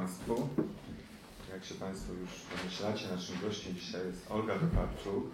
Państwu. 0.00 0.48
Jak 1.52 1.64
się 1.64 1.74
Państwo 1.74 2.12
już 2.12 2.30
domyślacie, 2.56 3.14
naszym 3.14 3.40
gościem 3.40 3.74
dzisiaj 3.74 4.06
jest 4.06 4.30
Olga 4.30 4.54
Tokarczuk, 4.54 5.24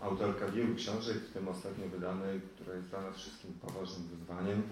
autorka 0.00 0.48
wielu 0.48 0.74
książek, 0.74 1.16
w 1.16 1.32
tym 1.32 1.48
ostatnio 1.48 1.88
wydanej, 1.88 2.40
która 2.54 2.76
jest 2.76 2.88
dla 2.88 3.00
nas 3.00 3.16
wszystkim 3.16 3.52
poważnym 3.52 4.08
wyzwaniem. 4.08 4.62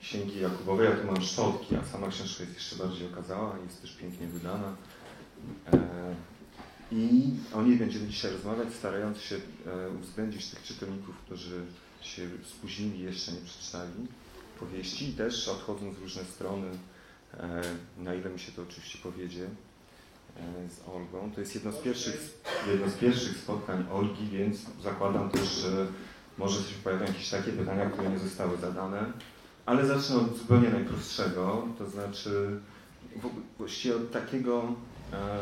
Księgi 0.00 0.40
Jakubowej, 0.40 0.90
ja 0.90 0.96
tu 0.96 1.06
mam 1.06 1.22
szczotki, 1.22 1.76
a 1.76 1.84
sama 1.84 2.08
książka 2.08 2.42
jest 2.42 2.54
jeszcze 2.54 2.76
bardziej 2.76 3.06
okazała, 3.12 3.58
jest 3.64 3.82
też 3.82 3.96
pięknie 3.96 4.26
wydana. 4.26 4.76
E, 5.72 6.14
I 6.92 7.30
o 7.54 7.62
niej 7.62 7.76
będziemy 7.76 8.06
dzisiaj 8.06 8.32
rozmawiać, 8.32 8.68
starając 8.74 9.18
się 9.18 9.36
e, 9.36 9.40
uwzględnić 9.90 10.50
tych 10.50 10.62
czytelników, 10.62 11.16
którzy 11.16 11.66
się 12.00 12.28
spóźnili, 12.44 12.98
jeszcze 12.98 13.32
nie 13.32 13.40
przeczytali 13.40 14.06
powieści 14.60 15.12
też 15.12 15.48
odchodząc 15.48 15.98
w 15.98 16.02
różne 16.02 16.24
strony, 16.24 16.70
na 17.98 18.14
ile 18.14 18.30
mi 18.30 18.38
się 18.38 18.52
to 18.52 18.62
oczywiście 18.62 18.98
powiedzie 19.02 19.44
e, 19.44 20.68
z 20.68 20.88
Olgą. 20.88 21.32
To 21.34 21.40
jest 21.40 21.54
jedno 21.54 21.72
z 21.72 21.76
pierwszych, 21.76 22.40
jedno 22.66 22.88
z 22.88 22.94
pierwszych 22.94 23.36
spotkań 23.36 23.86
Olgi, 23.92 24.28
więc 24.28 24.66
zakładam 24.82 25.30
też, 25.30 25.48
że 25.48 25.86
może 26.38 26.62
się 26.62 26.74
pojawią 26.84 27.06
jakieś 27.06 27.30
takie 27.30 27.52
pytania, 27.52 27.90
które 27.90 28.10
nie 28.10 28.18
zostały 28.18 28.56
zadane, 28.56 29.12
ale 29.66 29.86
zacznę 29.86 30.16
od 30.16 30.36
zupełnie 30.36 30.70
najprostszego, 30.70 31.68
to 31.78 31.90
znaczy 31.90 32.60
właściwie 33.58 33.96
od 33.96 34.10
takiego, 34.10 34.74
e, 35.12 35.38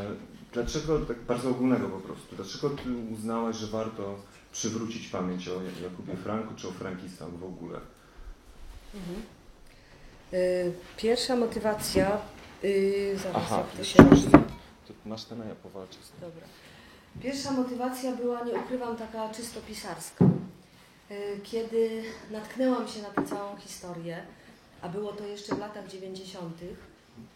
dlaczego, 0.53 0.99
tak 0.99 1.21
bardzo 1.23 1.51
ogólnego 1.51 1.89
po 1.89 2.01
prostu, 2.01 2.37
dlaczego 2.37 2.71
ty 2.71 2.83
uznałaś, 3.15 3.57
że 3.57 3.67
warto 3.67 4.17
przywrócić 4.53 5.09
pamięć 5.09 5.49
o 5.49 5.61
Jakubie 5.83 6.17
Franku 6.17 6.55
czy 6.57 6.69
o 6.69 6.73
frankistach 6.73 7.31
w 7.31 7.45
ogóle? 7.45 7.81
Mhm. 8.95 9.36
Y, 10.33 10.73
pierwsza 10.97 11.37
motywacja. 11.37 12.19
Yy, 12.63 13.19
zaraz, 13.19 13.43
Aha, 13.47 13.57
jak 13.59 13.67
to 13.77 13.85
się 13.85 14.03
masz, 14.03 14.23
to 14.89 14.93
ten, 15.25 15.39
ja. 15.39 15.55
Dobra. 16.21 16.47
Pierwsza 17.23 17.51
motywacja 17.51 18.13
była, 18.13 18.45
nie 18.45 18.53
ukrywam, 18.53 18.97
taka 18.97 19.29
czysto 19.29 19.61
pisarska. 19.61 20.25
Y, 21.11 21.41
Kiedy 21.45 22.03
natknęłam 22.31 22.89
się 22.89 23.03
na 23.03 23.09
tę 23.09 23.25
całą 23.29 23.57
historię, 23.57 24.23
a 24.83 24.89
było 24.89 25.13
to 25.13 25.25
jeszcze 25.27 25.55
w 25.55 25.59
latach 25.59 25.89
90., 25.89 26.57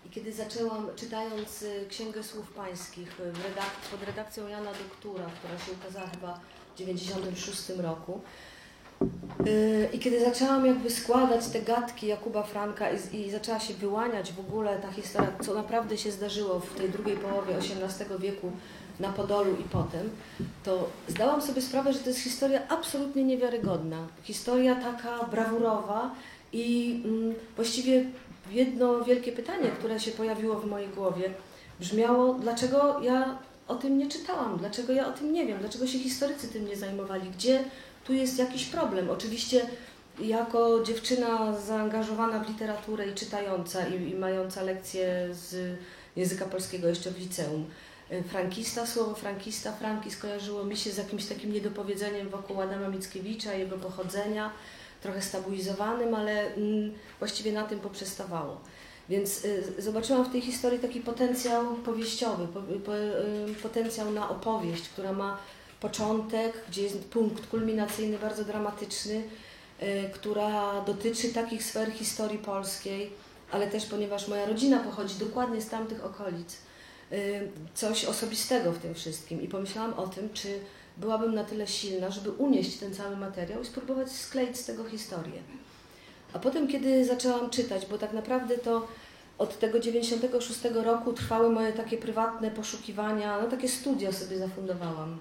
i 0.06 0.10
kiedy 0.10 0.32
zaczęłam, 0.32 0.88
czytając 0.96 1.62
y, 1.62 1.86
Księgę 1.88 2.22
Słów 2.22 2.52
Pańskich 2.52 3.20
y, 3.20 3.22
redak- 3.32 3.90
pod 3.90 4.02
redakcją 4.02 4.48
Jana 4.48 4.70
Doktura, 4.72 5.26
która 5.38 5.58
się 5.58 5.72
ukazała 5.72 6.06
chyba 6.06 6.40
w 6.74 6.78
96 6.78 7.68
roku, 7.78 8.20
y, 8.20 8.49
i 9.92 9.98
kiedy 9.98 10.24
zaczęłam 10.24 10.66
jakby 10.66 10.90
składać 10.90 11.48
te 11.48 11.62
gadki 11.62 12.06
Jakuba 12.06 12.42
Franka 12.42 12.86
i, 12.90 13.16
i 13.16 13.30
zaczęła 13.30 13.60
się 13.60 13.74
wyłaniać 13.74 14.32
w 14.32 14.40
ogóle 14.40 14.78
ta 14.78 14.92
historia, 14.92 15.32
co 15.42 15.54
naprawdę 15.54 15.98
się 15.98 16.10
zdarzyło 16.12 16.60
w 16.60 16.74
tej 16.74 16.90
drugiej 16.90 17.16
połowie 17.16 17.54
XVIII 17.54 18.18
wieku 18.18 18.52
na 19.00 19.12
Podolu 19.12 19.52
i 19.60 19.64
potem, 19.64 20.10
to 20.64 20.88
zdałam 21.08 21.42
sobie 21.42 21.62
sprawę, 21.62 21.92
że 21.92 21.98
to 21.98 22.08
jest 22.08 22.20
historia 22.20 22.60
absolutnie 22.68 23.24
niewiarygodna. 23.24 24.06
Historia 24.22 24.74
taka 24.74 25.24
brawurowa 25.24 26.14
i 26.52 27.00
mm, 27.04 27.34
właściwie 27.56 28.04
jedno 28.50 29.04
wielkie 29.04 29.32
pytanie, 29.32 29.68
które 29.78 30.00
się 30.00 30.10
pojawiło 30.10 30.56
w 30.56 30.66
mojej 30.66 30.88
głowie, 30.88 31.30
brzmiało, 31.80 32.34
dlaczego 32.34 33.00
ja 33.02 33.38
o 33.68 33.74
tym 33.74 33.98
nie 33.98 34.08
czytałam, 34.08 34.58
dlaczego 34.58 34.92
ja 34.92 35.06
o 35.08 35.12
tym 35.12 35.32
nie 35.32 35.46
wiem, 35.46 35.58
dlaczego 35.60 35.86
się 35.86 35.98
historycy 35.98 36.48
tym 36.48 36.68
nie 36.68 36.76
zajmowali, 36.76 37.30
gdzie 37.30 37.64
tu 38.04 38.12
jest 38.12 38.38
jakiś 38.38 38.66
problem. 38.66 39.10
Oczywiście 39.10 39.66
jako 40.20 40.82
dziewczyna 40.84 41.60
zaangażowana 41.60 42.44
w 42.44 42.48
literaturę 42.48 43.06
i 43.06 43.14
czytająca 43.14 43.86
i, 43.86 44.10
i 44.10 44.14
mająca 44.14 44.62
lekcje 44.62 45.28
z 45.32 45.78
języka 46.16 46.44
polskiego 46.44 46.88
jeszcze 46.88 47.10
w 47.10 47.18
liceum, 47.18 47.64
y, 48.12 48.22
frankista, 48.22 48.86
słowo 48.86 49.14
frankista, 49.14 49.72
franki 49.72 50.10
skojarzyło 50.10 50.64
mi 50.64 50.76
się 50.76 50.90
z 50.90 50.96
jakimś 50.96 51.26
takim 51.26 51.52
niedopowiedzeniem 51.52 52.28
wokół 52.28 52.60
Adama 52.60 52.88
Mickiewicza, 52.88 53.54
jego 53.54 53.76
pochodzenia, 53.78 54.52
trochę 55.02 55.22
stabilizowanym, 55.22 56.14
ale 56.14 56.54
mm, 56.54 56.92
właściwie 57.18 57.52
na 57.52 57.64
tym 57.64 57.80
poprzestawało. 57.80 58.60
Więc 59.08 59.44
y, 59.44 59.74
zobaczyłam 59.78 60.24
w 60.24 60.32
tej 60.32 60.40
historii 60.40 60.78
taki 60.78 61.00
potencjał 61.00 61.74
powieściowy, 61.74 62.46
po, 62.46 62.60
po, 62.60 62.96
y, 62.96 63.54
potencjał 63.62 64.10
na 64.10 64.30
opowieść, 64.30 64.88
która 64.88 65.12
ma 65.12 65.38
początek, 65.80 66.52
gdzie 66.68 66.82
jest 66.82 67.04
punkt 67.04 67.46
kulminacyjny 67.46 68.18
bardzo 68.18 68.44
dramatyczny, 68.44 69.22
y, 69.82 70.10
która 70.14 70.80
dotyczy 70.80 71.32
takich 71.32 71.64
sfer 71.64 71.92
historii 71.92 72.38
polskiej, 72.38 73.10
ale 73.50 73.66
też 73.66 73.86
ponieważ 73.86 74.28
moja 74.28 74.46
rodzina 74.46 74.78
pochodzi 74.78 75.14
dokładnie 75.14 75.60
z 75.60 75.68
tamtych 75.68 76.04
okolic, 76.04 76.56
y, 77.12 77.48
coś 77.74 78.04
osobistego 78.04 78.72
w 78.72 78.78
tym 78.78 78.94
wszystkim. 78.94 79.42
I 79.42 79.48
pomyślałam 79.48 79.94
o 79.94 80.08
tym, 80.08 80.32
czy 80.32 80.58
byłabym 80.96 81.34
na 81.34 81.44
tyle 81.44 81.66
silna, 81.66 82.10
żeby 82.10 82.30
unieść 82.30 82.76
ten 82.76 82.94
cały 82.94 83.16
materiał 83.16 83.62
i 83.62 83.66
spróbować 83.66 84.12
skleić 84.12 84.56
z 84.56 84.64
tego 84.64 84.84
historię. 84.84 85.42
A 86.32 86.38
potem, 86.38 86.68
kiedy 86.68 87.04
zaczęłam 87.04 87.50
czytać, 87.50 87.86
bo 87.86 87.98
tak 87.98 88.12
naprawdę 88.12 88.58
to 88.58 88.88
od 89.38 89.58
tego 89.58 89.80
96 89.80 90.60
roku 90.84 91.12
trwały 91.12 91.50
moje 91.50 91.72
takie 91.72 91.98
prywatne 91.98 92.50
poszukiwania, 92.50 93.40
no 93.40 93.48
takie 93.48 93.68
studia 93.68 94.12
sobie 94.12 94.38
zafundowałam. 94.38 95.18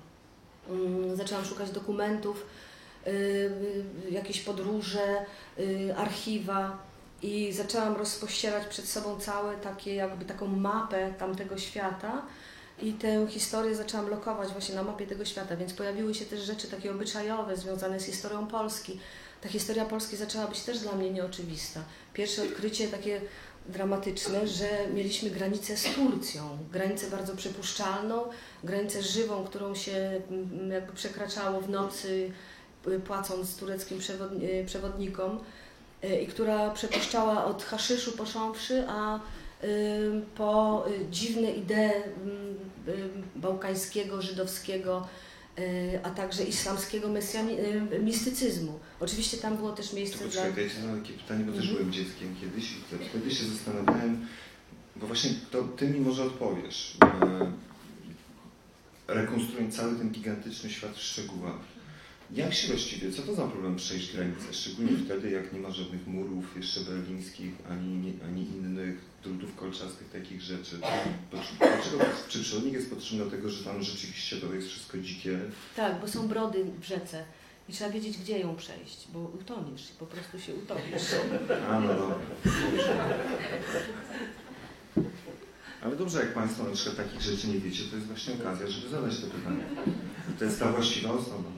Mm, 0.69 1.15
Zaczęłam 1.15 1.45
szukać 1.45 1.71
dokumentów, 1.71 2.45
y, 3.07 3.51
jakieś 4.11 4.41
podróże, 4.41 5.25
y, 5.59 5.95
archiwa 5.97 6.77
i 7.21 7.53
zaczęłam 7.53 7.95
rozpościerać 7.95 8.67
przed 8.67 8.85
sobą 8.85 9.19
całe 9.19 9.57
takie 9.57 9.95
jakby 9.95 10.25
taką 10.25 10.47
mapę 10.47 11.13
tamtego 11.19 11.57
świata 11.57 12.21
i 12.81 12.93
tę 12.93 13.27
historię 13.29 13.75
zaczęłam 13.75 14.09
lokować 14.09 14.49
właśnie 14.49 14.75
na 14.75 14.83
mapie 14.83 15.07
tego 15.07 15.25
świata, 15.25 15.55
więc 15.55 15.73
pojawiły 15.73 16.15
się 16.15 16.25
też 16.25 16.39
rzeczy 16.39 16.67
takie 16.67 16.91
obyczajowe 16.91 17.57
związane 17.57 17.99
z 17.99 18.05
historią 18.05 18.47
Polski. 18.47 18.99
Ta 19.41 19.49
historia 19.49 19.85
Polski 19.85 20.17
zaczęła 20.17 20.47
być 20.47 20.61
też 20.61 20.79
dla 20.79 20.91
mnie 20.91 21.11
nieoczywista. 21.11 21.79
Pierwsze 22.13 22.43
odkrycie 22.43 22.87
takie 22.87 23.21
dramatyczne, 23.69 24.47
że 24.47 24.67
mieliśmy 24.93 25.29
granicę 25.29 25.77
z 25.77 25.83
Turcją, 25.83 26.57
granicę 26.71 27.09
bardzo 27.09 27.35
przypuszczalną, 27.35 28.23
granicę 28.63 29.03
żywą, 29.03 29.43
którą 29.43 29.75
się 29.75 30.21
mm, 30.31 30.71
jakby 30.71 30.93
przekraczało 30.93 31.61
w 31.61 31.69
nocy, 31.69 32.31
y, 32.87 32.99
płacąc 32.99 33.55
tureckim 33.55 33.99
y, 34.41 34.63
przewodnikom 34.65 35.39
y, 36.03 36.19
i 36.19 36.27
która 36.27 36.69
przepuszczała 36.69 37.45
od 37.45 37.63
haszyszu 37.63 38.11
począwszy, 38.11 38.83
a 38.87 39.19
po 40.35 40.85
dziwne 41.11 41.51
idee 41.51 41.91
mm, 42.23 42.57
bałkańskiego, 43.35 44.21
żydowskiego, 44.21 45.07
a 46.03 46.09
także 46.09 46.43
islamskiego 46.43 47.07
y, 47.07 47.99
mistycyzmu. 48.03 48.79
Oczywiście 48.99 49.37
tam 49.37 49.57
było 49.57 49.71
też 49.71 49.89
To 49.89 49.95
miejsce 49.95 50.17
dla... 50.17 50.27
poczekaj, 50.27 50.69
to 50.69 50.87
ja 50.87 50.95
takie 51.01 51.13
pytanie, 51.13 51.43
bo 51.45 51.51
też 51.51 51.61
Mhm. 51.61 51.77
byłem 51.77 51.91
dzieckiem 51.93 52.35
kiedyś 52.41 52.71
i 52.71 52.75
wtedy- 53.09 53.35
się 53.35 53.45
zastanawiałem, 53.45 54.27
bo 54.95 55.07
właśnie 55.07 55.31
to 55.51 55.63
ty 55.63 55.87
mi 55.89 55.99
może 55.99 56.23
odpowiesz, 56.23 56.97
e, 57.03 57.51
rekonstruując 59.07 59.75
cały 59.75 59.95
ten 59.95 60.09
gigantyczny 60.11 60.69
świat 60.69 60.95
w 60.97 61.01
szczegółach. 61.01 61.59
Jak 62.35 62.53
się 62.53 62.67
właściwie, 62.67 63.11
co 63.11 63.21
to 63.21 63.35
za 63.35 63.47
problem 63.47 63.75
przejść 63.75 64.15
granicę? 64.15 64.45
Szczególnie 64.53 64.91
wtedy, 65.05 65.29
jak 65.31 65.53
nie 65.53 65.59
ma 65.59 65.71
żadnych 65.71 66.07
murów 66.07 66.45
jeszcze 66.57 66.79
berlińskich, 66.81 67.51
ani, 67.69 68.13
ani 68.25 68.41
innych 68.43 69.08
drutów 69.23 69.55
kolczastych, 69.55 70.09
takich 70.09 70.41
rzeczy. 70.41 70.79
Dlaczego, 71.59 72.05
czy 72.27 72.39
przewodnik 72.39 72.73
jest 72.73 72.89
potrzebny 72.89 73.25
do 73.25 73.31
tego, 73.31 73.49
że 73.49 73.63
tam 73.63 73.83
rzeczywiście 73.83 74.37
to 74.37 74.53
jest 74.53 74.67
wszystko 74.67 74.97
dzikie? 74.97 75.39
Tak, 75.75 76.01
bo 76.01 76.07
są 76.07 76.27
brody 76.27 76.65
w 76.79 76.83
rzece 76.83 77.23
i 77.69 77.73
trzeba 77.73 77.89
wiedzieć, 77.89 78.17
gdzie 78.17 78.39
ją 78.39 78.55
przejść, 78.55 79.07
bo 79.13 79.19
utoniesz, 79.19 79.87
po 79.99 80.05
prostu 80.05 80.39
się 80.39 80.55
utopisz. 80.55 81.03
A, 81.69 81.79
no 81.79 81.87
dobra. 81.87 82.15
Ale 85.81 85.95
dobrze, 85.95 86.19
jak 86.19 86.33
Państwo 86.33 86.63
na 86.63 86.71
przykład 86.71 87.07
takich 87.07 87.21
rzeczy 87.21 87.47
nie 87.47 87.59
wiecie, 87.59 87.83
to 87.89 87.95
jest 87.95 88.07
właśnie 88.07 88.33
okazja, 88.33 88.67
żeby 88.67 88.89
zadać 88.89 89.19
to 89.19 89.27
pytanie. 89.27 89.63
To 90.39 90.45
jest 90.45 90.59
ta 90.59 90.71
właściwa 90.71 91.11
osoba. 91.11 91.49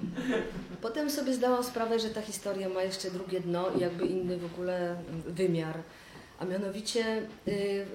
Potem 0.81 1.09
sobie 1.09 1.33
zdałam 1.33 1.63
sprawę, 1.63 1.99
że 1.99 2.09
ta 2.09 2.21
historia 2.21 2.69
ma 2.69 2.83
jeszcze 2.83 3.11
drugie 3.11 3.39
dno 3.39 3.69
i 3.77 3.79
jakby 3.79 4.05
inny 4.05 4.37
w 4.37 4.45
ogóle 4.45 4.95
wymiar. 5.27 5.79
A 6.41 6.45
mianowicie 6.45 7.27
y, 7.47 7.85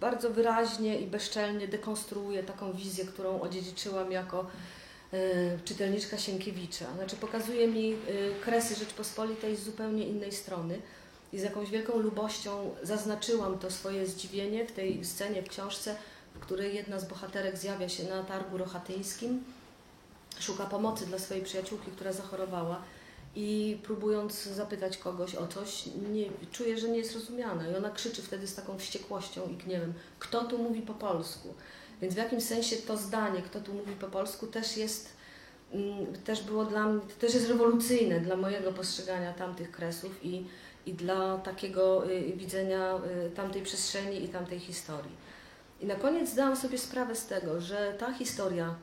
bardzo 0.00 0.30
wyraźnie 0.30 1.00
i 1.00 1.06
bezczelnie 1.06 1.68
dekonstruuje 1.68 2.42
taką 2.42 2.72
wizję, 2.72 3.04
którą 3.04 3.40
odziedziczyłam 3.40 4.12
jako 4.12 4.46
y, 5.14 5.58
czytelniczka 5.64 6.18
Sienkiewicza. 6.18 6.94
Znaczy 6.94 7.16
pokazuje 7.16 7.68
mi 7.68 7.92
y, 7.92 7.96
kresy 8.44 8.74
Rzeczpospolitej 8.74 9.56
z 9.56 9.62
zupełnie 9.62 10.06
innej 10.06 10.32
strony 10.32 10.78
i 11.32 11.38
z 11.38 11.42
jakąś 11.42 11.70
wielką 11.70 11.98
lubością 11.98 12.74
zaznaczyłam 12.82 13.58
to 13.58 13.70
swoje 13.70 14.06
zdziwienie 14.06 14.66
w 14.66 14.72
tej 14.72 15.04
scenie 15.04 15.42
w 15.42 15.48
książce, 15.48 15.96
w 16.34 16.38
której 16.38 16.74
jedna 16.74 17.00
z 17.00 17.04
bohaterek 17.04 17.56
zjawia 17.56 17.88
się 17.88 18.04
na 18.04 18.22
targu 18.22 18.58
rochatyńskim, 18.58 19.44
szuka 20.38 20.66
pomocy 20.66 21.06
dla 21.06 21.18
swojej 21.18 21.44
przyjaciółki, 21.44 21.90
która 21.90 22.12
zachorowała 22.12 22.82
i 23.36 23.78
próbując 23.82 24.44
zapytać 24.44 24.96
kogoś 24.96 25.34
o 25.34 25.46
coś, 25.46 25.84
nie, 26.12 26.78
że 26.78 26.88
nie 26.88 26.98
jest 26.98 27.14
rozumiana. 27.14 27.70
I 27.70 27.76
ona 27.76 27.90
krzyczy 27.90 28.22
wtedy 28.22 28.46
z 28.46 28.54
taką 28.54 28.78
wściekłością 28.78 29.48
i 29.48 29.54
gniewem, 29.54 29.92
kto 30.18 30.44
tu 30.44 30.58
mówi 30.58 30.82
po 30.82 30.94
polsku? 30.94 31.54
Więc 32.02 32.14
w 32.14 32.16
jakimś 32.16 32.42
sensie 32.42 32.76
to 32.76 32.96
zdanie, 32.96 33.42
kto 33.42 33.60
tu 33.60 33.74
mówi 33.74 33.92
po 33.92 34.06
polsku, 34.06 34.46
też 34.46 34.76
jest, 34.76 35.12
mm, 35.72 36.06
też 36.24 36.42
było 36.42 36.64
dla 36.64 36.86
mnie, 36.86 37.00
też 37.20 37.34
jest 37.34 37.48
rewolucyjne 37.48 38.20
dla 38.20 38.36
mojego 38.36 38.72
postrzegania 38.72 39.32
tamtych 39.32 39.70
kresów 39.70 40.24
i, 40.24 40.44
i 40.86 40.94
dla 40.94 41.38
takiego 41.38 42.10
y, 42.10 42.32
widzenia 42.36 43.00
y, 43.26 43.30
tamtej 43.30 43.62
przestrzeni 43.62 44.24
i 44.24 44.28
tamtej 44.28 44.58
historii. 44.58 45.16
I 45.80 45.86
na 45.86 45.94
koniec 45.94 46.30
zdałam 46.30 46.56
sobie 46.56 46.78
sprawę 46.78 47.14
z 47.14 47.26
tego, 47.26 47.60
że 47.60 47.94
ta 47.98 48.12
historia 48.12 48.74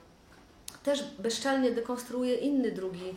też 0.83 1.03
bezczelnie 1.19 1.71
dekonstruuje 1.71 2.35
inny 2.35 2.71
drugi, 2.71 3.15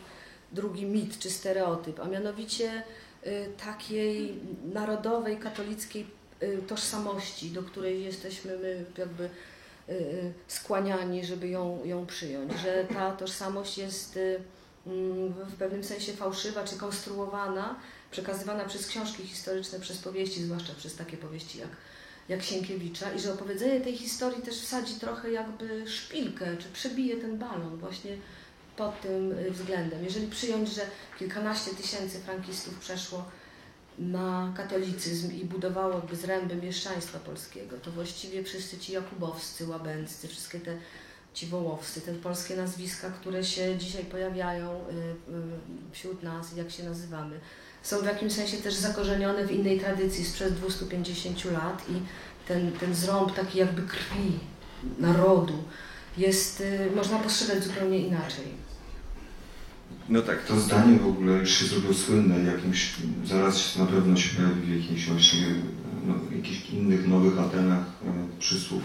drugi 0.51 0.85
mit 0.85 1.19
czy 1.19 1.29
stereotyp, 1.29 1.99
a 1.99 2.07
mianowicie 2.07 2.83
y, 3.27 3.49
takiej 3.65 4.39
narodowej, 4.73 5.37
katolickiej 5.37 6.07
y, 6.43 6.61
tożsamości, 6.67 7.49
do 7.49 7.63
której 7.63 8.03
jesteśmy 8.03 8.57
my 8.57 8.85
jakby 8.97 9.29
y, 9.89 10.33
skłaniani, 10.47 11.25
żeby 11.25 11.47
ją, 11.47 11.85
ją 11.85 12.05
przyjąć, 12.05 12.51
że 12.63 12.85
ta 12.93 13.11
tożsamość 13.11 13.77
jest 13.77 14.19
mm, 14.87 15.33
w 15.33 15.55
pewnym 15.55 15.83
sensie 15.83 16.13
fałszywa 16.13 16.63
czy 16.63 16.75
konstruowana, 16.75 17.79
przekazywana 18.11 18.65
przez 18.65 18.87
książki 18.87 19.23
historyczne, 19.23 19.79
przez 19.79 19.97
powieści, 19.97 20.43
zwłaszcza 20.43 20.73
przez 20.73 20.95
takie 20.95 21.17
powieści 21.17 21.59
jak, 21.59 21.69
jak 22.29 22.43
Sienkiewicza 22.43 23.13
i 23.13 23.19
że 23.19 23.33
opowiedzenie 23.33 23.81
tej 23.81 23.97
historii 23.97 24.41
też 24.41 24.61
wsadzi 24.61 24.93
trochę 24.93 25.31
jakby 25.31 25.89
szpilkę, 25.89 26.57
czy 26.57 26.69
przebije 26.73 27.17
ten 27.17 27.37
balon 27.37 27.77
właśnie 27.77 28.17
pod 28.81 29.01
tym 29.01 29.31
y, 29.31 29.51
względem. 29.51 30.03
Jeżeli 30.03 30.27
przyjąć, 30.27 30.69
że 30.69 30.81
kilkanaście 31.19 31.71
tysięcy 31.71 32.19
frankistów 32.19 32.79
przeszło 32.79 33.25
na 33.99 34.53
katolicyzm 34.57 35.31
i 35.31 35.45
budowało 35.45 35.93
jakby 35.93 36.15
zręby 36.15 36.55
mieszczaństwa 36.55 37.19
polskiego, 37.19 37.77
to 37.77 37.91
właściwie 37.91 38.43
wszyscy 38.43 38.77
ci 38.77 38.93
Jakubowscy, 38.93 39.67
Łabęccy, 39.67 40.27
wszystkie 40.27 40.59
te 40.59 40.77
ci 41.33 41.47
Wołowscy, 41.47 42.01
te 42.01 42.13
polskie 42.13 42.55
nazwiska, 42.55 43.09
które 43.09 43.43
się 43.43 43.77
dzisiaj 43.77 44.03
pojawiają 44.03 44.71
y, 44.71 44.73
y, 44.73 45.91
wśród 45.91 46.23
nas, 46.23 46.55
jak 46.57 46.71
się 46.71 46.83
nazywamy, 46.83 47.39
są 47.83 48.01
w 48.01 48.05
jakimś 48.05 48.33
sensie 48.33 48.57
też 48.57 48.73
zakorzenione 48.73 49.45
w 49.45 49.51
innej 49.51 49.79
tradycji 49.79 50.25
sprzed 50.25 50.53
250 50.53 51.45
lat 51.45 51.89
i 51.89 51.93
ten, 52.47 52.71
ten 52.71 52.95
zrąb 52.95 53.35
taki 53.35 53.59
jakby 53.59 53.81
krwi 53.81 54.39
narodu 54.99 55.63
jest, 56.17 56.63
można 56.95 57.19
postrzegać 57.19 57.63
zupełnie 57.63 57.97
inaczej. 57.97 58.60
No 60.09 60.21
tak, 60.21 60.45
to 60.45 60.59
zdanie 60.59 60.99
w 60.99 61.07
ogóle 61.07 61.33
już 61.33 61.51
się 61.51 61.65
zrobiło 61.65 61.93
słynne 61.93 62.39
jakimś, 62.39 62.93
zaraz 63.25 63.75
na 63.77 63.85
pewno 63.85 64.17
się 64.17 64.35
pojawi 64.35 64.61
w 64.61 64.81
jakimś 64.81 65.05
właśnie, 65.05 65.45
no, 66.07 66.15
jakichś 66.35 66.69
innych 66.69 67.07
nowych 67.07 67.39
Atenach 67.39 67.83
e, 68.05 68.39
przysłów 68.39 68.83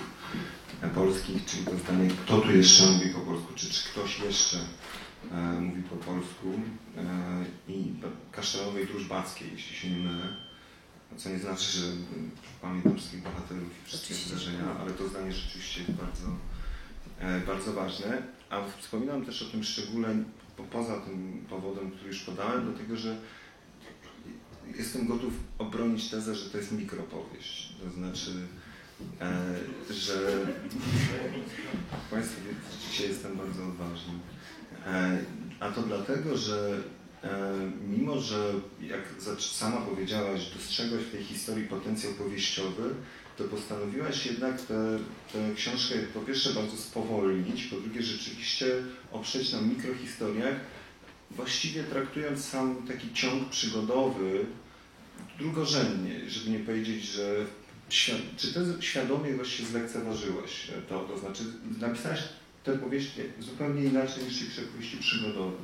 e, 0.83 0.89
polskich, 0.89 1.45
czyli 1.45 1.65
to 1.65 1.79
zdanie, 1.79 2.11
kto 2.11 2.39
tu 2.41 2.53
jeszcze 2.53 2.87
mówi 2.87 3.09
po 3.09 3.21
polsku, 3.21 3.53
czy, 3.55 3.71
czy 3.71 3.89
ktoś 3.89 4.21
jeszcze 4.21 4.59
e, 5.33 5.61
mówi 5.61 5.83
po 5.83 5.97
polsku 5.97 6.53
e, 6.97 7.73
i 7.73 7.93
kasztelowej 8.33 8.87
drużbackiej, 8.87 9.49
jeśli 9.53 9.77
się 9.77 9.91
nie 9.91 9.99
mylę, 9.99 10.29
co 11.17 11.31
nie 11.31 11.39
znaczy, 11.39 11.79
że 11.79 11.87
pamiętam 12.63 12.97
wszystkich 12.97 13.23
bohaterów 13.23 13.69
i 13.83 13.87
wszystkie 13.87 14.15
zdarzenia, 14.15 14.65
tak. 14.65 14.77
ale 14.81 14.91
to 14.91 15.09
zdanie 15.09 15.33
rzeczywiście 15.33 15.81
jest 15.81 15.93
bardzo, 15.93 16.27
e, 17.21 17.41
bardzo 17.47 17.73
ważne. 17.73 18.23
A 18.51 18.61
wspominam 18.81 19.25
też 19.25 19.43
o 19.43 19.45
tym 19.45 19.65
szczególe 19.65 20.17
po, 20.57 20.63
poza 20.63 20.97
tym 20.97 21.45
powodem, 21.51 21.91
który 21.91 22.09
już 22.09 22.23
podałem, 22.23 22.65
dlatego 22.65 22.97
że 22.97 23.17
jestem 24.79 25.07
gotów 25.07 25.33
obronić 25.59 26.11
tezę, 26.11 26.35
że 26.35 26.51
to 26.51 26.59
jest 26.59 26.73
mikropowieść. 26.73 27.73
To 27.85 27.91
znaczy, 27.91 28.31
e, 29.21 29.55
że 29.95 30.47
Państwo 32.11 32.41
widzicie, 32.73 33.09
jestem 33.09 33.37
bardzo 33.37 33.65
odważny. 33.65 34.15
E, 34.87 35.19
a 35.61 35.71
to 35.71 35.83
dlatego, 35.83 36.37
że 36.37 36.83
e, 37.25 37.53
mimo, 37.89 38.21
że 38.21 38.53
jak 38.81 39.01
sama 39.39 39.77
powiedziałaś, 39.77 40.51
dostrzegłaś 40.55 41.03
w 41.03 41.11
tej 41.11 41.25
historii 41.25 41.69
potencjał 41.69 42.13
powieściowy, 42.13 42.95
to 43.37 43.45
postanowiłaś 43.45 44.27
jednak 44.27 44.61
tę 44.61 44.99
książkę 45.57 45.95
po 46.15 46.21
pierwsze 46.21 46.53
bardzo 46.53 46.77
spowolnić, 46.77 47.65
po 47.65 47.77
drugie 47.77 48.03
rzeczywiście 48.03 48.67
oprzeć 49.13 49.53
na 49.53 49.61
mikrohistoriach, 49.61 50.55
właściwie 51.31 51.85
traktując 51.85 52.45
sam 52.45 52.87
taki 52.89 53.15
ciąg 53.15 53.49
przygodowy 53.49 54.47
drugorzędnie, 55.39 56.31
żeby 56.31 56.51
nie 56.51 56.59
powiedzieć, 56.59 57.05
że 57.05 57.47
czy 58.37 58.55
ty 58.55 58.61
świadomie 58.81 59.33
właśnie 59.33 59.67
zlekceważyłaś 59.67 60.71
to, 60.89 61.01
to 61.01 61.19
znaczy 61.19 61.43
napisałaś 61.81 62.23
tę 62.65 62.79
powieść 62.79 63.11
zupełnie 63.41 63.85
inaczej 63.85 64.25
niż 64.25 64.41
się 64.41 64.47
przepłyści 64.47 64.97
przygodowy. 64.97 65.57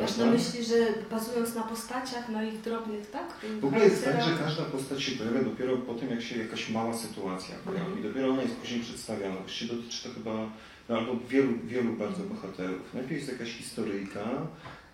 Masz 0.00 0.16
na 0.16 0.26
myśli, 0.26 0.64
że 0.64 0.74
bazując 1.10 1.54
na 1.54 1.62
postaciach, 1.62 2.28
na 2.28 2.44
ich 2.44 2.60
drobnych, 2.60 3.10
tak? 3.10 3.26
W 3.60 3.64
ogóle 3.64 3.84
jest 3.84 4.04
tak, 4.04 4.24
że 4.24 4.38
każda 4.38 4.62
postać 4.62 5.02
się 5.02 5.12
pojawia 5.12 5.42
dopiero 5.42 5.76
po 5.76 5.94
tym, 5.94 6.10
jak 6.10 6.22
się 6.22 6.38
jakaś 6.38 6.70
mała 6.70 6.94
sytuacja 6.94 7.54
pojawi. 7.64 7.86
Mhm. 7.86 8.02
Dopiero 8.02 8.28
ona 8.32 8.42
jest 8.42 8.54
później 8.54 8.80
przedstawiana. 8.80 9.36
Właściwie 9.36 9.74
dotyczy 9.74 10.08
to 10.08 10.14
chyba 10.14 10.50
no, 10.88 10.96
albo 10.96 11.16
wielu, 11.28 11.52
wielu 11.64 11.92
bardzo 11.92 12.22
bohaterów. 12.22 12.94
Najpierw 12.94 13.16
jest 13.20 13.32
jakaś 13.32 13.52
historyjka, 13.52 14.46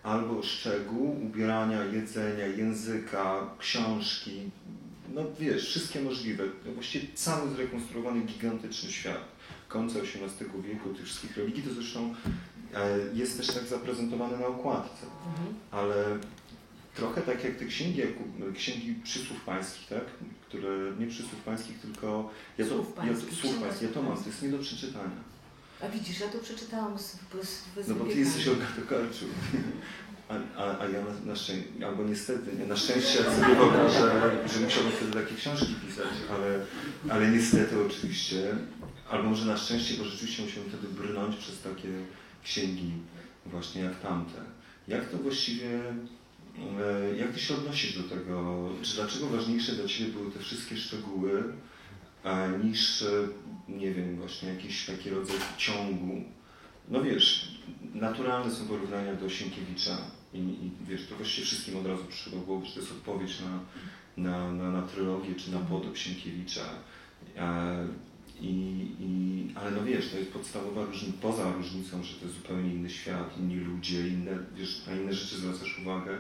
albo 0.03 0.43
szczegół 0.43 1.23
ubierania, 1.27 1.85
jedzenia, 1.85 2.47
języka, 2.47 3.51
książki. 3.59 4.51
No 5.15 5.23
wiesz, 5.41 5.69
wszystkie 5.69 6.01
możliwe. 6.01 6.45
No, 6.67 6.73
Właściwie 6.73 7.07
cały 7.15 7.51
zrekonstruowany 7.51 8.21
gigantyczny 8.21 8.93
świat. 8.93 9.25
Końca 9.69 9.99
XVIII 9.99 10.63
wieku, 10.63 10.95
tych 10.95 11.05
wszystkich 11.05 11.37
religii, 11.37 11.63
to 11.63 11.75
zresztą 11.75 12.15
jest 13.15 13.37
też 13.37 13.47
tak 13.47 13.65
zaprezentowane 13.67 14.39
na 14.39 14.47
okładce 14.47 15.07
Mhm. 15.27 15.55
ale 15.71 16.19
trochę 16.95 17.21
tak 17.23 17.45
jak 17.45 17.57
te 17.57 17.65
księgi, 17.65 18.03
księgi 18.55 18.95
przysłów 19.05 19.41
pańskich, 19.45 19.89
tak? 19.89 20.05
które 20.49 20.93
nie 20.99 21.07
przysłów 21.07 21.43
pańskich, 21.45 21.79
tylko 21.79 22.31
ja 22.59 22.65
to, 22.65 22.71
Słów 22.71 22.87
ja, 22.97 23.03
pańskich, 23.03 23.35
słów 23.39 23.59
pańskich, 23.59 23.83
ja 23.83 23.95
to 23.95 24.03
mam, 24.03 24.17
to 24.17 24.27
jest 24.27 24.43
nie 24.43 24.49
do 24.49 24.59
przeczytania. 24.59 25.21
A 25.83 25.89
widzisz, 25.89 26.21
ja 26.21 26.29
to 26.29 26.39
przeczytałam 26.39 26.99
z, 26.99 27.03
z, 27.43 27.85
z 27.85 27.89
No 27.89 27.95
bo 27.95 28.05
ty 28.05 28.19
jesteś 28.19 28.49
Olga 28.49 28.67
Tokarczuk. 28.77 29.29
A, 30.29 30.35
a, 30.57 30.79
a 30.79 30.85
ja 30.89 31.01
na, 31.03 31.33
na 31.33 31.37
szczęście, 31.37 31.87
albo 31.87 32.03
niestety, 32.05 32.57
nie, 32.59 32.67
na 32.67 32.77
szczęście 32.77 33.19
ja 33.19 33.37
sobie 33.37 33.55
wyobrażę, 33.57 34.31
że 34.55 34.61
musiałbym 34.61 34.93
wtedy 34.93 35.13
takie 35.13 35.35
książki 35.35 35.75
pisać, 35.87 36.09
ale, 36.35 36.67
ale 37.15 37.31
niestety 37.31 37.85
oczywiście, 37.87 38.57
albo 39.11 39.31
może 39.31 39.47
na 39.47 39.57
szczęście, 39.57 39.95
bo 39.99 40.05
rzeczywiście 40.05 40.43
musiałem 40.43 40.69
wtedy 40.69 40.89
brnąć 40.89 41.37
przez 41.37 41.61
takie 41.61 41.89
księgi 42.43 42.93
właśnie 43.47 43.83
jak 43.83 44.01
tamte. 44.01 44.41
Jak 44.89 45.09
to 45.09 45.19
właściwie, 45.19 45.81
e, 46.81 47.17
jak 47.17 47.33
ty 47.33 47.41
się 47.41 47.55
odnosisz 47.55 47.99
do 47.99 48.09
tego, 48.17 48.69
czy 48.83 48.95
dlaczego 48.95 49.27
ważniejsze 49.27 49.73
dla 49.73 49.89
ciebie 49.89 50.13
były 50.13 50.31
te 50.31 50.39
wszystkie 50.39 50.77
szczegóły, 50.77 51.45
e, 52.25 52.59
niż, 52.65 53.03
e, 53.03 53.29
nie 53.69 53.95
wiem, 53.95 54.17
właśnie 54.17 54.49
jakiś 54.49 54.87
taki 54.87 55.11
rodzaj 55.11 55.37
ciągu, 55.57 56.25
no 56.89 57.03
wiesz, 57.03 57.59
naturalne 57.95 58.51
są 58.51 58.67
porównania 58.67 59.15
do 59.15 59.29
Sienkiewicza 59.29 59.99
i, 60.35 60.39
i 60.39 60.71
wiesz, 60.89 61.07
to 61.07 61.17
właściwie 61.17 61.47
wszystkim 61.47 61.77
od 61.77 61.87
razu 61.87 62.05
przyszło 62.05 62.41
głowy, 62.41 62.67
że 62.67 62.73
to 62.73 62.81
jest 62.81 62.93
odpowiedź 62.93 63.41
na, 63.41 63.61
na, 64.31 64.53
na, 64.53 64.71
na 64.71 64.83
trylogię 64.83 65.35
czy 65.35 65.53
na 65.53 65.59
podob 65.59 65.97
Sienkiewicza. 65.97 66.65
I, 68.41 68.87
i, 69.01 69.55
ale 69.55 69.71
no 69.71 69.85
wiesz, 69.85 70.11
to 70.11 70.19
jest 70.19 70.33
podstawowa 70.33 70.85
różnica, 70.85 71.19
poza 71.23 71.53
różnicą, 71.53 72.03
że 72.03 72.15
to 72.15 72.25
jest 72.25 72.37
zupełnie 72.37 72.75
inny 72.75 72.91
świat, 72.91 73.39
inni 73.39 73.57
ludzie, 73.57 74.09
inne, 74.09 74.39
wiesz, 74.57 74.87
na 74.87 74.93
inne 74.97 75.15
rzeczy 75.15 75.37
zwracasz 75.37 75.79
uwagę, 75.79 76.19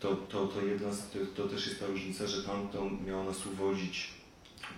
to, 0.00 0.16
to, 0.16 0.46
to 0.46 0.66
jedna 0.66 0.92
z, 0.92 1.10
to, 1.10 1.18
to 1.36 1.48
też 1.48 1.66
jest 1.66 1.80
ta 1.80 1.86
różnica, 1.86 2.26
że 2.26 2.42
tam 2.42 2.68
to 2.68 2.90
miało 3.06 3.24
nas 3.24 3.46
uwodzić 3.46 4.10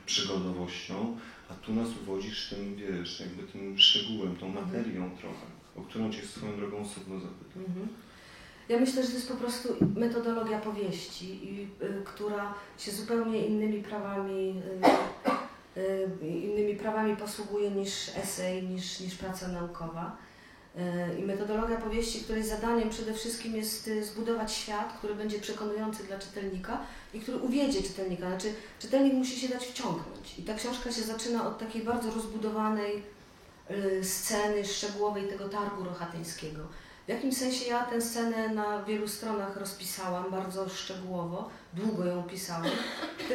przygodowością, 0.06 1.16
a 1.50 1.54
tu 1.54 1.72
nas 1.72 1.88
uwodzisz 2.02 2.49
tym, 2.49 2.76
wiesz, 2.76 3.20
jakby 3.20 3.42
tym 3.42 3.78
szczegółem, 3.78 4.37
tą 4.37 4.49
materią 4.49 5.10
trochę, 5.20 5.46
o 5.76 5.82
którą 5.82 6.12
cię 6.12 6.22
swoją 6.22 6.56
drogą 6.56 6.78
osobno 6.78 7.20
zapytam. 7.20 7.62
Mhm. 7.66 7.88
Ja 8.68 8.80
myślę, 8.80 9.02
że 9.02 9.08
to 9.08 9.14
jest 9.14 9.28
po 9.28 9.37
prostu 9.37 9.68
metodologia 9.96 10.58
powieści, 10.58 11.26
i, 11.26 11.62
y, 11.62 12.02
która 12.04 12.54
się 12.78 12.90
zupełnie 12.90 13.46
innymi 13.46 13.82
prawami, 13.82 14.62
y, 15.26 15.30
innymi 16.22 16.76
prawami 16.76 17.16
posługuje 17.16 17.70
niż 17.70 18.08
esej, 18.16 18.62
niż, 18.62 19.00
niż 19.00 19.14
praca 19.14 19.49
naukowa. 19.49 20.16
Y, 20.76 21.20
I 21.20 21.22
metodologia 21.22 21.76
powieści, 21.76 22.20
której 22.20 22.44
zadaniem 22.44 22.90
przede 22.90 23.14
wszystkim 23.14 23.56
jest 23.56 23.88
y, 23.88 24.04
zbudować 24.04 24.52
świat, 24.52 24.99
który 24.99 25.14
będzie 25.14 25.38
przekonujący 25.38 26.04
dla 26.04 26.18
czytelnika 26.18 26.80
i 27.14 27.20
który 27.20 27.38
uwiedzie 27.38 27.82
czytelnika. 27.82 28.28
Znaczy, 28.28 28.52
czytelnik 28.78 29.14
musi 29.14 29.40
się 29.40 29.49
dać 29.49 29.66
wciągnąć. 29.66 30.38
I 30.38 30.42
ta 30.42 30.54
książka 30.54 30.92
się 30.92 31.02
zaczyna 31.02 31.46
od 31.46 31.58
takiej 31.58 31.82
bardzo 31.82 32.10
rozbudowanej 32.10 33.02
y, 33.70 34.04
sceny 34.04 34.64
szczegółowej 34.64 35.28
tego 35.28 35.49
targu 35.49 35.84
rochatyńskiego. 35.84 36.60
W 37.11 37.12
jakimś 37.12 37.37
sensie 37.37 37.64
ja 37.64 37.85
tę 37.85 38.00
scenę 38.00 38.49
na 38.49 38.83
wielu 38.83 39.09
stronach 39.09 39.57
rozpisałam 39.57 40.31
bardzo 40.31 40.69
szczegółowo, 40.69 41.50
długo 41.75 42.05
ją 42.05 42.23
pisałam. 42.23 42.71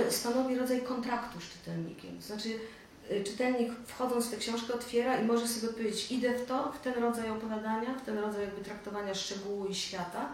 Stanowi 0.10 0.55
rodzaj 0.55 0.82
kontraktu 0.82 1.39
z 1.39 1.44
czytelnikiem. 1.44 2.17
To 2.17 2.25
znaczy, 2.25 2.50
y, 3.12 3.24
czytelnik 3.24 3.72
wchodząc 3.86 4.25
w 4.25 4.32
tę 4.32 4.38
książkę 4.38 4.74
otwiera 4.74 5.20
i 5.20 5.25
może 5.25 5.48
sobie 5.48 5.70
odpowiedzieć, 5.70 6.12
idę 6.12 6.39
w 6.39 6.46
to, 6.46 6.72
w 6.72 6.79
ten 6.79 6.94
rodzaj 6.94 7.29
opowiadania, 7.29 7.94
w 7.94 8.05
ten 8.05 8.17
rodzaj 8.17 8.41
jakby 8.41 8.63
traktowania 8.63 9.15
szczegółu 9.15 9.65
i 9.65 9.75
świata, 9.75 10.32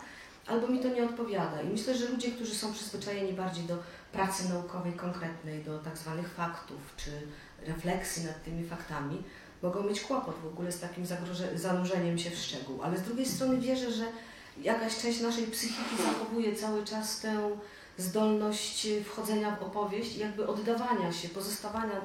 albo 0.48 0.67
mi 0.67 0.79
to 0.79 0.88
nie 0.88 1.03
odpowiada. 1.03 1.62
I 1.62 1.69
myślę, 1.69 1.98
że 1.98 2.10
ludzie, 2.10 2.31
którzy 2.31 2.55
są 2.55 2.74
przyzwyczajeni 2.74 3.33
bardziej 3.33 3.63
do 3.63 3.77
pracy 4.12 4.50
naukowej 4.50 4.93
konkretnej, 4.93 5.63
do 5.63 5.79
tak 5.79 5.98
zwanych 5.98 6.29
faktów, 6.33 6.79
czy 6.98 7.12
refleksji 7.67 8.25
nad 8.25 8.43
tymi 8.43 8.65
faktami, 8.65 9.24
mogą 9.63 9.83
mieć 9.83 10.01
kłopot 10.01 10.35
w 10.43 10.47
ogóle 10.47 10.71
z 10.71 10.79
takim 10.79 11.05
zanurzeniem 11.55 12.17
się 12.17 12.29
w 12.29 12.37
szczegół. 12.37 12.83
Ale 12.83 12.97
z 12.97 13.01
drugiej 13.01 13.25
strony 13.25 13.57
wierzę, 13.57 13.91
że 13.91 14.05
jakaś 14.61 14.97
część 15.01 15.21
naszej 15.21 15.47
psychiki 15.47 16.03
zachowuje 16.03 16.55
cały 16.55 16.85
czas 16.85 17.19
tę 17.19 17.49
zdolność 17.97 18.87
wchodzenia 19.05 19.55
w 19.55 19.63
opowieść 19.63 20.15
i 20.15 20.19
jakby 20.19 20.47
oddawania 20.47 21.13
się, 21.13 21.29
pozostawania, 21.29 22.01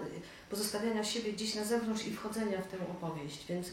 pozostawiania 0.50 1.04
siebie 1.04 1.32
gdzieś 1.32 1.54
na 1.54 1.64
zewnątrz 1.64 2.06
i 2.06 2.12
wchodzenia 2.12 2.62
w 2.62 2.66
tę 2.66 2.76
opowieść. 2.90 3.46
Więc 3.48 3.66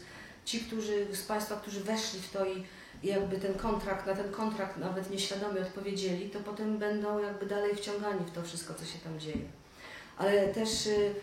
ci, 0.44 0.60
którzy 0.60 1.06
z 1.12 1.22
Państwa, 1.22 1.56
którzy 1.56 1.80
weszli 1.80 2.20
w 2.20 2.30
to 2.30 2.46
i 2.46 2.64
jakby 3.02 3.36
ten 3.36 3.54
kontrakt, 3.54 4.06
na 4.06 4.14
ten 4.14 4.32
kontrakt 4.32 4.76
nawet 4.76 5.10
nieświadomie 5.10 5.60
odpowiedzieli, 5.60 6.30
to 6.30 6.40
potem 6.40 6.78
będą 6.78 7.18
jakby 7.18 7.46
dalej 7.46 7.76
wciągani 7.76 8.24
w 8.26 8.30
to 8.30 8.42
wszystko, 8.42 8.74
co 8.74 8.84
się 8.84 8.98
tam 8.98 9.20
dzieje. 9.20 9.44
Ale 10.16 10.48
też 10.48 10.86
y, 10.86 10.90
y, 10.90 11.14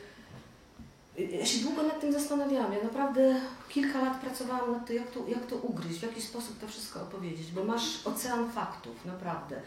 ja 1.31 1.45
się 1.45 1.59
długo 1.59 1.83
nad 1.83 2.01
tym 2.01 2.13
zastanawiałam. 2.13 2.73
Ja 2.73 2.83
naprawdę 2.83 3.41
kilka 3.69 4.01
lat 4.01 4.21
pracowałam 4.21 4.71
nad 4.71 4.87
tym, 4.87 4.95
jak 4.95 5.11
to, 5.11 5.19
jak 5.27 5.45
to 5.45 5.55
ugryźć, 5.55 5.99
w 5.99 6.03
jaki 6.03 6.21
sposób 6.21 6.59
to 6.59 6.67
wszystko 6.67 7.01
opowiedzieć, 7.01 7.51
bo 7.51 7.63
masz 7.63 8.07
ocean 8.07 8.51
faktów, 8.51 9.05
naprawdę. 9.05 9.61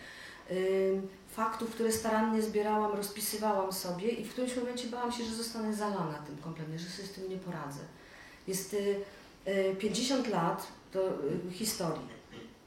Faktów, 1.31 1.71
które 1.71 1.93
starannie 1.93 2.43
zbierałam, 2.43 2.97
rozpisywałam 2.97 3.73
sobie 3.73 4.09
i 4.09 4.25
w 4.25 4.33
którymś 4.33 4.57
momencie 4.57 4.89
bałam 4.89 5.13
się, 5.13 5.25
że 5.25 5.35
zostanę 5.35 5.75
zalana 5.75 6.19
tym 6.27 6.37
kompletnie, 6.37 6.79
że 6.79 6.89
sobie 6.89 7.09
z 7.09 7.13
tym 7.13 7.29
nie 7.29 7.37
poradzę. 7.37 7.81
Jest 8.49 8.77
50 9.79 10.27
y, 10.27 10.31
lat, 10.31 10.67
do 10.93 11.09
y, 11.49 11.53
historii. 11.53 12.09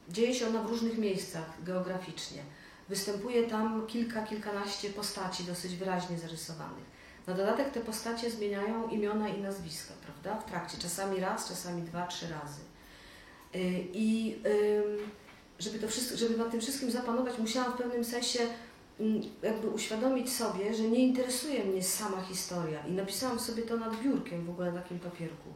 Dzieje 0.08 0.34
się 0.34 0.48
ona 0.48 0.62
w 0.62 0.70
różnych 0.70 0.98
miejscach 0.98 1.64
geograficznie. 1.64 2.42
Występuje 2.88 3.42
tam 3.46 3.86
kilka, 3.86 4.22
kilkanaście 4.22 4.90
postaci 4.90 5.44
dosyć 5.44 5.76
wyraźnie 5.76 6.18
zarysowanych. 6.18 6.87
Na 7.28 7.34
dodatek 7.34 7.70
te 7.70 7.80
postacie 7.80 8.30
zmieniają 8.30 8.88
imiona 8.88 9.28
i 9.28 9.40
nazwiska, 9.40 9.94
prawda? 10.02 10.40
W 10.40 10.50
trakcie, 10.50 10.78
czasami 10.78 11.20
raz, 11.20 11.48
czasami 11.48 11.82
dwa, 11.82 12.06
trzy 12.06 12.26
razy. 12.28 12.60
Y, 13.54 13.84
I 13.92 14.36
żeby, 15.58 15.78
to 15.78 15.88
wszystko, 15.88 16.16
żeby 16.16 16.36
nad 16.36 16.50
tym 16.50 16.60
wszystkim 16.60 16.90
zapanować, 16.90 17.38
musiałam 17.38 17.72
w 17.72 17.76
pewnym 17.76 18.04
sensie 18.04 18.38
mm, 19.00 19.22
jakby 19.42 19.68
uświadomić 19.68 20.32
sobie, 20.32 20.74
że 20.74 20.82
nie 20.82 20.98
interesuje 20.98 21.64
mnie 21.64 21.82
sama 21.82 22.22
historia. 22.22 22.86
I 22.86 22.92
napisałam 22.92 23.40
sobie 23.40 23.62
to 23.62 23.76
nad 23.76 24.00
biurkiem 24.02 24.44
w 24.44 24.50
ogóle 24.50 24.72
na 24.72 24.80
takim 24.80 24.98
papierku 24.98 25.48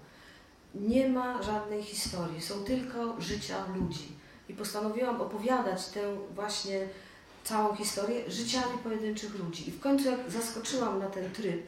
nie 0.74 1.08
ma 1.08 1.42
żadnej 1.42 1.82
historii, 1.82 2.40
są 2.40 2.64
tylko 2.64 3.20
życia 3.20 3.64
ludzi. 3.74 4.08
I 4.48 4.54
postanowiłam 4.54 5.20
opowiadać 5.20 5.86
tę 5.86 6.16
właśnie 6.34 6.88
całą 7.44 7.76
historię 7.76 8.30
życiami 8.30 8.78
pojedynczych 8.82 9.38
ludzi. 9.38 9.68
I 9.68 9.72
w 9.72 9.80
końcu 9.80 10.04
jak 10.04 10.30
zaskoczyłam 10.30 10.98
na 10.98 11.06
ten 11.06 11.32
tryb, 11.32 11.66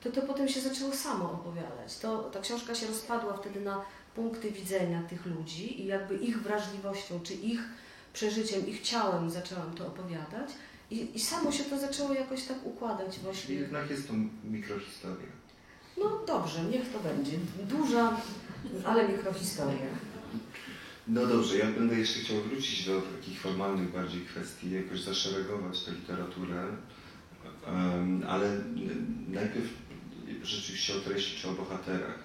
to 0.00 0.10
to 0.10 0.22
potem 0.22 0.48
się 0.48 0.60
zaczęło 0.60 0.92
samo 0.92 1.32
opowiadać. 1.32 1.98
To, 1.98 2.18
ta 2.18 2.40
książka 2.40 2.74
się 2.74 2.86
rozpadła 2.86 3.36
wtedy 3.36 3.60
na 3.60 3.84
punkty 4.14 4.50
widzenia 4.50 5.02
tych 5.02 5.26
ludzi 5.26 5.82
i 5.82 5.86
jakby 5.86 6.16
ich 6.16 6.42
wrażliwością, 6.42 7.20
czy 7.20 7.34
ich 7.34 7.60
przeżyciem, 8.12 8.66
ich 8.66 8.80
ciałem 8.80 9.30
zaczęłam 9.30 9.74
to 9.74 9.86
opowiadać. 9.86 10.50
I, 10.90 11.16
i 11.16 11.20
samo 11.20 11.52
się 11.52 11.64
to 11.64 11.78
zaczęło 11.78 12.14
jakoś 12.14 12.44
tak 12.44 12.66
układać 12.66 13.18
właśnie. 13.18 13.54
Jednak 13.54 13.90
jest 13.90 14.08
to 14.08 14.14
mikrohistoria. 14.44 15.28
No 15.98 16.20
dobrze, 16.26 16.64
niech 16.64 16.92
to 16.92 16.98
będzie. 16.98 17.32
Duża, 17.64 18.16
ale 18.84 19.08
mikrohistoria. 19.08 19.86
No 21.08 21.26
dobrze, 21.26 21.58
ja 21.58 21.72
będę 21.72 21.98
jeszcze 21.98 22.20
chciał 22.20 22.36
wrócić 22.42 22.86
do 22.86 23.00
takich 23.00 23.40
formalnych 23.40 23.92
bardziej 23.92 24.20
kwestii, 24.20 24.70
jakoś 24.70 25.00
zaszeregować 25.00 25.84
tę 25.84 25.92
literaturę, 25.92 26.64
ale 28.26 28.60
najpierw 29.28 29.68
rzeczywiście 30.42 30.94
o 30.94 31.00
treści 31.00 31.40
czy 31.40 31.48
o 31.48 31.52
bohaterach. 31.52 32.18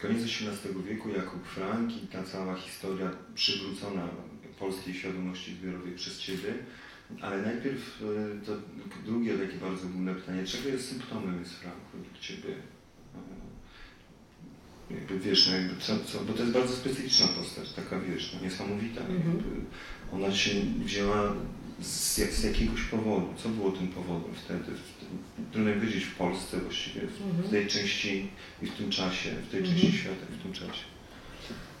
Koniec 0.00 0.22
XVIII 0.22 0.84
wieku, 0.88 1.08
Jakub 1.08 1.46
Frank 1.46 2.02
i 2.04 2.06
ta 2.06 2.22
cała 2.22 2.54
historia 2.54 3.10
przywrócona 3.34 4.08
polskiej 4.58 4.94
świadomości 4.94 5.54
zbiorowej 5.54 5.94
przez 5.94 6.18
Ciebie, 6.18 6.54
ale 7.20 7.42
najpierw 7.42 8.02
e, 8.02 8.46
to 8.46 8.52
drugie 9.04 9.38
takie 9.38 9.56
bardzo 9.56 9.86
ogólne 9.86 10.14
pytanie, 10.14 10.46
czego 10.46 10.68
jest 10.68 10.88
symptomem 10.88 11.40
jest 11.40 11.54
Frank 11.54 11.76
według 11.94 12.18
Ciebie? 12.18 12.54
Jakby 14.94 15.18
wiesz, 15.18 15.48
no 15.48 15.56
jakby 15.56 15.80
co, 15.80 15.92
co, 16.04 16.24
bo 16.24 16.32
to 16.32 16.40
jest 16.42 16.52
bardzo 16.52 16.76
specyficzna 16.76 17.26
postać, 17.26 17.72
taka 17.72 18.00
wiesz, 18.00 18.32
no 18.34 18.44
niesamowita. 18.44 19.00
Mhm. 19.00 19.66
Ona 20.12 20.34
się 20.34 20.50
wzięła 20.84 21.32
z, 21.80 22.18
jak, 22.18 22.32
z 22.32 22.44
jakiegoś 22.44 22.82
powodu. 22.82 23.26
Co 23.42 23.48
było 23.48 23.70
tym 23.70 23.88
powodem 23.88 24.34
wtedy? 24.44 24.64
W, 24.64 25.52
trudno 25.52 25.72
powiedzieć 25.72 26.04
w 26.04 26.14
Polsce 26.14 26.56
właściwie, 26.56 27.00
w, 27.00 27.22
mhm. 27.22 27.48
tej 27.50 27.66
części 27.66 28.30
i 28.62 28.66
w 28.66 28.76
tym 28.76 28.90
czasie, 28.90 29.30
w 29.30 29.50
tej 29.50 29.60
mhm. 29.60 29.80
części 29.80 29.98
świata 29.98 30.26
i 30.34 30.38
w 30.38 30.42
tym 30.42 30.52
czasie. 30.52 30.84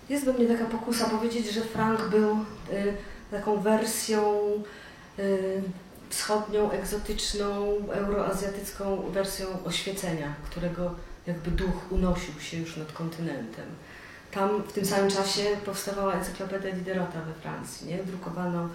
Jest 0.08 0.24
we 0.24 0.32
mnie 0.32 0.46
taka 0.46 0.64
pokusa 0.64 1.08
powiedzieć, 1.08 1.52
że 1.52 1.60
Frank 1.60 2.08
był 2.10 2.32
y, 2.32 2.96
taką 3.30 3.60
wersją 3.60 4.50
y, 5.18 5.62
wschodnią, 6.08 6.70
egzotyczną, 6.70 7.78
euroazjatycką 7.92 9.10
wersją 9.10 9.46
oświecenia, 9.64 10.34
którego 10.50 10.94
jakby 11.26 11.50
duch 11.50 11.92
unosił 11.92 12.40
się 12.40 12.56
już 12.56 12.76
nad 12.76 12.92
kontynentem. 12.92 13.66
Tam 14.30 14.62
w 14.62 14.72
tym 14.72 14.86
samym 14.86 15.10
czasie 15.10 15.42
powstawała 15.64 16.14
encyklopedia 16.14 16.72
Diderota 16.72 17.20
we 17.20 17.34
Francji, 17.34 17.86
nie? 17.86 18.04
Drukowano, 18.04 18.68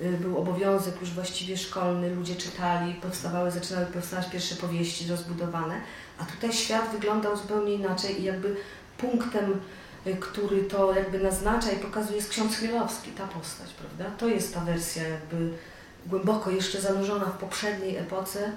y, 0.00 0.12
był 0.20 0.38
obowiązek 0.38 1.00
już 1.00 1.10
właściwie 1.10 1.56
szkolny, 1.56 2.14
ludzie 2.14 2.36
czytali, 2.36 2.94
powstawały, 2.94 3.50
zaczynały 3.50 3.86
powstawać 3.86 4.30
pierwsze 4.30 4.56
powieści 4.56 5.08
rozbudowane, 5.08 5.80
a 6.18 6.24
tutaj 6.24 6.52
świat 6.52 6.90
wyglądał 6.92 7.36
zupełnie 7.36 7.74
inaczej 7.74 8.20
i 8.20 8.24
jakby 8.24 8.56
punktem, 8.98 9.60
y, 10.06 10.16
który 10.16 10.62
to 10.62 10.94
jakby 10.94 11.18
naznacza 11.18 11.70
i 11.70 11.76
pokazuje 11.76 12.16
jest 12.16 12.30
ksiądz 12.30 12.56
Chmielowski, 12.56 13.10
ta 13.10 13.26
postać, 13.26 13.70
prawda? 13.72 14.16
To 14.18 14.28
jest 14.28 14.54
ta 14.54 14.60
wersja 14.60 15.08
jakby 15.08 15.50
głęboko 16.06 16.50
jeszcze 16.50 16.80
zanurzona 16.80 17.24
w 17.24 17.38
poprzedniej 17.38 17.96
epoce, 17.96 18.52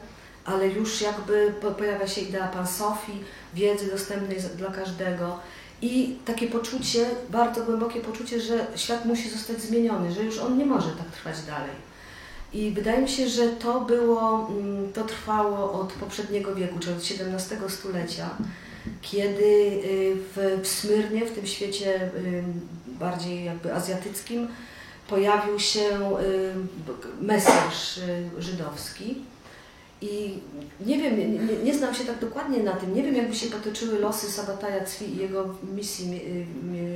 ale 0.47 0.67
już 0.67 1.01
jakby 1.01 1.53
pojawia 1.77 2.07
się 2.07 2.21
idea 2.21 2.47
pan 2.47 2.67
Sofii, 2.67 3.23
wiedzy 3.53 3.91
dostępnej 3.91 4.37
dla 4.57 4.71
każdego 4.71 5.39
i 5.81 6.17
takie 6.25 6.47
poczucie, 6.47 7.05
bardzo 7.29 7.63
głębokie 7.63 7.99
poczucie, 7.99 8.41
że 8.41 8.67
świat 8.75 9.05
musi 9.05 9.29
zostać 9.29 9.61
zmieniony, 9.61 10.11
że 10.11 10.23
już 10.23 10.37
on 10.37 10.57
nie 10.57 10.65
może 10.65 10.89
tak 10.89 11.11
trwać 11.11 11.41
dalej. 11.41 11.87
I 12.53 12.71
wydaje 12.71 13.01
mi 13.01 13.09
się, 13.09 13.29
że 13.29 13.47
to 13.47 13.81
było, 13.81 14.47
mm, 14.51 14.93
to 14.93 15.03
trwało 15.03 15.81
od 15.81 15.93
poprzedniego 15.93 16.55
wieku, 16.55 16.79
czyli 16.79 17.21
od 17.21 17.33
XVII 17.33 17.69
stulecia, 17.69 18.29
kiedy 19.01 19.43
y, 19.43 20.15
w, 20.35 20.61
w 20.63 20.67
Smyrnie, 20.67 21.25
w 21.25 21.31
tym 21.31 21.47
świecie 21.47 22.01
y, 22.01 22.43
bardziej 22.87 23.45
jakby 23.45 23.73
azjatyckim, 23.73 24.47
pojawił 25.09 25.59
się 25.59 26.19
y, 26.21 27.21
Mesjasz 27.21 27.99
żydowski 28.39 29.15
i 30.01 30.39
nie 30.85 30.97
wiem, 30.97 31.47
nie, 31.47 31.55
nie, 31.63 31.77
znam 31.77 31.95
się 31.95 32.05
tak 32.05 32.19
dokładnie 32.19 32.63
na 32.63 32.73
tym, 32.73 32.95
nie 32.95 33.03
wiem 33.03 33.15
jakby 33.15 33.35
się 33.35 33.47
potoczyły 33.47 33.99
losy 33.99 34.31
Sabataja 34.31 34.85
Cwi 34.85 35.13
i 35.13 35.17
jego 35.17 35.55
misji 35.75 36.21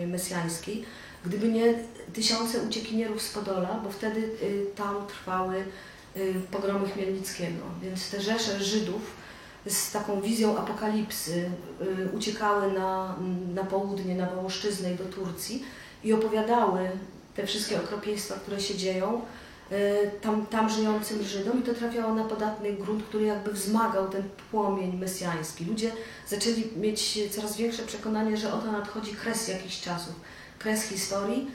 mesjańskiej, 0.07 0.85
gdyby 1.25 1.47
nie 1.47 1.73
tysiące 2.13 2.61
uciekinierów 2.61 3.21
z 3.21 3.33
Podola, 3.33 3.81
bo 3.83 3.89
wtedy 3.91 4.19
y, 4.19 4.65
tam 4.75 5.07
trwały 5.07 5.55
y, 6.15 6.33
pogromy 6.51 6.89
Chmielnickiego. 6.89 7.63
Więc 7.81 8.09
te 8.09 8.21
rzesze 8.21 8.63
Żydów 8.63 9.01
z 9.65 9.91
taką 9.91 10.21
wizją 10.21 10.57
apokalipsy 10.57 11.51
y, 11.81 12.17
uciekały 12.17 12.71
na, 12.71 13.15
na 13.53 13.63
południe, 13.63 14.15
na 14.15 14.29
Wołoszczyznę 14.29 14.93
i 14.93 14.95
do 14.95 15.05
Turcji 15.05 15.63
i 16.03 16.13
opowiadały 16.13 16.89
te 17.35 17.47
wszystkie 17.47 17.81
okropieństwa, 17.81 18.35
które 18.35 18.61
się 18.61 18.75
dzieją, 18.75 19.21
tam, 20.21 20.45
tam 20.45 20.69
żyjącym 20.69 21.23
Żydom 21.23 21.59
i 21.59 21.63
to 21.63 21.73
trafiało 21.73 22.13
na 22.13 22.23
podatny 22.23 22.73
grunt, 22.73 23.03
który 23.03 23.25
jakby 23.25 23.51
wzmagał 23.51 24.09
ten 24.09 24.23
płomień 24.51 24.97
mesjański. 24.97 25.65
Ludzie 25.65 25.91
zaczęli 26.27 26.63
mieć 26.75 27.19
coraz 27.31 27.57
większe 27.57 27.83
przekonanie, 27.83 28.37
że 28.37 28.53
oto 28.53 28.71
nadchodzi 28.71 29.11
kres 29.11 29.47
jakichś 29.47 29.81
czasów, 29.81 30.15
kres 30.59 30.83
historii 30.83 31.51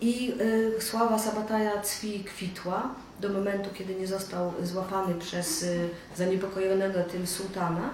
i 0.00 0.32
y, 0.40 0.82
sława 0.82 1.18
Sabataja 1.18 1.82
Cwi 1.82 2.24
kwitła 2.24 2.94
do 3.20 3.28
momentu, 3.28 3.70
kiedy 3.74 3.94
nie 3.94 4.06
został 4.06 4.52
złapany 4.62 5.14
przez 5.14 5.62
y, 5.62 5.88
zaniepokojonego 6.16 7.02
tym 7.02 7.26
sułtana 7.26 7.90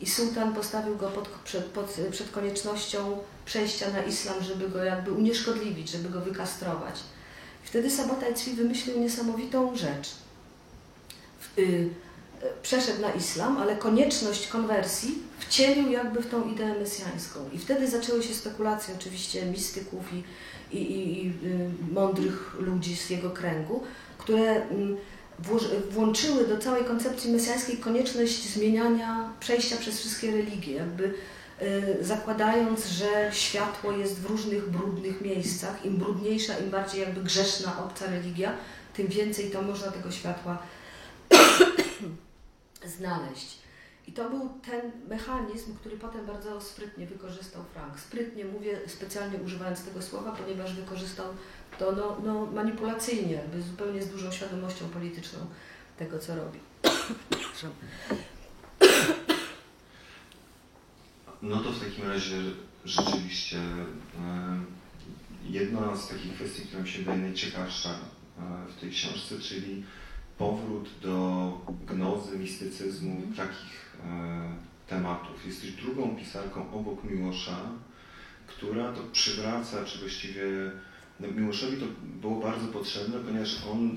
i 0.00 0.06
sułtan 0.06 0.54
postawił 0.54 0.96
go 0.96 1.08
pod, 1.08 1.28
przed, 1.28 1.64
pod, 1.64 1.96
przed 2.10 2.30
koniecznością 2.30 3.18
przejścia 3.44 3.90
na 3.90 4.02
islam, 4.02 4.42
żeby 4.42 4.68
go 4.68 4.84
jakby 4.84 5.12
unieszkodliwić, 5.12 5.88
żeby 5.88 6.08
go 6.08 6.20
wykastrować. 6.20 7.00
Wtedy 7.64 7.90
Sabataj 7.90 8.34
Cwi 8.34 8.52
wymyślił 8.52 9.00
niesamowitą 9.00 9.76
rzecz. 9.76 10.10
Y, 11.58 11.88
przeszedł 12.62 13.02
na 13.02 13.12
islam, 13.12 13.56
ale 13.56 13.76
konieczność 13.76 14.48
konwersji 14.48 15.18
wcielił 15.38 15.90
jakby 15.90 16.22
w 16.22 16.30
tą 16.30 16.50
ideę 16.52 16.78
mesjańską. 16.78 17.40
I 17.52 17.58
wtedy 17.58 17.88
zaczęły 17.88 18.22
się 18.22 18.34
spekulacje 18.34 18.94
oczywiście 19.00 19.46
mistyków 19.46 20.02
i, 20.12 20.24
i, 20.76 20.82
i, 20.82 21.24
i 21.24 21.28
y, 21.28 21.92
mądrych 21.92 22.56
ludzi 22.60 22.96
z 22.96 23.10
jego 23.10 23.30
kręgu, 23.30 23.82
które 24.18 24.62
mm, 24.62 24.96
włączyły 25.90 26.46
do 26.46 26.58
całej 26.58 26.84
koncepcji 26.84 27.32
mesjańskiej 27.32 27.76
konieczność 27.76 28.48
zmieniania, 28.48 29.32
przejścia 29.40 29.76
przez 29.76 30.00
wszystkie 30.00 30.30
religie, 30.30 30.74
jakby 30.74 31.04
y, 31.04 31.14
zakładając, 32.00 32.86
że 32.86 33.30
światło 33.32 33.92
jest 33.92 34.20
w 34.20 34.26
różnych 34.26 34.70
brudnych 34.70 35.20
miejscach. 35.20 35.84
Im 35.84 35.96
brudniejsza, 35.96 36.58
im 36.58 36.70
bardziej 36.70 37.00
jakby 37.00 37.22
grzeszna 37.22 37.84
obca 37.84 38.06
religia, 38.06 38.52
tym 38.94 39.06
więcej 39.06 39.50
to 39.50 39.62
można 39.62 39.92
tego 39.92 40.10
światła 40.10 40.58
znaleźć. 42.98 43.58
I 44.06 44.12
to 44.12 44.30
był 44.30 44.50
ten 44.66 44.92
mechanizm, 45.08 45.76
który 45.76 45.96
potem 45.96 46.26
bardzo 46.26 46.60
sprytnie 46.60 47.06
wykorzystał 47.06 47.62
Frank. 47.72 48.00
Sprytnie 48.00 48.44
mówię, 48.44 48.78
specjalnie 48.86 49.38
używając 49.38 49.84
tego 49.84 50.02
słowa, 50.02 50.32
ponieważ 50.32 50.74
wykorzystał 50.74 51.26
to 51.78 51.92
no, 51.92 52.16
no, 52.24 52.46
manipulacyjnie, 52.46 53.40
zupełnie 53.70 54.02
z 54.02 54.08
dużą 54.08 54.32
świadomością 54.32 54.88
polityczną 54.88 55.38
tego, 55.98 56.18
co 56.18 56.36
robi. 56.36 56.58
No 61.44 61.60
to 61.60 61.72
w 61.72 61.80
takim 61.80 62.08
razie 62.08 62.36
rzeczywiście 62.84 63.58
e, 63.58 64.60
jedna 65.50 65.96
z 65.96 66.08
takich 66.08 66.34
kwestii, 66.34 66.62
która 66.62 66.82
mi 66.82 66.88
się 66.88 66.98
wydaje 66.98 67.18
najciekawsza 67.18 67.90
e, 67.90 67.96
w 68.76 68.80
tej 68.80 68.90
książce, 68.90 69.38
czyli 69.38 69.84
powrót 70.38 70.88
do 71.02 71.52
gnozy, 71.86 72.38
mistycyzmu, 72.38 73.10
mm. 73.10 73.34
takich 73.34 73.96
e, 74.04 74.88
tematów. 74.88 75.46
Jesteś 75.46 75.72
drugą 75.72 76.16
pisarką 76.16 76.72
obok 76.72 77.04
Miłosza, 77.04 77.56
która 78.46 78.92
to 78.92 79.02
przywraca, 79.12 79.84
czy 79.84 79.98
właściwie 79.98 80.42
no, 81.20 81.28
Miłoszowi 81.28 81.76
to 81.76 81.86
było 82.20 82.40
bardzo 82.40 82.68
potrzebne, 82.68 83.18
ponieważ 83.18 83.64
on 83.72 83.96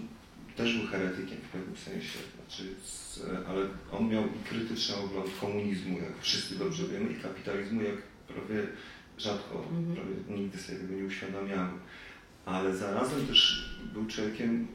też 0.55 0.77
był 0.77 0.87
heretykiem 0.87 1.37
w 1.37 1.49
pewnym 1.49 1.77
sensie, 1.77 2.19
z, 2.49 3.19
ale 3.47 3.67
on 3.91 4.09
miał 4.09 4.23
i 4.23 4.49
krytyczny 4.49 4.95
ogląd 4.95 5.29
komunizmu, 5.41 5.97
jak 5.97 6.21
wszyscy 6.21 6.55
dobrze 6.55 6.87
wiemy, 6.87 7.11
i 7.11 7.21
kapitalizmu, 7.21 7.81
jak 7.81 7.97
prawie 8.27 8.67
rzadko, 9.17 9.55
-hmm. 9.55 9.95
prawie 9.95 10.41
nigdy 10.41 10.57
sobie 10.57 10.79
tego 10.79 10.93
nie 10.93 11.05
uświadamiamy. 11.05 11.73
Ale 12.45 12.77
zarazem 12.77 13.27
też 13.27 13.69
był 13.93 14.05
człowiekiem 14.05 14.67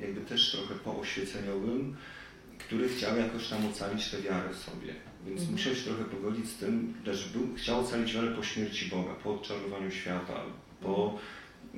jakby 0.00 0.20
też 0.20 0.50
trochę 0.50 0.74
pooświeceniowym, 0.74 1.96
który 2.58 2.88
chciał 2.88 3.16
jakoś 3.16 3.48
tam 3.48 3.66
ocalić 3.66 4.10
tę 4.10 4.22
wiarę 4.22 4.54
sobie. 4.54 4.94
Więc 5.26 5.40
mhm. 5.40 5.52
musiał 5.52 5.74
się 5.74 5.82
trochę 5.82 6.04
pogodzić 6.04 6.48
z 6.48 6.56
tym, 6.56 6.94
że 7.06 7.38
był, 7.38 7.54
chciał 7.56 7.80
ocalić 7.80 8.14
wiarę 8.14 8.34
po 8.36 8.42
śmierci 8.42 8.90
Boga, 8.90 9.14
po 9.14 9.34
odczarowaniu 9.34 9.90
świata, 9.90 10.42
po, 10.82 11.18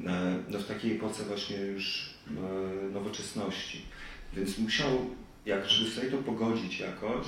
e, 0.07 0.43
no 0.49 0.59
w 0.59 0.67
takiej 0.67 0.97
epoce 0.97 1.25
właśnie 1.25 1.57
już 1.57 2.11
e, 2.29 2.93
nowoczesności. 2.93 3.83
Więc 4.37 4.59
musiał, 4.59 5.11
jak 5.47 5.71
żeby 5.71 5.91
sobie 5.91 6.11
to 6.11 6.19
pogodzić 6.19 6.81
jakoś, 6.81 7.27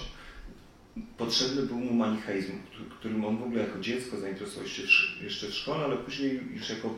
potrzebny 1.18 1.62
był 1.62 1.76
mu 1.76 1.94
manicheizm, 1.94 2.52
którym 2.98 3.24
on 3.24 3.38
w 3.38 3.42
ogóle 3.42 3.62
jako 3.62 3.80
dziecko 3.80 4.16
zainteresował 4.16 4.68
się 4.68 4.82
jeszcze 5.24 5.46
w 5.46 5.54
szkole, 5.54 5.84
ale 5.84 5.96
później 5.96 6.40
już 6.54 6.70
jako 6.70 6.94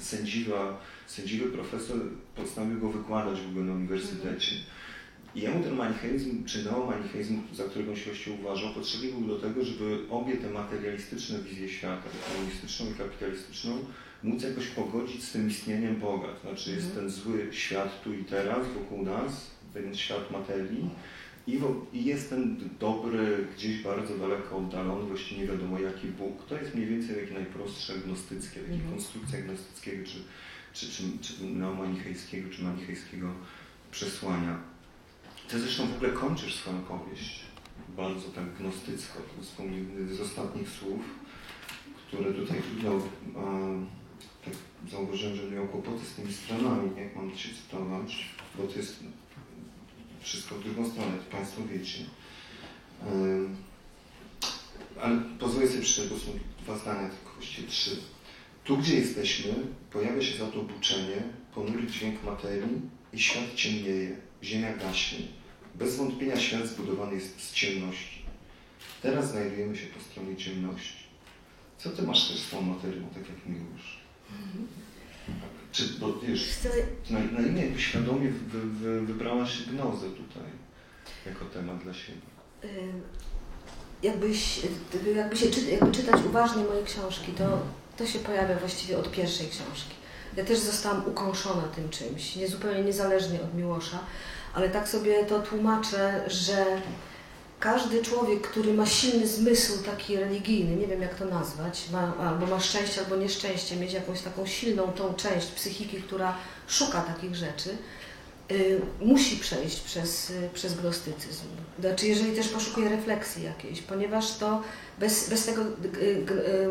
sędziwa 0.00 0.80
sędziwy 1.06 1.50
profesor 1.50 1.96
postanowił 2.36 2.80
go 2.80 2.88
wykładać 2.88 3.40
w 3.40 3.48
ogóle 3.48 3.64
na 3.64 3.72
uniwersytecie. 3.72 4.56
I 5.34 5.40
jemu 5.40 5.64
ten 5.64 5.74
manicheizm, 5.74 6.44
czy 6.44 6.64
neomanicheizm, 6.64 7.42
za 7.52 7.64
którego 7.64 7.96
się 7.96 8.04
właściwie 8.04 8.36
uważał, 8.36 8.74
potrzebny 8.74 9.12
był 9.12 9.20
do 9.20 9.38
tego, 9.38 9.64
żeby 9.64 9.98
obie 10.10 10.36
te 10.36 10.50
materialistyczne 10.50 11.38
wizje 11.38 11.68
świata, 11.68 12.02
komunistyczną 12.34 12.86
i 12.90 12.94
kapitalistyczną, 12.94 13.84
móc 14.24 14.42
jakoś 14.42 14.66
pogodzić 14.66 15.24
z 15.24 15.32
tym 15.32 15.48
istnieniem 15.48 15.96
Boga. 15.96 16.28
To 16.28 16.40
znaczy 16.40 16.70
jest 16.70 16.86
mhm. 16.86 17.00
ten 17.00 17.10
zły 17.10 17.48
świat 17.50 18.02
tu 18.02 18.14
i 18.14 18.24
teraz 18.24 18.66
wokół 18.68 19.04
nas, 19.04 19.50
ten 19.74 19.94
świat 19.94 20.30
materii, 20.30 20.90
i, 21.46 21.60
I, 21.92 22.04
jest 22.04 22.30
ten 22.30 22.56
dobry, 22.80 23.46
gdzieś 23.56 23.82
bardzo 23.82 24.18
daleko 24.18 24.56
oddalony, 24.56 25.06
właściwie 25.06 25.40
nie 25.40 25.46
wiadomo 25.46 25.80
jaki 25.80 26.06
Bóg. 26.06 26.46
To 26.48 26.56
jest 26.56 26.74
mniej 26.74 26.86
więcej 26.86 27.16
takie 27.16 27.34
najprostsze 27.34 27.98
gnostyckie, 27.98 28.60
takie 28.60 28.80
konstrukcja 28.90 29.40
gnostyckiego, 29.40 30.06
czy 30.06 30.18
czy, 30.74 30.86
czy, 30.88 31.02
czy 31.20 31.44
neomanichejskiego, 31.44 32.50
czy 32.50 32.62
manichejskiego 32.62 33.28
przesłania. 33.90 34.58
Ty 35.48 35.60
zresztą 35.60 35.86
w 35.86 35.94
ogóle 35.96 36.10
kończysz 36.10 36.54
swoją 36.54 36.80
powieść 36.80 37.40
bardzo 37.96 38.28
tak 38.28 38.54
gnostycko. 38.54 39.18
To 39.18 39.44
z 40.14 40.20
ostatnich 40.20 40.68
słów, 40.68 41.00
które 42.06 42.32
tutaj 42.32 42.62
trudno, 42.62 43.00
tak 44.44 44.54
zauważyłem, 44.90 45.36
że 45.36 45.50
miał 45.50 45.68
kłopoty 45.68 46.04
z 46.06 46.14
tymi 46.14 46.32
stronami, 46.32 46.90
jak 46.96 47.16
mam 47.16 47.36
się 47.36 47.48
cytować, 47.54 48.24
bo 48.58 48.66
to 48.66 48.78
jest 48.78 48.96
wszystko 50.20 50.54
w 50.54 50.64
drugą 50.64 50.90
stronę, 50.90 51.12
to 51.18 51.36
Państwo 51.36 51.62
wiecie. 51.72 51.98
ale 55.02 55.20
pozwolę 55.38 55.68
sobie 55.68 55.82
przeczytać, 55.82 56.10
bo 56.10 56.18
są 56.18 56.38
dwa 56.62 56.78
zdania, 56.78 57.08
tylko 57.08 57.34
właściwie 57.34 57.68
trzy. 57.68 57.96
Tu, 58.64 58.76
gdzie 58.76 58.94
jesteśmy, 58.94 59.52
pojawia 59.90 60.22
się 60.22 60.38
za 60.38 60.46
to 60.46 60.62
buczenie, 60.62 61.22
ponury 61.54 61.86
dźwięk 61.86 62.24
materii 62.24 62.80
i 63.12 63.18
świat 63.20 63.54
ciemnieje, 63.54 64.16
ziemia 64.42 64.76
gaśnie. 64.76 65.18
Bez 65.74 65.96
wątpienia 65.96 66.40
świat 66.40 66.66
zbudowany 66.66 67.14
jest 67.14 67.40
z 67.40 67.52
ciemności. 67.52 68.24
Teraz 69.02 69.30
znajdujemy 69.30 69.76
się 69.76 69.86
po 69.86 70.00
stronie 70.00 70.36
ciemności. 70.36 71.04
Co 71.78 71.90
ty 71.90 72.02
masz 72.02 72.28
też 72.28 72.38
z 72.38 72.50
tą 72.50 72.62
materią, 72.62 73.08
tak 73.14 73.28
jak 73.28 73.46
miłość? 73.46 74.03
Czy, 75.72 75.84
bo 76.00 76.20
wiesz, 76.20 76.58
na, 77.10 77.18
na 77.18 77.46
imię 77.46 77.62
jakby 77.62 77.80
świadomie 77.80 78.30
wy, 78.30 78.60
wy, 78.60 79.00
wybrałaś 79.06 79.62
gnozę 79.62 80.06
tutaj, 80.10 80.50
jako 81.26 81.44
temat 81.44 81.82
dla 81.82 81.94
siebie. 81.94 82.20
Jakbyś, 84.02 84.60
jakby, 85.16 85.36
się, 85.36 85.46
jakby 85.70 85.92
czytać 85.92 86.20
uważnie 86.26 86.64
moje 86.64 86.82
książki, 86.84 87.32
to 87.32 87.62
to 87.96 88.06
się 88.06 88.18
pojawia 88.18 88.54
właściwie 88.54 88.98
od 88.98 89.10
pierwszej 89.10 89.48
książki. 89.48 89.94
Ja 90.36 90.44
też 90.44 90.58
zostałam 90.58 91.08
ukąszona 91.08 91.62
tym 91.62 91.88
czymś, 91.88 92.36
nie 92.36 92.48
zupełnie 92.48 92.82
niezależnie 92.82 93.42
od 93.42 93.54
Miłosza, 93.54 93.98
ale 94.54 94.70
tak 94.70 94.88
sobie 94.88 95.24
to 95.24 95.42
tłumaczę, 95.42 96.24
że 96.26 96.82
każdy 97.64 98.02
człowiek, 98.02 98.40
który 98.40 98.74
ma 98.74 98.86
silny 98.86 99.26
zmysł 99.26 99.82
taki 99.82 100.16
religijny, 100.16 100.76
nie 100.76 100.86
wiem 100.86 101.02
jak 101.02 101.14
to 101.14 101.24
nazwać, 101.24 101.90
ma, 101.92 102.12
albo 102.18 102.46
ma 102.46 102.60
szczęście, 102.60 103.00
albo 103.00 103.16
nieszczęście, 103.16 103.76
mieć 103.76 103.92
jakąś 103.92 104.20
taką 104.20 104.46
silną 104.46 104.92
tą 104.92 105.14
część 105.14 105.46
psychiki, 105.46 106.02
która 106.02 106.36
szuka 106.68 107.00
takich 107.00 107.34
rzeczy, 107.34 107.76
y, 108.50 108.80
musi 109.00 109.36
przejść 109.36 109.80
przez, 109.80 110.30
y, 110.30 110.48
przez 110.54 110.80
gnostycyzm. 110.80 111.44
Znaczy, 111.80 112.06
jeżeli 112.06 112.36
też 112.36 112.48
poszukuje 112.48 112.88
refleksji 112.88 113.44
jakiejś, 113.44 113.82
ponieważ 113.82 114.36
to 114.36 114.62
bez, 114.98 115.30
bez 115.30 115.46
tego 115.46 115.62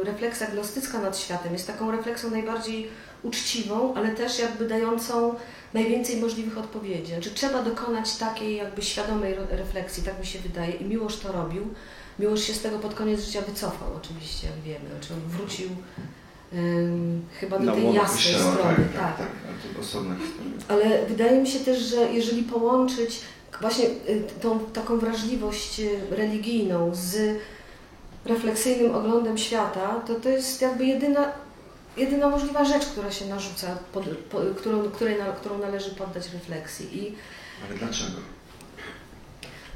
refleksja 0.03 0.47
gnostycka 0.47 0.99
nad 1.01 1.17
światem 1.17 1.53
jest 1.53 1.67
taką 1.67 1.91
refleksją 1.91 2.29
najbardziej 2.29 2.89
uczciwą, 3.23 3.93
ale 3.95 4.09
też 4.09 4.39
jakby 4.39 4.67
dającą 4.67 5.35
najwięcej 5.73 6.21
możliwych 6.21 6.57
odpowiedzi. 6.57 7.11
Znaczy 7.11 7.31
trzeba 7.31 7.63
dokonać 7.63 8.15
takiej 8.15 8.55
jakby 8.55 8.81
świadomej 8.81 9.35
refleksji, 9.49 10.03
tak 10.03 10.19
mi 10.19 10.25
się 10.25 10.39
wydaje 10.39 10.73
i 10.73 10.85
Miłosz 10.85 11.17
to 11.17 11.31
robił. 11.31 11.67
Miłosz 12.19 12.41
się 12.41 12.53
z 12.53 12.61
tego 12.61 12.79
pod 12.79 12.93
koniec 12.93 13.25
życia 13.25 13.41
wycofał 13.41 13.87
oczywiście, 13.97 14.47
jak 14.47 14.59
wiemy, 14.59 14.89
znaczy 14.89 15.13
on 15.13 15.29
wrócił 15.29 15.69
um, 16.53 17.21
chyba 17.39 17.59
do 17.59 17.71
tej 17.71 17.93
jasnej 17.93 18.33
strony. 18.33 18.75
Tak, 18.93 19.17
tak, 19.17 19.17
tak. 19.17 19.17
tak 19.17 20.67
Ale 20.67 21.05
wydaje 21.05 21.41
mi 21.41 21.47
się 21.47 21.59
też, 21.59 21.79
że 21.79 22.13
jeżeli 22.13 22.43
połączyć 22.43 23.21
właśnie 23.61 23.85
y, 23.85 24.23
tą 24.41 24.59
taką 24.59 24.97
wrażliwość 24.97 25.79
y, 25.79 25.99
religijną 26.11 26.91
z 26.93 27.39
refleksyjnym 28.25 28.95
oglądem 28.95 29.37
świata, 29.37 30.01
to 30.07 30.15
to 30.15 30.29
jest 30.29 30.61
jakby 30.61 30.85
jedyna, 30.85 31.31
jedyna 31.97 32.29
możliwa 32.29 32.65
rzecz, 32.65 32.85
która 32.85 33.11
się 33.11 33.25
narzuca, 33.25 33.77
pod, 33.93 34.03
po, 34.29 34.39
którą, 34.57 34.91
której, 34.91 35.19
na, 35.19 35.25
którą 35.25 35.57
należy 35.57 35.91
poddać 35.91 36.33
refleksji. 36.33 36.97
I 36.97 37.15
Ale 37.67 37.79
dlaczego? 37.79 38.17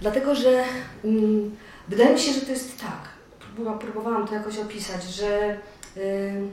Dlatego, 0.01 0.35
że 0.35 0.63
mm, 1.03 1.55
wydaje 1.87 2.13
mi 2.13 2.19
się, 2.19 2.33
że 2.33 2.41
to 2.41 2.51
jest 2.51 2.81
tak. 2.81 3.09
próbowałam 3.79 4.27
to 4.27 4.33
jakoś 4.33 4.57
opisać, 4.57 5.03
że 5.03 5.59
yy, 5.95 6.47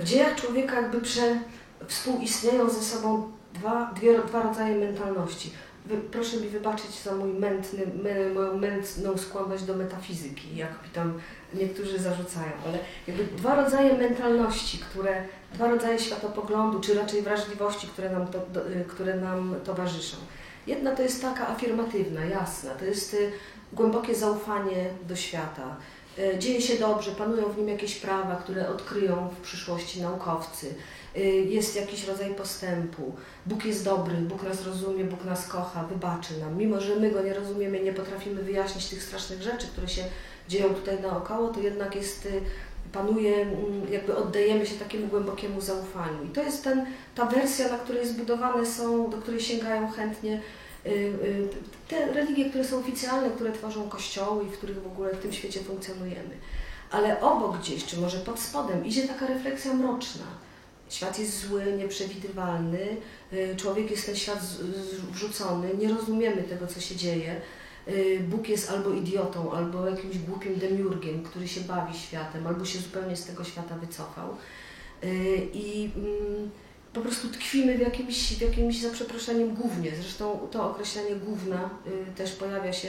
w 0.00 0.04
dziejach 0.04 0.34
człowieka 0.34 0.80
jakby 0.80 1.00
prze, 1.00 1.38
współistnieją 1.86 2.70
ze 2.70 2.82
sobą 2.82 3.32
dwa, 3.54 3.92
dwie, 3.96 4.18
dwa 4.18 4.42
rodzaje 4.42 4.74
mentalności. 4.74 5.52
Proszę 6.10 6.36
mi 6.36 6.48
wybaczyć 6.48 7.02
za 7.04 7.14
mój 7.14 7.32
mętny, 7.32 7.86
my, 8.02 8.30
moją 8.34 8.56
mętną 8.56 9.18
skłonność 9.18 9.64
do 9.64 9.74
metafizyki, 9.74 10.56
jak 10.56 10.70
mi 10.70 10.88
tam 10.92 11.20
niektórzy 11.54 11.98
zarzucają, 11.98 12.52
ale 12.66 12.78
jakby 13.06 13.24
dwa 13.24 13.54
rodzaje 13.54 13.98
mentalności, 13.98 14.78
które, 14.78 15.24
dwa 15.54 15.68
rodzaje 15.68 15.98
światopoglądu, 15.98 16.80
czy 16.80 16.94
raczej 16.94 17.22
wrażliwości, 17.22 17.86
które 17.86 18.10
nam, 18.10 18.26
to, 18.26 18.38
do, 18.52 18.70
y, 18.70 18.84
które 18.88 19.16
nam 19.16 19.54
towarzyszą. 19.64 20.16
Jedna 20.66 20.96
to 20.96 21.02
jest 21.02 21.22
taka 21.22 21.48
afirmatywna, 21.48 22.24
jasna, 22.24 22.70
to 22.70 22.84
jest 22.84 23.14
y, 23.14 23.32
głębokie 23.72 24.14
zaufanie 24.14 24.90
do 25.08 25.16
świata. 25.16 25.76
Y, 26.18 26.38
dzieje 26.38 26.60
się 26.60 26.78
dobrze, 26.78 27.12
panują 27.12 27.48
w 27.48 27.58
nim 27.58 27.68
jakieś 27.68 27.96
prawa, 27.96 28.36
które 28.36 28.68
odkryją 28.68 29.28
w 29.28 29.40
przyszłości 29.40 30.02
naukowcy. 30.02 30.74
Jest 31.48 31.76
jakiś 31.76 32.06
rodzaj 32.06 32.34
postępu. 32.34 33.12
Bóg 33.46 33.64
jest 33.64 33.84
dobry, 33.84 34.14
Bóg 34.14 34.42
nas 34.42 34.66
rozumie, 34.66 35.04
Bóg 35.04 35.24
nas 35.24 35.48
kocha, 35.48 35.84
wybaczy 35.84 36.38
nam. 36.40 36.56
Mimo, 36.56 36.80
że 36.80 36.96
my 36.96 37.10
go 37.10 37.22
nie 37.22 37.34
rozumiemy, 37.34 37.80
nie 37.80 37.92
potrafimy 37.92 38.42
wyjaśnić 38.42 38.88
tych 38.88 39.02
strasznych 39.02 39.42
rzeczy, 39.42 39.66
które 39.66 39.88
się 39.88 40.04
dzieją 40.48 40.74
tutaj 40.74 41.00
naokoło, 41.00 41.48
to 41.48 41.60
jednak 41.60 41.96
jest, 41.96 42.26
y, 42.26 42.40
panuje, 42.92 43.36
mm, 43.36 43.92
jakby 43.92 44.16
oddajemy 44.16 44.66
się 44.66 44.74
takiemu 44.74 45.06
głębokiemu 45.06 45.60
zaufaniu. 45.60 46.24
I 46.24 46.28
to 46.28 46.42
jest 46.42 46.64
ten, 46.64 46.86
ta 47.14 47.26
wersja, 47.26 47.68
na 47.68 47.78
której 47.78 48.08
zbudowane 48.08 48.66
są, 48.66 49.10
do 49.10 49.16
której 49.18 49.40
sięgają 49.40 49.90
chętnie 49.90 50.40
y, 50.86 50.90
y, 50.90 51.48
te 51.88 52.12
religie, 52.12 52.50
które 52.50 52.64
są 52.64 52.78
oficjalne, 52.78 53.30
które 53.30 53.52
tworzą 53.52 53.88
kościoły 53.88 54.44
i 54.44 54.48
w 54.48 54.58
których 54.58 54.82
w 54.82 54.86
ogóle 54.86 55.14
w 55.14 55.22
tym 55.22 55.32
świecie 55.32 55.60
funkcjonujemy. 55.60 56.36
Ale 56.90 57.20
obok 57.20 57.58
gdzieś, 57.58 57.84
czy 57.84 58.00
może 58.00 58.18
pod 58.18 58.40
spodem, 58.40 58.86
idzie 58.86 59.08
taka 59.08 59.26
refleksja 59.26 59.74
mroczna. 59.74 60.24
Świat 60.92 61.18
jest 61.18 61.40
zły, 61.40 61.64
nieprzewidywalny, 61.78 62.96
człowiek 63.56 63.90
jest 63.90 64.06
ten 64.06 64.16
świat 64.16 64.40
wrzucony, 65.10 65.70
nie 65.78 65.88
rozumiemy 65.88 66.42
tego, 66.42 66.66
co 66.66 66.80
się 66.80 66.96
dzieje. 66.96 67.40
Y, 67.88 68.20
Bóg 68.28 68.48
jest 68.48 68.70
albo 68.70 68.90
idiotą, 68.90 69.52
albo 69.52 69.88
jakimś 69.88 70.18
głupim 70.18 70.58
demiurgiem, 70.58 71.22
który 71.22 71.48
się 71.48 71.60
bawi 71.60 71.98
światem, 71.98 72.46
albo 72.46 72.64
się 72.64 72.78
zupełnie 72.78 73.16
z 73.16 73.26
tego 73.26 73.44
świata 73.44 73.74
wycofał. 73.74 74.36
Y, 75.04 75.48
I 75.54 75.90
mm, 75.96 76.50
po 76.92 77.00
prostu 77.00 77.28
tkwimy 77.28 77.78
w 77.78 77.80
jakimś, 77.80 78.34
w 78.34 78.40
jakimś 78.40 78.80
za 78.80 78.90
przeproszeniem 78.90 79.54
gównie. 79.54 79.90
Zresztą 79.96 80.48
to 80.50 80.70
określenie 80.70 81.16
gówna 81.16 81.70
y, 81.86 82.16
też 82.16 82.32
pojawia 82.32 82.72
się 82.72 82.88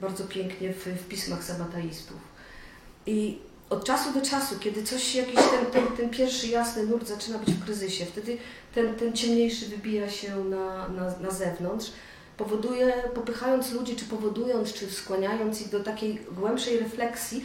bardzo 0.00 0.24
pięknie 0.24 0.72
w, 0.72 0.84
w 0.84 1.08
pismach 1.08 1.44
sabataistów. 1.44 2.18
I 3.06 3.38
od 3.74 3.84
czasu 3.84 4.12
do 4.12 4.20
czasu, 4.20 4.54
kiedy 4.60 4.82
coś, 4.82 5.14
jakiś 5.14 5.34
ten, 5.34 5.66
ten, 5.72 5.96
ten 5.96 6.10
pierwszy 6.10 6.46
jasny 6.46 6.86
nurt 6.86 7.08
zaczyna 7.08 7.38
być 7.38 7.50
w 7.50 7.64
kryzysie, 7.64 8.06
wtedy 8.06 8.38
ten, 8.74 8.94
ten 8.94 9.12
ciemniejszy 9.12 9.66
wybija 9.66 10.10
się 10.10 10.44
na, 10.44 10.88
na, 10.88 11.18
na 11.20 11.30
zewnątrz, 11.30 11.90
powoduje, 12.36 12.92
popychając 13.14 13.72
ludzi, 13.72 13.96
czy 13.96 14.04
powodując, 14.04 14.72
czy 14.72 14.90
skłaniając 14.90 15.60
ich 15.60 15.68
do 15.68 15.80
takiej 15.80 16.20
głębszej 16.32 16.78
refleksji, 16.78 17.44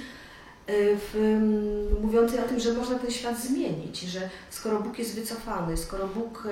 y, 0.69 0.97
w, 0.97 1.15
mm, 1.15 2.01
mówiącej 2.01 2.39
o 2.39 2.43
tym, 2.43 2.59
że 2.59 2.73
można 2.73 2.99
ten 2.99 3.11
świat 3.11 3.39
zmienić, 3.39 4.01
że 4.01 4.29
skoro 4.49 4.79
Bóg 4.79 4.99
jest 4.99 5.15
wycofany, 5.15 5.77
skoro 5.77 6.07
Bóg 6.07 6.47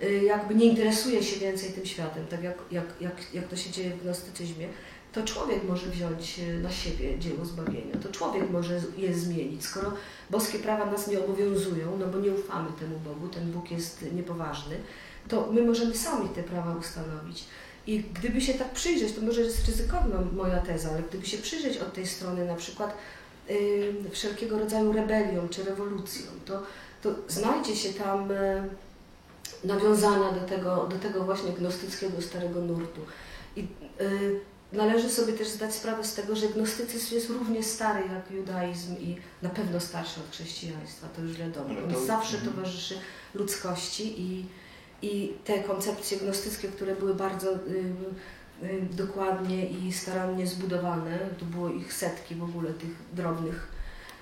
y, 0.00 0.04
y, 0.06 0.24
jakby 0.24 0.54
nie 0.54 0.66
interesuje 0.66 1.22
się 1.22 1.40
więcej 1.40 1.72
tym 1.72 1.86
światem, 1.86 2.26
tak 2.26 2.42
jak, 2.42 2.56
jak, 2.70 2.84
jak, 3.00 3.34
jak 3.34 3.48
to 3.48 3.56
się 3.56 3.70
dzieje 3.70 3.90
w 3.90 4.02
gnostycyzmie, 4.02 4.68
to 5.12 5.22
człowiek 5.22 5.64
może 5.64 5.86
wziąć 5.86 6.40
na 6.62 6.70
siebie 6.70 7.18
dzieło 7.18 7.44
zbawienia, 7.44 7.96
to 8.02 8.08
człowiek 8.08 8.50
może 8.50 8.80
je 8.96 9.14
zmienić. 9.14 9.64
Skoro 9.64 9.92
boskie 10.30 10.58
prawa 10.58 10.86
nas 10.86 11.08
nie 11.08 11.18
obowiązują, 11.20 11.96
no 11.98 12.06
bo 12.06 12.18
nie 12.18 12.30
ufamy 12.30 12.68
temu 12.80 12.98
Bogu, 12.98 13.28
ten 13.28 13.52
Bóg 13.52 13.70
jest 13.70 14.04
niepoważny, 14.12 14.76
to 15.28 15.48
my 15.52 15.62
możemy 15.62 15.94
sami 15.94 16.28
te 16.28 16.42
prawa 16.42 16.74
ustanowić. 16.74 17.44
I 17.86 18.00
gdyby 18.00 18.40
się 18.40 18.54
tak 18.54 18.72
przyjrzeć, 18.72 19.12
to 19.12 19.20
może 19.20 19.40
jest 19.40 19.66
ryzykowna 19.66 20.18
moja 20.32 20.58
teza, 20.58 20.90
ale 20.90 21.02
gdyby 21.02 21.26
się 21.26 21.38
przyjrzeć 21.38 21.78
od 21.78 21.92
tej 21.92 22.06
strony 22.06 22.46
na 22.46 22.54
przykład 22.54 22.96
yy, 23.48 23.94
wszelkiego 24.10 24.58
rodzaju 24.58 24.92
rebelią 24.92 25.48
czy 25.48 25.64
rewolucją, 25.64 26.26
to, 26.46 26.62
to 27.02 27.14
znajdzie 27.28 27.76
się 27.76 27.92
tam 27.92 28.28
yy, 28.28 28.36
nawiązania 29.64 30.32
do 30.32 30.40
tego, 30.40 30.86
do 30.86 30.98
tego 30.98 31.24
właśnie 31.24 31.52
gnostyckiego 31.52 32.22
starego 32.22 32.60
nurtu. 32.60 33.00
I 33.56 33.60
yy, 34.00 34.40
należy 34.72 35.10
sobie 35.10 35.32
też 35.32 35.48
zdać 35.48 35.74
sprawę 35.74 36.04
z 36.04 36.14
tego, 36.14 36.36
że 36.36 36.48
gnostycyzm 36.48 37.14
jest 37.14 37.30
równie 37.30 37.62
stary 37.62 38.00
jak 38.14 38.30
judaizm 38.30 38.96
i 39.00 39.16
na 39.42 39.48
pewno 39.48 39.80
starszy 39.80 40.20
od 40.20 40.30
chrześcijaństwa, 40.30 41.08
to 41.16 41.22
już 41.22 41.32
wiadomo. 41.32 41.68
On 41.84 42.06
zawsze 42.06 42.36
mhm. 42.36 42.54
towarzyszy 42.54 42.98
ludzkości 43.34 44.22
i 44.22 44.46
i 45.02 45.32
te 45.44 45.62
koncepcje 45.62 46.18
gnostyckie, 46.18 46.68
które 46.68 46.96
były 46.96 47.14
bardzo 47.14 47.54
y, 47.54 47.56
y, 48.62 48.86
dokładnie 48.90 49.66
i 49.66 49.92
starannie 49.92 50.46
zbudowane, 50.46 51.18
to 51.38 51.44
było 51.44 51.68
ich 51.68 51.92
setki 51.92 52.34
w 52.34 52.42
ogóle 52.42 52.72
tych 52.72 52.90
drobnych 53.12 53.68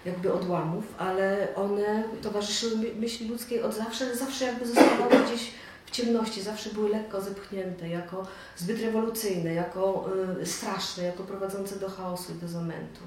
jakby 0.04 0.32
odłamów, 0.32 0.84
ale 0.98 1.48
one 1.54 2.04
towarzyszyły 2.22 2.76
myśli 3.00 3.28
ludzkiej 3.28 3.62
od 3.62 3.74
zawsze, 3.74 4.16
zawsze 4.16 4.44
jakby 4.44 4.66
zostawały 4.66 5.10
gdzieś 5.26 5.50
ciemności, 5.96 6.42
zawsze 6.42 6.70
były 6.70 6.88
lekko 6.88 7.20
zepchnięte, 7.20 7.88
jako 7.88 8.26
zbyt 8.56 8.80
rewolucyjne, 8.80 9.54
jako 9.54 10.08
y, 10.42 10.46
straszne, 10.46 11.04
jako 11.04 11.22
prowadzące 11.22 11.76
do 11.76 11.90
chaosu 11.90 12.32
i 12.32 12.40
do 12.40 12.48
zamętu. 12.48 13.00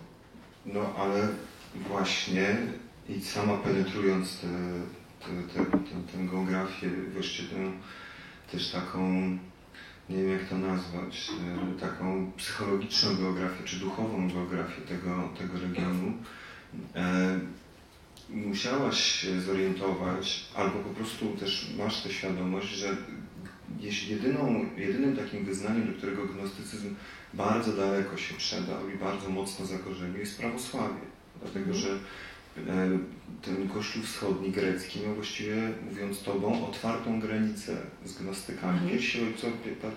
No 0.65 0.81
ale 0.97 1.27
właśnie 1.75 2.57
i 3.09 3.21
sama 3.21 3.57
penetrując 3.57 4.39
te 4.39 4.47
tę, 5.19 5.27
tę, 5.53 5.79
tę, 6.11 6.27
geografię, 6.31 6.89
wreszcie 7.13 7.43
tę 7.43 7.71
też 8.51 8.71
taką, 8.71 9.11
nie 10.09 10.17
wiem 10.17 10.29
jak 10.29 10.49
to 10.49 10.57
nazwać, 10.57 11.31
e, 11.75 11.79
taką 11.79 12.31
psychologiczną 12.37 13.15
geografię, 13.15 13.63
czy 13.65 13.75
duchową 13.79 14.29
geografię 14.33 14.81
tego, 14.81 15.29
tego 15.37 15.53
regionu, 15.59 16.13
e, 16.95 17.39
musiałaś 18.29 19.03
się 19.03 19.41
zorientować, 19.41 20.45
albo 20.55 20.79
po 20.79 20.89
prostu 20.89 21.37
też 21.39 21.73
masz 21.77 22.01
tę 22.03 22.09
świadomość, 22.09 22.67
że 22.67 22.97
jedyną, 24.09 24.65
jedynym 24.77 25.15
takim 25.15 25.45
wyznaniem, 25.45 25.87
do 25.87 25.97
którego 25.97 26.25
gnostycyzm 26.25 26.95
bardzo 27.33 27.73
daleko 27.73 28.17
się 28.17 28.35
przedał 28.35 28.89
i 28.89 28.97
bardzo 28.97 29.29
mocno 29.29 29.65
zakorzenił, 29.65 30.19
jest 30.19 30.37
prawosławie. 30.39 31.01
Dlatego, 31.41 31.65
mhm. 31.65 31.77
że 31.77 31.99
E, 32.67 32.99
ten 33.41 33.69
Kościół 33.69 34.03
wschodni, 34.03 34.51
grecki, 34.51 34.99
miał 34.99 35.15
właściwie, 35.15 35.55
mówiąc 35.89 36.23
Tobą, 36.23 36.67
otwartą 36.67 37.19
granicę 37.19 37.77
z 38.05 38.13
gnostykami. 38.13 38.79
Mm. 38.79 38.89
Pierwsi 38.89 39.21
ojcowie, 39.23 39.75
pa, 39.81 39.87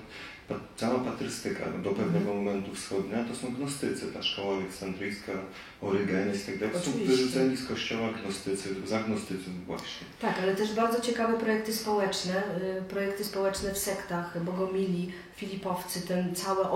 pa, 0.49 0.61
cała 0.77 0.99
patrystyka 0.99 1.65
do 1.85 1.91
pewnego 1.91 2.31
mm. 2.31 2.45
momentu 2.45 2.75
wschodnia 2.75 3.25
to 3.25 3.35
są 3.35 3.55
gnostycy, 3.55 4.13
ta 4.13 4.23
szkoła 4.23 4.57
aleksandryjska, 4.57 5.33
Orygenes 5.81 6.43
i 6.43 6.47
tak 6.47 6.59
dalej. 6.59 6.77
Są 6.85 6.91
wyrzuceni 6.93 7.57
z 7.57 7.69
kościoła 7.69 8.09
gnostycy, 8.23 8.69
za 8.87 9.03
gnostycyzm 9.03 9.65
właśnie. 9.67 10.07
Tak, 10.21 10.39
ale 10.43 10.57
też 10.57 10.75
bardzo 10.75 11.01
ciekawe 11.01 11.39
projekty 11.39 11.73
społeczne, 11.73 12.43
y, 12.79 12.83
projekty 12.83 13.25
społeczne 13.25 13.75
w 13.75 13.79
sektach, 13.79 14.45
Bogomili, 14.45 15.13
Filipowcy, 15.37 16.01
ten 16.09 16.35
cała 16.35 16.71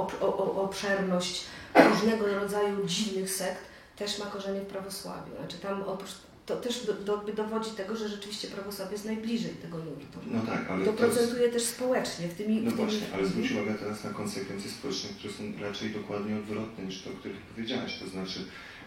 obszerność 0.56 1.44
różnego 1.74 2.26
rodzaju 2.34 2.86
dziwnych 2.86 3.30
sekt 3.30 3.76
też 3.96 4.18
ma 4.18 4.26
korzenie 4.26 4.60
w 4.60 4.66
prawosławiu. 4.66 5.36
Znaczy 5.38 5.58
tam 5.58 5.82
oprócz, 5.82 6.10
to 6.46 6.56
też 6.56 6.86
do, 6.86 6.92
do, 6.92 7.32
dowodzi 7.32 7.70
tego, 7.70 7.96
że 7.96 8.08
rzeczywiście 8.08 8.48
prawosławie 8.48 8.92
jest 8.92 9.04
najbliżej 9.04 9.50
tego 9.50 9.78
nurtu. 9.78 10.18
No 10.26 10.40
tak, 10.40 10.70
ale 10.70 10.84
to, 10.84 10.92
to 10.92 10.98
procentuje 10.98 11.42
jest... 11.42 11.52
też 11.52 11.62
społecznie 11.62 12.28
w 12.28 12.34
tymi... 12.34 12.60
No 12.60 12.70
w 12.70 12.74
tymi... 12.74 12.86
właśnie, 12.86 13.06
ale 13.14 13.26
zwróć 13.26 13.52
uwagę 13.52 13.74
teraz 13.74 14.04
na 14.04 14.10
konsekwencje 14.10 14.70
społeczne, 14.70 15.10
które 15.18 15.34
są 15.34 15.42
raczej 15.60 15.90
dokładnie 15.90 16.36
odwrotne 16.36 16.84
niż 16.84 17.02
to, 17.02 17.10
o 17.10 17.12
których 17.12 17.36
powiedziałaś. 17.36 17.98
To 17.98 18.08
znaczy, 18.08 18.40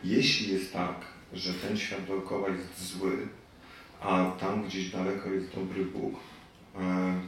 jeśli 0.04 0.54
jest 0.54 0.74
tak, 0.74 0.96
że 1.34 1.54
ten 1.54 1.78
świat 1.78 2.06
dookoła 2.08 2.50
jest 2.50 2.92
zły, 2.92 3.28
a 4.02 4.32
tam 4.40 4.64
gdzieś 4.64 4.90
daleko 4.90 5.30
jest 5.30 5.56
dobry 5.56 5.86
Bóg, 5.86 6.16
e, 6.76 7.22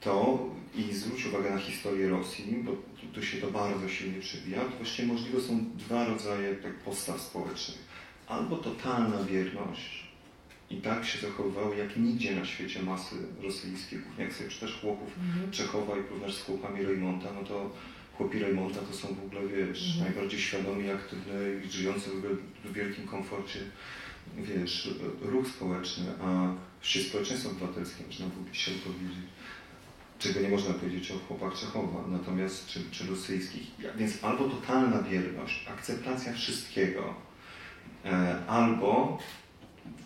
to 0.00 0.46
i 0.74 0.94
zwróć 0.94 1.26
uwagę 1.26 1.50
na 1.50 1.58
historię 1.58 2.08
Rosji, 2.08 2.64
bo 2.64 2.72
tu 3.14 3.22
się 3.22 3.38
to 3.38 3.50
bardzo 3.50 3.88
silnie 3.88 4.20
przebija, 4.20 4.60
to 4.60 4.76
właściwie 4.76 5.08
możliwe 5.08 5.40
są 5.40 5.64
dwa 5.74 6.04
rodzaje 6.04 6.54
tak, 6.54 6.74
postaw 6.74 7.20
społecznych. 7.20 7.87
Albo 8.28 8.56
totalna 8.56 9.24
wierność 9.24 10.08
i 10.70 10.76
tak 10.76 11.04
się 11.04 11.26
zachowywały 11.26 11.76
jak 11.76 11.96
nigdzie 11.96 12.36
na 12.36 12.44
świecie 12.44 12.82
masy 12.82 13.16
rosyjskie, 13.42 13.98
jak 14.18 14.32
sobie 14.32 14.50
czytasz 14.50 14.80
chłopów 14.80 15.08
-hmm. 15.08 15.50
Czechowa 15.50 15.96
i 15.96 16.02
porównasz 16.02 16.34
z 16.34 16.42
chłopami 16.42 16.82
Reymonta, 16.82 17.28
no 17.34 17.44
to 17.44 17.70
chłopi 18.16 18.38
Reymonta 18.38 18.80
to 18.80 18.96
są 18.96 19.08
w 19.08 19.24
ogóle, 19.24 19.48
wiesz, 19.48 19.80
-hmm. 19.80 20.00
najbardziej 20.00 20.40
świadomi, 20.40 20.90
aktywni 20.90 21.32
i 21.66 21.70
żyjący 21.70 22.10
w, 22.10 22.68
w 22.68 22.72
wielkim 22.72 23.06
komforcie, 23.06 23.60
wiesz, 24.36 24.90
ruch 25.22 25.48
społeczny, 25.48 26.04
a 26.20 26.54
wszystkie 26.80 27.10
społeczeństwo 27.10 27.50
obywatelskie, 27.50 28.04
można 28.06 28.26
by 28.26 28.54
się 28.54 28.70
powiedzieć 28.70 29.18
czego 30.18 30.40
nie 30.40 30.48
można 30.48 30.74
powiedzieć 30.74 31.10
o 31.10 31.18
chłopach 31.18 31.60
Czechowa, 31.60 32.04
natomiast 32.08 32.66
czy, 32.66 32.80
czy 32.90 33.06
rosyjskich. 33.06 33.62
Więc 33.96 34.24
albo 34.24 34.48
totalna 34.48 35.02
wierność, 35.02 35.66
akceptacja 35.68 36.32
wszystkiego, 36.32 37.14
albo 38.48 39.18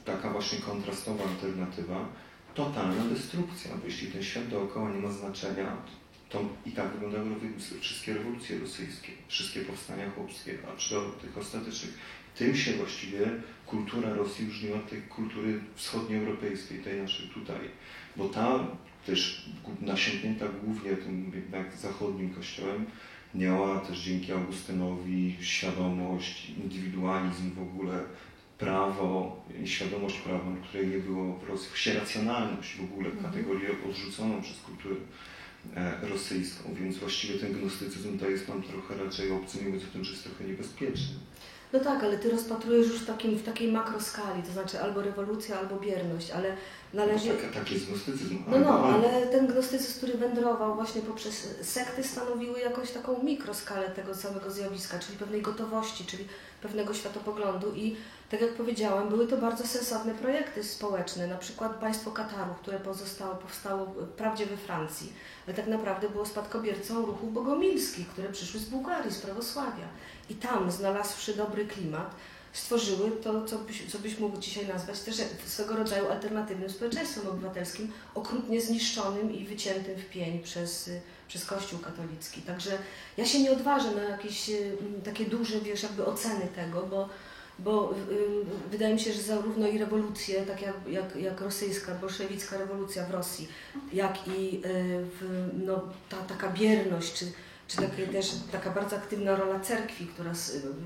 taka 0.04 0.30
właśnie 0.30 0.58
kontrastowa 0.58 1.24
alternatywa, 1.24 2.08
totalna 2.54 3.04
destrukcja. 3.04 3.70
Bo 3.76 3.86
jeśli 3.86 4.08
ten 4.08 4.22
świat 4.22 4.48
dookoła 4.48 4.90
nie 4.90 5.00
ma 5.00 5.10
znaczenia, 5.10 5.76
to 6.28 6.40
i 6.66 6.72
tak 6.72 6.92
wyglądały 6.92 7.26
wszystkie 7.80 8.14
rewolucje 8.14 8.58
rosyjskie, 8.58 9.12
wszystkie 9.28 9.60
powstania 9.60 10.10
chłopskie, 10.10 10.58
aż 10.76 10.90
do 10.90 11.00
tych 11.02 11.38
ostatecznych. 11.38 11.98
Tym 12.38 12.56
się 12.56 12.72
właściwie 12.72 13.30
kultura 13.66 14.14
Rosji 14.14 14.46
różniła 14.46 14.76
od 14.76 14.90
tej 14.90 15.02
kultury 15.02 15.60
wschodnioeuropejskiej, 15.74 16.78
tej 16.78 17.02
naszej 17.02 17.28
tutaj, 17.28 17.60
bo 18.16 18.28
ta 18.28 18.66
też 19.06 19.50
nasiąknięta 19.80 20.46
głównie 20.64 20.96
tym 20.96 21.32
jednak 21.34 21.76
zachodnim 21.76 22.34
kościołem, 22.34 22.86
miała 23.34 23.80
też 23.80 23.98
dzięki 24.00 24.32
Augustynowi 24.32 25.36
świadomość, 25.40 26.50
indywidualizm 26.64 27.54
w 27.54 27.62
ogóle, 27.62 27.98
prawo 28.58 29.44
i 29.64 29.68
świadomość 29.68 30.18
prawną, 30.18 30.56
której 30.62 30.86
nie 30.86 30.98
było 30.98 31.38
w 31.38 31.48
Rosji, 31.48 31.68
właściwie 31.68 31.98
racjonalność 31.98 32.76
w 32.76 32.84
ogóle, 32.84 33.10
Mhm. 33.10 33.24
kategorię 33.24 33.68
odrzuconą 33.90 34.42
przez 34.42 34.56
kulturę 34.60 34.94
e, 35.76 36.08
rosyjską, 36.08 36.74
więc 36.74 36.98
właściwie 36.98 37.34
ten 37.38 37.52
gnostycyzm 37.52 38.18
to 38.18 38.30
jest 38.30 38.48
nam 38.48 38.62
trochę 38.62 39.04
raczej 39.04 39.30
obcy, 39.32 39.64
mówiąc 39.64 39.84
o 39.84 39.92
tym, 39.92 40.04
że 40.04 40.10
jest 40.12 40.24
trochę 40.24 40.44
niebezpieczny. 40.44 41.14
No 41.72 41.80
tak, 41.80 42.04
ale 42.04 42.18
ty 42.18 42.30
rozpatrujesz 42.30 42.88
już 42.88 43.00
w, 43.00 43.06
takim, 43.06 43.38
w 43.38 43.42
takiej 43.42 43.72
makroskali, 43.72 44.42
to 44.42 44.52
znaczy 44.52 44.80
albo 44.80 45.02
rewolucja, 45.02 45.58
albo 45.58 45.76
bierność, 45.76 46.30
ale 46.30 46.56
należy... 46.94 47.28
Tak, 47.28 47.54
tak 47.54 47.72
jest 47.72 47.86
gnostycyzm. 47.86 48.44
No, 48.48 48.58
no, 48.58 48.84
ale 48.84 49.26
ten 49.26 49.46
gnostycyzm, 49.46 49.96
który 49.96 50.18
wędrował 50.18 50.74
właśnie 50.74 51.02
poprzez 51.02 51.48
sekty, 51.62 52.04
stanowiły 52.04 52.60
jakąś 52.60 52.90
taką 52.90 53.22
mikroskalę 53.22 53.90
tego 53.90 54.14
całego 54.14 54.50
zjawiska, 54.50 54.98
czyli 54.98 55.18
pewnej 55.18 55.42
gotowości, 55.42 56.04
czyli 56.04 56.24
pewnego 56.62 56.94
światopoglądu 56.94 57.72
i 57.74 57.96
tak 58.30 58.40
jak 58.40 58.52
powiedziałam, 58.54 59.08
były 59.08 59.26
to 59.26 59.36
bardzo 59.36 59.66
sensowne 59.66 60.14
projekty 60.14 60.64
społeczne, 60.64 61.26
na 61.26 61.36
przykład 61.36 61.74
państwo 61.74 62.10
Kataru, 62.10 62.54
które 62.62 62.80
pozostało, 62.80 63.34
powstało 63.34 63.94
wprawdzie 64.12 64.46
we 64.46 64.56
Francji, 64.56 65.12
ale 65.46 65.56
tak 65.56 65.66
naprawdę 65.66 66.08
było 66.08 66.26
spadkobiercą 66.26 67.06
ruchów 67.06 67.32
bogomilskich, 67.32 68.08
które 68.08 68.28
przyszły 68.28 68.60
z 68.60 68.64
Bułgarii, 68.64 69.12
z 69.12 69.18
prawosławia. 69.18 69.88
I 70.30 70.34
tam, 70.34 70.70
znalazłszy 70.70 71.34
dobry 71.34 71.66
klimat, 71.66 72.14
stworzyły 72.52 73.10
to, 73.10 73.44
co 73.44 73.58
byś, 73.58 73.90
co 73.92 73.98
byś 73.98 74.18
mógł 74.18 74.40
dzisiaj 74.40 74.66
nazwać 74.66 75.00
też 75.00 75.16
swego 75.46 75.76
rodzaju 75.76 76.10
alternatywnym 76.10 76.70
społeczeństwem 76.70 77.26
obywatelskim, 77.26 77.92
okrutnie 78.14 78.60
zniszczonym 78.60 79.34
i 79.34 79.44
wyciętym 79.44 79.96
w 79.96 80.06
pień 80.06 80.42
przez, 80.42 80.88
y, 80.88 81.00
przez 81.28 81.44
Kościół 81.44 81.78
katolicki. 81.78 82.42
Także 82.42 82.78
ja 83.16 83.26
się 83.26 83.40
nie 83.40 83.52
odważę 83.52 83.90
na 83.94 84.02
jakieś 84.02 84.48
y, 84.50 84.76
takie 85.04 85.24
duże, 85.24 85.60
wiesz, 85.60 85.82
jakby 85.82 86.06
oceny 86.06 86.46
tego, 86.54 86.82
bo, 86.82 87.08
bo 87.58 87.94
y, 88.10 88.70
wydaje 88.70 88.94
mi 88.94 89.00
się, 89.00 89.12
że 89.12 89.22
zarówno 89.22 89.68
i 89.68 89.78
rewolucje, 89.78 90.42
tak 90.42 90.62
jak, 90.62 90.74
jak, 90.88 91.16
jak 91.16 91.40
rosyjska, 91.40 91.94
bolszewicka 91.94 92.58
rewolucja 92.58 93.06
w 93.06 93.10
Rosji, 93.10 93.48
jak 93.92 94.28
i 94.28 94.56
y, 94.56 94.60
w, 95.20 95.48
no, 95.64 95.82
ta 96.08 96.16
taka 96.16 96.48
bierność, 96.48 97.12
czy, 97.12 97.32
czy 97.72 97.82
takie 97.82 98.06
też 98.06 98.32
taka 98.52 98.70
bardzo 98.70 98.96
aktywna 98.96 99.36
rola 99.36 99.60
cerkwi, 99.60 100.06
która, 100.06 100.32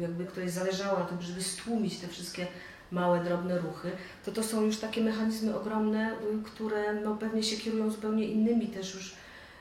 jakby, 0.01 0.25
której 0.25 0.51
zależało 0.51 0.99
na 0.99 1.05
tym, 1.05 1.23
żeby 1.23 1.43
stłumić 1.43 1.99
te 1.99 2.09
wszystkie 2.09 2.47
małe, 2.91 3.25
drobne 3.25 3.59
ruchy, 3.59 3.91
to 4.25 4.33
to 4.33 4.43
są 4.43 4.63
już 4.63 4.79
takie 4.79 5.01
mechanizmy 5.01 5.57
ogromne, 5.57 6.13
y, 6.13 6.43
które 6.45 6.95
no, 6.95 7.17
pewnie 7.17 7.43
się 7.43 7.57
kierują 7.57 7.91
zupełnie 7.91 8.25
innymi 8.25 8.69
też 8.69 8.95
już, 8.95 9.15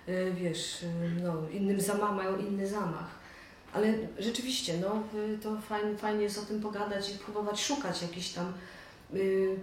y, 0.10 0.34
wiesz, 0.36 0.84
y, 0.84 0.88
no, 1.24 1.50
innym 1.50 1.82
zamach, 1.82 2.16
mają 2.16 2.38
inny 2.38 2.68
zamach. 2.68 3.26
Ale 3.74 3.94
rzeczywiście, 4.20 4.74
no, 4.82 5.04
to 5.44 5.62
fajnie, 5.62 5.98
fajnie 5.98 6.24
jest 6.24 6.40
o 6.40 6.42
tym 6.42 6.62
pogadać 6.62 7.16
i 7.16 7.18
próbować 7.18 7.64
szukać 7.64 8.02
jakichś 8.02 8.30
tam 8.30 8.54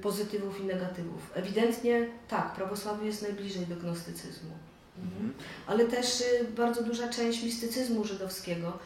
pozytywów 0.03 0.61
i 0.61 0.65
negatywów. 0.65 1.31
Ewidentnie 1.35 2.09
tak, 2.29 2.53
prawosławie 2.53 3.07
jest 3.07 3.23
najbliżej 3.23 3.67
do 3.67 3.77
gnostycyzmu. 3.77 4.51
Mhm. 4.99 5.33
Ale 5.67 5.85
też 5.85 6.21
y, 6.21 6.45
bardzo 6.57 6.83
duża 6.83 7.09
część 7.09 7.43
mistycyzmu 7.43 8.05
żydowskiego 8.05 8.79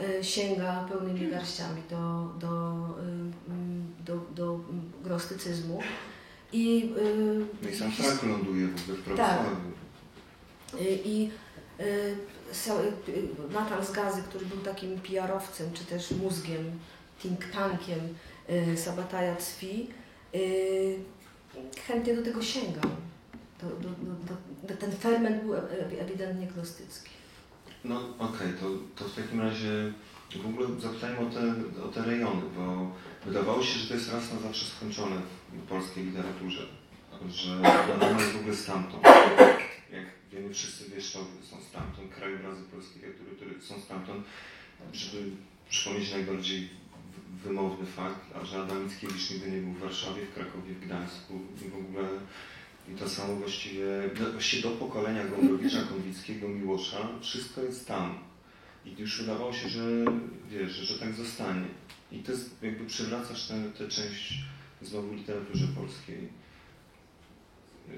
y, 0.00 0.24
sięga 0.24 0.86
pełnymi 0.88 1.30
garściami 1.30 1.82
do, 1.90 2.30
do, 2.38 2.76
y, 3.98 4.04
do, 4.04 4.16
do 4.34 4.60
gnostycyzmu. 5.04 5.80
I, 6.52 6.92
No 7.62 7.68
i 7.70 7.76
sam 7.76 7.92
Frank 7.92 8.22
ląduje 8.22 8.66
w 8.66 9.16
Tak. 9.16 9.40
I 11.04 11.30
Nathan 13.52 13.86
z 13.86 13.92
Gazy, 13.92 14.22
który 14.22 14.46
był 14.46 14.58
takim 14.58 15.00
PR-owcem, 15.00 15.72
czy 15.72 15.84
też 15.84 16.10
mózgiem, 16.10 16.78
think 17.22 17.50
tankiem 17.50 17.98
Sabataja 18.76 19.36
Cwi, 19.36 19.90
chętnie 21.86 22.16
do 22.16 22.22
tego 22.22 22.42
sięgał. 22.42 22.90
Do, 23.64 23.88
do, 23.88 24.34
do, 24.68 24.76
ten 24.76 24.92
ferment 24.92 25.42
był 25.42 25.54
ewidentnie 26.00 26.46
gnostycki. 26.46 27.10
No 27.84 28.00
okej, 28.18 28.48
to, 28.60 28.66
to 28.96 29.08
w 29.08 29.14
takim 29.14 29.40
razie 29.40 29.92
w 30.42 30.46
ogóle 30.46 30.80
zapytajmy 30.80 31.18
o 31.18 31.30
te, 31.30 31.54
o 31.84 31.88
te 31.88 32.02
rejony, 32.02 32.42
bo 32.56 32.90
wydawało 33.24 33.62
się, 33.62 33.78
że 33.78 33.88
to 33.88 33.94
jest 33.94 34.12
raz 34.12 34.32
na 34.32 34.40
zawsze 34.40 34.66
skończone 34.66 35.16
w 35.52 35.68
polskiej 35.68 36.04
literaturze, 36.04 36.66
że 37.30 37.52
Adama 37.94 38.20
jest 38.20 38.32
w 38.32 38.40
ogóle 38.40 38.56
stamtąd. 38.56 39.04
Jak 39.92 40.06
wiemy, 40.32 40.54
wszyscy 40.54 40.90
wieszczowie 40.90 41.26
są 41.42 41.56
stamtąd, 41.70 42.14
krajobrazy 42.14 42.62
polskiej 42.62 43.02
literatury 43.02 43.36
które 43.36 43.62
są 43.62 43.80
stamtąd, 43.80 44.26
żeby 44.92 45.30
przypomnieć 45.70 46.12
najbardziej 46.12 46.68
wymowny 47.44 47.86
fakt, 47.86 48.20
a 48.34 48.44
że 48.44 48.62
Adam 48.62 48.84
Mickiewicz 48.84 49.30
nigdy 49.30 49.50
nie 49.50 49.60
był 49.60 49.72
w 49.72 49.78
Warszawie, 49.78 50.26
w 50.26 50.34
Krakowie, 50.34 50.74
w 50.74 50.84
Gdańsku 50.86 51.40
i 51.66 51.68
w 51.68 51.76
ogóle 51.76 52.08
i 52.92 52.94
to 52.98 53.08
samo 53.08 53.36
właściwie, 53.36 53.86
do, 54.18 54.32
właściwie 54.32 54.62
do 54.62 54.70
pokolenia 54.70 55.26
Gombrowicza, 55.26 55.82
Konwickiego, 55.82 56.48
Miłosza, 56.48 57.08
wszystko 57.20 57.62
jest 57.62 57.86
tam. 57.88 58.18
I 58.84 58.94
już 59.00 59.20
wydawało 59.20 59.52
się, 59.52 59.68
że 59.68 59.82
wiesz, 60.50 60.72
że, 60.72 60.98
tak 60.98 61.14
zostanie. 61.14 61.66
I 62.12 62.18
to 62.18 62.32
jest, 62.32 62.50
jakby 62.62 62.84
przywracasz 62.86 63.48
tę 63.78 63.88
część 63.88 64.34
znowu 64.82 65.12
literaturze 65.14 65.66
polskiej. 65.66 66.28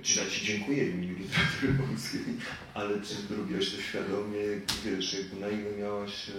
Ci, 0.03 0.19
ja 0.19 0.27
Ci 0.31 0.47
dziękuję 0.47 0.85
w 0.85 0.95
imieniu 0.95 1.19
literatury 1.19 1.73
polskiej, 1.89 2.21
ale 2.75 3.01
czy 3.01 3.37
robiłaś 3.37 3.71
to 3.71 3.83
świadomie, 3.83 4.39
wiesz, 4.85 5.15
jakby 5.15 5.41
na 5.41 5.49
ile 5.49 5.77
miałaś, 5.79 6.31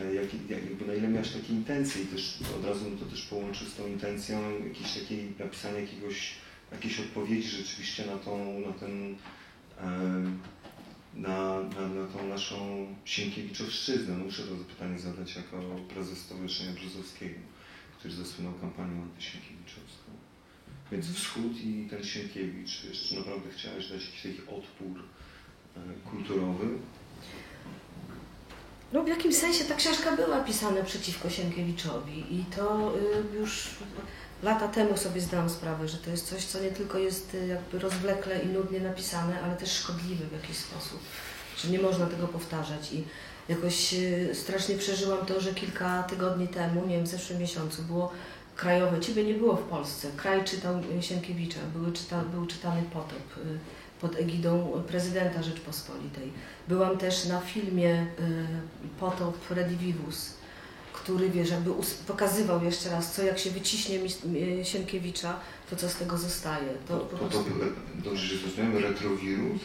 e, 0.00 0.14
jak, 0.14 0.24
jak- 0.50 0.64
jakby 0.64 0.86
na 0.86 0.94
ile 0.94 1.08
miałaś 1.08 1.30
takie 1.30 1.52
intencje 1.52 2.02
i 2.02 2.06
też 2.06 2.38
od 2.58 2.64
razu 2.64 2.84
to 3.00 3.04
też 3.06 3.22
połączył 3.22 3.66
z 3.68 3.74
tą 3.74 3.86
intencją 3.86 4.64
jakiejś 4.68 4.92
takiej 4.92 5.32
napisania 5.38 5.78
jakiegoś 5.80 6.32
jakieś 6.72 7.00
odpowiedzi 7.00 7.48
rzeczywiście 7.48 8.06
na 8.06 8.16
tą, 8.16 8.60
na 8.60 8.72
ten, 8.72 9.16
em, 9.80 10.38
na, 11.14 11.60
na, 11.62 11.88
na 11.88 12.06
tą 12.06 12.28
naszą 12.28 12.86
Sienkiewiczowszczyznę. 13.04 14.14
No 14.18 14.24
Muszę 14.24 14.42
to 14.42 14.54
pytanie 14.54 14.98
zadać 14.98 15.36
jako 15.36 15.60
prezes 15.94 16.18
Stowarzyszenia 16.18 16.72
Brzozowskiego, 16.72 17.40
który 17.98 18.14
zasłynął 18.14 18.52
kampanią 18.52 19.02
antysienkiewiczowską. 19.02 20.10
Więc 20.92 21.06
wschód 21.06 21.60
i 21.64 21.86
ten 21.90 22.04
Sienkiewicz, 22.04 22.82
wiesz, 22.88 23.08
czy 23.08 23.16
naprawdę 23.16 23.50
chciałeś 23.50 23.88
dać 23.88 24.04
jakiś 24.04 24.22
taki 24.22 24.40
odpór 24.40 25.02
e, 25.76 25.80
kulturowy? 26.10 26.66
No 28.92 29.02
w 29.02 29.08
jakimś 29.08 29.34
sensie 29.34 29.64
ta 29.64 29.74
książka 29.74 30.16
była 30.16 30.40
pisana 30.40 30.82
przeciwko 30.82 31.30
Sienkiewiczowi 31.30 32.34
i 32.34 32.44
to 32.56 32.94
y, 32.98 33.36
już 33.36 33.68
lata 34.42 34.68
temu 34.68 34.96
sobie 34.96 35.20
zdałam 35.20 35.50
sprawę, 35.50 35.88
że 35.88 35.98
to 35.98 36.10
jest 36.10 36.28
coś, 36.28 36.44
co 36.44 36.60
nie 36.60 36.70
tylko 36.70 36.98
jest 36.98 37.34
y, 37.34 37.46
jakby 37.46 37.78
rozwlekle 37.78 38.38
i 38.38 38.46
nudnie 38.46 38.80
napisane, 38.80 39.40
ale 39.42 39.56
też 39.56 39.72
szkodliwe 39.72 40.24
w 40.26 40.32
jakiś 40.32 40.56
sposób, 40.56 41.00
że 41.56 41.68
nie 41.68 41.78
można 41.78 42.06
tego 42.06 42.28
powtarzać 42.28 42.92
i 42.92 43.04
jakoś 43.48 43.94
y, 43.94 44.30
strasznie 44.34 44.74
przeżyłam 44.74 45.26
to, 45.26 45.40
że 45.40 45.54
kilka 45.54 46.02
tygodni 46.02 46.48
temu, 46.48 46.86
nie 46.86 46.96
wiem, 46.96 47.06
w 47.06 47.08
zeszłym 47.08 47.38
miesiącu 47.38 47.82
było 47.82 48.12
krajowe, 48.56 49.00
Ciebie 49.00 49.24
nie 49.24 49.34
było 49.34 49.56
w 49.56 49.62
Polsce, 49.62 50.08
kraj 50.16 50.44
czytał 50.44 50.82
Sienkiewicza, 51.00 51.60
były 51.74 51.92
czyta, 51.92 52.22
był 52.22 52.46
czytany 52.46 52.82
potop 52.82 53.36
y, 53.38 53.58
pod 54.00 54.16
egidą 54.16 54.82
prezydenta 54.88 55.42
Rzeczpospolitej. 55.42 56.32
Byłam 56.68 56.98
też 56.98 57.24
na 57.24 57.40
filmie 57.40 58.06
Potop 59.00 59.50
Redivivus, 59.50 60.34
który 61.06 61.30
wiesz, 61.30 61.50
jakby 61.50 61.70
pokazywał 62.06 62.64
jeszcze 62.64 62.90
raz, 62.90 63.12
co 63.12 63.22
jak 63.22 63.38
się 63.38 63.50
wyciśnie 63.50 63.98
Sienkiewicza, 64.62 65.40
to 65.70 65.76
co 65.76 65.88
z 65.88 65.96
tego 65.96 66.18
zostaje. 66.18 66.68
To 66.88 66.96
po 66.98 67.16
To, 67.16 67.16
to, 67.16 67.16
prostu 67.16 67.44
dobrze, 67.94 68.26
że 68.26 68.36
zrozumiałem, 68.38 68.76
retrowirus? 68.82 69.60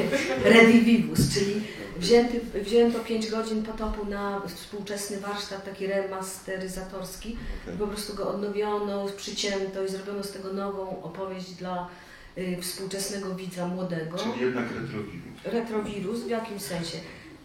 Redivivus, 0.54 1.34
czyli 1.34 1.54
wzięty, 1.98 2.40
wzięto 2.64 3.00
5 3.00 3.30
godzin 3.30 3.62
potopu 3.62 4.06
na 4.06 4.42
współczesny 4.48 5.20
warsztat 5.20 5.64
taki 5.64 5.86
remasteryzatorski 5.86 7.36
i 7.74 7.78
po 7.78 7.86
prostu 7.86 8.14
go 8.14 8.30
odnowiono, 8.30 9.06
przycięto 9.16 9.84
i 9.84 9.88
zrobiono 9.88 10.22
z 10.22 10.32
tego 10.32 10.52
nową 10.52 11.02
opowieść 11.02 11.50
dla 11.52 11.88
y, 12.38 12.58
współczesnego 12.60 13.34
widza 13.34 13.66
młodego. 13.68 14.18
Czyli 14.18 14.40
jednak 14.40 14.64
retrowirus. 14.64 15.44
retrowirus 15.44 16.20
w 16.20 16.28
jakimś 16.28 16.62
sensie. 16.62 16.98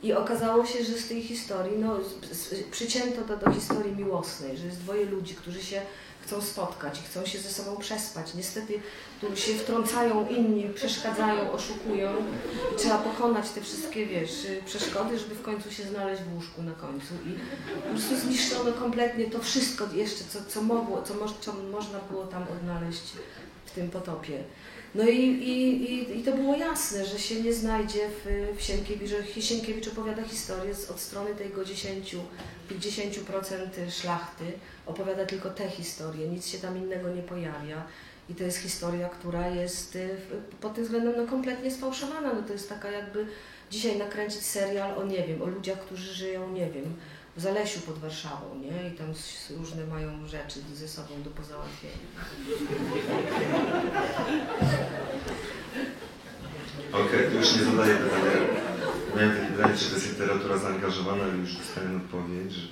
I 0.03 0.13
okazało 0.13 0.65
się, 0.65 0.83
że 0.83 0.93
z 0.93 1.07
tej 1.07 1.21
historii, 1.21 1.77
no, 1.77 1.99
przycięto 2.71 3.21
to 3.21 3.37
do 3.37 3.51
historii 3.51 3.95
miłosnej, 3.95 4.57
że 4.57 4.65
jest 4.65 4.77
dwoje 4.77 5.05
ludzi, 5.05 5.35
którzy 5.35 5.63
się 5.63 5.81
chcą 6.25 6.41
spotkać 6.41 6.99
i 6.99 7.03
chcą 7.03 7.25
się 7.25 7.39
ze 7.39 7.49
sobą 7.49 7.77
przespać. 7.77 8.33
Niestety 8.33 8.79
tu 9.21 9.35
się 9.35 9.53
wtrącają 9.53 10.27
inni, 10.27 10.69
przeszkadzają, 10.75 11.51
oszukują 11.51 12.09
i 12.73 12.79
trzeba 12.79 12.97
pokonać 12.97 13.49
te 13.49 13.61
wszystkie, 13.61 14.05
wiesz, 14.05 14.31
przeszkody, 14.65 15.19
żeby 15.19 15.35
w 15.35 15.41
końcu 15.41 15.71
się 15.71 15.83
znaleźć 15.83 16.21
w 16.23 16.35
łóżku 16.35 16.61
na 16.61 16.71
końcu. 16.71 17.13
I 17.25 17.31
po 17.81 17.89
prostu 17.89 18.17
zniszczono 18.17 18.71
kompletnie 18.71 19.25
to 19.25 19.39
wszystko 19.39 19.85
jeszcze, 19.93 20.23
co, 20.29 20.39
co 20.47 20.61
mogło, 20.61 21.01
co, 21.01 21.13
mo 21.13 21.25
co 21.41 21.53
można 21.53 21.99
było 21.99 22.27
tam 22.27 22.43
odnaleźć 22.43 23.03
w 23.65 23.71
tym 23.71 23.89
potopie. 23.89 24.43
No 24.95 25.03
i, 25.03 25.19
i, 25.19 25.83
i, 25.93 26.19
i 26.19 26.23
to 26.23 26.31
było 26.31 26.55
jasne, 26.55 27.05
że 27.05 27.19
się 27.19 27.41
nie 27.41 27.53
znajdzie 27.53 27.99
w, 28.09 28.57
w 28.57 28.61
Sienkiewicz, 28.61 29.09
że 29.09 29.41
Sienkiewicz 29.41 29.87
opowiada 29.87 30.23
historię 30.23 30.75
z, 30.75 30.91
od 30.91 30.99
strony 30.99 31.35
tego 31.35 31.65
10, 31.65 32.15
50% 32.71 33.91
szlachty, 33.91 34.45
opowiada 34.85 35.25
tylko 35.25 35.49
te 35.49 35.69
historie, 35.69 36.27
nic 36.27 36.47
się 36.47 36.57
tam 36.57 36.77
innego 36.77 37.09
nie 37.09 37.21
pojawia. 37.21 37.83
I 38.29 38.35
to 38.35 38.43
jest 38.43 38.57
historia, 38.57 39.09
która 39.09 39.47
jest 39.47 39.95
y, 39.95 40.09
pod 40.61 40.73
tym 40.73 40.83
względem 40.83 41.13
no, 41.17 41.27
kompletnie 41.27 41.71
sfałszowana. 41.71 42.33
No, 42.33 42.41
to 42.41 42.53
jest 42.53 42.69
taka 42.69 42.91
jakby 42.91 43.25
dzisiaj 43.71 43.97
nakręcić 43.97 44.41
serial 44.41 44.97
o, 44.97 45.03
nie 45.03 45.23
wiem, 45.23 45.41
o 45.41 45.45
ludziach, 45.45 45.79
którzy 45.79 46.13
żyją, 46.13 46.51
nie 46.51 46.69
wiem, 46.69 46.95
w 47.39 47.41
Zalesiu 47.41 47.79
pod 47.79 47.97
Warszawą, 47.97 48.55
nie? 48.55 48.89
I 48.89 48.91
tam 48.91 49.07
różne 49.57 49.85
mają 49.85 50.27
rzeczy 50.27 50.59
ze 50.73 50.87
sobą 50.87 51.09
do 51.23 51.29
pozałatwienia. 51.29 51.95
Okej, 56.93 57.27
okay, 57.27 57.35
już 57.35 57.55
nie 57.55 57.63
zadaję 57.63 57.95
pytania. 57.95 58.31
Miałem 59.15 59.37
takie 59.37 59.51
pytanie, 59.51 59.77
czy 59.77 59.85
to 59.85 59.95
jest 59.95 60.09
literatura 60.09 60.57
zaangażowana, 60.57 61.23
ale 61.23 61.37
już 61.37 61.57
dostałem 61.57 61.97
odpowiedź. 61.97 62.53
Że, 62.53 62.67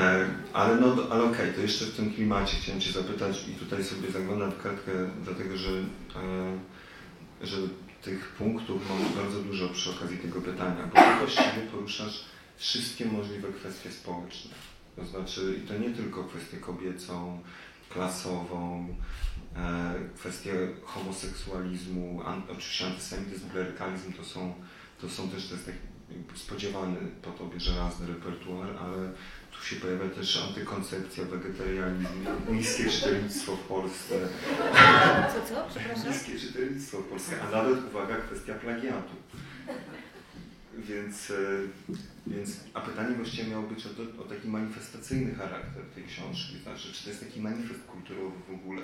e, 0.00 0.28
ale 0.52 0.76
no, 0.76 0.86
ale 1.10 1.24
okej, 1.24 1.32
okay, 1.32 1.52
to 1.52 1.60
jeszcze 1.60 1.84
w 1.84 1.96
tym 1.96 2.14
klimacie 2.14 2.56
chciałem 2.56 2.80
Cię 2.80 2.92
zapytać 2.92 3.48
i 3.48 3.52
tutaj 3.52 3.84
sobie 3.84 4.10
zaglądam 4.10 4.52
w 4.52 4.62
kartkę, 4.62 4.92
dlatego 5.24 5.56
że, 5.56 5.70
e, 5.70 7.46
że 7.46 7.56
tych 8.02 8.28
punktów 8.28 8.82
mam 8.88 9.24
bardzo 9.24 9.40
dużo 9.40 9.68
przy 9.68 9.90
okazji 9.90 10.18
tego 10.18 10.40
pytania, 10.40 10.90
bo 10.94 11.00
Ty 11.00 11.18
właściwie 11.18 11.66
poruszasz 11.72 12.24
wszystkie 12.58 13.04
możliwe 13.04 13.48
kwestie 13.52 13.90
społeczne. 13.90 14.50
To 14.96 15.06
znaczy, 15.06 15.60
i 15.64 15.68
to 15.68 15.78
nie 15.78 15.90
tylko 15.90 16.24
kwestię 16.24 16.56
kobiecą, 16.56 17.42
klasową, 17.88 18.88
e, 19.56 19.94
kwestie 20.16 20.52
homoseksualizmu, 20.84 22.22
an, 22.24 22.42
oczywiście 22.52 22.86
antysemityzm, 22.86 23.50
klerykalizm 23.50 24.12
to 24.12 24.24
są, 24.24 24.54
to 25.00 25.08
są 25.08 25.30
też, 25.30 25.48
to 25.48 25.54
jest 25.54 25.66
tak 25.66 25.74
spodziewany 26.34 26.96
po 27.22 27.30
tobie 27.30 27.60
żelazny 27.60 28.06
repertuar, 28.06 28.68
ale 28.80 29.12
tu 29.52 29.64
się 29.66 29.76
pojawia 29.76 30.08
też 30.08 30.36
antykoncepcja, 30.48 31.24
wegetarianizm, 31.24 32.08
niskie 32.50 32.90
czytelnictwo 32.90 33.56
w 33.56 33.60
Polsce. 33.60 34.14
Co, 35.34 35.54
co? 35.54 35.66
Przepraszam? 35.70 36.12
Niskie 36.12 36.38
czytelnictwo 36.38 36.98
w 36.98 37.04
Polsce, 37.04 37.42
a 37.42 37.50
nawet, 37.50 37.78
uwaga, 37.90 38.16
kwestia 38.16 38.54
plagiatu. 38.54 39.14
Więc, 40.88 41.30
e, 41.30 41.34
więc, 42.26 42.60
a 42.74 42.80
pytanie 42.80 43.16
właściwie 43.16 43.44
miało 43.44 43.62
być 43.62 43.86
o, 43.86 43.88
to, 43.88 44.22
o 44.22 44.24
taki 44.24 44.48
manifestacyjny 44.48 45.34
charakter 45.34 45.82
tej 45.94 46.04
książki, 46.04 46.58
znaczy, 46.62 46.92
czy 46.92 47.02
to 47.04 47.10
jest 47.10 47.24
taki 47.24 47.40
manifest 47.40 47.80
kulturowy 47.82 48.36
w 48.48 48.54
ogóle, 48.54 48.82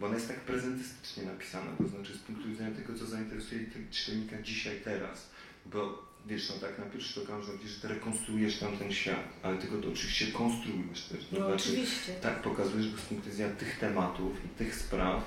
bo 0.00 0.06
ona 0.06 0.14
jest 0.14 0.28
tak 0.28 0.40
prezentystycznie 0.40 1.22
napisana, 1.22 1.66
to 1.78 1.88
znaczy 1.88 2.14
z 2.14 2.18
punktu 2.18 2.48
widzenia 2.48 2.76
tego, 2.76 2.98
co 2.98 3.06
zainteresuje 3.06 3.60
czytelnika 3.90 4.42
dzisiaj, 4.42 4.80
teraz, 4.84 5.30
bo 5.66 6.06
wiesz, 6.26 6.50
no 6.50 6.56
tak 6.68 6.78
na 6.78 6.84
pierwszy 6.84 7.14
rzut 7.14 7.24
oka 7.24 7.38
można 7.38 7.54
że 7.66 7.80
ty 7.80 7.88
rekonstruujesz 7.88 8.58
tam 8.58 8.76
ten 8.76 8.92
świat, 8.92 9.28
ale 9.42 9.58
tylko 9.58 9.76
to 9.76 9.88
oczywiście 9.88 10.26
konstruujesz 10.26 11.02
też. 11.02 11.26
No 11.32 11.38
znaczy, 11.38 11.54
oczywiście. 11.54 12.12
Tak, 12.12 12.42
pokazujesz 12.42 12.90
go 12.92 12.98
z 12.98 13.00
punktu 13.00 13.30
widzenia 13.30 13.54
tych 13.54 13.78
tematów 13.78 14.44
i 14.44 14.48
tych 14.48 14.74
spraw, 14.74 15.24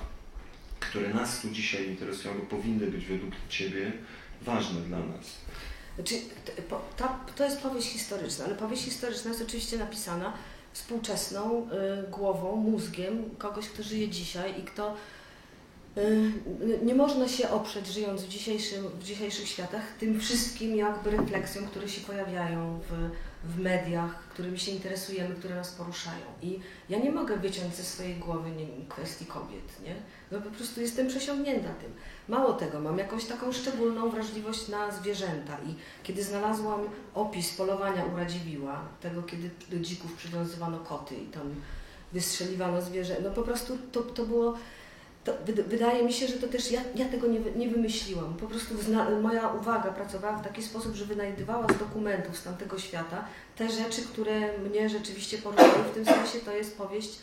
które 0.80 1.14
nas 1.14 1.42
tu 1.42 1.50
dzisiaj 1.50 1.88
interesują, 1.88 2.34
bo 2.34 2.46
powinny 2.46 2.88
być 2.88 3.06
według 3.06 3.34
Ciebie 3.50 3.92
ważne 4.42 4.82
dla 4.82 5.00
nas. 5.00 5.38
Znaczy, 6.00 6.16
to 7.36 7.44
jest 7.44 7.62
powieść 7.62 7.88
historyczna, 7.88 8.46
ale 8.46 8.56
powieść 8.56 8.84
historyczna 8.84 9.30
jest 9.30 9.42
oczywiście 9.42 9.78
napisana 9.78 10.34
współczesną 10.74 11.68
y, 12.08 12.12
głową, 12.12 12.56
mózgiem 12.56 13.30
kogoś, 13.38 13.70
kto 13.70 13.84
żyje 13.84 14.10
dzisiaj 14.10 14.60
i 14.60 14.64
kto 14.64 14.96
y, 15.98 16.32
nie 16.84 16.96
można 16.96 17.28
się 17.28 17.50
oprzeć, 17.50 17.88
żyjąc 17.88 18.22
w, 18.24 18.28
dzisiejszym, 18.28 18.88
w 18.88 19.04
dzisiejszych 19.04 19.48
światach, 19.48 19.82
tym 20.00 20.20
wszystkim 20.20 20.76
jakby 20.76 21.12
refleksjom, 21.12 21.68
które 21.68 21.90
się 21.90 22.02
pojawiają 22.02 22.80
w, 22.90 23.10
w 23.52 23.60
mediach, 23.60 24.20
którymi 24.30 24.60
się 24.60 24.72
interesujemy, 24.72 25.36
które 25.36 25.56
nas 25.56 25.72
poruszają. 25.72 26.26
I 26.42 26.60
ja 26.90 27.00
nie 27.00 27.12
mogę 27.12 27.38
wyciąć 27.38 27.76
ze 27.76 27.84
swojej 27.84 28.16
głowy 28.16 28.52
nie 28.52 28.66
kwestii 28.90 29.26
kobiet, 29.26 29.82
nie? 29.84 29.96
No 30.32 30.42
po 30.42 30.50
prostu 30.50 30.82
jestem 30.82 31.08
przesiągnięta 31.08 31.70
tym. 31.70 31.94
Mało 32.30 32.54
tego, 32.54 32.80
mam 32.80 32.98
jakąś 32.98 33.26
taką 33.26 33.52
szczególną 33.52 34.10
wrażliwość 34.10 34.68
na 34.68 34.92
zwierzęta 34.92 35.58
i 35.68 35.76
kiedy 36.04 36.24
znalazłam 36.24 36.82
opis 37.16 37.54
polowania 37.54 38.06
u 38.06 38.18
Radziwiła, 38.18 38.82
tego 39.02 39.24
kiedy 39.24 39.50
do 39.70 39.80
dzików 39.80 40.14
przywiązywano 40.14 40.80
koty 40.80 41.16
i 41.16 41.26
tam 41.26 41.56
wystrzeliwano 42.14 42.82
zwierzę, 42.82 43.16
no 43.24 43.30
po 43.30 43.42
prostu 43.42 43.78
to, 43.92 44.02
to 44.02 44.26
było, 44.26 44.58
to 45.24 45.34
wydaje 45.68 46.04
mi 46.04 46.14
się, 46.14 46.28
że 46.28 46.34
to 46.34 46.48
też 46.48 46.72
ja, 46.72 46.82
ja 46.96 47.06
tego 47.06 47.28
nie, 47.28 47.40
nie 47.40 47.70
wymyśliłam. 47.70 48.34
Po 48.34 48.48
prostu 48.48 48.76
moja 49.22 49.48
uwaga 49.48 49.92
pracowała 49.92 50.38
w 50.38 50.44
taki 50.44 50.64
sposób, 50.64 50.96
że 50.96 51.06
wynajdywała 51.06 51.68
z 51.68 51.78
dokumentów 51.78 52.38
z 52.38 52.44
tamtego 52.44 52.80
świata 52.80 53.26
te 53.56 53.70
rzeczy, 53.70 54.02
które 54.02 54.58
mnie 54.58 54.90
rzeczywiście 54.90 55.38
poruszały. 55.38 55.84
W 55.92 55.94
tym 55.94 56.06
sensie 56.06 56.40
to 56.46 56.54
jest 56.54 56.78
powieść 56.78 57.20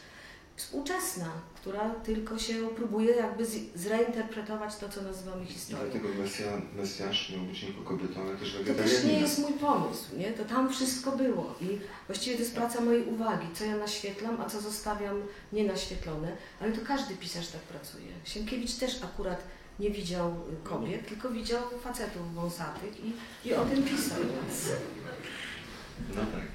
współczesna, 0.57 1.31
która 1.55 1.91
tylko 1.91 2.39
się 2.39 2.69
próbuje 2.69 3.15
jakby 3.15 3.47
zreinterpretować 3.75 4.77
to, 4.77 4.89
co 4.89 5.03
nazywamy 5.03 5.47
historią. 5.47 5.91
Dlatego 5.91 6.23
Mesja, 6.23 6.47
Mesjasz 6.77 7.31
miał 7.31 7.45
być 7.45 7.63
nie 7.63 7.69
tylko 7.69 7.83
kobietą, 7.83 8.21
ale 8.21 8.37
też 8.37 8.57
To 8.67 8.75
też 8.75 9.05
nie 9.05 9.21
jest 9.21 9.39
mój 9.39 9.53
pomysł, 9.53 10.17
nie? 10.17 10.33
To 10.33 10.45
tam 10.45 10.71
wszystko 10.71 11.13
było 11.17 11.55
i 11.61 11.79
właściwie 12.07 12.37
to 12.37 12.43
jest 12.43 12.55
praca 12.55 12.81
mojej 12.81 13.05
uwagi, 13.05 13.47
co 13.55 13.65
ja 13.65 13.77
naświetlam, 13.77 14.41
a 14.41 14.51
co 14.51 14.61
zostawiam 14.61 15.23
nienaświetlone, 15.53 16.37
ale 16.61 16.73
to 16.73 16.87
każdy 16.87 17.15
pisarz 17.15 17.49
tak 17.49 17.61
pracuje. 17.61 18.13
Sienkiewicz 18.25 18.75
też 18.75 19.03
akurat 19.05 19.43
nie 19.81 19.91
widział 19.91 20.35
kobiet, 20.65 21.09
tylko 21.09 21.31
widział 21.31 21.63
facetów 21.83 22.35
wąsatych 22.35 23.05
i, 23.05 23.13
i 23.49 23.55
o 23.55 23.65
tym 23.65 23.83
pisał. 23.83 24.19
No 26.15 26.21
tak. 26.21 26.47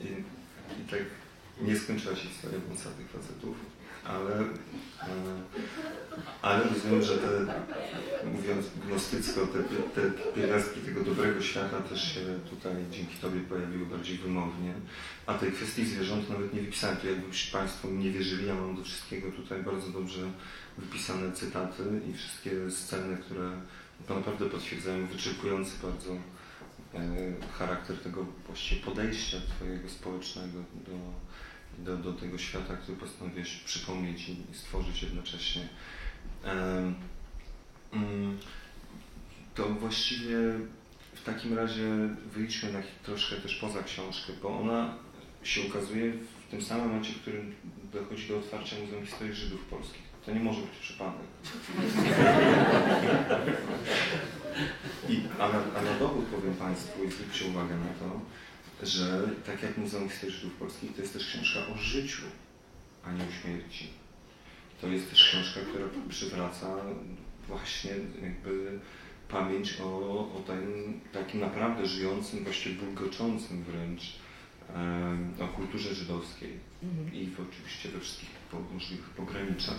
I, 0.00 0.06
i 0.82 0.90
tak 0.90 1.00
nie 1.62 1.76
skończyła 1.76 2.16
się 2.16 2.28
historia 2.28 2.60
tych 2.98 3.10
facetów, 3.10 3.56
ale, 4.04 4.40
e, 4.40 5.42
ale 6.42 6.64
rozumiem, 6.64 7.02
że 7.02 7.18
te, 7.18 7.28
mówiąc 8.34 8.66
gnostycko, 8.86 9.40
te, 9.46 9.62
te 10.00 10.10
pierwiastki 10.34 10.80
tego 10.80 11.04
dobrego 11.04 11.42
świata 11.42 11.80
też 11.80 12.14
się 12.14 12.20
tutaj 12.50 12.74
dzięki 12.90 13.16
Tobie 13.16 13.40
pojawiły 13.40 13.86
bardziej 13.86 14.18
wymownie. 14.18 14.74
A 15.26 15.34
tej 15.34 15.52
kwestii 15.52 15.86
zwierząt 15.86 16.30
nawet 16.30 16.54
nie 16.54 16.60
wypisałem, 16.60 16.96
to 16.96 17.06
jakbyś 17.06 17.46
Państwo 17.50 17.88
nie 17.88 18.10
wierzyli, 18.10 18.46
ja 18.46 18.54
mam 18.54 18.76
do 18.76 18.84
wszystkiego 18.84 19.32
tutaj 19.32 19.62
bardzo 19.62 19.88
dobrze 19.88 20.20
wypisane 20.78 21.32
cytaty 21.32 21.82
i 22.10 22.14
wszystkie 22.14 22.70
sceny, 22.70 23.16
które 23.16 23.50
naprawdę 24.08 24.46
potwierdzają 24.46 25.06
wyczerpujący 25.06 25.70
bardzo 25.82 26.12
e, 26.12 26.18
charakter 27.58 27.96
tego 27.96 28.26
właściwie 28.46 28.82
podejścia 28.82 29.36
Twojego 29.56 29.88
społecznego 29.88 30.58
do, 30.86 30.92
do, 31.88 31.96
do 31.96 32.12
tego 32.12 32.38
świata, 32.38 32.76
który 32.76 32.98
postanowiłeś 32.98 33.56
przypomnieć 33.56 34.28
i 34.28 34.36
stworzyć 34.52 35.02
jednocześnie. 35.02 35.68
Mm, 37.92 38.38
to 39.54 39.68
właściwie 39.68 40.36
w 41.14 41.24
takim 41.24 41.54
razie 41.58 41.88
wyjdźmy 42.34 42.72
na 42.72 42.82
troszkę 43.02 43.36
też 43.36 43.56
poza 43.56 43.82
książkę, 43.82 44.32
bo 44.42 44.60
ona 44.60 44.94
się 45.42 45.60
ukazuje 45.60 46.12
w 46.46 46.50
tym 46.50 46.62
samym 46.62 46.86
momencie, 46.86 47.12
w 47.12 47.20
którym 47.20 47.54
dochodzi 47.92 48.28
do 48.28 48.38
otwarcia 48.38 48.76
Muzeum 48.80 49.06
Historii 49.06 49.34
Żydów 49.34 49.64
Polskich. 49.64 50.02
To 50.26 50.32
nie 50.32 50.40
może 50.40 50.60
być 50.60 50.70
przypadek. 50.80 51.26
I, 55.08 55.20
a, 55.38 55.48
na, 55.48 55.58
a 55.78 55.82
na 55.82 55.98
dowód 55.98 56.24
powiem 56.24 56.54
Państwu 56.54 57.04
i 57.04 57.10
zwróćcie 57.10 57.46
uwagę 57.46 57.76
na 57.76 57.92
to, 58.00 58.20
że 58.82 59.28
tak 59.46 59.62
jak 59.62 59.78
Muzeum 59.78 60.08
Historii 60.08 60.36
Żydów 60.36 60.54
Polskich, 60.54 60.94
to 60.94 61.00
jest 61.00 61.12
też 61.12 61.26
książka 61.26 61.60
o 61.74 61.78
życiu, 61.78 62.22
a 63.04 63.12
nie 63.12 63.24
o 63.24 63.42
śmierci. 63.42 63.88
To 64.80 64.86
jest 64.86 65.10
też 65.10 65.24
książka, 65.24 65.60
która 65.60 65.84
przywraca 66.08 66.76
właśnie 67.48 67.90
jakby 68.22 68.78
pamięć 69.28 69.80
o, 69.80 70.08
o 70.36 70.42
tym 70.46 71.00
takim 71.12 71.40
naprawdę 71.40 71.86
żyjącym, 71.86 72.44
właściwie 72.44 72.74
bulgoczącym 72.74 73.64
wręcz 73.64 74.02
e, 75.38 75.44
o 75.44 75.48
kulturze 75.48 75.94
żydowskiej 75.94 76.52
mhm. 76.82 77.14
i 77.14 77.26
w, 77.26 77.40
oczywiście 77.40 77.88
we 77.88 78.00
wszystkich 78.00 78.30
możliwych 78.72 79.10
pograniczach. 79.10 79.78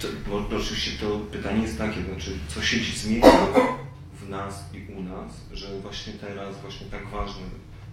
To, 0.00 0.08
bo, 0.30 0.56
oczywiście 0.56 0.90
to 1.00 1.18
pytanie 1.18 1.62
jest 1.62 1.78
takie, 1.78 2.02
znaczy, 2.02 2.30
co 2.48 2.62
się 2.62 2.76
zmieniło 2.96 3.78
w 4.12 4.28
nas 4.28 4.64
i 4.74 4.92
u 4.92 5.02
nas, 5.02 5.32
że 5.52 5.80
właśnie 5.80 6.12
teraz 6.12 6.60
właśnie 6.60 6.86
tak 6.86 7.06
ważne 7.06 7.42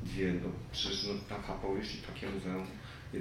dwie, 0.04 0.34
no 0.34 0.50
przecież 0.72 1.08
no, 1.08 1.14
taka 1.38 1.54
powieść 1.54 1.95
i 1.95 1.97
takie 1.97 2.30
muzeum 2.30 2.68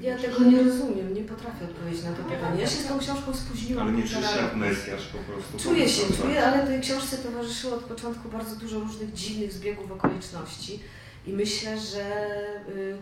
Ja 0.02 0.18
tego 0.18 0.40
nie 0.40 0.62
rozumiem, 0.62 1.14
nie 1.14 1.22
potrafię 1.22 1.64
odpowiedzieć 1.64 2.04
na 2.04 2.12
to 2.12 2.22
pytanie. 2.22 2.60
Ja 2.60 2.66
się 2.66 2.76
z 2.76 2.86
tą 2.86 2.98
książką 2.98 3.34
spóźniłam. 3.34 3.88
Ale 3.88 3.96
nie 3.96 4.02
czujesz 4.02 4.36
jak. 4.36 4.56
Mesjasz 4.56 5.06
po 5.06 5.18
prostu. 5.18 5.58
Czuję 5.58 5.88
się, 5.88 6.02
czuję, 6.22 6.46
ale 6.46 6.66
tej 6.66 6.80
książce 6.80 7.18
towarzyszyło 7.18 7.74
od 7.76 7.84
początku 7.84 8.28
bardzo 8.28 8.56
dużo 8.56 8.80
różnych 8.80 9.12
dziwnych 9.12 9.52
zbiegów 9.52 9.92
okoliczności 9.92 10.80
i 11.26 11.32
myślę, 11.32 11.78
że 11.80 12.26
y, 12.68 12.98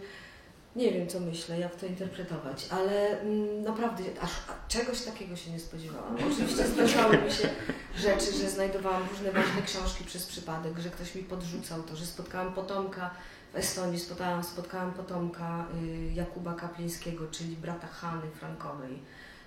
nie 0.76 0.92
wiem 0.92 1.08
co 1.08 1.20
myślę, 1.20 1.60
jak 1.60 1.76
to 1.76 1.86
interpretować, 1.86 2.66
ale 2.70 3.20
mm, 3.20 3.62
naprawdę 3.62 4.04
aż 4.20 4.30
czegoś 4.68 5.00
takiego 5.00 5.36
się 5.36 5.50
nie 5.50 5.60
spodziewałam. 5.60 6.14
Oczywiście 6.14 6.66
zdarzały 6.74 7.18
mi 7.18 7.30
się 7.30 7.48
rzeczy, 7.96 8.32
że 8.32 8.50
znajdowałam 8.50 9.02
różne 9.10 9.32
ważne 9.32 9.62
książki 9.66 10.04
przez 10.04 10.26
przypadek, 10.26 10.78
że 10.78 10.90
ktoś 10.90 11.14
mi 11.14 11.22
podrzucał 11.22 11.82
to, 11.82 11.96
że 11.96 12.06
spotkałam 12.06 12.52
potomka 12.52 13.10
w 13.56 13.58
Estonii, 13.58 14.00
spotkałam, 14.00 14.44
spotkałam 14.44 14.92
potomka 14.92 15.64
y, 15.84 16.12
Jakuba 16.14 16.54
Kaplińskiego, 16.54 17.24
czyli 17.30 17.56
brata 17.56 17.86
Hany 17.86 18.30
Frankowej 18.40 18.98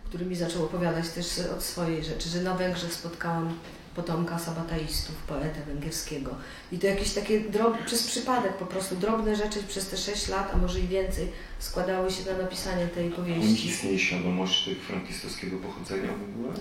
który 0.09 0.25
mi 0.25 0.35
zaczął 0.35 0.63
opowiadać 0.63 1.09
też 1.09 1.25
od 1.57 1.63
swojej 1.63 2.03
rzeczy, 2.03 2.29
że 2.29 2.41
na 2.41 2.55
Węgrzech 2.55 2.93
spotkałam 2.93 3.53
potomka 3.95 4.39
sabataistów, 4.39 5.15
poetę 5.15 5.61
węgierskiego. 5.67 6.35
I 6.71 6.79
to 6.79 6.87
jakieś 6.87 7.13
takie 7.13 7.39
drob, 7.39 7.77
przez 7.85 8.07
przypadek 8.07 8.53
po 8.57 8.65
prostu 8.65 8.95
drobne 8.95 9.35
rzeczy 9.35 9.63
przez 9.63 9.89
te 9.89 9.97
sześć 9.97 10.27
lat, 10.27 10.51
a 10.53 10.57
może 10.57 10.79
i 10.79 10.87
więcej, 10.87 11.31
składały 11.59 12.11
się 12.11 12.31
na 12.31 12.37
napisanie 12.37 12.87
tej 12.87 13.09
powieści. 13.09 13.67
istnieje 13.67 13.99
świadomość 13.99 14.65
tych 14.65 14.77
frankistowskiego 14.83 15.57
pochodzenia 15.57 16.07
w 16.07 16.39
ogóle? 16.39 16.53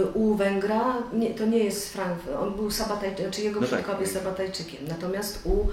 Y, 0.00 0.06
U 0.06 0.34
Węgra 0.34 0.94
nie, 1.12 1.34
to 1.34 1.46
nie 1.46 1.58
jest 1.58 1.92
Frank, 1.92 2.18
on 2.40 2.54
był 2.56 2.70
sabatajczykiem, 2.70 3.30
czy 3.30 3.40
jego 3.42 3.60
No 3.60 3.66
tak. 3.66 3.80
przodkowie 3.80 4.06
sabatajczykiem. 4.06 4.80
Natomiast 4.88 5.40
u 5.46 5.66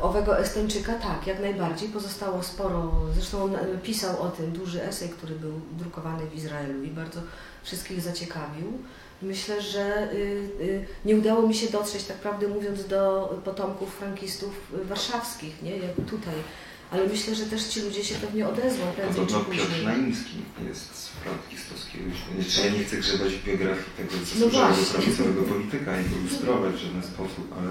owego 0.00 0.38
Estończyka 0.38 0.94
tak, 0.94 1.26
jak 1.26 1.40
najbardziej. 1.40 1.88
Pozostało 1.88 2.42
sporo, 2.42 2.92
zresztą 3.14 3.42
on 3.42 3.54
y, 3.54 3.78
pisał 3.82 4.22
o 4.22 4.28
tym 4.28 4.52
duży 4.52 4.82
esej, 4.82 5.08
który 5.08 5.34
był 5.34 5.52
drukowany 5.72 6.26
w 6.26 6.34
Izraelu 6.34 6.82
i 6.82 6.88
bardzo 6.88 7.20
wszystkich 7.62 8.00
zaciekawił. 8.00 8.72
Myślę, 9.22 9.62
że 9.62 10.12
y, 10.12 10.16
y, 10.60 10.86
nie 11.04 11.16
udało 11.16 11.42
mi 11.42 11.54
się 11.54 11.68
dotrzeć, 11.68 12.04
tak 12.04 12.16
prawdę 12.16 12.48
mówiąc, 12.48 12.86
do 12.86 13.34
potomków 13.44 13.94
frankistów 13.94 14.72
y, 14.74 14.84
warszawskich, 14.84 15.62
nie? 15.62 15.76
jak 15.76 15.94
tutaj. 15.94 16.34
Ale 16.90 17.06
myślę, 17.06 17.34
że 17.34 17.46
też 17.46 17.64
ci 17.64 17.80
ludzie 17.80 18.04
się 18.04 18.14
pewnie 18.14 18.48
odezwą 18.48 18.84
prędzej 18.96 19.26
czy 19.26 19.32
Podobno 19.32 19.54
Piotr 19.54 19.68
później. 19.68 19.86
Naimski 19.86 20.36
jest 20.68 20.94
z 20.96 21.08
frankistowskiego. 21.08 22.04
Znaczy, 22.34 22.68
ja 22.68 22.78
nie 22.78 22.84
chcę 22.84 22.96
grzebać 22.96 23.32
w 23.34 23.44
biografii 23.44 23.90
tego 23.96 24.10
No 24.12 24.18
zasłużonego 24.20 24.74
właśnie. 24.74 24.94
prawicowego 24.94 25.42
polityka 25.42 26.00
i 26.00 26.04
go 26.04 26.16
ilustrować 26.20 26.74
w 26.74 26.78
żaden 26.78 27.02
sposób, 27.02 27.54
ale 27.58 27.70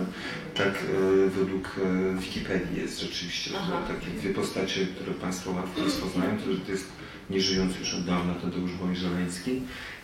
tak 0.61 0.73
e, 0.75 1.29
według 1.29 1.65
e, 1.67 2.19
Wikipedii 2.21 2.81
jest 2.81 2.99
rzeczywiście, 2.99 3.49
że 3.51 3.57
takie 3.95 4.07
dwie 4.19 4.33
postacie, 4.33 4.85
które 4.85 5.11
Państwo 5.13 5.51
łatwo 5.51 5.81
rozpoznają, 5.83 6.37
to, 6.37 6.53
że 6.53 6.59
to 6.59 6.71
jest 6.71 6.85
nieżyjący 7.29 7.79
już 7.79 7.93
od 7.93 8.05
dawna 8.05 8.33
Tadeusz 8.35 8.71
Wojżeleński 8.71 9.61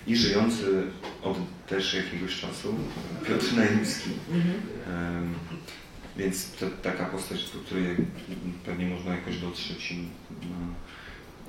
i 0.07 0.15
żyjący 0.15 0.83
od 1.23 1.37
też 1.67 1.93
jakiegoś 1.93 2.39
czasu 2.41 2.75
Piotr 3.27 3.53
Naimski. 3.55 4.09
Mhm. 4.31 4.55
Em, 4.87 5.33
Więc 6.17 6.51
to, 6.51 6.65
taka 6.83 7.05
postać, 7.05 7.49
do 7.51 7.59
której 7.59 7.97
pewnie 8.65 8.85
można 8.85 9.15
jakoś 9.15 9.37
dotrzeć 9.37 9.91
i 9.91 10.07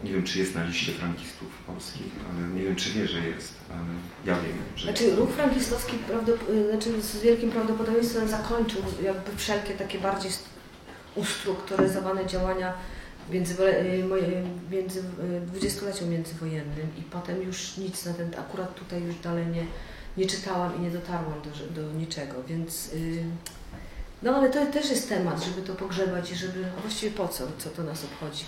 nie 0.04 0.12
wiem, 0.12 0.24
czy 0.24 0.38
jest 0.38 0.54
na 0.54 0.64
liście 0.64 0.92
frankistów 0.92 1.48
polskich, 1.66 2.06
ale 2.30 2.48
nie 2.48 2.62
wiem, 2.62 2.76
czy 2.76 2.90
wie, 2.90 3.08
że 3.08 3.18
jest, 3.28 3.54
ale 3.70 3.80
ja 4.26 4.42
wiem, 4.42 4.56
że 4.76 4.84
Znaczy 4.86 5.16
ruch 5.16 5.30
frankistowski 5.30 5.92
prawdop- 6.10 6.50
y, 6.50 6.70
znaczy 6.70 7.02
z 7.02 7.22
wielkim 7.22 7.50
prawdopodobieństwem 7.50 8.28
zakończył 8.28 8.82
jakby 9.04 9.36
wszelkie 9.36 9.74
takie 9.74 9.98
bardziej 9.98 10.30
st- 10.32 10.48
ustrukturyzowane 11.16 12.26
działania 12.26 12.72
między, 13.30 13.54
między 14.70 15.00
y, 15.00 15.40
dwudziestoleciu 15.46 16.06
międzywojennym 16.06 16.86
i 16.98 17.02
potem 17.02 17.42
już 17.42 17.76
nic 17.76 18.04
na 18.06 18.12
ten, 18.14 18.34
akurat 18.38 18.74
tutaj 18.74 19.02
już 19.02 19.14
dalej 19.16 19.46
nie, 19.46 19.66
nie 20.16 20.26
czytałam 20.26 20.76
i 20.76 20.80
nie 20.80 20.90
dotarłam 20.90 21.34
do, 21.74 21.82
do 21.82 21.92
niczego, 21.92 22.34
więc 22.48 22.92
y, 22.94 23.24
no 24.22 24.36
ale 24.36 24.50
to 24.50 24.66
też 24.66 24.90
jest 24.90 25.08
temat, 25.08 25.44
żeby 25.44 25.66
to 25.66 25.74
pogrzebać 25.74 26.30
i 26.30 26.36
żeby, 26.36 26.64
właściwie 26.82 27.12
po 27.12 27.28
co, 27.28 27.44
co 27.58 27.70
to 27.70 27.82
nas 27.82 28.04
obchodzi, 28.04 28.44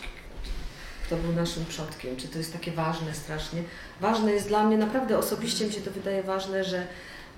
kto 1.07 1.17
był 1.17 1.33
naszym 1.33 1.65
przodkiem, 1.65 2.17
czy 2.17 2.29
to 2.29 2.39
jest 2.39 2.53
takie 2.53 2.73
ważne 2.73 3.15
strasznie. 3.15 3.63
Ważne 4.01 4.33
jest 4.33 4.49
dla 4.49 4.67
mnie, 4.67 4.79
naprawdę 4.79 5.19
osobiście 5.19 5.67
mi 5.67 5.73
się 5.73 5.81
to 5.81 5.91
wydaje 5.91 6.23
ważne, 6.23 6.65
że, 6.65 6.87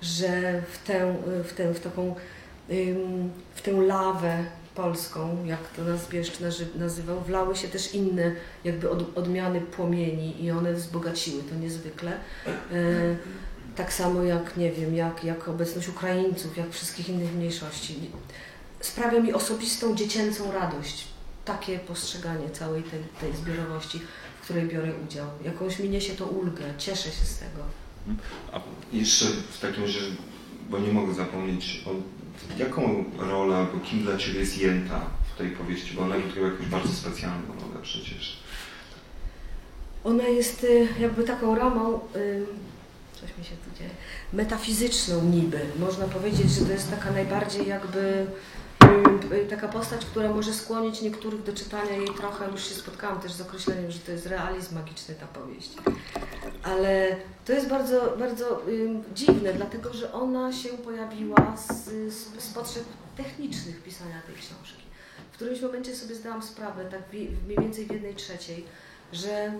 że 0.01 0.61
w, 0.71 0.87
tę, 0.87 1.15
w, 1.43 1.53
tę, 1.53 1.73
w 1.73 1.79
taką 1.79 2.15
w 3.55 3.61
tę 3.61 3.71
lawę 3.71 4.43
polską, 4.75 5.45
jak 5.45 5.67
to 5.75 5.83
nas 5.83 6.09
Bieszcz 6.09 6.39
nazy- 6.39 6.79
nazywał, 6.79 7.21
wlały 7.21 7.55
się 7.55 7.67
też 7.67 7.93
inne 7.93 8.31
jakby 8.63 8.89
od, 8.89 9.17
odmiany 9.17 9.61
płomieni 9.61 10.43
i 10.43 10.51
one 10.51 10.73
wzbogaciły 10.73 11.43
to 11.43 11.55
niezwykle. 11.55 12.11
E, 12.11 12.51
tak 13.77 13.93
samo 13.93 14.23
jak, 14.23 14.57
nie 14.57 14.71
wiem, 14.71 14.95
jak, 14.95 15.23
jak 15.23 15.47
obecność 15.47 15.87
Ukraińców, 15.87 16.57
jak 16.57 16.71
wszystkich 16.71 17.09
innych 17.09 17.33
mniejszości. 17.35 17.95
Sprawia 18.79 19.19
mi 19.19 19.33
osobistą, 19.33 19.95
dziecięcą 19.95 20.51
radość 20.51 21.07
takie 21.45 21.79
postrzeganie 21.79 22.49
całej 22.49 22.83
tej, 22.83 22.99
tej 23.21 23.35
zbiorowości, 23.35 23.99
w 24.41 24.43
której 24.43 24.67
biorę 24.67 24.91
udział. 25.07 25.27
Jakąś 25.45 25.79
mi 25.79 25.89
niesie 25.89 26.13
to 26.13 26.25
ulgę, 26.25 26.63
cieszę 26.77 27.11
się 27.11 27.25
z 27.25 27.39
tego. 27.39 27.63
A 28.51 28.61
jeszcze 28.93 29.25
w 29.25 29.59
takim 29.59 29.83
razie, 29.83 29.99
bo 30.69 30.79
nie 30.79 30.93
mogę 30.93 31.13
zapomnieć, 31.13 31.83
o, 31.85 31.91
jaką 32.57 33.03
rolę 33.17 33.55
albo 33.55 33.79
kim 33.79 34.03
dla 34.03 34.17
Ciebie 34.17 34.39
jest 34.39 34.57
Jęta 34.57 35.01
w 35.35 35.37
tej 35.37 35.49
powieści, 35.49 35.95
bo 35.95 36.01
ona 36.01 36.15
odgrywa 36.15 36.47
jakąś 36.47 36.67
bardzo 36.67 36.93
specjalną 36.93 37.47
rolę 37.47 37.81
przecież. 37.81 38.39
Ona 40.03 40.23
jest 40.23 40.63
y, 40.63 40.87
jakby 40.99 41.23
taką 41.23 41.55
ramą, 41.55 41.99
coś 43.27 43.37
mi 43.37 43.43
się 43.45 43.55
tu 43.55 43.77
dzieje, 43.77 43.89
metafizyczną 44.33 45.23
niby. 45.23 45.59
Można 45.79 46.05
powiedzieć, 46.07 46.51
że 46.51 46.65
to 46.65 46.71
jest 46.71 46.89
taka 46.89 47.11
najbardziej 47.11 47.67
jakby 47.67 48.27
y, 49.31 49.35
y, 49.35 49.45
taka 49.49 49.67
postać, 49.67 50.05
która 50.05 50.33
może 50.33 50.53
skłonić 50.53 51.01
niektórych 51.01 51.43
do 51.43 51.53
czytania 51.53 51.91
jej 51.91 52.07
trochę, 52.17 52.51
już 52.51 52.69
się 52.69 52.75
spotkałam 52.75 53.19
też 53.21 53.31
z 53.31 53.41
określeniem, 53.41 53.91
że 53.91 53.99
to 53.99 54.11
jest 54.11 54.25
realizm 54.25 54.75
magiczny 54.75 55.15
ta 55.15 55.27
powieść. 55.27 55.71
Ale 56.63 57.15
to 57.45 57.53
jest 57.53 57.69
bardzo, 57.69 58.15
bardzo 58.19 58.67
y, 58.67 58.89
dziwne, 59.15 59.53
dlatego 59.53 59.93
że 59.93 60.13
ona 60.13 60.53
się 60.53 60.69
pojawiła 60.69 61.57
z, 61.57 61.85
z, 62.13 62.43
z 62.43 62.47
potrzeb 62.53 62.83
technicznych 63.17 63.83
pisania 63.83 64.21
tej 64.27 64.35
książki. 64.35 64.83
W 65.31 65.35
którymś 65.35 65.61
momencie 65.61 65.95
sobie 65.95 66.15
zdałam 66.15 66.43
sprawę, 66.43 66.85
tak 66.85 67.01
wi- 67.11 67.29
mniej 67.45 67.57
więcej 67.59 67.85
w 67.85 67.91
jednej 67.91 68.15
trzeciej, 68.15 68.65
że 69.13 69.51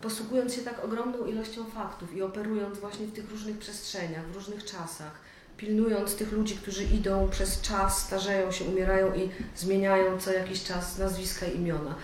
posługując 0.00 0.54
się 0.54 0.62
tak 0.62 0.84
ogromną 0.84 1.26
ilością 1.26 1.64
faktów 1.64 2.16
i 2.16 2.22
operując 2.22 2.78
właśnie 2.78 3.06
w 3.06 3.12
tych 3.12 3.30
różnych 3.30 3.58
przestrzeniach, 3.58 4.26
w 4.26 4.34
różnych 4.34 4.64
czasach, 4.64 5.20
pilnując 5.56 6.16
tych 6.16 6.32
ludzi, 6.32 6.56
którzy 6.56 6.84
idą 6.84 7.28
przez 7.30 7.60
czas, 7.60 8.02
starzeją 8.02 8.52
się, 8.52 8.64
umierają 8.64 9.14
i 9.14 9.30
zmieniają 9.56 10.18
co 10.18 10.32
jakiś 10.32 10.64
czas 10.64 10.98
nazwiska 10.98 11.46
i 11.46 11.56
imiona, 11.56 11.94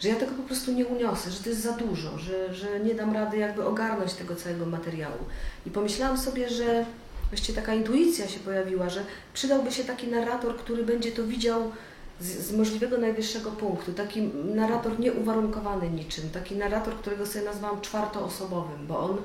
że 0.00 0.08
ja 0.08 0.16
tego 0.16 0.32
po 0.32 0.42
prostu 0.42 0.72
nie 0.72 0.86
uniosę, 0.86 1.30
że 1.30 1.42
to 1.42 1.48
jest 1.48 1.62
za 1.62 1.72
dużo, 1.72 2.18
że, 2.18 2.54
że 2.54 2.80
nie 2.80 2.94
dam 2.94 3.14
rady 3.14 3.36
jakby 3.36 3.64
ogarnąć 3.64 4.14
tego 4.14 4.36
całego 4.36 4.66
materiału. 4.66 5.18
I 5.66 5.70
pomyślałam 5.70 6.18
sobie, 6.18 6.48
że 6.48 6.86
właściwie 7.30 7.60
taka 7.60 7.74
intuicja 7.74 8.28
się 8.28 8.40
pojawiła, 8.40 8.88
że 8.88 9.04
przydałby 9.34 9.72
się 9.72 9.84
taki 9.84 10.08
narrator, 10.08 10.56
który 10.56 10.84
będzie 10.84 11.12
to 11.12 11.24
widział 11.24 11.72
z, 12.20 12.26
z 12.26 12.52
możliwego 12.52 12.98
najwyższego 12.98 13.50
punktu. 13.50 13.92
Taki 13.92 14.22
narrator 14.54 15.00
nieuwarunkowany 15.00 15.90
niczym, 15.90 16.30
taki 16.30 16.56
narrator, 16.56 16.94
którego 16.94 17.26
sobie 17.26 17.44
nazwałam 17.44 17.80
czwartoosobowym, 17.80 18.86
bo 18.86 19.00
on 19.00 19.16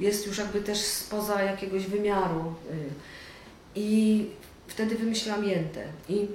jest 0.00 0.26
już 0.26 0.38
jakby 0.38 0.60
też 0.60 0.78
spoza 0.78 1.42
jakiegoś 1.42 1.86
wymiaru. 1.86 2.54
y. 2.70 2.90
I 3.74 4.26
wtedy 4.66 4.94
wymyśliłam 4.94 5.44
Jętę. 5.44 5.84
I 6.08 6.28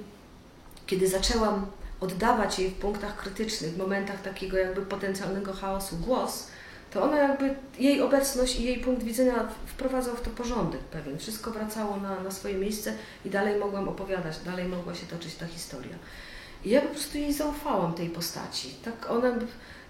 kiedy 0.86 1.08
zaczęłam 1.08 1.66
oddawać 2.00 2.58
jej 2.58 2.70
w 2.70 2.74
punktach 2.74 3.16
krytycznych, 3.16 3.70
w 3.72 3.78
momentach 3.78 4.22
takiego 4.22 4.56
jakby 4.56 4.82
potencjalnego 4.82 5.52
chaosu 5.52 5.96
głos, 5.96 6.46
to 6.92 7.02
ona 7.02 7.18
jakby, 7.18 7.54
jej 7.78 8.02
obecność 8.02 8.60
i 8.60 8.64
jej 8.64 8.78
punkt 8.78 9.02
widzenia 9.02 9.48
wprowadzał 9.66 10.16
w 10.16 10.20
to 10.20 10.30
porządek 10.30 10.80
pewien. 10.80 11.18
Wszystko 11.18 11.50
wracało 11.50 11.96
na, 11.96 12.20
na 12.20 12.30
swoje 12.30 12.54
miejsce 12.54 12.94
i 13.24 13.30
dalej 13.30 13.60
mogłam 13.60 13.88
opowiadać, 13.88 14.38
dalej 14.38 14.68
mogła 14.68 14.94
się 14.94 15.06
toczyć 15.06 15.34
ta 15.34 15.46
historia. 15.46 15.96
I 16.64 16.70
ja 16.70 16.80
po 16.80 16.88
prostu 16.88 17.18
jej 17.18 17.32
zaufałam, 17.32 17.94
tej 17.94 18.10
postaci. 18.10 18.74
Tak 18.84 19.10
ona 19.10 19.28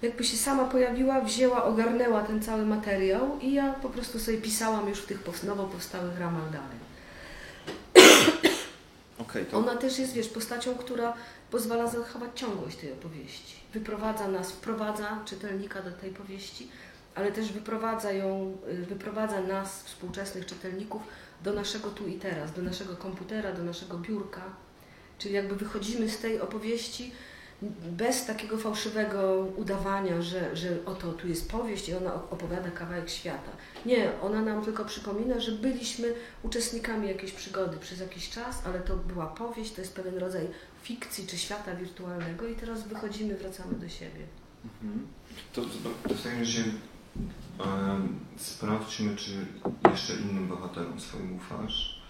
jakby 0.02 0.24
się 0.24 0.36
sama 0.36 0.64
pojawiła, 0.64 1.20
wzięła, 1.20 1.64
ogarnęła 1.64 2.22
ten 2.22 2.42
cały 2.42 2.66
materiał 2.66 3.38
i 3.40 3.52
ja 3.52 3.72
po 3.72 3.88
prostu 3.88 4.18
sobie 4.18 4.38
pisałam 4.38 4.88
już 4.88 4.98
w 4.98 5.06
tych 5.06 5.44
nowo 5.44 5.64
powstałych 5.64 6.18
ramach 6.18 6.50
dalej. 6.50 6.78
Okej, 9.18 9.46
to 9.46 9.58
Ona 9.58 9.76
też 9.76 9.98
jest, 9.98 10.12
wiesz, 10.12 10.28
postacią, 10.28 10.74
która 10.74 11.14
pozwala 11.50 11.86
zachować 11.86 12.30
ciągłość 12.34 12.76
tej 12.76 12.92
opowieści. 12.92 13.54
Wyprowadza 13.74 14.28
nas, 14.28 14.52
wprowadza 14.52 15.18
czytelnika 15.24 15.82
do 15.82 15.90
tej 15.90 16.10
powieści, 16.10 16.68
ale 17.14 17.32
też 17.32 17.52
wyprowadza 17.52 18.12
ją, 18.12 18.56
y, 18.68 18.86
wyprowadza 18.86 19.40
nas, 19.40 19.82
współczesnych 19.82 20.46
czytelników, 20.46 21.02
do 21.44 21.52
naszego 21.52 21.90
tu 21.90 22.06
i 22.06 22.14
teraz, 22.14 22.52
do 22.52 22.62
naszego 22.62 22.96
komputera, 22.96 23.52
do 23.52 23.64
naszego 23.64 23.98
biurka. 23.98 24.42
Czyli 25.18 25.34
jakby 25.34 25.56
wychodzimy 25.56 26.08
z 26.08 26.18
tej 26.18 26.40
opowieści 26.40 27.12
bez 27.92 28.26
takiego 28.26 28.58
fałszywego 28.58 29.46
udawania, 29.56 30.22
że, 30.22 30.56
że 30.56 30.68
oto 30.86 31.12
tu 31.12 31.28
jest 31.28 31.50
powieść 31.50 31.88
i 31.88 31.94
ona 31.94 32.14
opowiada 32.14 32.70
kawałek 32.70 33.10
świata. 33.10 33.50
Nie, 33.86 34.20
ona 34.22 34.42
nam 34.42 34.64
tylko 34.64 34.84
przypomina, 34.84 35.40
że 35.40 35.52
byliśmy 35.52 36.14
uczestnikami 36.42 37.08
jakiejś 37.08 37.32
przygody 37.32 37.76
przez 37.76 38.00
jakiś 38.00 38.30
czas, 38.30 38.62
ale 38.66 38.80
to 38.80 38.96
była 38.96 39.26
powieść, 39.26 39.72
to 39.72 39.80
jest 39.80 39.94
pewien 39.94 40.18
rodzaj 40.18 40.48
fikcji 40.82 41.26
czy 41.26 41.38
świata 41.38 41.74
wirtualnego 41.76 42.48
i 42.48 42.54
teraz 42.54 42.88
wychodzimy, 42.88 43.36
wracamy 43.36 43.74
do 43.74 43.88
siebie. 43.88 44.26
Mhm. 44.64 45.06
To, 45.52 45.62
to, 45.62 45.68
to 46.08 46.14
w 46.14 46.22
takim 46.22 46.38
razie 46.38 46.64
sprawdźmy, 48.36 49.16
czy 49.16 49.46
jeszcze 49.90 50.14
innym 50.14 50.48
bohaterom 50.48 51.00
swoim 51.00 51.36
ufasz. 51.36 52.02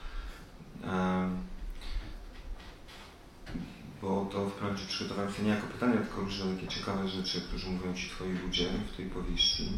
Bo 4.02 4.28
to 4.32 4.50
wprawdzie 4.50 4.86
przygotowałem 4.86 5.32
się 5.32 5.42
nie 5.42 5.50
jako 5.50 5.66
pytania, 5.66 6.00
tylko 6.00 6.20
różne 6.20 6.54
takie 6.54 6.68
ciekawe 6.68 7.08
rzeczy, 7.08 7.40
którzy 7.40 7.70
mówią 7.70 7.94
Ci 7.94 8.10
Twoi 8.10 8.32
ludzie 8.32 8.68
w 8.92 8.96
tej 8.96 9.06
powieści. 9.06 9.68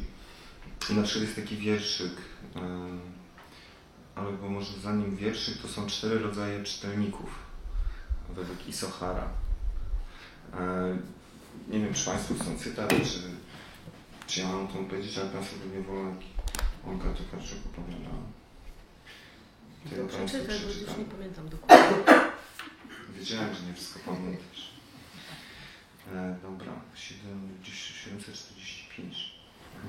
I 0.91 0.95
na 0.95 1.03
przykład 1.03 1.25
jest 1.25 1.37
taki 1.37 1.57
wierszyk, 1.57 2.13
em, 2.55 3.01
ale 4.15 4.33
bo 4.33 4.49
może 4.49 4.81
zanim 4.81 5.17
wierszyk, 5.17 5.59
to 5.59 5.69
są 5.69 5.87
cztery 5.87 6.19
rodzaje 6.19 6.65
czytelników 6.65 7.31
według 8.37 8.69
Isochara. 8.69 9.29
E, 10.55 10.99
nie 11.69 11.81
wiem, 11.81 11.95
czy 11.95 12.05
Państwo 12.05 12.35
chcą 12.35 12.59
cytaty, 12.59 13.01
czy, 13.01 13.21
czy 14.27 14.41
ja 14.41 14.49
mam 14.49 14.69
to 14.69 14.75
powiedzieć, 14.75 15.19
ale 15.19 15.31
Państwo 15.31 15.57
wolą, 15.87 16.09
jak 16.09 16.19
Olga 16.87 17.05
Tokarczuk 17.19 17.59
opowiadała. 17.67 18.23
To 19.91 19.97
ja 19.97 20.03
To 20.03 20.17
Państwu 20.17 20.27
przeczytaj, 20.27 20.59
bo 20.59 20.65
już 20.67 20.73
przeczytam. 20.77 20.99
nie 20.99 21.05
pamiętam 21.05 21.49
dokładnie. 21.49 21.97
Wiedziałem, 23.19 23.55
że 23.55 23.63
nie 23.63 23.75
wszystko 23.75 24.01
pamiętasz. 24.05 24.71
E, 26.15 26.37
dobra, 26.43 26.73
7, 26.95 27.49
gdzieś 27.63 27.75
745. 28.05 29.35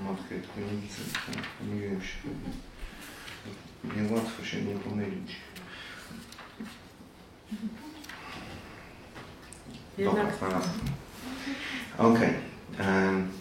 Matkę, 0.04 0.36
ja 0.36 0.42
tylko 0.42 0.60
nie 0.60 0.82
widzę. 0.82 1.02
tak, 1.14 1.44
Pomyliłem 1.60 2.02
się. 2.02 2.18
Niełatwo 3.96 4.46
się 4.46 4.62
nie 4.62 4.76
pomylić. 4.80 5.36
Dobra, 9.98 10.32
znalazłem. 10.38 10.80
Okej. 11.98 12.34
Em, 12.80 13.32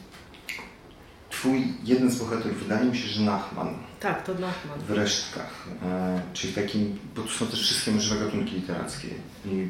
Twój 1.45 1.73
jeden 1.85 2.11
z 2.11 2.19
bohaterów, 2.19 2.63
wydaje 2.63 2.87
mi 2.87 2.99
się, 2.99 3.09
że 3.09 3.23
Nachman 3.23 3.75
tak, 4.01 4.27
to 4.27 4.33
Nachman. 4.33 4.79
w 4.89 4.91
resztkach, 4.91 5.69
e, 5.83 6.21
czyli 6.33 6.53
w 6.53 6.57
takim, 6.57 6.99
bo 7.17 7.23
tu 7.23 7.29
są 7.29 7.47
też 7.47 7.63
wszystkie 7.63 7.91
możliwe 7.91 8.25
gatunki 8.25 8.55
literackie 8.55 9.09
i 9.47 9.69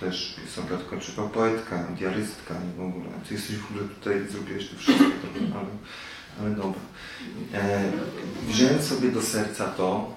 też 0.00 0.36
Olga 0.58 0.76
Tokarczuk, 0.76 1.30
poetka, 1.32 1.78
diarystka 1.98 2.54
i 2.54 2.78
w 2.78 2.80
ogóle. 2.80 3.08
Ty 3.28 3.34
jesteś 3.34 3.56
w 3.56 3.70
ogóle 3.70 3.88
tutaj, 3.88 4.26
zrobiłeś 4.30 4.68
to 4.68 4.76
wszystko, 4.76 5.04
ale, 5.54 5.66
ale 6.40 6.56
dobra. 6.56 6.80
E, 7.54 7.92
wziąłem 8.48 8.82
sobie 8.82 9.12
do 9.12 9.22
serca 9.22 9.66
to, 9.66 10.16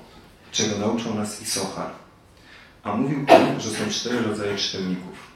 czego 0.51 0.77
nauczył 0.77 1.15
nas 1.15 1.41
Isochar, 1.41 1.91
a 2.83 2.95
mówił 2.95 3.25
on, 3.29 3.61
że 3.61 3.69
są 3.69 3.89
cztery 3.89 4.21
rodzaje 4.21 4.57
czytelników. 4.57 5.27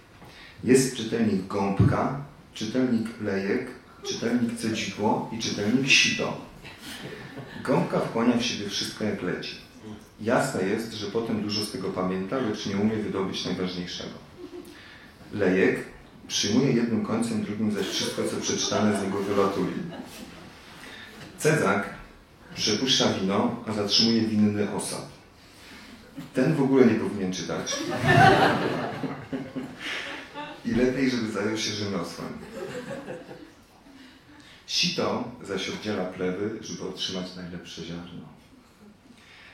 Jest 0.63 0.97
czytelnik 0.97 1.47
gąbka, 1.47 2.21
czytelnik 2.53 3.21
lejek, 3.21 3.76
czytelnik 4.07 4.59
cedzidło 4.59 5.29
i 5.33 5.39
czytelnik 5.39 5.89
sito. 5.89 6.37
Gąbka 7.63 7.99
wchłania 7.99 8.37
w 8.37 8.43
siebie 8.43 8.69
wszystko 8.69 9.03
jak 9.03 9.21
leci. 9.21 9.55
Jasne 10.21 10.63
jest, 10.63 10.93
że 10.93 11.07
potem 11.07 11.41
dużo 11.41 11.65
z 11.65 11.71
tego 11.71 11.89
pamięta, 11.89 12.37
lecz 12.37 12.65
nie 12.65 12.77
umie 12.77 12.95
wydobyć 12.95 13.45
najważniejszego. 13.45 14.13
Lejek 15.33 15.83
przyjmuje 16.27 16.71
jednym 16.71 17.05
końcem, 17.05 17.43
drugim 17.43 17.71
zaś 17.71 17.87
wszystko, 17.87 18.21
co 18.31 18.41
przeczytane 18.41 18.99
z 18.99 19.03
niego 19.03 19.17
wylatuje. 19.17 19.73
Cezak 21.37 21.89
przepuszcza 22.55 23.13
wino, 23.13 23.63
a 23.67 23.73
zatrzymuje 23.73 24.21
winny 24.21 24.71
osad. 24.71 25.07
Ten 26.33 26.55
w 26.55 26.61
ogóle 26.61 26.85
nie 26.85 26.95
powinien 26.95 27.33
czytać. 27.33 27.75
I 30.65 30.71
lepiej, 30.71 31.09
żeby 31.09 31.31
zajął 31.31 31.57
się 31.57 31.71
rzemiosłem. 31.71 32.27
Sito 34.67 35.23
zaś 35.43 35.69
oddziela 35.69 36.05
plewy, 36.05 36.57
żeby 36.61 36.89
otrzymać 36.89 37.35
najlepsze 37.35 37.83
ziarno. 37.85 38.27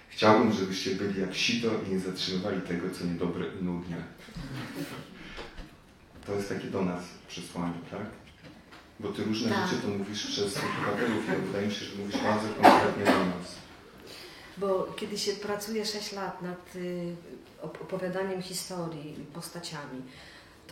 Chciałbym, 0.10 0.54
żebyście 0.54 0.96
byli 0.96 1.22
jak 1.22 1.36
sito 1.36 1.68
i 1.88 1.90
nie 1.94 2.00
zatrzymywali 2.00 2.62
tego, 2.62 2.88
co 3.00 3.06
niedobre 3.06 3.46
i 3.62 3.64
nudne. 3.64 3.98
To 6.26 6.34
jest 6.36 6.50
takie 6.50 6.68
do 6.68 6.82
nas 6.82 7.04
przesłanie, 7.28 7.74
tak? 7.92 8.06
Bo 9.00 9.10
ty 9.10 9.24
różne 9.24 9.50
Tak. 9.50 9.70
rzeczy 9.70 9.82
to 9.82 9.88
mówisz 9.88 10.28
przez 10.28 10.54
bohaterów, 10.54 11.24
i 11.30 11.46
wydaje 11.48 11.68
mi 11.68 11.74
się, 11.74 11.86
że 11.86 11.96
mówisz 11.98 12.22
bardzo 12.22 12.48
konkretnie 12.62 13.06
do 13.06 13.12
nas. 13.26 13.56
Bo 14.58 14.94
kiedy 15.00 15.18
się 15.18 15.32
pracuje 15.34 15.86
6 15.86 16.12
lat 16.12 16.42
nad 16.42 16.76
y, 16.76 17.16
op- 17.62 17.82
opowiadaniem 17.82 18.42
historii, 18.42 19.16
postaciami, 19.34 20.02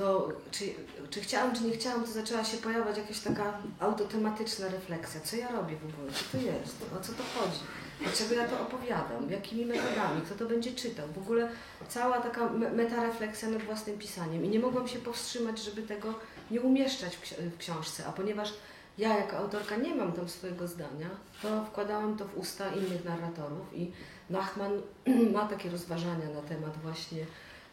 to 0.01 0.29
czy, 0.51 0.65
czy 1.09 1.21
chciałam, 1.21 1.55
czy 1.55 1.63
nie 1.63 1.71
chciałam, 1.71 2.03
to 2.03 2.11
zaczęła 2.11 2.43
się 2.43 2.57
pojawiać 2.57 2.97
jakaś 2.97 3.19
taka 3.19 3.53
autotematyczna 3.79 4.67
refleksja. 4.67 5.21
Co 5.21 5.35
ja 5.35 5.47
robię 5.51 5.75
w 5.75 5.85
ogóle? 5.93 6.11
Co 6.11 6.37
to 6.37 6.43
jest? 6.45 6.75
O 6.97 7.03
co 7.03 7.13
to 7.13 7.23
chodzi? 7.35 7.59
Dlaczego 8.01 8.35
ja 8.35 8.47
to 8.47 8.61
opowiadam? 8.61 9.31
Jakimi 9.31 9.65
metodami? 9.65 10.21
Kto 10.25 10.35
to 10.35 10.45
będzie 10.45 10.71
czytał? 10.71 11.07
W 11.07 11.17
ogóle 11.17 11.49
cała 11.89 12.21
taka 12.21 12.49
me- 12.49 12.71
metarefleksja 12.71 13.49
nad 13.49 13.63
własnym 13.63 13.97
pisaniem. 13.97 14.45
I 14.45 14.49
nie 14.49 14.59
mogłam 14.59 14.87
się 14.87 14.99
powstrzymać, 14.99 15.59
żeby 15.63 15.81
tego 15.81 16.13
nie 16.51 16.61
umieszczać 16.61 17.15
w, 17.15 17.21
ksi- 17.21 17.49
w 17.49 17.57
książce. 17.57 18.05
A 18.07 18.11
ponieważ 18.11 18.53
ja 18.97 19.17
jako 19.17 19.37
autorka 19.37 19.75
nie 19.75 19.95
mam 19.95 20.13
tam 20.13 20.29
swojego 20.29 20.67
zdania, 20.67 21.09
to 21.41 21.65
wkładałam 21.65 22.17
to 22.17 22.25
w 22.25 22.37
usta 22.37 22.73
innych 22.73 23.05
narratorów 23.05 23.73
i 23.73 23.91
Nachman 24.29 24.71
ma 25.33 25.45
takie 25.47 25.69
rozważania 25.69 26.29
na 26.35 26.41
temat 26.41 26.77
właśnie 26.83 27.25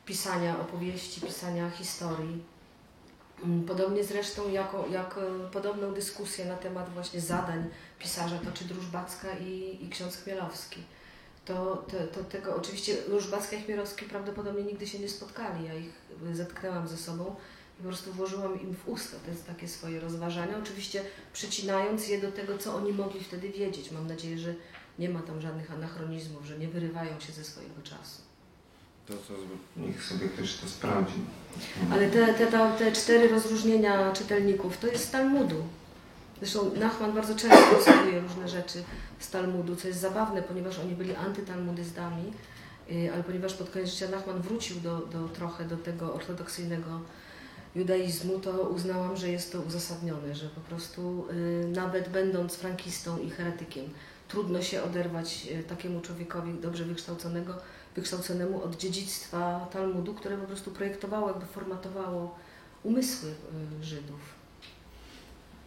pisania 0.08 0.60
opowieści, 0.60 1.20
pisania 1.20 1.70
historii. 1.70 2.42
Mm, 3.44 3.64
Podobnie 3.64 4.04
zresztą 4.04 4.50
jako, 4.50 4.86
jak 4.90 5.18
e, 5.18 5.50
podobną 5.50 5.94
dyskusję 5.94 6.44
na 6.44 6.56
temat 6.56 6.92
właśnie 6.94 7.20
zadań 7.20 7.64
pisarza 7.98 8.38
toczy 8.38 8.64
Drużbacka 8.64 9.28
i, 9.38 9.78
i 9.84 9.88
ksiądz 9.88 10.16
Chmielowski. 10.16 10.82
To, 11.44 11.84
to, 11.90 11.96
to 12.14 12.24
tego 12.24 12.56
oczywiście 12.56 12.96
Różbacka 13.08 13.56
i 13.56 13.62
Chmielowski 13.62 14.04
prawdopodobnie 14.04 14.62
nigdy 14.62 14.86
się 14.86 14.98
nie 14.98 15.08
spotkali. 15.08 15.64
Ja 15.64 15.74
ich 15.74 15.92
zetknęłam 16.32 16.88
ze 16.88 16.96
sobą 16.96 17.36
i 17.78 17.82
po 17.82 17.88
prostu 17.88 18.12
włożyłam 18.12 18.60
im 18.60 18.74
w 18.74 18.88
usta 18.88 19.16
te 19.26 19.52
takie 19.52 19.68
swoje 19.68 20.00
rozważania, 20.00 20.58
oczywiście 20.62 21.04
przycinając 21.32 22.08
je 22.08 22.20
do 22.20 22.32
tego, 22.32 22.58
co 22.58 22.74
oni 22.74 22.92
mogli 22.92 23.24
wtedy 23.24 23.48
wiedzieć. 23.50 23.90
Mam 23.90 24.06
nadzieję, 24.06 24.38
że 24.38 24.54
nie 24.98 25.08
ma 25.08 25.22
tam 25.22 25.40
żadnych 25.40 25.70
anachronizmów, 25.70 26.44
że 26.44 26.58
nie 26.58 26.68
wyrywają 26.68 27.20
się 27.20 27.32
ze 27.32 27.44
swojego 27.44 27.82
czasu. 27.82 28.27
To 29.08 29.14
co, 29.14 29.34
niech 29.76 30.04
sobie 30.04 30.28
ktoś 30.28 30.54
to 30.54 30.68
sprawdzi. 30.68 31.20
Ale 31.92 32.10
te, 32.10 32.34
te, 32.34 32.46
te, 32.46 32.72
te 32.78 32.92
cztery 32.92 33.28
rozróżnienia 33.28 34.12
czytelników 34.12 34.78
to 34.78 34.86
jest 34.86 35.04
z 35.04 35.10
Talmudu. 35.10 35.64
Zresztą 36.38 36.74
Nachman 36.74 37.12
bardzo 37.12 37.34
często 37.34 37.78
cytuje 37.84 38.20
różne 38.20 38.48
rzeczy 38.48 38.82
z 39.18 39.30
Talmudu, 39.30 39.76
co 39.76 39.88
jest 39.88 40.00
zabawne, 40.00 40.42
ponieważ 40.42 40.78
oni 40.78 40.94
byli 40.94 41.14
antytalmudyzdami, 41.14 42.32
yy, 42.88 43.12
ale 43.14 43.22
ponieważ 43.22 43.54
pod 43.54 43.70
koniec 43.70 43.90
życia 43.90 44.08
Nachman 44.08 44.42
wrócił 44.42 44.80
do, 44.80 44.98
do, 44.98 45.28
trochę 45.28 45.64
do 45.64 45.76
tego 45.76 46.14
ortodoksyjnego 46.14 47.00
judaizmu, 47.74 48.38
to 48.38 48.50
uznałam, 48.62 49.16
że 49.16 49.28
jest 49.28 49.52
to 49.52 49.60
uzasadnione, 49.60 50.34
że 50.34 50.48
po 50.48 50.60
prostu 50.60 51.26
yy, 51.62 51.68
nawet 51.68 52.08
będąc 52.08 52.54
frankistą 52.56 53.18
i 53.18 53.30
heretykiem, 53.30 53.84
trudno 54.28 54.62
się 54.62 54.82
oderwać 54.82 55.44
yy, 55.44 55.62
takiemu 55.62 56.00
człowiekowi 56.00 56.54
dobrze 56.54 56.84
wykształconego, 56.84 57.54
wykształconemu 57.98 58.62
od 58.64 58.76
dziedzictwa 58.76 59.68
Talmudu, 59.72 60.14
które 60.14 60.36
po 60.38 60.46
prostu 60.46 60.70
projektowało, 60.70 61.28
jakby 61.28 61.46
formatowało 61.46 62.38
umysły 62.82 63.30
y, 63.80 63.84
Żydów. 63.84 64.20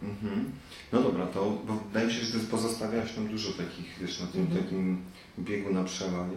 Mhm. 0.02 0.52
No 0.92 1.02
dobra, 1.02 1.26
to 1.26 1.50
bo 1.66 1.72
wydaje 1.74 2.06
mi 2.06 2.12
się, 2.12 2.24
że 2.24 2.38
pozostawiałaś 2.38 3.12
tam 3.12 3.28
dużo 3.28 3.52
takich, 3.52 3.98
wiesz, 4.00 4.20
na 4.20 4.26
tym 4.26 4.40
Mhm. 4.40 4.62
takim 4.64 5.02
biegu 5.38 5.72
na 5.74 5.84
przełaj 5.84 6.30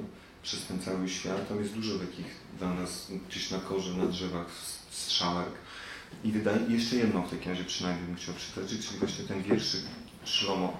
przez 0.43 0.65
ten 0.65 0.79
cały 0.79 1.09
świat. 1.09 1.49
Tam 1.49 1.59
jest 1.59 1.73
dużo 1.73 1.99
takich 1.99 2.25
dla 2.59 2.73
nas 2.73 3.11
gdzieś 3.29 3.51
na 3.51 3.59
korze, 3.59 3.93
na 3.93 4.05
drzewach 4.05 4.47
strzałek. 4.91 5.49
I 6.23 6.31
wydaje 6.31 6.59
jeszcze 6.69 6.95
jedno 6.95 7.21
w 7.21 7.29
takim 7.29 7.51
razie 7.51 7.63
przynajmniej 7.63 8.07
bym 8.07 8.15
chciał 8.15 8.35
przytoczyć, 8.35 8.87
czyli 8.87 8.99
właśnie 8.99 9.25
ten 9.25 9.43
wierszyk 9.43 9.81
Szlomo 10.25 10.73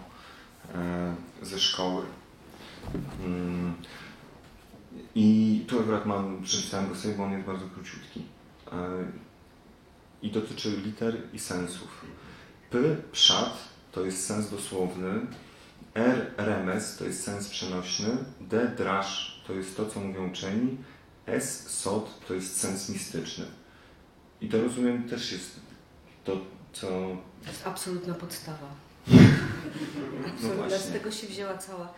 e, 0.76 1.16
ze 1.42 1.60
szkoły. 1.60 2.06
Mm. 3.26 3.74
I 5.16 5.66
tu 5.68 5.80
akurat 5.80 6.06
mam, 6.06 6.44
przeczytałem 6.44 6.90
go 6.90 6.96
sobie, 6.96 7.14
bo 7.14 7.24
on 7.24 7.32
jest 7.32 7.46
bardzo 7.46 7.66
króciutki. 7.68 8.22
E, 8.72 8.76
I 10.22 10.32
dotyczy 10.32 10.78
liter 10.86 11.18
i 11.34 11.40
sensów. 11.40 12.06
P, 12.70 12.78
przad, 13.12 13.58
to 13.92 14.06
jest 14.06 14.26
sens 14.26 14.50
dosłowny. 14.50 15.20
R, 15.94 16.34
remes, 16.38 16.98
to 16.98 17.06
jest 17.06 17.24
sens 17.24 17.50
przenośny. 17.50 18.10
D, 18.42 18.68
draż, 18.78 19.42
to 19.48 19.54
jest 19.54 19.78
to, 19.78 19.86
co 19.86 20.00
mówią 20.00 20.30
uczeni. 20.30 20.78
S, 21.26 21.68
sod, 21.70 22.28
to 22.28 22.34
jest 22.34 22.60
sens 22.60 22.90
mistyczny. 22.90 23.46
I 24.42 24.50
to 24.50 24.62
rozumiem 24.64 25.10
też 25.10 25.32
jest 25.32 25.60
to, 26.24 26.38
co... 26.74 26.88
To 27.44 27.48
jest 27.48 27.68
absolutna 27.68 28.14
podstawa. 28.14 28.68
No 30.22 30.28
Absolutna. 30.34 30.78
Z 30.78 30.92
tego 30.92 31.12
się 31.12 31.28
wzięła 31.28 31.58
cała, 31.58 31.94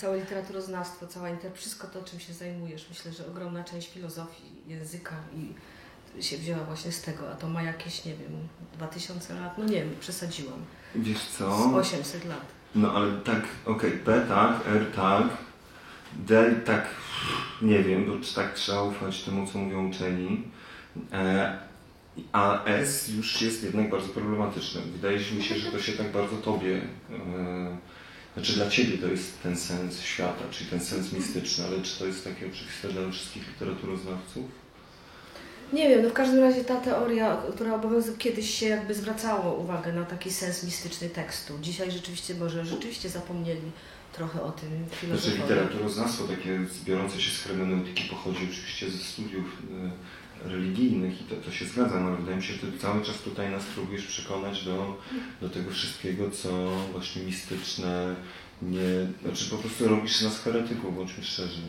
całe 0.00 0.18
literaturoznawstwo, 0.18 1.06
cała 1.06 1.28
inter... 1.28 1.52
wszystko 1.54 1.86
to, 1.86 2.02
czym 2.02 2.20
się 2.20 2.32
zajmujesz. 2.32 2.86
Myślę, 2.88 3.12
że 3.12 3.26
ogromna 3.26 3.64
część 3.64 3.92
filozofii, 3.92 4.42
języka 4.66 5.16
i 5.36 5.54
się 6.22 6.38
wzięła 6.38 6.64
właśnie 6.64 6.92
z 6.92 7.02
tego, 7.02 7.30
a 7.30 7.34
to 7.34 7.48
ma 7.48 7.62
jakieś, 7.62 8.04
nie 8.04 8.14
wiem, 8.14 8.48
2000 8.74 9.34
lat, 9.34 9.58
no 9.58 9.64
nie 9.64 9.74
wiem, 9.74 9.94
przesadziłam. 10.00 10.58
Wiesz 10.94 11.18
Z 11.18 11.36
co? 11.36 11.76
800 11.76 12.24
lat. 12.24 12.46
No 12.74 12.92
ale 12.92 13.12
tak, 13.12 13.42
okej, 13.66 13.90
P 13.90 14.26
tak, 14.28 14.66
R 14.66 14.86
tak, 14.96 15.26
D 16.14 16.54
tak, 16.64 16.86
nie 17.62 17.82
wiem, 17.82 18.06
bo 18.06 18.24
czy 18.24 18.34
tak 18.34 18.54
trzeba 18.54 18.82
ufać 18.82 19.22
temu, 19.22 19.46
co 19.46 19.58
mówią 19.58 19.88
uczeni. 19.88 20.42
E, 21.12 21.58
a 22.32 22.64
S 22.64 23.08
już 23.08 23.42
jest 23.42 23.64
jednak 23.64 23.90
bardzo 23.90 24.08
problematyczne. 24.08 24.80
Wydaje 24.80 25.18
mi 25.18 25.42
się, 25.42 25.54
że 25.54 25.72
to 25.72 25.78
się 25.80 25.92
tak 25.92 26.12
bardzo 26.12 26.36
tobie, 26.36 26.80
e, 27.10 27.76
znaczy 28.40 28.52
dla 28.52 28.70
ciebie 28.70 28.98
to 28.98 29.06
jest 29.06 29.42
ten 29.42 29.56
sens 29.56 30.00
świata, 30.00 30.44
czyli 30.50 30.70
ten 30.70 30.80
sens 30.80 31.12
mistyczny, 31.12 31.64
ale 31.64 31.82
czy 31.82 31.98
to 31.98 32.06
jest 32.06 32.24
takie 32.24 32.46
oczywiste 32.46 32.88
dla 32.88 33.10
wszystkich 33.10 33.48
literaturoznawców? 33.48 34.44
Nie 35.72 35.88
wiem, 35.88 36.02
no 36.02 36.10
w 36.10 36.12
każdym 36.12 36.40
razie 36.40 36.64
ta 36.64 36.76
teoria, 36.76 37.42
która 37.54 37.74
obowiązuje, 37.74 38.16
kiedyś 38.16 38.54
się 38.58 38.66
jakby 38.66 38.94
zwracało 38.94 39.54
uwagę 39.54 39.92
na 39.92 40.04
taki 40.04 40.30
sens 40.30 40.64
mistyczny 40.64 41.08
tekstu. 41.08 41.58
Dzisiaj 41.62 41.90
rzeczywiście 41.90 42.34
może 42.34 42.64
rzeczywiście 42.66 43.08
zapomnieli 43.08 43.70
trochę 44.12 44.42
o 44.42 44.50
tym 44.52 44.68
Znaczy 44.68 44.96
filozofowie. 45.00 45.42
literaturoznawstwo 45.42 46.24
takie 46.28 46.66
zbiorące 46.82 47.20
się 47.20 47.30
z 47.30 47.38
hermeneutyki 47.42 48.04
pochodzi 48.10 48.48
oczywiście 48.50 48.90
ze 48.90 48.98
studiów 48.98 49.44
e, 49.44 49.90
religijnych 50.44 51.20
i 51.20 51.24
to, 51.24 51.36
to 51.36 51.52
się 51.52 51.64
zgadza, 51.64 52.00
no 52.00 52.06
ale 52.06 52.16
wydaje 52.16 52.36
mi 52.36 52.42
się, 52.42 52.52
że 52.52 52.58
ty 52.58 52.78
cały 52.78 53.04
czas 53.04 53.16
tutaj 53.16 53.50
nas 53.50 53.64
próbujesz 53.64 54.06
przekonać 54.06 54.64
do, 54.64 54.96
do 55.40 55.48
tego 55.48 55.70
wszystkiego, 55.70 56.30
co 56.30 56.70
właśnie 56.92 57.22
mistyczne, 57.22 58.14
nie, 58.62 59.06
znaczy 59.22 59.50
po 59.50 59.56
prostu 59.56 59.88
robisz 59.88 60.20
nas 60.22 60.40
heretyków, 60.40 60.96
bądźmy 60.96 61.24
szczerzy. 61.24 61.60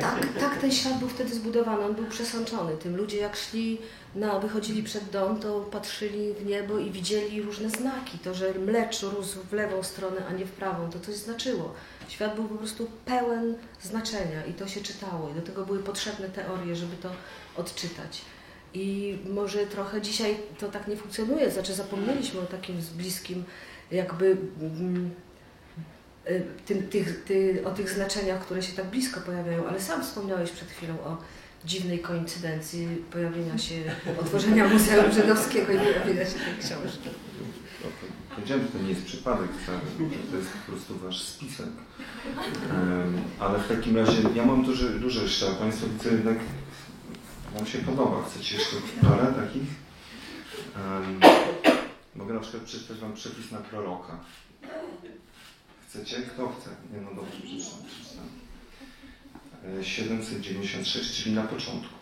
Tak, 0.00 0.40
tak 0.40 0.60
ten 0.60 0.72
świat 0.72 0.98
był 0.98 1.08
wtedy 1.08 1.34
zbudowany, 1.34 1.84
on 1.84 1.94
był 1.94 2.06
przesączony 2.06 2.76
tym. 2.76 2.96
Ludzie 2.96 3.16
jak 3.16 3.36
szli, 3.36 3.78
na, 4.14 4.38
wychodzili 4.38 4.82
przed 4.82 5.10
dom, 5.10 5.40
to 5.40 5.60
patrzyli 5.60 6.34
w 6.34 6.46
niebo 6.46 6.78
i 6.78 6.90
widzieli 6.90 7.42
różne 7.42 7.70
znaki. 7.70 8.18
To, 8.18 8.34
że 8.34 8.54
mlecz 8.54 9.02
rósł 9.02 9.38
w 9.50 9.52
lewą 9.52 9.82
stronę, 9.82 10.26
a 10.28 10.32
nie 10.32 10.44
w 10.44 10.50
prawą, 10.50 10.90
to 10.90 11.00
coś 11.00 11.14
znaczyło. 11.14 11.74
Świat 12.10 12.34
był 12.34 12.44
po 12.44 12.54
prostu 12.54 12.90
pełen 13.04 13.54
znaczenia 13.82 14.44
i 14.44 14.52
to 14.52 14.68
się 14.68 14.80
czytało. 14.80 15.30
I 15.30 15.34
do 15.34 15.42
tego 15.42 15.66
były 15.66 15.78
potrzebne 15.78 16.28
teorie, 16.28 16.76
żeby 16.76 16.96
to 16.96 17.10
odczytać. 17.56 18.20
I 18.74 19.18
może 19.28 19.66
trochę 19.66 20.02
dzisiaj 20.02 20.36
to 20.58 20.68
tak 20.68 20.88
nie 20.88 20.96
funkcjonuje, 20.96 21.50
znaczy 21.50 21.74
zapomnieliśmy 21.74 22.40
o 22.40 22.46
takim 22.46 22.76
bliskim 22.96 23.44
jakby 23.90 24.36
mm, 24.60 25.10
y, 26.28 26.42
tym, 26.66 26.88
tych, 26.88 27.24
ty, 27.24 27.62
o 27.64 27.70
tych 27.70 27.90
znaczeniach, 27.90 28.40
które 28.40 28.62
się 28.62 28.72
tak 28.72 28.86
blisko 28.86 29.20
pojawiają, 29.20 29.66
ale 29.66 29.80
sam 29.80 30.02
wspomniałeś 30.02 30.50
przed 30.50 30.68
chwilą 30.68 30.94
o 30.94 31.16
dziwnej 31.64 31.98
koincydencji 31.98 32.88
pojawienia 33.12 33.58
się, 33.58 33.74
otworzenia 34.20 34.68
Muzeum 34.68 35.12
Żydowskiego 35.12 35.72
i 35.72 35.78
pojawienia 35.78 36.24
się 36.24 36.34
tej 36.34 36.56
książki. 36.60 37.10
To 38.30 38.36
Powiedziałem, 38.36 38.66
że 38.66 38.72
to 38.72 38.78
nie 38.78 38.88
jest 38.88 39.04
przypadek 39.04 39.50
że 39.66 40.30
to 40.30 40.36
jest 40.36 40.50
po 40.52 40.72
prostu 40.72 40.98
wasz 40.98 41.22
spisek. 41.22 41.66
Ale 43.40 43.58
w 43.58 43.68
takim 43.68 43.96
razie 43.96 44.22
ja 44.34 44.46
mam 44.46 44.64
duże, 44.64 44.88
duże 44.90 45.22
jeszcze, 45.22 45.50
a 45.50 45.54
Państwo 45.54 45.86
widzę 45.86 46.10
jednak 46.10 46.38
Wam 47.54 47.66
się 47.66 47.78
podoba. 47.78 48.24
Chcecie 48.24 48.56
jeszcze 48.56 48.76
parę 49.02 49.32
takich? 49.32 49.62
Mogę 52.16 52.34
na 52.34 52.40
przykład 52.40 52.62
przeczytać 52.62 52.98
Wam 52.98 53.12
przepis 53.12 53.50
na 53.50 53.58
proroka. 53.58 54.18
Chcecie? 55.88 56.16
Kto 56.16 56.48
chce? 56.48 56.70
Nie, 56.92 57.00
no 57.00 57.14
dobrze, 57.14 57.40
przeczytam. 57.40 57.78
przeczytam. 57.86 58.28
E, 59.80 59.84
796, 59.84 61.22
czyli 61.22 61.34
na 61.34 61.42
początku. 61.42 61.94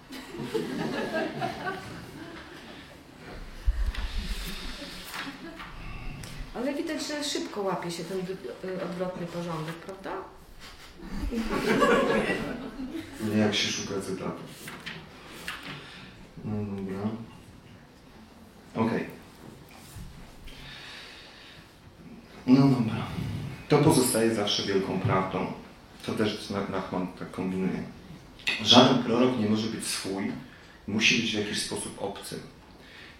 Ale 6.59 6.75
widać, 6.75 7.07
że 7.09 7.25
szybko 7.25 7.63
łapie 7.63 7.91
się 7.91 8.05
ten 8.05 8.19
y, 8.19 8.85
odwrotny 8.85 9.27
porządek, 9.27 9.75
prawda? 9.75 10.11
Nie 13.31 13.37
jak 13.39 13.55
się 13.55 13.69
szuka 13.73 14.01
cytatu. 14.01 14.41
No 16.45 16.53
dobra. 16.77 16.99
Okej. 18.75 19.05
No 22.47 22.69
dobra. 22.69 23.07
To 23.69 23.79
pozostaje 23.79 24.35
zawsze 24.35 24.63
wielką 24.63 25.01
prawdą. 25.01 25.47
To 26.07 26.13
też 26.13 26.51
Na- 26.51 26.69
Nachman 26.69 27.07
tak 27.19 27.31
kombinuje. 27.31 27.83
Żaden 28.63 29.03
prorok 29.03 29.39
nie 29.39 29.49
może 29.49 29.67
być 29.67 29.87
swój, 29.87 30.33
musi 30.89 31.23
być 31.23 31.31
w 31.31 31.39
jakiś 31.39 31.63
sposób 31.63 32.03
obcy. 32.03 32.39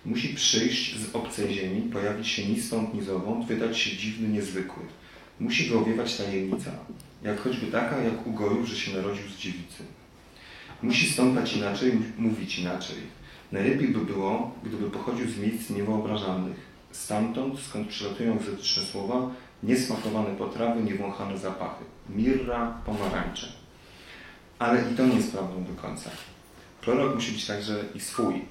Musi 0.05 0.29
przyjść 0.29 0.99
z 0.99 1.15
obcej 1.15 1.55
ziemi, 1.55 1.91
pojawić 1.93 2.29
się 2.29 2.47
ni 2.47 2.61
stąd, 2.61 2.95
ni 2.95 3.03
zowąd, 3.03 3.47
wydać 3.47 3.79
się 3.79 3.97
dziwny, 3.97 4.29
niezwykły. 4.29 4.83
Musi 5.41 5.71
go 5.71 5.81
owiewać 5.81 6.17
tajemnica, 6.17 6.71
jak 7.23 7.41
choćby 7.41 7.67
taka, 7.67 7.99
jak 7.99 8.27
u 8.27 8.33
gojów, 8.33 8.69
że 8.69 8.77
się 8.77 8.97
narodził 8.97 9.29
z 9.29 9.39
dziewicy. 9.39 9.83
Musi 10.83 11.11
stąpać 11.11 11.57
inaczej, 11.57 11.93
mówić 12.19 12.59
inaczej. 12.59 12.97
Najlepiej 13.53 13.89
by 13.89 13.99
było, 13.99 14.55
gdyby 14.65 14.91
pochodził 14.91 15.31
z 15.31 15.39
miejsc 15.39 15.71
niewyobrażalnych. 15.71 16.57
Stamtąd, 16.93 17.61
skąd 17.61 17.89
przylatują 17.89 18.35
egzotyczne 18.35 18.83
słowa, 18.83 19.31
niesmakowane 19.63 20.37
potrawy, 20.37 20.83
niewąchane 20.83 21.39
zapachy. 21.39 21.85
Mirra, 22.09 22.81
pomarańcze. 22.87 23.53
Ale 24.59 24.93
i 24.93 24.95
to 24.97 25.07
nie 25.07 25.17
jest 25.17 25.33
prawdą 25.33 25.65
do 25.65 25.83
końca. 25.83 26.11
Prorok 26.81 27.15
musi 27.15 27.33
być 27.33 27.47
także 27.47 27.85
i 27.95 28.01
swój. 28.01 28.45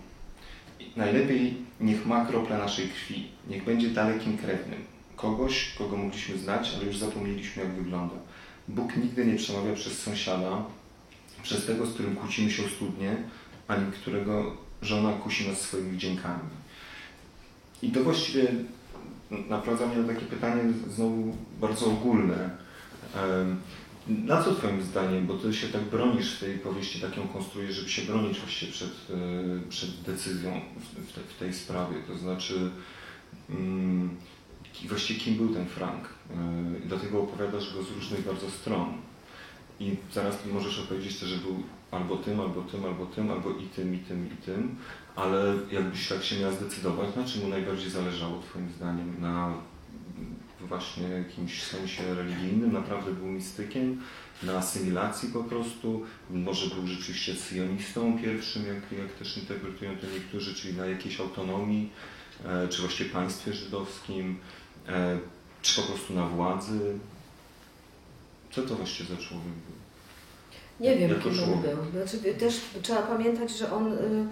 Najlepiej 0.97 1.57
niech 1.81 2.05
ma 2.05 2.25
krople 2.25 2.57
naszej 2.57 2.89
krwi, 2.89 3.27
niech 3.49 3.63
będzie 3.63 3.89
dalekim 3.89 4.37
krewnym. 4.37 4.79
Kogoś, 5.15 5.75
kogo 5.77 5.97
mogliśmy 5.97 6.37
znać, 6.37 6.73
ale 6.75 6.85
już 6.85 6.97
zapomnieliśmy, 6.97 7.63
jak 7.63 7.71
wygląda. 7.71 8.15
Bóg 8.67 8.97
nigdy 8.97 9.25
nie 9.25 9.35
przemawia 9.35 9.73
przez 9.73 10.01
sąsiada, 10.01 10.63
przez 11.43 11.65
tego, 11.65 11.85
z 11.85 11.93
którym 11.93 12.15
kłócimy 12.15 12.51
się 12.51 12.65
o 12.65 12.69
studnie, 12.69 13.15
ani 13.67 13.91
którego 13.91 14.57
żona 14.81 15.13
kusi 15.13 15.49
nas 15.49 15.61
swoimi 15.61 15.91
wdziękami. 15.91 16.49
I 17.81 17.91
to 17.91 18.03
właściwie 18.03 18.47
naprowadza 19.49 19.87
mnie 19.87 19.97
na 19.97 20.13
takie 20.13 20.25
pytanie 20.25 20.61
znowu 20.89 21.35
bardzo 21.61 21.85
ogólne. 21.85 22.49
Na 24.09 24.43
co 24.43 24.55
Twoim 24.55 24.83
zdaniem, 24.83 25.27
bo 25.27 25.33
Ty 25.33 25.53
się 25.53 25.67
tak 25.67 25.81
bronisz 25.83 26.35
w 26.35 26.39
tej 26.39 26.57
powieści, 26.57 27.01
tak 27.01 27.17
ją 27.17 27.27
konstruujesz, 27.27 27.75
żeby 27.75 27.89
się 27.89 28.01
bronić 28.01 28.39
właściwie 28.39 28.71
przed, 28.71 28.89
e, 28.89 29.69
przed 29.69 30.01
decyzją 30.01 30.61
w, 31.07 31.13
te, 31.13 31.21
w 31.21 31.39
tej 31.39 31.53
sprawie, 31.53 31.95
to 32.07 32.17
znaczy 32.17 32.71
mm, 33.49 34.09
właściwie 34.87 35.19
kim 35.19 35.35
był 35.35 35.49
ten 35.49 35.65
Frank? 35.65 36.09
E, 36.31 36.35
Dlatego 36.85 37.21
opowiadasz 37.21 37.73
go 37.73 37.83
z 37.83 37.91
różnych 37.91 38.25
bardzo 38.25 38.49
stron. 38.49 38.93
I 39.79 39.95
zaraz 40.13 40.45
możesz 40.53 40.79
opowiedzieć 40.79 41.19
też, 41.19 41.29
że 41.29 41.37
był 41.37 41.63
albo 41.91 42.17
tym, 42.17 42.39
albo 42.39 42.61
tym, 42.61 42.85
albo 42.85 43.05
tym, 43.05 43.31
albo 43.31 43.49
i 43.51 43.65
tym, 43.65 43.95
i 43.95 43.99
tym, 43.99 44.27
i 44.33 44.37
tym, 44.45 44.75
ale 45.15 45.55
jakbyś 45.71 46.07
tak 46.07 46.23
się 46.23 46.39
miała 46.39 46.53
zdecydować, 46.53 47.15
na 47.15 47.23
czym 47.23 47.41
mu 47.41 47.47
najbardziej 47.47 47.89
zależało 47.89 48.41
Twoim 48.41 48.69
zdaniem? 48.77 49.21
Na 49.21 49.53
właśnie 50.61 51.09
jakimś 51.09 51.63
sensie 51.63 52.15
religijnym, 52.15 52.73
naprawdę 52.73 53.11
był 53.11 53.25
mistykiem, 53.25 54.01
na 54.43 54.57
asymilacji 54.57 55.29
po 55.29 55.43
prostu, 55.43 56.05
może 56.29 56.75
był 56.75 56.87
rzeczywiście 56.87 57.35
sionistą 57.35 58.19
pierwszym, 58.19 58.67
jak, 58.67 58.99
jak 58.99 59.11
też 59.11 59.37
interpretują 59.37 59.97
to 59.97 60.07
niektórzy, 60.13 60.55
czyli 60.55 60.77
na 60.77 60.85
jakiejś 60.85 61.19
autonomii, 61.19 61.89
e, 62.45 62.67
czy 62.67 62.81
właściwie 62.81 63.09
państwie 63.09 63.53
żydowskim, 63.53 64.39
e, 64.87 65.19
czy 65.61 65.81
po 65.81 65.87
prostu 65.87 66.13
na 66.13 66.27
władzy. 66.27 66.99
Co 68.51 68.61
to 68.61 68.75
właściwie 68.75 69.09
za 69.15 69.21
człowiek 69.21 69.43
był? 69.43 69.77
Nie 70.79 70.95
wiem, 70.95 71.21
kim 71.21 71.31
on 71.43 71.61
był. 71.61 72.05
Znaczy, 72.05 72.33
też 72.33 72.61
trzeba 72.81 73.01
pamiętać, 73.01 73.57
że 73.57 73.71
on, 73.71 73.93
y, 73.93 74.27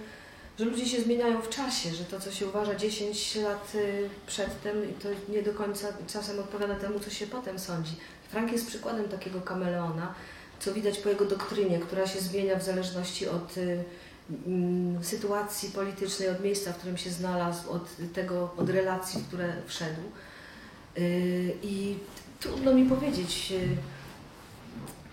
że 0.60 0.66
ludzie 0.66 0.86
się 0.86 1.02
zmieniają 1.02 1.42
w 1.42 1.50
czasie, 1.50 1.94
że 1.94 2.06
to, 2.06 2.20
co 2.20 2.32
się 2.32 2.48
uważa 2.48 2.76
10 2.76 3.36
lat 3.36 3.76
y, 3.76 4.10
przedtem, 4.28 4.76
to 5.04 5.10
nie 5.32 5.44
do 5.44 5.54
końca 5.54 5.88
czasem 6.08 6.40
odpowiada 6.40 6.76
temu, 6.76 7.00
co 7.00 7.10
się 7.10 7.28
potem 7.28 7.60
sądzi. 7.60 7.96
Frank 8.30 8.52
jest 8.52 8.68
przykładem 8.68 9.10
takiego 9.10 9.42
kameleona, 9.42 10.14
co 10.60 10.74
widać 10.74 10.98
po 10.98 11.10
jego 11.10 11.26
doktrynie, 11.26 11.80
która 11.80 12.08
się 12.08 12.20
zmienia 12.20 12.60
w 12.60 12.64
zależności 12.64 13.28
od 13.28 13.58
y, 13.58 13.84
mm, 14.48 15.04
sytuacji 15.04 15.70
politycznej, 15.70 16.30
od 16.30 16.44
miejsca, 16.44 16.74
w 16.74 16.78
którym 16.78 16.98
się 16.98 17.10
znalazł, 17.10 17.72
od 17.72 18.14
tego, 18.14 18.54
od 18.58 18.70
relacji, 18.70 19.22
w 19.22 19.28
które 19.28 19.54
wszedł. 19.68 20.02
Y, 20.98 21.58
I 21.64 21.98
trudno 22.40 22.74
mi 22.74 22.86
powiedzieć, 22.86 23.54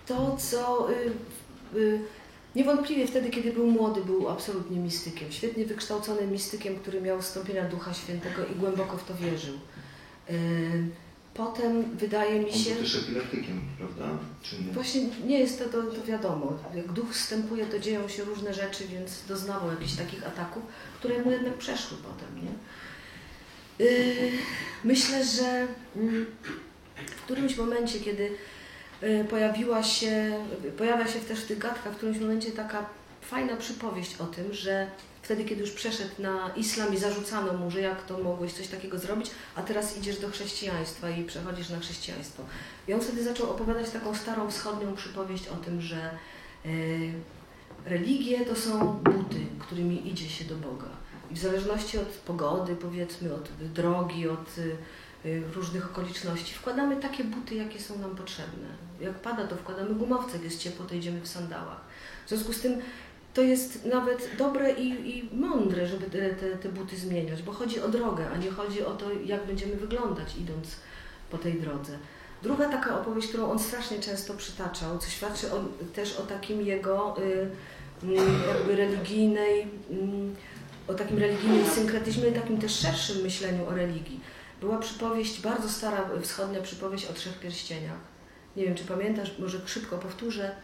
to, 0.07 0.37
co 0.39 0.87
Niewątpliwie 2.55 3.07
wtedy, 3.07 3.29
kiedy 3.29 3.53
był 3.53 3.67
młody, 3.67 4.01
był 4.05 4.29
absolutnie 4.29 4.79
mistykiem. 4.79 5.31
Świetnie 5.31 5.65
wykształconym 5.65 6.31
mistykiem, 6.31 6.75
który 6.75 7.01
miał 7.01 7.21
wstąpienia 7.21 7.63
Ducha 7.69 7.93
Świętego 7.93 8.45
i 8.45 8.55
głęboko 8.55 8.97
w 8.97 9.03
to 9.03 9.15
wierzył. 9.15 9.53
Potem 11.33 11.97
wydaje 11.97 12.39
mi 12.39 12.53
się... 12.53 12.71
On 12.71 12.75
był 12.75 12.83
też 12.83 12.95
epileptykiem, 12.95 13.61
prawda? 13.77 14.17
Czy 14.43 14.55
nie? 14.55 14.73
Właśnie 14.73 15.01
nie 15.25 15.39
jest 15.39 15.59
to, 15.59 15.65
to, 15.65 15.83
to 15.83 16.03
wiadomo. 16.05 16.59
Jak 16.75 16.91
duch 16.91 17.13
wstępuje, 17.13 17.65
to 17.65 17.79
dzieją 17.79 18.07
się 18.07 18.23
różne 18.23 18.53
rzeczy, 18.53 18.87
więc 18.87 19.25
doznawał 19.27 19.69
jakichś 19.69 19.95
takich 19.95 20.27
ataków, 20.27 20.63
które 20.99 21.23
mu 21.23 21.31
jednak 21.31 21.53
przeszły 21.53 21.97
potem. 21.97 22.45
Nie? 22.45 23.85
Yy, 23.85 24.31
myślę, 24.83 25.25
że 25.25 25.67
mm, 25.95 26.25
w 26.95 27.21
którymś 27.21 27.57
momencie, 27.57 27.99
kiedy 27.99 28.31
pojawiła 29.29 29.83
się, 29.83 30.39
pojawia 30.77 31.07
się 31.07 31.19
też 31.19 31.39
w 31.39 31.47
tych 31.47 31.57
gadkach 31.57 31.93
w 31.93 31.97
którymś 31.97 32.19
momencie 32.19 32.51
taka 32.51 32.85
fajna 33.21 33.57
przypowieść 33.57 34.15
o 34.21 34.25
tym, 34.25 34.53
że 34.53 34.87
wtedy, 35.21 35.45
kiedy 35.45 35.61
już 35.61 35.71
przeszedł 35.71 36.11
na 36.19 36.51
islam 36.55 36.93
i 36.93 36.97
zarzucano 36.97 37.53
mu, 37.53 37.71
że 37.71 37.81
jak 37.81 38.05
to 38.05 38.17
mogłeś 38.17 38.53
coś 38.53 38.67
takiego 38.67 38.99
zrobić, 38.99 39.31
a 39.55 39.61
teraz 39.61 39.97
idziesz 39.97 40.19
do 40.19 40.29
chrześcijaństwa 40.29 41.09
i 41.09 41.23
przechodzisz 41.23 41.69
na 41.69 41.79
chrześcijaństwo. 41.79 42.43
I 42.87 42.93
on 42.93 43.01
wtedy 43.01 43.23
zaczął 43.23 43.49
opowiadać 43.49 43.89
taką 43.89 44.15
starą 44.15 44.51
wschodnią 44.51 44.95
przypowieść 44.95 45.47
o 45.47 45.55
tym, 45.55 45.81
że 45.81 46.11
y, 46.65 47.13
religie 47.85 48.45
to 48.45 48.55
są 48.55 48.93
buty, 48.93 49.39
którymi 49.59 50.09
idzie 50.09 50.29
się 50.29 50.45
do 50.45 50.55
Boga. 50.55 50.89
I 51.31 51.35
w 51.35 51.39
zależności 51.39 51.97
od 51.97 52.07
pogody, 52.07 52.75
powiedzmy, 52.75 53.33
od 53.33 53.49
drogi, 53.73 54.27
od 54.27 54.49
różnych 55.53 55.85
okoliczności, 55.85 56.53
wkładamy 56.53 56.95
takie 56.95 57.23
buty, 57.23 57.55
jakie 57.55 57.79
są 57.79 57.99
nam 57.99 58.15
potrzebne. 58.15 58.67
Jak 59.01 59.13
pada, 59.13 59.47
to 59.47 59.55
wkładamy 59.55 59.95
gumowce, 59.95 60.33
jak 60.33 60.43
jest 60.43 60.59
ciepło, 60.59 60.85
to 60.85 60.95
idziemy 60.95 61.21
w 61.21 61.27
sandałach. 61.27 61.81
W 62.25 62.29
związku 62.29 62.53
z 62.53 62.61
tym 62.61 62.81
to 63.33 63.41
jest 63.41 63.85
nawet 63.85 64.29
dobre 64.37 64.71
i, 64.71 65.17
i 65.17 65.29
mądre, 65.35 65.87
żeby 65.87 66.05
te, 66.05 66.29
te, 66.29 66.57
te, 66.57 66.69
buty 66.69 66.97
zmieniać, 66.97 67.43
bo 67.43 67.51
chodzi 67.51 67.81
o 67.81 67.89
drogę, 67.89 68.29
a 68.33 68.37
nie 68.37 68.51
chodzi 68.51 68.85
o 68.85 68.91
to, 68.91 69.05
jak 69.25 69.45
będziemy 69.45 69.75
wyglądać 69.75 70.37
idąc 70.37 70.67
po 71.31 71.37
tej 71.37 71.53
drodze. 71.53 71.97
Druga 72.43 72.69
taka 72.69 72.99
opowieść, 72.99 73.27
którą 73.27 73.51
on 73.51 73.59
strasznie 73.59 73.99
często 73.99 74.33
przytaczał, 74.33 74.97
co 74.97 75.09
świadczy 75.09 75.51
o, 75.51 75.63
też 75.95 76.17
o 76.17 76.21
takim 76.21 76.61
jego 76.61 77.15
y, 77.17 77.49
mm, 78.03 78.15
jakby 78.47 78.75
religijnej, 78.75 79.61
y, 79.61 79.67
o 80.87 80.93
takim 80.93 81.17
religijnym 81.17 81.65
synkretyzmie 81.65 82.29
i 82.29 82.33
takim 82.33 82.57
też 82.57 82.79
szerszym 82.79 83.21
myśleniu 83.21 83.67
o 83.67 83.75
religii. 83.75 84.19
Była 84.63 84.77
przypowieść, 84.77 85.41
bardzo 85.41 85.69
stara 85.69 86.09
wschodnia 86.21 86.61
przypowieść 86.61 87.05
o 87.05 87.13
trzech 87.13 87.39
pierścieniach. 87.39 87.97
Nie 88.55 88.63
wiem, 88.63 88.75
czy 88.75 88.83
pamiętasz, 88.83 89.39
może 89.39 89.67
szybko 89.67 89.97
powtórzę. 89.97 90.55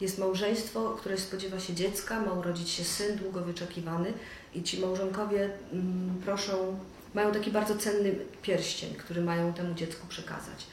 Jest 0.00 0.18
małżeństwo, 0.18 0.90
które 0.90 1.18
spodziewa 1.18 1.60
się 1.60 1.74
dziecka, 1.74 2.20
ma 2.20 2.32
urodzić 2.32 2.70
się 2.70 2.84
syn 2.84 3.16
długo 3.16 3.40
wyczekiwany 3.40 4.12
i 4.54 4.62
ci 4.62 4.80
małżonkowie 4.80 5.50
mm, 5.72 6.14
proszą, 6.24 6.78
mają 7.14 7.32
taki 7.32 7.50
bardzo 7.50 7.76
cenny 7.76 8.14
pierścień, 8.42 8.94
który 8.94 9.20
mają 9.20 9.52
temu 9.52 9.74
dziecku 9.74 10.06
przekazać. 10.06 10.66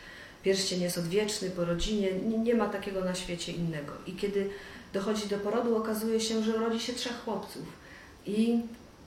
Pierścień 0.44 0.82
jest 0.82 0.98
odwieczny 0.98 1.50
po 1.50 1.66
rodzinie, 1.66 2.12
nie, 2.14 2.56
ma 2.56 2.70
takiego 2.70 3.02
na 3.02 3.16
świecie 3.16 3.52
innego. 3.52 3.94
I 4.08 4.14
kiedy 4.14 4.50
dochodzi 4.94 5.28
do 5.28 5.38
porodu, 5.38 5.78
okazuje 5.78 6.20
się, 6.20 6.44
że 6.44 6.56
urodzi 6.56 6.80
się 6.80 6.94
trzech 6.94 7.24
chłopców. 7.26 7.66
I 8.26 8.60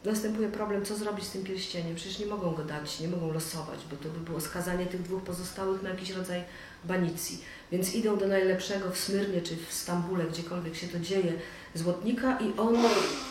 następuje 0.07 0.49
problem, 0.49 0.85
co 0.85 0.97
zrobić 0.97 1.25
z 1.25 1.31
tym 1.31 1.45
pierścieniem. 1.45 1.95
Przecież 1.95 2.19
nie 2.19 2.27
mogą 2.27 2.55
go 2.55 2.65
dać, 2.65 3.01
nie 3.01 3.09
mogą 3.09 3.33
losować, 3.33 3.81
bo 3.91 3.97
to 3.97 4.09
by 4.09 4.21
było 4.21 4.41
skazanie 4.41 4.87
tych 4.87 5.03
dwóch 5.03 5.23
pozostałych 5.23 5.83
na 5.83 5.91
jakiś 5.91 6.11
rodzaj 6.11 6.45
banicji. 6.85 7.45
Więc 7.73 7.95
idą 7.95 8.17
do 8.19 8.29
najlepszego 8.29 8.91
w 8.91 8.99
Smyrnie 8.99 9.43
czy 9.43 9.57
w 9.57 9.73
Stambule, 9.73 10.25
gdziekolwiek 10.25 10.77
się 10.77 10.89
to 10.89 10.99
dzieje, 10.99 11.33
złotnika 11.75 12.39
i 12.39 12.59
on 12.59 12.77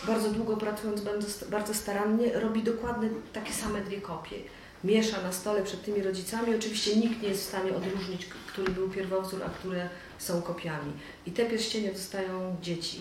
bardzo 0.07 0.29
długo 0.29 0.57
pracując 0.57 1.01
bardzo 1.49 1.73
starannie 1.73 2.33
robi 2.33 2.63
dokładnie 2.63 3.09
takie 3.33 3.53
same 3.53 3.81
dwie 3.81 4.01
kopie. 4.01 4.35
Miesza 4.83 5.21
na 5.21 5.31
stole 5.31 5.63
przed 5.63 5.83
tymi 5.83 6.01
rodzicami. 6.01 6.55
Oczywiście 6.55 6.95
nikt 6.95 7.21
nie 7.21 7.29
jest 7.29 7.41
w 7.41 7.47
stanie 7.47 7.75
odróżnić, 7.75 8.25
który 8.25 8.71
był 8.71 8.89
pierwowzór, 8.89 9.43
a 9.43 9.49
które 9.49 9.89
są 10.19 10.41
kopiami. 10.41 10.91
I 11.25 11.31
te 11.31 11.45
pierścienie 11.45 11.91
dostają 11.91 12.55
dzieci. 12.61 12.97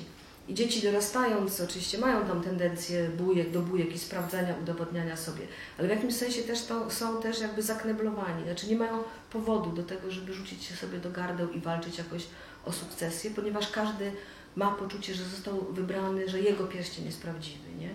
I 0.49 0.55
dzieci 0.55 0.83
dorastając, 0.83 1.61
oczywiście 1.61 1.99
mają 1.99 2.27
tam 2.27 2.43
tendencję 2.43 3.09
bujek 3.09 3.51
do 3.51 3.61
bujek 3.61 3.95
i 3.95 3.99
sprawdzania, 3.99 4.55
udowodniania 4.63 5.17
sobie, 5.17 5.47
ale 5.79 5.89
w 5.89 5.91
jakimś 5.91 6.15
sensie 6.15 6.43
też 6.43 6.65
to, 6.65 6.91
są 6.91 7.23
też 7.23 7.41
jakby 7.41 7.63
zakneblowani, 7.63 8.45
znaczy 8.45 8.67
nie 8.67 8.77
mają 8.77 9.03
powodu 9.31 9.71
do 9.71 9.83
tego, 9.83 10.11
żeby 10.11 10.33
rzucić 10.33 10.65
się 10.65 10.77
sobie 10.77 10.99
do 10.99 11.11
gardeł 11.11 11.53
i 11.53 11.61
walczyć 11.61 11.99
jakoś 11.99 12.27
o 12.65 12.73
sukcesję, 12.73 13.31
ponieważ 13.31 13.71
każdy 13.71 14.13
ma 14.57 14.71
poczucie, 14.71 15.15
że 15.15 15.25
został 15.25 15.61
wybrany, 15.73 16.29
że 16.29 16.41
jego 16.41 16.65
pierścień 16.65 17.05
jest 17.05 17.23
prawdziwy, 17.23 17.75
nie? 17.79 17.91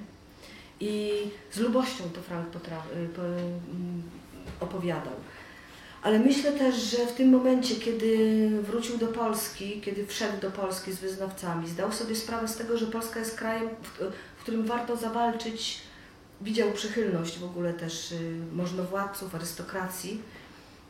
I 0.80 1.12
z 1.52 1.58
lubością 1.58 2.04
to 2.14 2.22
Frank 2.22 2.56
y, 2.56 2.60
po, 3.16 3.22
mm, 3.22 4.04
opowiadał. 4.60 5.14
Ale 6.02 6.20
myślę 6.20 6.52
też, 6.52 6.76
że 6.76 7.08
w 7.08 7.12
tym 7.12 7.30
momencie, 7.30 7.76
kiedy 7.76 8.50
wrócił 8.62 8.98
do 8.98 9.08
Polski, 9.08 9.82
kiedy 9.82 10.08
wszedł 10.08 10.42
do 10.42 10.52
Polski 10.52 10.92
z 10.94 11.00
wyznawcami, 11.00 11.70
zdał 11.70 11.92
sobie 11.92 12.16
sprawę 12.16 12.48
z 12.48 12.58
tego, 12.58 12.78
że 12.78 12.88
Polska 12.88 13.20
jest 13.20 13.38
krajem, 13.38 13.70
w, 14.38 14.42
którym 14.42 14.66
warto 14.66 14.98
zawalczyć, 14.98 15.80
widział 16.42 16.72
przychylność 16.72 17.40
w 17.40 17.44
ogóle 17.44 17.74
też 17.74 18.12
y, 18.12 18.38
możnowładców, 18.54 19.36
arystokracji, 19.36 20.22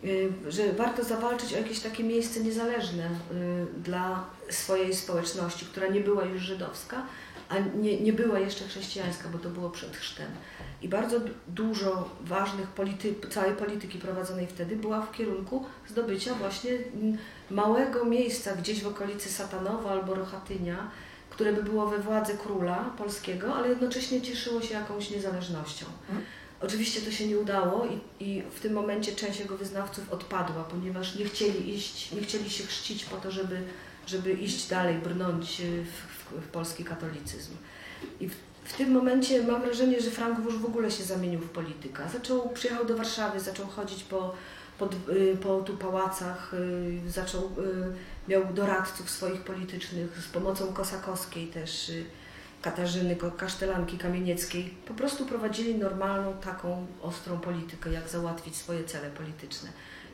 y, 0.03 0.32
że 0.47 0.74
warto 0.74 1.03
zawalczyć 1.03 1.53
o 1.53 1.57
jakieś 1.57 1.80
takie 1.80 2.03
miejsce 2.03 2.39
niezależne 2.39 3.05
y, 3.05 3.82
dla 3.84 4.26
swojej 4.49 4.95
społeczności, 4.95 5.66
która 5.66 5.88
nie 5.88 6.01
była 6.01 6.26
już 6.26 6.41
żydowska, 6.41 7.05
a 7.50 7.60
nie, 7.60 8.02
nie 8.02 8.14
była 8.14 8.39
jeszcze 8.39 8.68
chrześcijańska, 8.68 9.30
bo 9.30 9.38
to 9.38 9.50
było 9.50 9.70
przed 9.70 9.97
chrztem. 9.97 10.28
I 10.82 10.89
bardzo 10.89 11.20
dużo 11.47 12.10
ważnych 12.22 12.68
polity, 12.68 13.16
całej 13.30 13.56
polityki 13.56 14.00
prowadzonej 14.00 14.47
wtedy 14.47 14.76
była 14.76 15.02
w 15.02 15.12
kierunku 15.12 15.66
zdobycia 15.88 16.34
właśnie 16.34 16.72
małego 17.50 18.06
miejsca 18.06 18.56
gdzieś 18.56 18.84
w 18.84 18.88
okolicy 18.88 19.30
Satanowa 19.30 19.91
albo 19.91 20.16
Rochatynia, 20.16 20.91
które 21.30 21.54
by 21.54 21.64
było 21.64 21.88
we 21.88 21.97
władzy 21.97 22.38
króla 22.38 22.93
polskiego, 22.97 23.56
ale 23.56 23.70
jednocześnie 23.70 24.22
cieszyło 24.22 24.62
się 24.62 24.74
jakąś 24.74 25.10
niezależnością. 25.10 25.86
Hmm. 26.08 26.26
Oczywiście 26.62 27.02
to 27.02 27.12
się 27.12 27.28
nie 27.28 27.38
udało 27.38 27.86
i, 27.86 28.26
i, 28.26 28.43
w 28.56 28.60
tym 28.60 28.74
momencie 28.74 29.16
część 29.16 29.39
jego 29.39 29.58
wyznawców 29.58 30.14
odpadła, 30.14 30.64
ponieważ 30.64 31.16
nie 31.16 31.26
chcieli 31.26 31.76
iść, 31.76 32.12
nie 32.12 32.22
chcieli 32.22 32.50
się 32.50 32.64
chrzcić 32.64 33.06
po 33.06 33.18
to, 33.18 33.32
żeby, 33.32 33.62
żeby 34.08 34.34
iść 34.34 34.68
dalej, 34.68 34.95
brnąć 34.95 35.62
w, 35.62 36.18
w, 36.32 36.48
polski 36.48 36.84
katolicyzm. 36.84 37.52
I 38.20 38.30
w, 38.30 38.36
w 38.64 38.74
tym 38.74 38.92
momencie 38.92 39.44
mam 39.44 39.62
wrażenie, 39.62 40.02
że 40.02 40.12
Frank 40.12 40.46
już 40.46 40.58
w 40.58 40.66
ogóle 40.66 40.92
się 40.92 41.04
zamienił 41.04 41.40
w 41.40 41.50
polityka. 41.50 42.10
Zaczął, 42.10 42.50
przyjechał 42.50 42.86
do 42.86 42.98
Warszawy, 42.98 43.40
zaczął 43.40 43.68
chodzić 43.68 44.04
po, 44.04 44.36
po, 44.80 44.90
y, 45.12 45.38
po 45.42 45.62
tu 45.62 45.78
pałacach, 45.78 46.54
y, 46.54 47.12
zaczął, 47.12 47.44
y, 47.44 47.50
miał 48.28 48.54
doradców 48.54 49.10
swoich 49.10 49.42
politycznych 49.42 50.20
z 50.20 50.28
pomocą 50.28 50.74
Kosakowskiej 50.74 51.48
też, 51.48 51.92
Katarzyny 52.62 53.16
Kasztelanki 53.38 53.98
Kamienieckiej. 53.98 54.74
Po 54.88 54.94
prostu 54.94 55.26
prowadzili 55.26 55.76
normalną, 55.76 56.34
taką 56.34 56.88
ostrą 57.02 57.40
politykę, 57.40 57.92
jak 57.92 58.10
załatwić 58.10 58.56
swoje 58.56 58.84
cele 58.84 59.10
polityczne. 59.10 59.70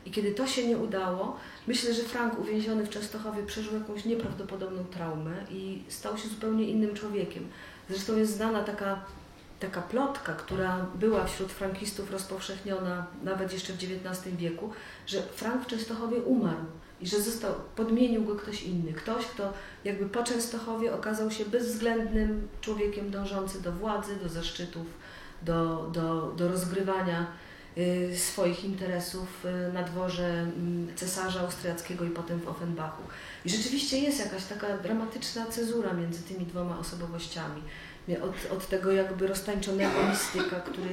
I 0.06 0.10
kiedy 0.10 0.32
to 0.32 0.46
się 0.46 0.68
nie 0.68 0.76
udało, 0.76 1.36
myślę, 1.66 1.94
że 1.94 2.02
Frank 2.02 2.38
uwięziony 2.38 2.86
w 2.86 2.90
Częstochowie 2.90 3.42
przeżył 3.42 3.74
jakąś 3.74 4.04
nieprawdopodobną 4.04 4.84
traumę 4.84 5.32
i 5.50 5.82
stał 5.88 6.18
się 6.18 6.28
zupełnie 6.28 6.64
innym 6.64 6.94
człowiekiem. 6.94 7.48
Zresztą 7.90 8.16
jest 8.16 8.36
znana 8.36 8.64
taka, 8.64 9.00
taka 9.60 9.82
plotka, 9.82 10.32
która 10.32 10.86
była 10.94 11.24
wśród 11.24 11.52
frankistów 11.52 12.10
rozpowszechniona 12.10 13.06
nawet 13.22 13.52
jeszcze 13.52 13.72
w 13.72 13.76
XIX 13.76 14.36
wieku, 14.36 14.70
że 15.06 15.22
Frank 15.22 15.64
w 15.64 15.66
Częstochowie 15.66 16.18
umarł 16.18 16.64
i 17.00 17.06
że 17.06 17.20
został, 17.20 17.54
podmienił 17.76 18.24
go 18.24 18.36
ktoś 18.36 18.62
inny. 18.62 18.92
Ktoś, 18.92 19.26
kto 19.26 19.52
jakby 19.84 20.08
po 20.08 20.22
Częstochowie 20.22 20.94
okazał 20.94 21.30
się 21.30 21.44
bezwzględnym 21.44 22.48
człowiekiem 22.60 23.10
dążący 23.10 23.62
do 23.62 23.72
władzy, 23.72 24.16
do 24.16 24.28
zaszczytów, 24.28 24.86
do, 25.42 25.90
do, 25.92 26.32
do 26.36 26.48
rozgrywania 26.48 27.26
swoich 28.16 28.64
interesów 28.64 29.44
y, 29.44 29.72
na 29.72 29.82
dworze 29.82 30.28
mm, 30.28 30.96
cesarza 30.96 31.40
austriackiego 31.40 32.04
i 32.04 32.10
potem 32.10 32.40
w 32.40 32.48
Offenbachu. 32.48 33.02
I 33.44 33.50
rzeczywiście 33.50 33.98
jest 33.98 34.18
jakaś 34.18 34.44
taka 34.44 34.78
dramatyczna 34.78 35.46
cezura 35.46 35.92
między 35.92 36.22
tymi 36.22 36.46
dwoma 36.46 36.78
osobowościami. 36.78 37.62
Od, 38.22 38.52
od 38.52 38.68
tego 38.68 38.92
jakby 38.92 39.26
roztańczonego 39.26 39.94
mistyka, 40.10 40.60
który 40.60 40.88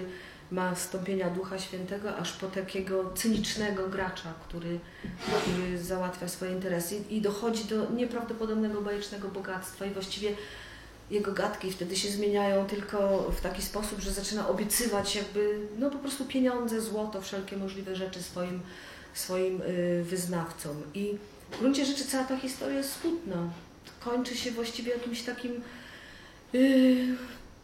ma 0.52 0.76
stąpienia 0.76 1.30
Ducha 1.30 1.60
Świętego, 1.60 2.18
aż 2.18 2.34
po 2.34 2.48
takiego 2.48 3.12
cynicznego 3.16 3.90
gracza, 3.90 4.34
który, 4.48 4.80
który 5.28 5.78
załatwia 5.78 6.28
swoje 6.28 6.52
interesy 6.52 6.96
i 7.10 7.22
dochodzi 7.22 7.66
do 7.66 7.92
nieprawdopodobnego 7.92 8.82
bajecznego 8.82 9.28
bogactwa 9.28 9.86
i 9.86 9.90
właściwie 9.90 10.36
jego 11.14 11.32
gadki 11.32 11.72
wtedy 11.72 11.96
się 11.96 12.10
zmieniają 12.10 12.66
tylko 12.66 13.30
w 13.38 13.42
taki 13.42 13.62
sposób, 13.62 14.00
że 14.00 14.12
zaczyna 14.12 14.48
obiecywać 14.48 15.16
jakby 15.16 15.60
no 15.80 15.90
po 15.90 15.98
prostu 15.98 16.26
pieniądze, 16.26 16.82
złoto, 16.82 17.22
wszelkie 17.22 17.58
możliwe 17.58 17.96
rzeczy 17.96 18.24
swoim, 18.24 18.62
swoim 19.14 19.62
y, 19.62 20.04
wyznawcom. 20.04 20.82
I 20.94 21.18
w 21.52 21.60
gruncie 21.60 21.86
rzeczy 21.86 22.06
cała 22.06 22.24
ta 22.24 22.38
historia 22.38 22.78
jest 22.78 23.02
smutna, 23.02 23.50
kończy 24.00 24.38
się 24.38 24.52
właściwie 24.52 24.92
jakimś 24.92 25.22
takim 25.22 25.62
yy, 26.54 26.96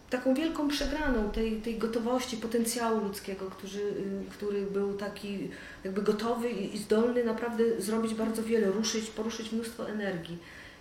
taką 0.10 0.34
wielką 0.34 0.68
przegraną 0.68 1.32
tej, 1.32 1.62
tej 1.62 1.78
gotowości, 1.78 2.38
potencjału 2.38 3.04
ludzkiego, 3.04 3.46
który, 3.50 3.84
yy, 3.84 4.24
który 4.32 4.62
był 4.62 4.94
taki 4.94 5.50
jakby 5.84 6.02
gotowy 6.02 6.50
i, 6.50 6.76
i 6.76 6.78
zdolny 6.78 7.24
naprawdę 7.24 7.82
zrobić 7.82 8.14
bardzo 8.14 8.44
wiele, 8.44 8.68
ruszyć, 8.68 9.10
poruszyć 9.10 9.52
mnóstwo 9.52 9.90
energii. 9.90 10.38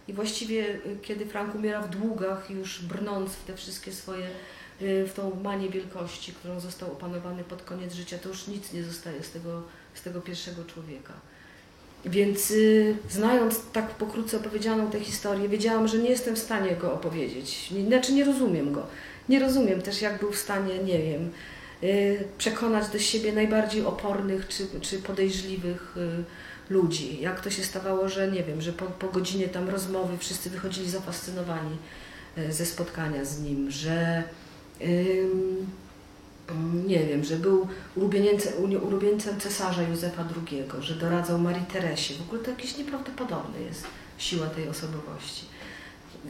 I 0.08 0.12
właściwie 0.12 0.60
yy, 0.60 0.98
kiedy 1.02 1.26
Frank 1.26 1.54
umiera 1.54 1.82
w 1.82 1.90
długach, 1.90 2.50
już 2.50 2.82
brnąc 2.82 3.32
w 3.32 3.44
te 3.44 3.56
wszystkie 3.56 3.92
swoje, 3.92 4.26
yy, 4.80 5.06
w 5.06 5.12
tą 5.14 5.40
manię 5.42 5.68
wielkości, 5.68 6.32
którą 6.32 6.60
został 6.60 6.92
opanowany 6.92 7.44
pod 7.44 7.62
koniec 7.62 7.94
życia, 7.94 8.18
to 8.18 8.28
już 8.28 8.46
nic 8.46 8.72
nie 8.72 8.84
zostaje 8.84 9.22
z 9.22 9.30
tego, 9.30 9.62
z 9.94 10.02
tego 10.02 10.20
pierwszego 10.20 10.64
człowieka. 10.64 11.12
Więc 12.04 12.50
y, 12.50 12.96
znając 13.10 13.60
tak 13.72 13.90
pokrótce 13.90 14.36
opowiedzianą 14.36 14.90
tę 14.90 15.00
historię, 15.00 15.48
wiedziałam, 15.48 15.88
że 15.88 15.98
nie 15.98 16.10
jestem 16.10 16.36
w 16.36 16.38
stanie 16.38 16.76
go 16.76 16.92
opowiedzieć. 16.92 17.70
Nie, 17.70 17.86
znaczy 17.86 18.12
nie 18.12 18.24
rozumiem 18.24 18.72
go. 18.72 18.86
Nie 19.28 19.38
rozumiem 19.40 19.82
też, 19.82 20.02
jak 20.02 20.20
był 20.20 20.32
w 20.32 20.38
stanie, 20.38 20.78
nie 20.78 20.98
wiem, 20.98 21.30
y, 21.82 22.24
przekonać 22.38 22.88
do 22.88 22.98
siebie 22.98 23.32
najbardziej 23.32 23.84
opornych 23.84 24.48
czy, 24.48 24.66
czy 24.80 24.98
podejrzliwych 24.98 25.94
y, 25.96 26.24
ludzi. 26.70 27.20
Jak 27.20 27.40
to 27.40 27.50
się 27.50 27.64
stawało, 27.64 28.08
że 28.08 28.30
nie 28.30 28.44
wiem, 28.44 28.62
że 28.62 28.72
po, 28.72 28.84
po 28.84 29.08
godzinie 29.08 29.48
tam 29.48 29.68
rozmowy 29.68 30.18
wszyscy 30.18 30.50
wychodzili 30.50 30.90
zafascynowani 30.90 31.76
y, 32.38 32.52
ze 32.52 32.66
spotkania 32.66 33.24
z 33.24 33.40
nim, 33.40 33.70
że 33.70 34.24
nie 36.86 37.04
wiem, 37.04 37.24
że 37.24 37.36
był 37.36 37.68
ulubieńcem, 38.82 39.40
cesarza 39.40 39.82
Józefa 39.82 40.24
II, 40.50 40.64
że 40.80 40.94
doradzał 40.94 41.38
Marii 41.38 41.66
Teresie. 41.66 42.14
W 42.14 42.22
ogóle 42.22 42.42
to 42.42 42.50
jakieś 42.50 42.78
nieprawdopodobne 42.78 43.60
jest 43.60 43.84
siła 44.18 44.46
tej 44.46 44.68
osobowości. 44.68 45.44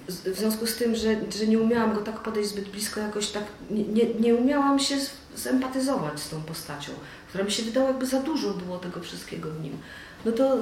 W 0.09 0.39
związku 0.39 0.67
z 0.67 0.77
tym, 0.77 0.97
że, 0.97 1.17
że 1.39 1.47
nie 1.47 1.59
umiałam 1.59 1.95
go 1.95 2.01
tak 2.01 2.23
podejść 2.23 2.51
zbyt 2.51 2.69
blisko, 2.69 3.01
jakoś 3.01 3.27
tak 3.27 3.45
nie, 3.71 4.15
nie 4.21 4.35
umiałam 4.35 4.79
się 4.79 4.97
zempatyzować 5.37 6.21
z 6.21 6.29
tą 6.29 6.43
postacią, 6.43 6.93
która 7.29 7.45
mi 7.45 7.51
się 7.51 7.63
wydała 7.63 7.89
jakby 7.89 8.07
za 8.07 8.21
dużo 8.21 8.55
było 8.55 8.79
tego 8.79 9.01
wszystkiego 9.01 9.51
w 9.51 9.63
nim. 9.63 9.79
No 10.25 10.33
to 10.33 10.57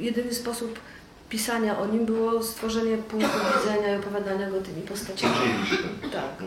jedyny 0.00 0.34
sposób 0.34 0.78
pisania 1.28 1.78
o 1.78 1.86
nim 1.86 2.06
było 2.06 2.42
stworzenie 2.42 2.98
punktu 2.98 3.38
widzenia 3.58 3.94
i 3.94 3.98
opowiadania 3.98 4.50
go 4.50 4.60
tymi 4.60 4.82
postaciami. 4.82 5.34
Tak. 6.12 6.42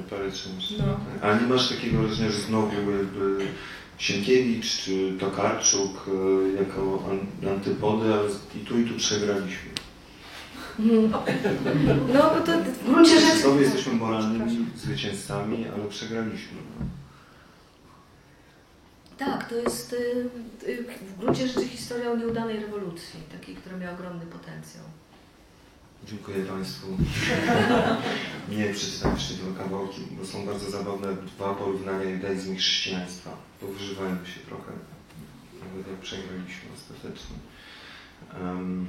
No. 0.79 0.99
A 1.21 1.33
nie 1.39 1.47
masz 1.47 1.69
takiego 1.69 1.97
wrażenia, 1.97 2.31
że 2.31 2.41
znowu 2.41 2.73
jakby 2.91 3.47
Sienkiewicz 3.97 4.77
czy 4.77 5.13
Tokarczuk 5.19 6.07
e, 6.07 6.63
jako 6.63 7.03
antypody, 7.51 8.13
ale 8.13 8.29
i 8.55 8.65
tu 8.65 8.79
i 8.79 8.85
tu 8.85 8.97
przegraliśmy. 8.97 9.71
No, 12.13 12.35
bo 12.35 12.41
to 12.45 12.51
w 12.63 12.85
gruncie 12.85 13.19
rzeczy... 13.21 13.37
Znowu 13.37 13.61
jesteśmy 13.61 13.93
moralnymi 13.93 14.65
zwycięzcami, 14.75 15.65
ale 15.75 15.85
przegraliśmy. 15.89 16.57
Tak, 19.25 19.49
to 19.49 19.55
jest 19.55 19.93
y, 19.93 20.29
y, 20.67 20.85
w 21.01 21.17
gruncie 21.17 21.47
rzeczy 21.47 21.67
historia 21.67 22.11
o 22.11 22.15
nieudanej 22.15 22.59
rewolucji, 22.59 23.19
takiej, 23.31 23.55
która 23.55 23.77
miała 23.77 23.93
ogromny 23.93 24.25
potencjał. 24.25 24.83
Dziękuję 26.07 26.45
Państwu. 26.45 26.87
Nie 28.57 28.73
przeczytam 28.73 29.13
jeszcze 29.13 29.33
dwa 29.33 29.63
kawałki, 29.63 30.01
bo 30.11 30.25
są 30.25 30.45
bardzo 30.45 30.71
zabawne 30.71 31.07
dwa 31.15 31.53
porównania 31.53 32.03
judaizmu 32.03 32.53
i 32.53 32.57
chrześcijaństwa. 32.57 33.37
Bo 33.61 33.67
wyżywają 33.67 34.25
się 34.25 34.39
trochę, 34.39 34.71
nawet 35.63 35.87
jak 35.87 35.97
przegraliśmy 35.97 36.69
ostatecznie. 36.75 37.35
Um, 38.43 38.87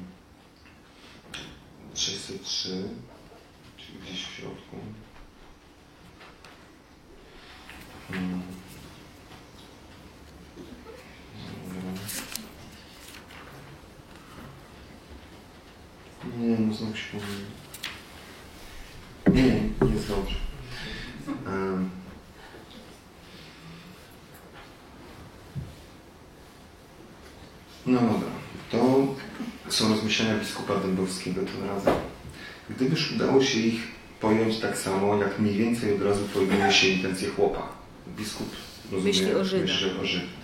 603, 1.94 2.68
czyli 3.76 3.98
gdzieś 3.98 4.26
w 4.26 4.34
środku. 4.34 4.76
Hmm. 8.08 8.42
Nie, 16.38 16.56
no 16.58 16.74
znowu 16.74 16.96
się 16.96 17.04
pomyliłem. 17.12 17.50
Nie, 19.32 19.86
nie 19.86 19.94
jest 19.94 20.08
dobrze. 20.08 20.36
Um. 21.46 21.90
No 27.86 28.00
dobra, 28.00 28.28
to 28.70 29.06
są 29.68 29.88
rozmyślenia 29.88 30.38
biskupa 30.38 30.76
Dębowskiego 30.76 31.40
tym 31.40 31.68
razem. 31.68 31.94
Gdybyż 32.70 33.12
udało 33.12 33.42
się 33.42 33.58
ich 33.58 33.82
pojąć 34.20 34.58
tak 34.58 34.78
samo, 34.78 35.16
jak 35.16 35.38
mniej 35.38 35.54
więcej 35.54 35.94
od 35.94 36.02
razu 36.02 36.24
pojmuje 36.34 36.72
się 36.72 36.88
intencje 36.88 37.28
chłopa. 37.28 37.68
Biskup 38.16 38.48
rozumie, 38.92 39.12
myśli 39.12 39.34
o 39.34 39.44
Żydach. 39.44 39.68
Myśli 39.68 39.90
o 40.00 40.06
Żydach. 40.06 40.41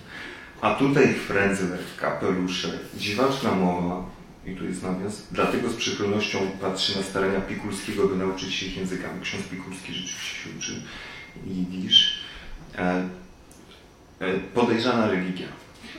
A 0.60 0.74
tutaj 0.74 1.14
frędzle, 1.14 1.78
kapelusze, 2.00 2.78
dziwaczna 2.96 3.54
mowa, 3.54 4.04
i 4.46 4.56
tu 4.56 4.64
jest 4.64 4.82
nawias, 4.82 5.26
dlatego 5.32 5.70
z 5.70 5.74
przychylnością 5.74 6.38
patrzy 6.60 6.96
na 6.96 7.02
starania 7.02 7.40
Pikulskiego, 7.40 8.08
by 8.08 8.16
nauczyć 8.16 8.54
się 8.54 8.66
ich 8.66 8.76
językami. 8.76 9.20
Ksiądz 9.20 9.44
Pikulski 9.44 9.94
rzeczywiście 9.94 10.34
się 10.44 10.50
uczy 10.58 10.82
jidysz. 11.46 12.20
E, 12.78 13.08
e, 14.20 14.34
podejrzana 14.54 15.10
religia. 15.10 15.46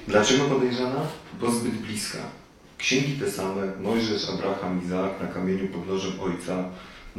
Dlaczego 0.07 0.45
podejrzana? 0.45 1.01
Bo 1.41 1.51
zbyt 1.51 1.73
bliska. 1.73 2.19
Księgi 2.77 3.13
te 3.13 3.31
same, 3.31 3.61
Mojżesz, 3.81 4.29
Abraham, 4.29 4.83
Izaak 4.85 5.21
na 5.21 5.27
kamieniu 5.27 5.67
pod 5.67 5.87
nożem 5.87 6.19
ojca, 6.19 6.63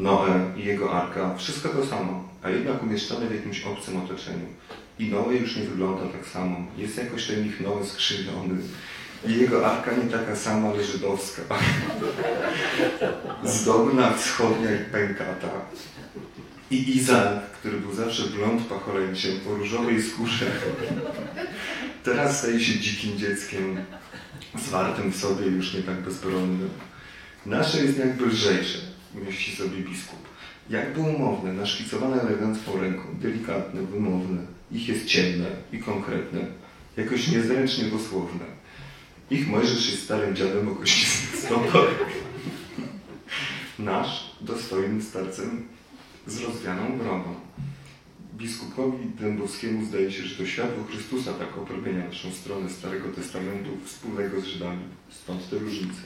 Noe 0.01 0.53
i 0.57 0.65
jego 0.65 0.93
arka, 0.93 1.35
wszystko 1.35 1.69
to 1.69 1.87
samo, 1.87 2.29
a 2.43 2.51
jednak 2.51 2.83
umieszczone 2.83 3.27
w 3.27 3.35
jakimś 3.35 3.65
obcym 3.65 3.97
otoczeniu. 3.97 4.47
I 4.99 5.09
Noe 5.09 5.35
już 5.35 5.57
nie 5.57 5.63
wygląda 5.63 6.03
tak 6.19 6.27
samo. 6.27 6.57
Jest 6.77 6.97
jakoś 6.97 7.27
ten 7.27 7.47
ich 7.47 7.61
Noe 7.61 7.87
skrzywiony. 7.87 8.55
I 9.27 9.39
jego 9.39 9.67
arka 9.67 9.91
nie 9.93 10.11
taka 10.11 10.37
sama, 10.37 10.69
ale 10.69 10.85
żydowska. 10.85 11.43
Zdobna, 13.45 14.13
wschodnia 14.13 14.71
i 14.75 14.85
pękata. 14.93 15.49
I 16.71 16.97
Izaak, 16.97 17.51
który 17.51 17.79
był 17.79 17.95
zawsze 17.95 18.23
blond 18.23 18.63
pacholęciem 18.67 19.41
po 19.41 19.55
różowej 19.55 20.03
skórze, 20.03 20.47
teraz 22.05 22.39
staje 22.39 22.61
się 22.61 22.79
dzikim 22.79 23.19
dzieckiem, 23.19 23.85
zwartym 24.59 25.13
w 25.13 25.17
sobie 25.17 25.47
już 25.47 25.75
nie 25.75 25.83
tak 25.83 26.01
bezbronnym. 26.01 26.71
Nasze 27.47 27.85
jest 27.85 27.99
jakby 27.99 28.27
lżejsze, 28.27 28.79
myśli 29.15 29.57
sobie 29.57 29.77
biskup. 29.77 30.19
Jakby 30.71 31.01
umowne, 31.01 31.53
naszkicowane 31.53 32.23
elegancką 32.23 32.81
ręką, 32.81 33.03
delikatne, 33.21 33.83
wymowne. 33.83 34.43
Ich 34.73 34.89
jest 34.89 35.07
ciemne 35.07 35.47
i 35.73 35.79
konkretne, 35.79 36.41
jakoś 36.97 37.29
niezręcznie 37.29 37.85
dosłowne. 37.85 38.45
Ich 39.31 39.49
Mojżesz 39.49 39.91
jest 39.91 40.05
starym 40.05 40.37
dziadem 40.37 40.69
o 40.69 40.75
kościstych 40.75 41.41
stopach. 41.41 41.87
Nasz 43.79 44.31
dostojnym 44.41 45.03
starcem 45.03 45.67
z 46.27 46.41
rozwianą 46.41 46.99
brodą. 46.99 47.35
Biskupowi 48.41 49.07
Dębowskiemu 49.07 49.85
zdaje 49.85 50.13
się, 50.13 50.23
że 50.23 50.37
to 50.37 50.47
światło 50.47 50.85
Chrystusa 50.85 51.33
tak 51.33 51.59
opromienia 51.59 52.07
naszą 52.07 52.33
stronę 52.33 52.71
Starego 52.71 53.09
Testamentu 53.09 53.71
wspólnego 53.85 54.41
z 54.41 54.45
Żydami. 54.45 54.83
Stąd 55.11 55.51
te 55.51 55.59
różnice. 55.59 56.01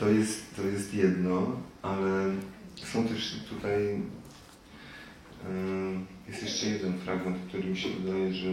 To 0.00 0.08
jest, 0.08 0.56
to 0.56 0.62
jest 0.62 0.94
jedno, 0.94 1.56
ale 1.82 2.30
są 2.76 3.08
też 3.08 3.40
tutaj 3.50 4.02
jest 6.28 6.42
jeszcze 6.42 6.66
jeden 6.66 6.98
fragment, 6.98 7.36
który 7.48 7.64
mi 7.64 7.76
się 7.76 7.88
wydaje, 7.88 8.34
że 8.34 8.50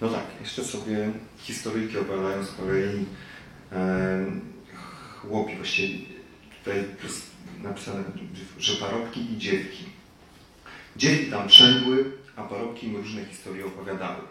no 0.00 0.08
tak, 0.08 0.24
jeszcze 0.40 0.64
sobie 0.64 1.12
historyjki 1.38 1.98
opowiadają 1.98 2.44
z 2.44 2.52
kolei 2.52 3.04
chłopi, 5.20 5.56
właściwie 5.56 5.98
tutaj 6.58 6.84
napisane, 7.62 8.04
że 8.58 8.76
parobki 8.76 9.32
i 9.32 9.38
dziewki. 9.38 9.84
Dziewki 10.96 11.30
tam 11.30 11.48
przędły, 11.48 12.12
a 12.36 12.42
parobki 12.42 12.86
im 12.86 12.96
różne 12.96 13.24
historie 13.24 13.66
opowiadały. 13.66 14.22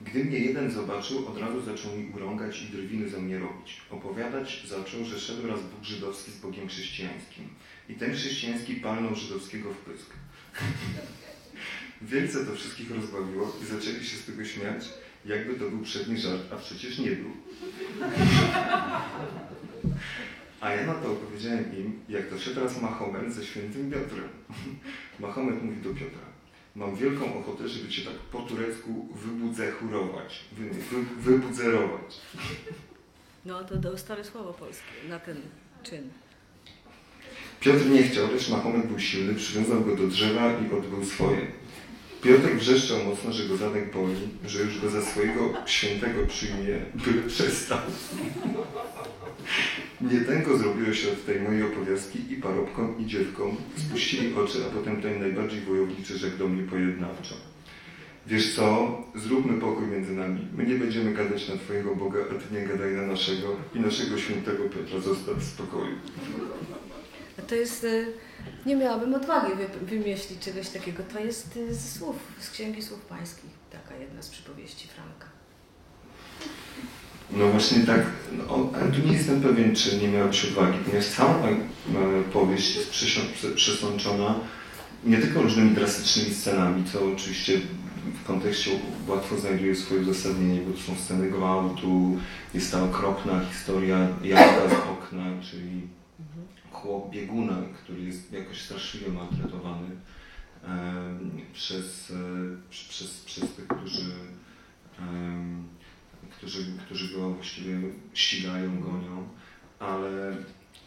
Gdy 0.00 0.24
mnie 0.24 0.38
jeden 0.38 0.70
zobaczył, 0.70 1.28
od 1.28 1.38
razu 1.38 1.62
zaczął 1.62 1.96
mi 1.96 2.10
urągać 2.10 2.62
i 2.62 2.66
drwiny 2.66 3.08
ze 3.08 3.20
mnie 3.20 3.38
robić. 3.38 3.82
Opowiadać 3.90 4.62
zaczął, 4.68 5.04
że 5.04 5.20
szedł 5.20 5.46
raz 5.46 5.60
Bóg 5.60 5.84
żydowski 5.84 6.30
z 6.30 6.38
Bogiem 6.38 6.68
chrześcijańskim. 6.68 7.48
I 7.88 7.94
ten 7.94 8.14
chrześcijański 8.14 8.74
palnął 8.74 9.14
żydowskiego 9.14 9.70
w 9.72 9.76
pysk. 9.76 10.10
Wielce 12.02 12.46
to 12.46 12.54
wszystkich 12.54 12.90
rozbawiło 12.90 13.56
i 13.62 13.66
zaczęli 13.66 14.04
się 14.04 14.16
z 14.16 14.24
tego 14.24 14.44
śmiać, 14.44 14.84
jakby 15.24 15.54
to 15.54 15.70
był 15.70 15.82
przedni 15.82 16.18
żart, 16.18 16.42
a 16.52 16.56
przecież 16.56 16.98
nie 16.98 17.10
był. 17.10 17.30
A 20.60 20.70
ja 20.70 20.86
na 20.86 20.94
to 20.94 21.12
opowiedziałem 21.12 21.76
im, 21.78 22.00
jak 22.08 22.26
to 22.26 22.38
się 22.38 22.50
teraz 22.50 22.82
Mahomet 22.82 23.32
ze 23.32 23.44
świętym 23.46 23.90
Piotrem. 23.90 24.28
Mahomet 25.20 25.62
mówi 25.62 25.80
do 25.82 25.90
Piotra, 25.90 26.28
mam 26.76 26.96
wielką 26.96 27.38
ochotę, 27.38 27.68
żeby 27.68 27.88
cię 27.88 28.02
tak 28.02 28.14
po 28.14 28.42
turecku 28.42 29.08
wybudzechurować, 29.14 30.44
wy, 30.52 30.70
wy, 30.70 31.04
wybudzerować. 31.16 32.20
No 33.44 33.64
to, 33.64 33.76
to 33.76 33.98
stare 33.98 34.24
słowo 34.24 34.52
polskie 34.52 34.92
na 35.08 35.18
ten 35.18 35.36
czyn. 35.82 36.10
Piotr 37.60 37.86
nie 37.86 38.02
chciał, 38.02 38.32
lecz 38.32 38.48
Mahomet 38.48 38.86
był 38.86 38.98
silny, 38.98 39.34
przywiązał 39.34 39.80
go 39.80 39.96
do 39.96 40.06
drzewa 40.06 40.52
i 40.52 40.72
odbył 40.72 41.04
swoje. 41.04 41.46
Piotr 42.22 42.56
wrzeszczał 42.56 43.04
mocno, 43.04 43.32
że 43.32 43.48
go 43.48 43.56
zadek 43.56 43.92
boli, 43.92 44.28
że 44.46 44.62
już 44.62 44.80
go 44.80 44.90
za 44.90 45.02
swojego 45.02 45.52
świętego 45.66 46.26
przyjmie, 46.26 46.78
byle 46.94 47.22
przestał. 47.22 47.78
Nie 50.00 50.20
tęgo 50.20 50.58
zrobiło 50.58 50.92
się 50.92 51.08
od 51.08 51.26
tej 51.26 51.40
mojej 51.40 51.62
opowiastki 51.62 52.18
i 52.32 52.36
parobkom, 52.36 52.98
i 52.98 53.06
dziewkom 53.06 53.56
spuścili 53.76 54.34
oczy, 54.34 54.58
a 54.66 54.74
potem 54.74 55.02
ten 55.02 55.20
najbardziej 55.20 55.60
wojowniczy 55.60 56.18
rzekł 56.18 56.38
do 56.38 56.48
mnie 56.48 56.62
pojednawczo. 56.62 57.34
Wiesz 58.26 58.54
co, 58.54 58.98
zróbmy 59.14 59.60
pokój 59.60 59.86
między 59.86 60.12
nami. 60.12 60.40
My 60.56 60.66
nie 60.66 60.74
będziemy 60.74 61.14
gadać 61.14 61.48
na 61.48 61.56
Twojego 61.56 61.96
Boga, 61.96 62.18
a 62.30 62.34
Ty 62.34 62.54
nie 62.54 62.66
gadaj 62.66 62.92
na 62.92 63.06
naszego 63.06 63.56
i 63.74 63.80
naszego 63.80 64.18
świętego 64.18 64.64
Piotra 64.64 65.00
zostaw 65.00 65.36
w 65.36 65.44
spokoju. 65.44 65.94
To 67.42 67.54
jest, 67.54 67.84
e, 67.84 68.04
nie 68.66 68.76
miałabym 68.76 69.14
odwagi 69.14 69.52
wy, 69.54 69.86
wymyślić 69.86 70.38
czegoś 70.40 70.68
takiego. 70.68 71.02
To 71.12 71.20
jest 71.20 71.58
ze 71.70 71.98
słów, 71.98 72.16
z 72.40 72.50
Księgi 72.50 72.82
Słów 72.82 73.00
Pańskich. 73.00 73.50
Taka 73.70 73.96
jedna 73.96 74.22
z 74.22 74.28
przypowieści 74.28 74.88
Franka. 74.88 75.28
No 77.30 77.48
właśnie 77.48 77.80
tak, 77.80 78.00
no, 78.32 78.70
tu 78.94 79.08
nie 79.08 79.12
jestem 79.12 79.40
pewien, 79.40 79.74
czy 79.76 79.96
nie 79.96 80.08
miałeś 80.08 80.44
odwagi, 80.44 80.78
ponieważ 80.78 81.06
cała 81.06 81.48
e, 81.48 81.56
powieść 82.32 82.76
jest 82.76 82.90
przesączona 83.54 84.40
nie 85.04 85.18
tylko 85.18 85.42
różnymi 85.42 85.70
drastycznymi 85.70 86.34
scenami, 86.34 86.84
co 86.92 87.12
oczywiście 87.12 87.60
w 88.24 88.26
kontekście 88.26 88.70
łatwo 89.08 89.38
znajduje 89.38 89.76
swoje 89.76 90.00
uzasadnienie, 90.00 90.60
bo 90.60 90.72
to 90.72 90.78
są 90.78 90.94
sceny 91.04 91.30
gwałtu, 91.30 92.18
jest 92.54 92.72
ta 92.72 92.84
okropna 92.84 93.40
historia 93.52 94.08
jazda 94.22 94.68
z 94.68 94.72
okna, 94.72 95.24
czyli 95.50 95.97
chłop 96.82 97.10
bieguna, 97.10 97.56
który 97.84 98.02
jest 98.02 98.32
jakoś 98.32 98.60
straszliwie 98.60 99.08
maltretowany 99.08 99.88
em, 100.64 101.40
przez, 101.52 102.10
e, 102.10 102.14
przez, 102.70 103.24
przez 103.24 103.54
tych, 103.54 103.66
którzy, 103.66 104.12
em, 104.98 105.68
którzy, 106.30 106.64
którzy 106.86 107.18
go 107.18 107.30
właściwie 107.30 107.80
ścigają, 108.14 108.80
gonią, 108.80 109.28
ale, 109.78 110.36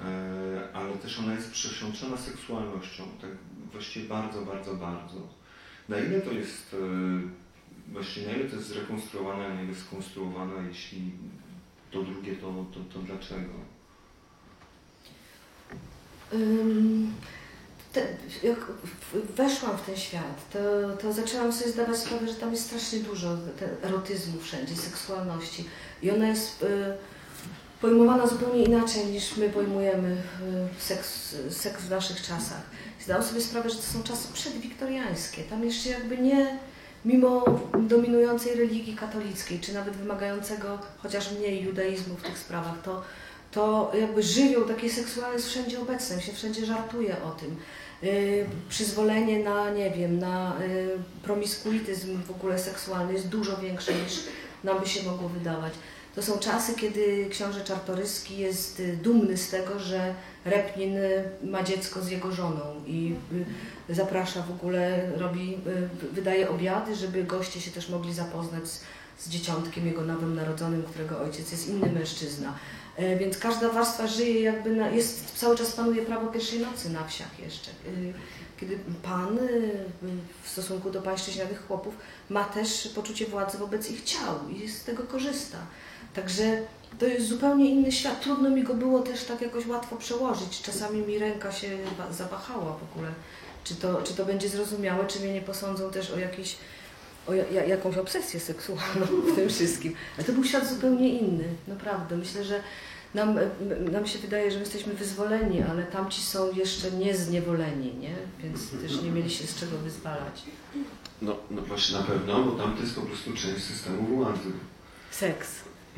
e, 0.01 0.73
ale 0.73 0.93
też 0.93 1.19
ona 1.19 1.33
jest 1.33 1.51
przesiączona 1.51 2.17
seksualnością, 2.17 3.03
tak 3.21 3.31
właściwie 3.71 4.07
bardzo, 4.07 4.45
bardzo, 4.45 4.75
bardzo. 4.75 5.27
Na 5.89 5.97
ile 5.97 6.21
to 6.21 6.31
jest 6.31 6.73
e, 6.73 7.93
właśnie, 7.93 8.25
na 8.25 8.31
ile 8.31 8.49
to 8.49 8.55
jest 8.55 8.67
zrekonstruowane, 8.67 9.45
a 9.45 9.53
na 9.53 9.61
ile 9.61 9.75
skonstruowane, 9.75 10.67
jeśli 10.67 11.11
to 11.91 12.03
drugie, 12.03 12.35
to, 12.35 12.65
to, 12.73 12.79
to 12.93 12.99
dlaczego? 12.99 13.70
Te, 17.93 18.01
jak 18.43 18.59
weszłam 19.35 19.77
w 19.77 19.81
ten 19.81 19.97
świat, 19.97 20.51
to, 20.53 20.59
to 21.01 21.13
zaczęłam 21.13 21.53
sobie 21.53 21.71
zdawać 21.71 21.97
sprawę, 21.97 22.27
że 22.27 22.33
tam 22.33 22.51
jest 22.51 22.65
strasznie 22.65 22.99
dużo 22.99 23.37
erotyzmu 23.83 24.41
wszędzie, 24.41 24.75
seksualności. 24.75 25.65
I 26.01 26.11
ona 26.11 26.27
jest 26.27 26.63
y, 26.63 26.67
pojmowana 27.81 28.27
zupełnie 28.27 28.63
inaczej 28.63 29.05
niż 29.05 29.37
my 29.37 29.49
pojmujemy 29.49 30.09
y, 30.11 30.81
seks, 30.81 31.35
seks 31.49 31.83
w 31.83 31.89
naszych 31.89 32.21
czasach. 32.21 32.61
Zdałam 33.03 33.23
sobie 33.23 33.41
sprawę, 33.41 33.69
że 33.69 33.75
to 33.75 33.81
są 33.81 34.03
czasy 34.03 34.33
przedwiktoriańskie. 34.33 35.43
Tam 35.43 35.63
jeszcze 35.63 35.89
jakby 35.89 36.17
nie, 36.17 36.59
mimo 37.05 37.45
dominującej 37.79 38.55
religii 38.55 38.95
katolickiej, 38.95 39.59
czy 39.59 39.73
nawet 39.73 39.95
wymagającego 39.95 40.79
chociaż 40.97 41.31
mniej 41.31 41.63
judaizmu 41.63 42.15
w 42.15 42.21
tych 42.21 42.37
sprawach, 42.37 42.81
to 42.83 43.01
to 43.51 43.91
jakby 43.99 44.23
żywioł 44.23 44.65
takiej 44.65 44.89
seksualny 44.89 45.35
jest 45.35 45.47
wszędzie 45.47 45.79
obecny, 45.81 46.21
się 46.21 46.33
wszędzie 46.33 46.65
żartuje 46.65 47.15
o 47.23 47.31
tym. 47.31 47.57
Yy, 48.01 48.45
przyzwolenie 48.69 49.43
na, 49.43 49.69
nie 49.69 49.91
wiem, 49.91 50.19
na 50.19 50.55
yy, 50.59 50.97
promiskuityzm 51.23 52.23
w 52.23 52.31
ogóle 52.31 52.59
seksualny 52.59 53.13
jest 53.13 53.27
dużo 53.27 53.57
większe 53.57 53.93
niż 53.93 54.19
nam 54.63 54.79
by 54.79 54.87
się 54.87 55.03
mogło 55.03 55.29
wydawać. 55.29 55.73
To 56.15 56.21
są 56.21 56.39
czasy, 56.39 56.73
kiedy 56.75 57.27
książę 57.29 57.63
Czartoryski 57.63 58.37
jest 58.37 58.79
y, 58.79 58.97
dumny 58.97 59.37
z 59.37 59.49
tego, 59.49 59.79
że 59.79 60.15
Repnin 60.45 60.97
y, 60.97 61.23
ma 61.43 61.63
dziecko 61.63 62.01
z 62.01 62.09
jego 62.09 62.31
żoną 62.31 62.61
i 62.87 63.15
y, 63.89 63.95
zaprasza 63.95 64.41
w 64.41 64.51
ogóle, 64.51 65.11
robi, 65.17 65.57
y, 66.03 66.13
wydaje 66.13 66.49
obiady, 66.49 66.95
żeby 66.95 67.23
goście 67.23 67.61
się 67.61 67.71
też 67.71 67.89
mogli 67.89 68.13
zapoznać 68.13 68.67
z, 68.67 68.83
z 69.19 69.29
dzieciątkiem 69.29 69.87
jego 69.87 70.01
nowym 70.01 70.35
narodzonym, 70.35 70.83
którego 70.83 71.19
ojciec 71.21 71.51
jest 71.51 71.69
inny 71.69 71.91
mężczyzna. 71.91 72.53
E, 73.01 73.15
Więc 73.17 73.37
każda 73.37 73.69
warstwa 73.69 74.07
żyje 74.07 74.41
jakby, 74.41 74.69
na, 74.69 74.89
jest, 74.89 75.31
cały 75.39 75.57
czas 75.57 75.71
panuje 75.71 76.01
prawo 76.05 76.27
pierwszej 76.27 76.59
nocy 76.59 76.89
na 76.89 77.07
wsiach 77.07 77.39
jeszcze. 77.39 77.71
Y, 77.71 78.13
Kiedy 78.59 78.77
pan 79.03 79.37
y, 79.37 79.71
w 80.43 80.49
stosunku 80.49 80.91
do 80.91 81.01
pańszczyźnianych 81.01 81.67
chłopów 81.67 81.93
ma 82.29 82.43
też 82.43 82.87
poczucie 82.95 83.25
władzy 83.25 83.57
wobec 83.57 83.91
ich 83.91 84.03
ciał 84.03 84.35
i 84.49 84.67
z 84.69 84.83
tego 84.83 85.03
korzysta. 85.03 85.57
Także 86.13 86.43
to 86.99 87.05
jest 87.05 87.27
zupełnie 87.27 87.69
inny 87.69 87.91
świat. 87.91 88.21
Trudno 88.21 88.49
mi 88.49 88.63
go 88.63 88.73
było 88.73 88.99
też 88.99 89.23
tak 89.23 89.41
jakoś 89.41 89.67
łatwo 89.67 89.95
przełożyć. 89.95 90.61
Czasami 90.61 90.99
mi 91.01 91.19
ręka 91.19 91.51
się 91.51 91.67
wa- 91.97 92.11
zawahała 92.13 92.77
w 92.77 92.83
ogóle. 92.93 93.11
Czy 93.63 93.75
to, 93.75 94.01
czy 94.03 94.13
to 94.13 94.25
będzie 94.25 94.49
zrozumiałe, 94.49 95.07
czy 95.07 95.19
mnie 95.19 95.33
nie 95.33 95.41
posądzą 95.41 95.91
też 95.91 96.11
o 96.11 96.19
jakiś 96.19 96.55
o 97.27 97.33
ja- 97.33 97.65
jakąś 97.65 97.97
obsesję 97.97 98.39
seksualną 98.39 99.05
w 99.31 99.35
tym 99.35 99.49
wszystkim. 99.49 99.95
Ale 100.17 100.23
to 100.27 100.33
był 100.33 100.43
świat 100.43 100.69
zupełnie 100.69 101.19
inny, 101.19 101.43
naprawdę. 101.67 102.17
Myślę, 102.17 102.43
że 102.43 102.59
nam, 103.13 103.37
m- 103.37 103.91
nam 103.91 104.07
się 104.07 104.19
wydaje, 104.19 104.51
że 104.51 104.57
my 104.57 104.63
jesteśmy 104.63 104.93
wyzwoleni, 104.93 105.61
ale 105.61 105.83
tamci 105.83 106.21
są 106.21 106.51
jeszcze 106.55 106.91
niezniewoleni, 106.91 107.93
nie? 107.99 108.15
Więc 108.39 108.69
też 108.69 109.01
nie 109.01 109.11
mieli 109.11 109.29
się 109.29 109.47
z 109.47 109.55
czego 109.59 109.77
wyzwalać. 109.77 110.41
No, 111.21 111.35
no 111.51 111.61
właśnie 111.61 111.97
na 111.97 112.03
pewno, 112.03 112.43
bo 112.43 112.51
tam 112.51 112.75
to 112.75 112.81
jest 112.83 112.95
po 112.95 113.01
prostu 113.01 113.31
część 113.33 113.63
systemu 113.63 114.03
władzy. 114.15 114.49
Seks. 115.11 115.47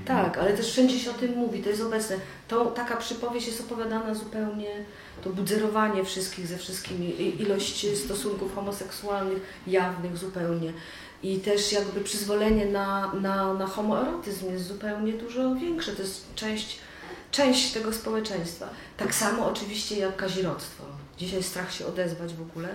Tak, 0.05 0.37
ale 0.37 0.53
też 0.57 0.67
wszędzie 0.71 0.99
się 0.99 1.11
o 1.11 1.13
tym 1.13 1.31
mówi, 1.37 1.63
to 1.63 1.69
jest 1.69 1.81
obecne. 1.81 2.15
To, 2.47 2.65
taka 2.65 2.97
przypowieść 2.97 3.47
jest 3.47 3.61
opowiadana 3.61 4.13
zupełnie, 4.15 4.85
to 5.23 5.29
budzerowanie 5.29 6.03
wszystkich 6.03 6.47
ze 6.47 6.57
wszystkimi, 6.57 7.41
ilość 7.41 7.97
stosunków 7.97 8.55
homoseksualnych, 8.55 9.41
jawnych 9.67 10.17
zupełnie. 10.17 10.73
I 11.23 11.39
też 11.39 11.71
jakby 11.71 12.01
przyzwolenie 12.01 12.65
na, 12.65 13.13
na, 13.13 13.53
na 13.53 13.67
homoerotyzm 13.67 14.51
jest 14.51 14.67
zupełnie 14.67 15.13
dużo 15.13 15.55
większe. 15.55 15.91
To 15.91 16.01
jest 16.01 16.35
część, 16.35 16.79
część 17.33 17.71
tego 17.71 17.93
społeczeństwa. 17.93 18.69
Tak 18.97 19.15
samo 19.15 19.45
oczywiście 19.47 19.97
jak 19.97 20.15
kazirodztwo. 20.15 20.83
Dzisiaj 21.17 21.43
strach 21.43 21.73
się 21.73 21.85
odezwać 21.85 22.33
w 22.33 22.41
ogóle, 22.41 22.69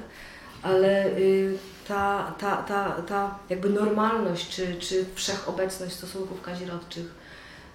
ale 0.63 1.07
y, 1.07 1.59
ta, 1.89 2.35
ta, 2.39 2.57
ta, 2.57 3.03
ta 3.03 3.39
jakby 3.49 3.71
normalność 3.71 4.49
czy, 4.49 4.75
czy 4.75 5.05
wszechobecność 5.15 5.95
stosunków 5.95 6.43
kazirodczych 6.43 7.15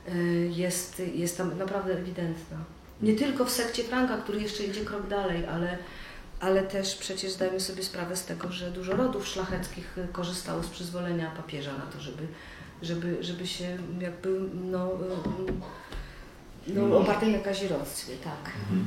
y, 0.09 0.51
jest, 0.55 1.01
jest 1.13 1.37
tam 1.37 1.57
naprawdę 1.57 1.93
ewidentna. 1.93 2.57
Nie 3.01 3.15
tylko 3.15 3.45
w 3.45 3.51
sekcie 3.51 3.83
Franka, 3.83 4.17
który 4.17 4.41
jeszcze 4.41 4.63
idzie 4.63 4.85
krok 4.85 5.07
dalej, 5.07 5.45
ale, 5.45 5.77
ale 6.39 6.63
też 6.63 6.95
przecież 6.95 7.31
zdajemy 7.31 7.59
sobie 7.59 7.83
sprawę 7.83 8.15
z 8.15 8.25
tego, 8.25 8.51
że 8.51 8.71
dużo 8.71 8.95
rodów 8.95 9.27
szlacheckich 9.27 9.95
korzystało 10.11 10.63
z 10.63 10.67
przyzwolenia 10.67 11.31
papieża 11.37 11.73
na 11.73 11.85
to, 11.85 12.01
żeby, 12.01 12.27
żeby, 12.81 13.17
żeby 13.23 13.47
się 13.47 13.77
jakby 13.99 14.39
no, 14.53 14.87
y, 14.87 15.53
no, 16.67 16.87
No. 16.87 16.97
opartej 16.97 17.31
na 17.31 17.39
kazirodztwie, 17.39 18.13
tak. 18.23 18.51
Mhm. 18.61 18.85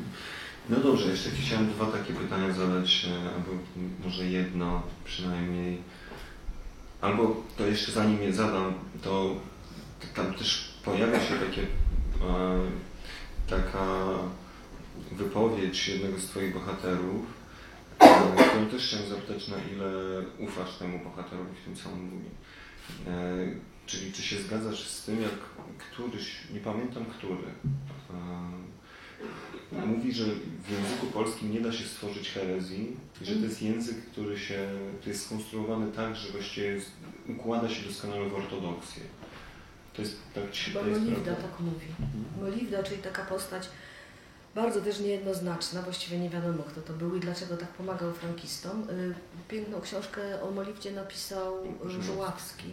No 0.69 0.77
dobrze, 0.77 1.11
jeszcze 1.11 1.31
chciałem 1.31 1.71
dwa 1.71 1.87
takie 1.87 2.13
pytania 2.15 2.53
zadać, 2.53 3.07
e, 3.11 3.29
albo 3.35 3.51
może 4.05 4.25
jedno 4.27 4.83
przynajmniej. 5.05 5.79
Albo 7.01 7.43
to 7.57 7.67
jeszcze 7.67 7.93
zanim 7.93 8.23
je 8.23 8.33
zadam, 8.33 8.75
to 9.03 9.35
tam 10.15 10.35
też 10.35 10.75
pojawia 10.85 11.21
się 11.21 11.35
takie, 11.35 11.63
e, 11.63 12.61
taka 13.51 13.87
wypowiedź 15.13 15.89
jednego 15.89 16.19
z 16.19 16.27
Twoich 16.27 16.55
bohaterów, 16.55 17.27
e, 17.99 18.45
którą 18.49 18.67
też 18.67 18.87
chciałem 18.87 19.09
zapytać, 19.09 19.49
na 19.49 19.57
ile 19.57 19.89
ufasz 20.39 20.75
temu 20.79 20.99
bohaterowi 20.99 21.57
w 21.61 21.65
tym, 21.65 21.77
co 21.77 21.91
on 21.93 22.01
mówi. 22.01 22.31
E, 23.07 23.13
czyli 23.87 24.13
czy 24.13 24.23
się 24.23 24.37
zgadzasz 24.43 24.89
z 24.89 25.05
tym, 25.05 25.23
jak 25.23 25.56
któryś, 25.79 26.37
nie 26.55 26.61
pamiętam 26.61 27.05
który, 27.05 27.49
e, 29.73 29.87
mówi, 29.87 30.13
że 30.13 30.25
w 30.65 30.71
języku 30.71 31.07
polskim 31.07 31.53
nie 31.53 31.61
da 31.61 31.73
się 31.73 31.85
stworzyć 31.85 32.31
herezji, 32.31 32.97
że 33.23 33.35
to 33.35 33.45
jest 33.45 33.63
język, 33.63 33.97
który 34.13 34.39
się, 34.39 34.69
to 35.03 35.09
jest 35.09 35.27
skonstruowany 35.27 35.93
tak, 35.93 36.17
że 36.17 36.33
właściwie 36.33 36.81
układa 37.29 37.69
się 37.69 37.87
doskonale 37.87 38.29
w 38.29 38.35
ortodoksję. 38.35 39.03
To 39.95 40.03
jest 40.03 40.17
tak 40.35 40.45
Chyba 40.53 40.83
wydaje 40.83 41.03
Moliwda 41.05 41.35
tak 41.35 41.61
mówi. 41.61 41.87
Moliwda, 42.41 42.83
czyli 42.83 43.03
taka 43.03 43.25
postać 43.25 43.69
bardzo 44.57 44.81
też 44.81 45.01
niejednoznaczna, 45.01 45.83
właściwie 45.83 46.19
nie 46.19 46.31
wiadomo 46.31 46.63
kto 46.63 46.81
to 46.81 46.93
był 46.93 47.17
i 47.17 47.21
dlaczego 47.21 47.57
tak 47.57 47.69
pomagał 47.69 48.13
frankistom. 48.13 48.91
Y, 48.91 49.15
Piękną 49.49 49.81
książkę 49.81 50.43
o 50.43 50.51
Moliwdzie 50.51 50.93
napisał 50.93 51.65
y, 51.99 52.03
Żuławski. 52.03 52.73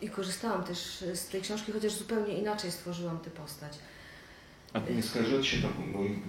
I 0.00 0.10
korzystałam 0.10 0.64
też 0.64 1.04
z 1.14 1.28
tej 1.28 1.42
książki, 1.42 1.72
chociaż 1.72 1.92
zupełnie 1.92 2.38
inaczej 2.38 2.72
stworzyłam 2.72 3.18
tę 3.18 3.30
postać. 3.30 3.72
A 4.72 4.78
nie 4.78 5.02
skojarzyło 5.02 5.42
Ci 5.42 5.56
się 5.56 5.68
taką 5.68 5.86
moją 5.86 6.20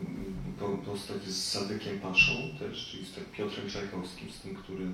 postać 0.85 1.23
z 1.23 1.51
Sadykiem 1.51 1.99
Paszą 1.99 2.33
też, 2.59 2.87
czyli 2.91 3.05
z 3.05 3.09
Piotrem 3.37 3.69
Czajkowskim, 3.69 4.31
z 4.31 4.39
tym, 4.39 4.55
który 4.55 4.85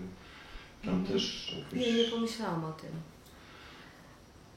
tam 0.86 1.06
też... 1.06 1.54
Jakoś... 1.60 1.80
Nie, 1.80 1.94
nie 1.94 2.04
pomyślałam 2.04 2.66
o 2.66 2.72
tym. 2.72 2.90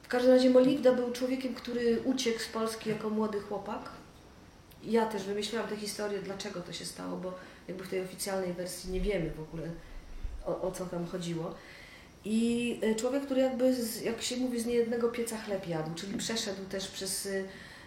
W 0.03 0.07
każdym 0.07 0.31
razie 0.31 0.49
Moligda 0.49 0.93
był 0.93 1.11
człowiekiem, 1.11 1.53
który 1.53 2.01
uciekł 2.01 2.39
z 2.39 2.47
Polski 2.47 2.89
jako 2.89 3.09
młody 3.09 3.39
chłopak. 3.39 3.89
Ja 4.83 5.05
też 5.05 5.23
wymyśliłam 5.23 5.67
tę 5.67 5.77
historię, 5.77 6.19
dlaczego 6.19 6.61
to 6.61 6.73
się 6.73 6.85
stało, 6.85 7.17
bo 7.17 7.33
jakby 7.67 7.83
w 7.83 7.89
tej 7.89 8.01
oficjalnej 8.01 8.53
wersji 8.53 8.91
nie 8.91 9.01
wiemy 9.01 9.31
w 9.31 9.39
ogóle 9.39 9.71
o, 10.45 10.61
o 10.61 10.71
co 10.71 10.85
tam 10.85 11.07
chodziło. 11.07 11.55
I 12.25 12.79
e, 12.81 12.95
człowiek, 12.95 13.25
który 13.25 13.41
jakby, 13.41 13.75
jak 14.03 14.21
się 14.21 14.37
mówi, 14.37 14.59
z 14.59 14.65
niejednego 14.65 15.09
pieca 15.09 15.37
chleb 15.37 15.67
jadł, 15.67 15.95
czyli 15.95 16.17
przeszedł 16.17 16.65
też 16.69 16.87
przez 16.87 17.25
e, 17.25 17.43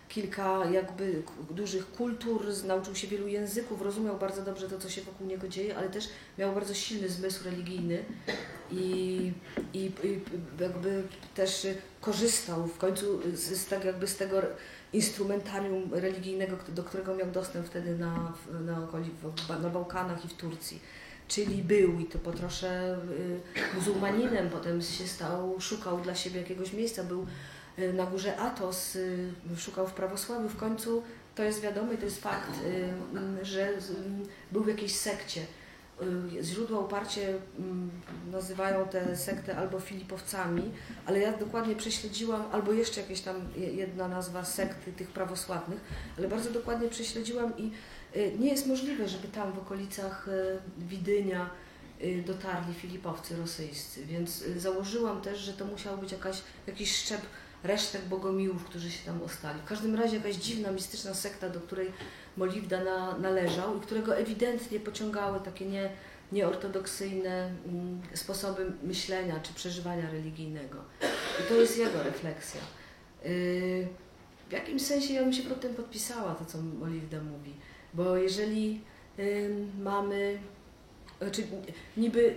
kilka 0.09 0.65
jakby 0.71 1.23
dużych 1.51 1.93
kultur, 1.93 2.47
nauczył 2.65 2.95
się 2.95 3.07
wielu 3.07 3.29
języków, 3.29 3.83
rozumiał 3.83 4.19
bardzo 4.19 4.43
dobrze 4.43 4.69
to, 4.69 4.79
co 4.79 4.91
się 4.91 5.03
wokół 5.03 5.27
niego 5.27 5.49
dzieje, 5.49 5.77
ale 5.77 5.89
też 5.89 6.09
miał 6.39 6.55
bardzo 6.55 6.75
silny 6.75 7.09
zmysł 7.09 7.45
religijny 7.45 8.05
i, 8.73 9.33
i, 9.73 9.79
i 9.79 10.21
jakby 10.61 11.03
też 11.35 11.67
korzystał 12.01 12.67
w 12.67 12.79
końcu 12.79 13.21
z, 13.35 13.61
z, 13.61 13.67
tak 13.67 13.85
jakby 13.85 14.07
z 14.07 14.17
tego 14.17 14.43
instrumentarium 14.93 15.95
religijnego, 15.95 16.57
do 16.69 16.83
którego 16.83 17.15
miał 17.15 17.31
dostęp 17.31 17.67
wtedy 17.67 17.99
na, 17.99 18.33
na, 18.67 18.89
na 19.59 19.69
Bałkanach 19.69 20.25
i 20.25 20.29
w 20.29 20.35
Turcji 20.35 20.81
czyli 21.29 21.63
był 21.63 22.01
i 22.01 22.05
to 22.05 22.19
po 22.19 22.33
trosze 22.33 22.99
y, 23.73 23.75
muzułmaninem, 23.75 24.51
potem 24.51 24.83
się 24.83 25.07
stał, 25.07 25.61
szukał 25.61 26.01
dla 26.01 26.15
siebie 26.15 26.41
jakiegoś 26.41 26.73
miejsca, 26.73 27.05
był 27.05 27.27
y, 27.79 27.93
na 27.93 28.07
górze 28.07 28.37
Atos, 28.37 28.97
y, 28.97 29.33
szukał 29.57 29.87
w 29.87 29.93
prawosławiu, 29.93 30.49
w 30.49 30.57
końcu 30.57 31.03
to 31.35 31.43
jest 31.43 31.61
wiadome, 31.61 31.97
to 31.97 32.05
jest 32.05 32.21
fakt, 32.21 32.51
że 33.43 33.69
był 34.53 34.65
w 34.65 34.69
jakiejś 34.69 34.97
sekcie. 34.97 35.41
Źródła 36.43 36.81
uparcie 36.81 37.35
nazywają 38.33 38.89
tę 38.89 39.17
sektę 39.17 39.57
albo 39.57 39.81
Filipowcami, 39.81 40.71
ale 41.07 41.19
ja 41.19 41.33
dokładnie 41.33 41.77
prześledziłam, 41.77 42.45
albo 42.53 42.73
jeszcze 42.73 43.01
jakaś 43.01 43.21
tam 43.21 43.37
jedna 43.57 44.09
nazwa 44.09 44.45
sekty 44.45 44.93
tych 44.93 45.11
prawosławnych, 45.11 45.81
ale 46.19 46.29
bardzo 46.29 46.51
dokładnie 46.51 46.89
prześledziłam 46.89 47.59
i 47.59 47.71
nie 48.39 48.51
jest 48.51 48.67
możliwe, 48.67 49.09
żeby 49.09 49.29
tam 49.29 49.53
w 49.53 49.59
okolicach 49.59 50.29
y, 50.29 50.59
Widynia 50.79 51.51
y, 52.03 52.23
dotarli 52.27 52.75
Filipowcy 52.75 53.37
rosyjscy, 53.37 54.07
więc 54.07 54.45
założyłam 54.57 55.21
też, 55.21 55.39
że 55.39 55.53
to 55.53 55.65
musiał 55.65 55.99
być 55.99 56.13
jakaś, 56.13 56.43
jakiś 56.67 56.97
szczep 56.97 57.21
resztek 57.65 58.05
bogomiłów, 58.05 58.65
którzy 58.65 58.91
się 58.91 59.07
tam 59.07 59.23
ostali. 59.23 59.61
W 59.61 59.65
każdym 59.65 59.95
razie 59.95 60.17
jakaś 60.17 60.37
dziwna, 60.37 60.71
mistyczna 60.71 61.15
sekta, 61.15 61.51
do 61.51 61.61
której 61.61 61.93
Moliwda 62.37 62.85
na, 62.85 63.19
należał 63.19 63.77
i 63.77 63.81
którego 63.81 64.17
ewidentnie 64.17 64.81
pociągały 64.81 65.41
takie 65.41 65.67
nie, 65.67 65.91
nieortodoksyjne 66.33 67.53
mm, 67.67 68.03
sposoby 68.15 68.73
myślenia 68.83 69.41
czy 69.41 69.55
przeżywania 69.55 70.11
religijnego. 70.11 70.79
I 71.41 71.49
to 71.49 71.55
jest 71.55 71.79
jego 71.79 72.03
refleksja. 72.03 72.61
w 74.49 74.53
jakimś 74.53 74.83
sensie 74.83 75.15
ja 75.15 75.23
bym 75.23 75.33
się 75.33 75.43
pod 75.43 75.61
tym 75.61 75.75
podpisała, 75.75 76.35
to 76.35 76.45
co 76.45 76.59
Moliwda 76.59 77.21
mówi. 77.21 77.55
Bo 77.95 78.17
jeżeli 78.17 78.81
mamy, 79.79 80.39
znaczy 81.21 81.43
niby 81.97 82.37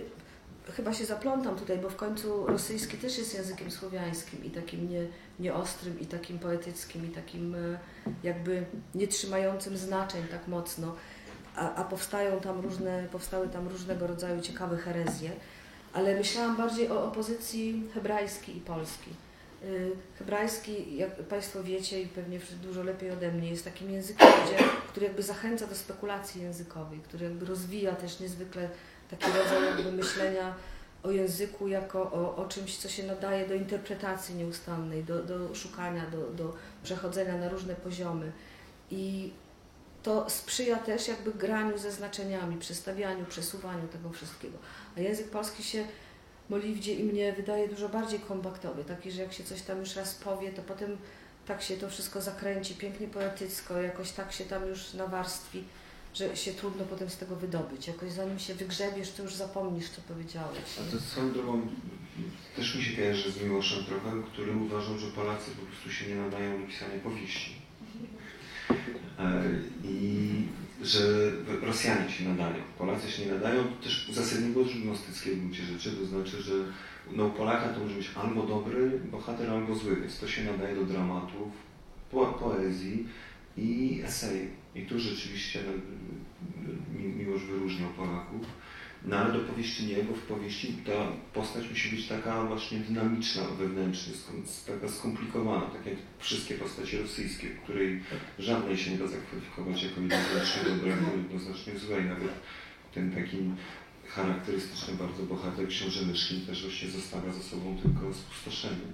chyba 0.72 0.94
się 0.94 1.04
zaplątam 1.04 1.56
tutaj, 1.56 1.78
bo 1.78 1.90
w 1.90 1.96
końcu 1.96 2.46
rosyjski 2.46 2.96
też 2.96 3.18
jest 3.18 3.34
językiem 3.34 3.70
słowiańskim 3.70 4.44
i 4.44 4.50
takim 4.50 4.90
nie, 4.90 5.06
nieostrym, 5.40 6.00
i 6.00 6.06
takim 6.06 6.38
poetyckim, 6.38 7.06
i 7.06 7.08
takim 7.08 7.54
e, 7.54 7.78
jakby 8.22 8.64
nie 8.94 9.08
trzymającym 9.08 9.76
znaczeń 9.76 10.22
tak 10.30 10.48
mocno, 10.48 10.94
a, 11.56 11.74
a 11.74 11.84
powstają 11.84 12.40
tam 12.40 12.60
różne, 12.60 13.06
powstały 13.12 13.48
tam 13.48 13.68
różnego 13.68 14.06
rodzaju 14.06 14.40
ciekawe 14.40 14.76
herezje, 14.76 15.30
ale 15.92 16.16
myślałam 16.16 16.56
bardziej 16.56 16.90
o 16.90 17.04
opozycji 17.04 17.82
hebrajskiej 17.94 18.56
i 18.56 18.60
polskiej 18.60 19.27
hebrajski, 20.18 20.96
jak 20.96 21.14
Państwo 21.14 21.62
wiecie 21.62 22.02
i 22.02 22.06
pewnie 22.06 22.40
dużo 22.62 22.82
lepiej 22.82 23.10
ode 23.10 23.32
mnie, 23.32 23.50
jest 23.50 23.64
takim 23.64 23.90
językiem, 23.90 24.28
gdzie, 24.46 24.64
który 24.88 25.06
jakby 25.06 25.22
zachęca 25.22 25.66
do 25.66 25.74
spekulacji 25.74 26.42
językowej, 26.42 26.98
który 26.98 27.24
jakby 27.24 27.46
rozwija 27.46 27.94
też 27.94 28.20
niezwykle 28.20 28.68
taki 29.10 29.26
rodzaj 29.26 29.64
jakby 29.64 29.92
myślenia 29.92 30.54
o 31.02 31.10
języku 31.10 31.68
jako 31.68 32.12
o, 32.12 32.36
o 32.36 32.48
czymś, 32.48 32.76
co 32.76 32.88
się 32.88 33.02
nadaje 33.02 33.48
do 33.48 33.54
interpretacji 33.54 34.34
nieustannej, 34.34 35.04
do, 35.04 35.22
do 35.22 35.54
szukania, 35.54 36.10
do, 36.10 36.30
do 36.30 36.54
przechodzenia 36.82 37.38
na 37.38 37.48
różne 37.48 37.74
poziomy. 37.74 38.32
I 38.90 39.32
to 40.02 40.30
sprzyja 40.30 40.76
też 40.76 41.08
jakby 41.08 41.32
graniu 41.32 41.78
ze 41.78 41.92
znaczeniami, 41.92 42.56
przestawianiu, 42.56 43.26
przesuwaniu 43.26 43.88
tego 43.88 44.10
wszystkiego. 44.10 44.58
A 44.96 45.00
język 45.00 45.30
polski 45.30 45.62
się 45.62 45.84
Moliwdzie 46.50 46.94
i 46.94 47.04
mnie 47.04 47.32
wydaje 47.32 47.68
dużo 47.68 47.88
bardziej 47.88 48.20
kompaktowy, 48.20 48.84
taki, 48.84 49.10
że 49.10 49.22
jak 49.22 49.32
się 49.32 49.44
coś 49.44 49.62
tam 49.62 49.80
już 49.80 49.96
raz 49.96 50.14
powie, 50.14 50.52
to 50.52 50.62
potem 50.62 50.96
tak 51.46 51.62
się 51.62 51.76
to 51.76 51.90
wszystko 51.90 52.20
zakręci, 52.20 52.74
pięknie 52.74 53.08
poetycko, 53.08 53.82
jakoś 53.82 54.10
tak 54.10 54.32
się 54.32 54.44
tam 54.44 54.66
już 54.68 54.94
nawarstwi, 54.94 55.64
że 56.14 56.36
się 56.36 56.52
trudno 56.52 56.84
potem 56.84 57.10
z 57.10 57.16
tego 57.16 57.36
wydobyć. 57.36 57.88
Jakoś 57.88 58.12
zanim 58.12 58.38
się 58.38 58.54
wygrzebiesz, 58.54 59.12
to 59.12 59.22
już 59.22 59.34
zapomnisz, 59.34 59.90
co 59.90 60.00
powiedziałeś. 60.08 60.58
A 60.80 60.92
to 60.92 61.00
swoją 61.00 61.32
drogą 61.32 61.66
też 62.56 62.74
mi 62.74 62.82
się 62.82 62.96
kojarzy 62.96 63.32
z 63.32 63.42
Miłoszem 63.42 63.84
trochę, 63.84 64.22
który 64.32 64.52
uważał, 64.56 64.98
że 64.98 65.06
Polacy 65.06 65.50
po 65.50 65.66
prostu 65.66 65.90
się 65.90 66.06
nie 66.06 66.14
nadają 66.14 66.60
do 66.60 66.66
pisania 66.66 67.00
powieści. 67.02 67.54
E, 69.18 69.42
I 69.84 70.37
że 70.82 71.32
Rosjanie 71.62 72.10
się 72.10 72.28
nadają, 72.28 72.54
Polacy 72.78 73.10
się 73.10 73.26
nie 73.26 73.32
nadają, 73.32 73.64
to 73.64 73.84
też 73.84 74.08
uzasadnienie 74.08 74.54
gnostyckie 74.84 75.30
w 75.30 75.38
gruncie 75.38 75.62
rzeczy, 75.62 75.90
to 75.90 76.06
znaczy, 76.06 76.42
że 76.42 76.52
no, 77.12 77.30
Polaka 77.30 77.68
to 77.68 77.80
może 77.80 77.94
być 77.94 78.10
albo 78.22 78.42
dobry 78.42 79.00
bohater, 79.10 79.50
albo 79.50 79.74
zły, 79.74 79.96
więc 79.96 80.20
to 80.20 80.28
się 80.28 80.44
nadaje 80.44 80.74
do 80.74 80.84
dramatów, 80.84 81.48
po, 82.10 82.26
poezji 82.26 83.06
i 83.56 84.00
eseju. 84.04 84.48
I 84.74 84.82
tu 84.82 85.00
rzeczywiście 85.00 85.60
no, 85.66 85.72
Miłosz 87.16 87.44
wyróżniał 87.44 87.90
Polaków. 87.90 88.46
No 89.04 89.16
ale 89.16 89.32
do 89.32 89.40
powieści 89.40 89.86
nie, 89.86 90.02
bo 90.02 90.14
w 90.14 90.22
powieści 90.22 90.76
ta 90.86 90.92
postać 91.34 91.70
musi 91.70 91.96
być 91.96 92.08
taka 92.08 92.44
właśnie 92.44 92.78
dynamiczna 92.78 93.42
wewnętrznie, 93.58 94.12
taka 94.66 94.88
skomplikowana, 94.88 95.66
tak 95.66 95.86
jak 95.86 95.94
wszystkie 96.18 96.54
postacie 96.54 97.02
rosyjskie, 97.02 97.48
której 97.48 98.02
żadnej 98.38 98.76
się 98.76 98.90
nie 98.90 98.98
da 98.98 99.06
zakwalifikować 99.06 99.82
jako 99.82 100.00
jednoznacznie 100.00 100.62
dobrej 100.64 100.92
albo 100.92 101.16
jednoznacznie 101.16 101.78
złej. 101.78 102.04
Nawet 102.04 102.30
ten 102.94 103.12
taki 103.12 103.36
charakterystyczny 104.08 104.94
bardzo 104.94 105.22
bohater 105.22 105.68
książę 105.68 106.06
Myszkin 106.06 106.46
też 106.46 106.62
właśnie 106.62 106.88
zostawia 106.88 107.32
za 107.32 107.42
sobą 107.42 107.76
tylko 107.82 108.14
spustoszenie. 108.14 108.88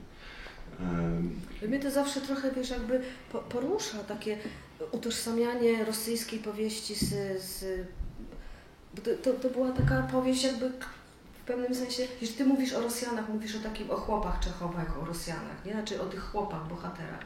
Um. 0.80 1.40
Mnie 1.68 1.80
to 1.80 1.90
zawsze 1.90 2.20
trochę, 2.20 2.52
wiesz, 2.52 2.70
jakby 2.70 3.00
porusza 3.48 3.98
takie 3.98 4.38
utożsamianie 4.92 5.84
rosyjskiej 5.84 6.38
powieści 6.38 6.94
z, 6.94 7.42
z 7.42 7.64
to, 9.00 9.10
to, 9.22 9.38
to 9.38 9.50
była 9.50 9.72
taka 9.72 10.02
powieść 10.02 10.44
jakby 10.44 10.70
w 11.44 11.46
pewnym 11.46 11.74
sensie, 11.74 12.02
jeśli 12.20 12.36
ty 12.36 12.44
mówisz 12.44 12.72
o 12.72 12.80
Rosjanach, 12.80 13.28
mówisz 13.28 13.56
o 13.56 13.58
takim, 13.58 13.90
o 13.90 13.96
chłopach 13.96 14.40
Czechowa 14.40 14.80
jako 14.80 15.00
o 15.00 15.04
Rosjanach, 15.04 15.64
nie? 15.64 15.72
Znaczy 15.72 16.02
o 16.02 16.04
tych 16.04 16.30
chłopach, 16.30 16.68
bohaterach. 16.68 17.20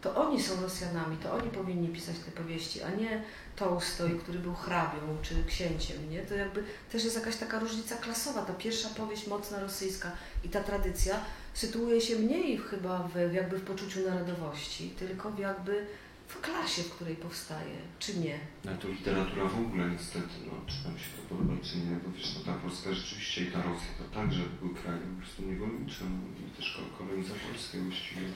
To 0.00 0.14
oni 0.16 0.42
są 0.42 0.62
Rosjanami, 0.62 1.16
to 1.16 1.32
oni 1.32 1.50
powinni 1.50 1.88
pisać 1.88 2.16
te 2.18 2.30
powieści, 2.30 2.82
a 2.82 2.90
nie 2.90 3.22
Tolstoj, 3.56 4.18
który 4.18 4.38
był 4.38 4.54
hrabią 4.54 4.98
czy 5.22 5.44
księciem, 5.44 6.10
nie? 6.10 6.22
To 6.22 6.34
jakby 6.34 6.64
też 6.92 7.04
jest 7.04 7.16
jakaś 7.16 7.36
taka 7.36 7.58
różnica 7.58 7.96
klasowa. 7.96 8.42
Ta 8.42 8.52
pierwsza 8.52 8.88
powieść 8.88 9.26
mocna 9.26 9.60
rosyjska 9.60 10.10
i 10.44 10.48
ta 10.48 10.60
tradycja 10.60 11.20
sytuuje 11.54 12.00
się 12.00 12.16
mniej 12.16 12.58
chyba 12.58 13.08
w, 13.14 13.32
jakby 13.32 13.58
w 13.58 13.64
poczuciu 13.64 14.00
narodowości, 14.10 14.90
tylko 14.90 15.30
w 15.30 15.38
jakby 15.38 15.86
w 16.32 16.40
klasie, 16.40 16.82
w 16.82 16.94
której 16.94 17.16
powstaje, 17.16 17.76
czy 17.98 18.18
nie? 18.18 18.38
No 18.64 18.72
to 18.80 18.88
literatura 18.88 19.44
w 19.44 19.60
ogóle 19.66 19.90
niestety, 19.90 20.34
no, 20.46 20.52
czy 20.66 20.76
nam 20.88 20.98
się 20.98 21.10
to 21.16 21.22
podoba, 21.28 21.54
czy 21.66 21.76
nie, 21.76 21.96
bo 22.04 22.08
wiesz, 22.16 22.34
no 22.34 22.40
ta 22.52 22.58
Polska 22.58 22.92
rzeczywiście 22.92 23.42
i 23.42 23.46
ta 23.46 23.62
Rosja 23.62 23.92
to 23.98 24.04
także 24.18 24.42
były 24.60 24.74
kraje 24.74 25.00
po 25.12 25.22
prostu 25.22 25.42
niewolnicze, 25.42 26.04
no, 26.12 26.18
i 26.40 26.56
też 26.56 26.80
kolonizatorskie 26.98 27.78
właściwie. 27.78 28.26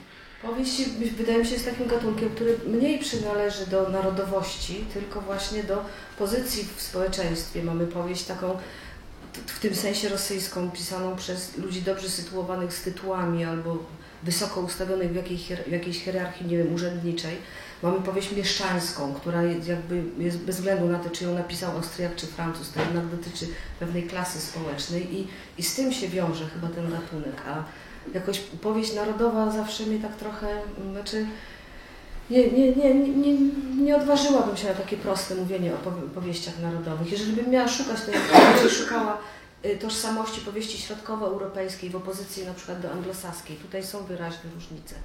Powieść, 0.41 0.89
wydaje 1.17 1.37
mi 1.39 1.45
się, 1.45 1.53
jest 1.53 1.65
takim 1.65 1.87
gatunkiem, 1.87 2.29
który 2.29 2.59
mniej 2.67 2.99
przynależy 2.99 3.65
do 3.67 3.89
narodowości, 3.89 4.85
tylko 4.93 5.21
właśnie 5.21 5.63
do 5.63 5.85
pozycji 6.17 6.67
w 6.75 6.81
społeczeństwie. 6.81 7.63
Mamy 7.63 7.87
powieść 7.87 8.23
taką 8.23 8.57
w 9.45 9.59
tym 9.59 9.75
sensie 9.75 10.09
rosyjską, 10.09 10.71
pisaną 10.71 11.15
przez 11.15 11.57
ludzi 11.57 11.81
dobrze 11.81 12.09
sytuowanych 12.09 12.73
z 12.73 12.83
tytułami 12.83 13.43
albo 13.43 13.83
wysoko 14.23 14.61
ustawionych 14.61 15.11
w 15.11 15.13
w 15.67 15.71
jakiejś 15.71 16.03
hierarchii, 16.03 16.47
nie 16.47 16.57
wiem, 16.57 16.73
urzędniczej 16.73 17.37
Mamy 17.83 18.01
powieść 18.01 18.31
mieszczańską, 18.31 19.13
która 19.13 19.43
jakby 19.43 20.03
jest 20.17 20.37
bez 20.37 20.55
względu 20.55 20.87
na 20.87 20.99
to, 20.99 21.09
czy 21.09 21.23
ją 21.23 21.33
napisał 21.33 21.71
Austriak 21.71 22.15
czy 22.15 22.27
Francuz, 22.27 22.71
to 22.71 22.79
jednak 22.81 23.07
dotyczy 23.07 23.47
pewnej 23.79 24.03
klasy 24.03 24.39
społecznej 24.41 25.15
i, 25.15 25.27
i 25.57 25.63
z 25.63 25.75
tym 25.75 25.93
się 25.93 26.07
wiąże 26.07 26.45
chyba 26.45 26.67
ten 26.67 26.91
gatunek. 26.91 27.41
A 27.47 27.63
jakoś 28.13 28.39
powieść 28.39 28.93
narodowa 28.93 29.51
zawsze 29.51 29.83
mnie 29.83 29.99
tak 29.99 30.15
trochę, 30.15 30.47
mm, 30.51 30.93
znaczy 30.93 31.25
nie, 32.29 32.51
nie, 32.51 32.75
nie, 32.75 32.93
nie, 32.93 33.33
nie 33.77 33.95
odważyłabym 33.95 34.57
się 34.57 34.67
na 34.67 34.73
takie 34.73 34.97
proste 34.97 35.35
mówienie 35.35 35.73
o 35.73 35.77
powie- 35.77 36.09
powieściach 36.15 36.59
narodowych. 36.59 37.11
Jeżeli 37.11 37.33
bym 37.33 37.49
miała 37.49 37.67
szukać, 37.67 37.97
to 38.01 38.11
bym 38.61 38.69
szukała 38.69 39.17
y, 39.65 39.77
tożsamości 39.77 40.41
powieści 40.41 40.77
środkowoeuropejskiej 40.77 41.89
w 41.89 41.95
opozycji 41.95 42.45
na 42.45 42.53
przykład 42.53 42.81
do 42.81 42.91
anglosaskiej. 42.91 43.57
Tutaj 43.57 43.83
są 43.83 44.03
wyraźne 44.03 44.49
różnice. 44.55 44.95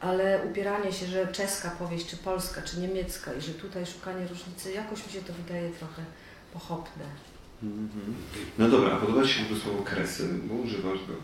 Ale 0.00 0.40
upieranie 0.50 0.92
się, 0.92 1.06
że 1.06 1.26
czeska 1.26 1.70
powieść, 1.70 2.06
czy 2.06 2.16
polska, 2.16 2.62
czy 2.62 2.80
niemiecka 2.80 3.34
i 3.34 3.40
że 3.40 3.52
tutaj 3.52 3.86
szukanie 3.86 4.26
różnicy, 4.26 4.72
jakoś 4.72 5.06
mi 5.06 5.12
się 5.12 5.20
to 5.20 5.32
wydaje 5.32 5.70
trochę 5.70 6.02
pochopne. 6.52 7.04
Mhm. 7.62 8.14
No 8.58 8.68
dobra, 8.68 8.96
podoba 8.96 9.22
Ci 9.22 9.28
się 9.28 9.44
ogóle 9.44 9.60
słowo 9.60 9.82
kresy, 9.82 10.28
bo 10.44 10.54
używasz 10.54 10.98
go. 10.98 11.14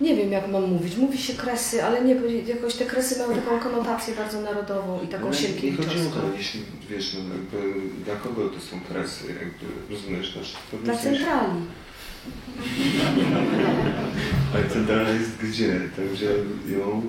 Nie 0.00 0.16
wiem, 0.16 0.32
jak 0.32 0.48
mam 0.48 0.62
mówić. 0.62 0.96
Mówi 0.96 1.18
się 1.18 1.34
kresy, 1.34 1.84
ale 1.84 2.04
nie, 2.04 2.14
jakoś 2.46 2.74
te 2.74 2.84
kresy 2.84 3.18
mają 3.18 3.34
taką 3.34 3.60
konotację 3.60 4.14
bardzo 4.14 4.40
narodową 4.40 5.02
i 5.02 5.08
taką 5.08 5.26
Ale 5.26 5.36
Nie 5.62 5.76
chodzi 5.76 5.98
o 5.98 6.10
to, 6.10 6.36
jeśli 6.36 6.60
wiesz, 6.90 7.14
no 7.14 7.34
jakby 7.34 7.80
dla 8.04 8.16
kogo 8.16 8.48
to 8.48 8.60
są 8.60 8.80
kresy, 8.80 9.24
jakby 9.26 9.94
rozumiesz, 9.94 10.56
pewnym 10.70 10.84
Dla 10.84 11.02
centrali. 11.02 11.60
Ale 14.54 14.68
centrala 14.68 15.08
jest 15.08 15.36
gdzie? 15.36 15.80
Tam 15.96 16.08
gdzie 16.08 16.30
ją... 16.78 17.02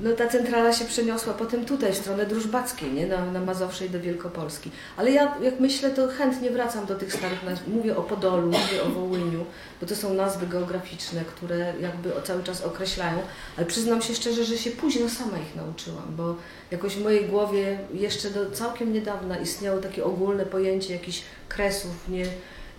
No 0.00 0.12
ta 0.12 0.28
centrala 0.28 0.72
się 0.72 0.84
przeniosła 0.84 1.34
potem 1.34 1.64
tutaj, 1.64 1.92
w 1.92 1.96
stronę 1.96 2.26
Drużbackiej, 2.26 2.92
nie? 2.92 3.06
Na, 3.06 3.32
na 3.32 3.40
Mazowsze 3.40 3.86
i 3.86 3.90
do 3.90 4.00
Wielkopolski. 4.00 4.70
Ale 4.96 5.10
ja, 5.10 5.34
jak 5.42 5.60
myślę, 5.60 5.90
to 5.90 6.08
chętnie 6.08 6.50
wracam 6.50 6.86
do 6.86 6.94
tych 6.94 7.12
starych 7.12 7.42
nazw. 7.42 7.68
Mówię 7.68 7.96
o 7.96 8.02
Podolu, 8.02 8.46
mówię 8.46 8.82
o 8.86 8.88
Wołyniu, 8.88 9.44
bo 9.80 9.86
to 9.86 9.96
są 9.96 10.14
nazwy 10.14 10.46
geograficzne, 10.46 11.24
które 11.24 11.74
jakby 11.80 12.10
cały 12.24 12.42
czas 12.42 12.62
określają. 12.62 13.18
Ale 13.56 13.66
przyznam 13.66 14.02
się 14.02 14.14
szczerze, 14.14 14.44
że 14.44 14.58
się 14.58 14.70
późno 14.70 15.08
sama 15.08 15.38
ich 15.38 15.56
nauczyłam, 15.56 16.14
bo 16.16 16.36
jakoś 16.70 16.96
w 16.96 17.02
mojej 17.02 17.24
głowie 17.24 17.78
jeszcze 17.94 18.30
do 18.30 18.50
całkiem 18.50 18.92
niedawna 18.92 19.38
istniało 19.38 19.78
takie 19.78 20.04
ogólne 20.04 20.46
pojęcie 20.46 20.92
jakichś 20.92 21.22
kresów, 21.48 22.08
nie, 22.08 22.26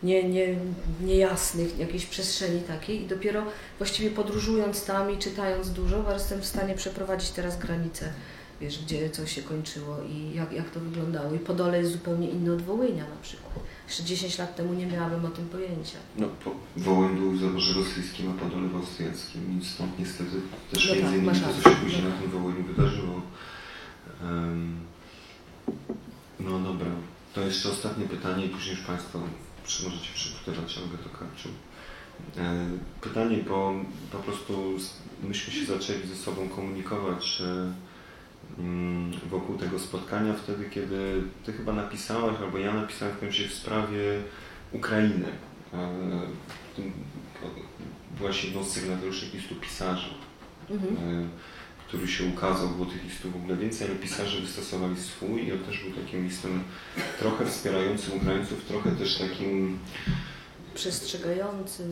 nie, 0.04 0.24
nie, 0.30 0.56
niejasnych, 1.02 1.80
jakiejś 1.80 2.06
przestrzeni 2.06 2.62
takiej 2.62 3.02
i 3.02 3.08
dopiero 3.08 3.44
właściwie 3.78 4.12
podróżując 4.12 4.86
tam 4.86 5.12
i 5.12 5.18
czytając 5.18 5.70
dużo, 5.70 6.14
jestem 6.14 6.42
w 6.42 6.46
stanie 6.46 6.76
przeprowadzić 6.76 7.30
teraz 7.30 7.60
granicę, 7.60 8.14
wiesz, 8.62 8.84
gdzie 8.84 9.10
co 9.10 9.26
się 9.26 9.42
kończyło 9.42 9.98
i 10.10 10.36
jak, 10.36 10.52
jak 10.52 10.70
to 10.70 10.80
wyglądało. 10.80 11.34
I 11.34 11.40
Podole 11.40 11.78
jest 11.78 11.92
zupełnie 11.92 12.30
inne 12.30 12.54
od 12.54 12.62
Wołynia 12.62 13.04
na 13.04 13.22
przykład. 13.22 13.54
Jeszcze 13.88 14.04
10 14.04 14.38
lat 14.38 14.56
temu 14.56 14.74
nie 14.74 14.88
miałabym 14.88 15.26
o 15.26 15.30
tym 15.30 15.50
pojęcia. 15.50 15.98
No, 16.18 16.28
po, 16.44 16.52
Wołyń 16.78 17.16
był 17.18 17.32
w 17.32 17.40
zaborze 17.42 17.74
rosyjskim, 17.74 18.32
a 18.32 18.44
Podole 18.44 18.68
w 18.68 18.76
austriackim, 18.76 19.60
i 19.62 19.66
stąd 19.66 20.00
niestety 20.00 20.32
też 20.72 20.88
No 20.90 20.96
między 20.96 21.18
innymi 21.18 21.40
to, 21.40 21.64
co 21.64 21.70
się 21.70 21.76
później 21.76 22.04
no. 22.04 22.10
na 22.10 22.16
tym 22.16 22.32
Wołyniu 22.32 22.64
wydarzyło. 22.64 23.22
Em, 24.24 24.80
no 26.40 26.60
dobra, 26.60 26.92
to 27.34 27.42
jeszcze 27.42 27.70
ostatnie 27.70 28.06
pytanie 28.06 28.46
i 28.46 28.50
później 28.50 28.76
już 28.76 28.86
Państwo 28.86 29.20
przy- 29.66 29.84
możecie 29.84 30.14
przygotować 30.14 30.78
Olgę 30.78 30.98
Tokarczuk. 30.98 31.52
E, 32.38 32.66
Pytanie, 33.02 33.38
bo 33.50 33.74
po 34.12 34.18
prostu 34.18 34.78
myśmy 35.24 35.54
się 35.54 35.66
zaczęli 35.66 36.08
ze 36.08 36.16
sobą 36.16 36.50
komunikować 36.50 37.42
e, 37.42 37.74
mm, 38.62 39.12
wokół 39.30 39.58
tego 39.58 39.80
spotkania 39.80 40.34
wtedy, 40.34 40.70
kiedy 40.70 41.24
Ty 41.46 41.54
chyba 41.54 41.74
napisałaś, 41.74 42.36
albo 42.42 42.58
ja 42.58 42.74
napisałem 42.74 43.16
w 43.16 43.20
końcu 43.20 43.38
w 43.50 43.54
sprawie 43.54 44.22
Ukrainy. 44.72 45.28
E, 45.74 45.90
Byłaś 48.18 48.44
jedną 48.46 48.64
z 48.64 48.68
sygnatariuszy 48.72 49.26
listu 49.34 49.56
pisarzy, 49.56 50.10
Mhm. 50.70 51.30
Który 51.96 52.12
się 52.12 52.24
ukazał, 52.24 52.70
było 52.70 52.86
tych 52.86 53.04
listów 53.04 53.34
w 53.34 53.36
ogóle 53.36 53.56
więcej, 53.56 53.88
ale 53.88 53.96
pisarze 53.96 54.42
wystosowali 54.42 54.96
swój 55.02 55.48
i 55.48 55.52
on 55.52 55.60
też 55.60 55.84
był 55.84 56.04
takim 56.04 56.24
listem 56.24 56.64
trochę 57.20 57.46
wspierającym 57.46 58.18
Ukraińców, 58.18 58.66
trochę 58.66 58.92
też 58.92 59.18
takim 59.18 59.80
Przestrzegający. 60.74 61.84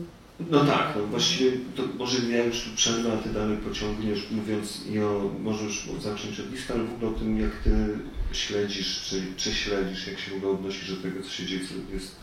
no 0.50 0.64
tak, 0.64 0.94
no 0.96 1.06
właściwie 1.06 1.50
to 1.76 1.82
może 1.98 2.18
ja 2.30 2.44
już 2.44 2.62
tu 2.62 2.76
przerwę, 2.76 3.12
a 3.12 3.16
Ty 3.16 3.28
dalej 3.28 3.56
pociągniesz, 3.56 4.30
mówiąc 4.30 4.86
i 4.86 5.00
o, 5.00 5.30
możesz 5.40 5.88
zacząć 6.00 6.40
od 6.40 6.52
listu, 6.52 6.72
ale 6.72 6.84
w 6.84 6.94
ogóle 6.94 7.10
o 7.10 7.14
tym, 7.14 7.40
jak 7.40 7.52
Ty 7.64 7.98
śledzisz, 8.32 9.02
czy, 9.08 9.22
czy 9.36 9.54
śledzisz, 9.54 10.06
jak 10.06 10.18
się 10.18 10.30
w 10.30 10.34
ogóle 10.34 10.52
odnosisz 10.52 10.94
do 10.94 11.02
tego, 11.02 11.22
co 11.22 11.30
się 11.30 11.46
dzieje, 11.46 11.60
co 11.68 11.94
jest 11.94 12.16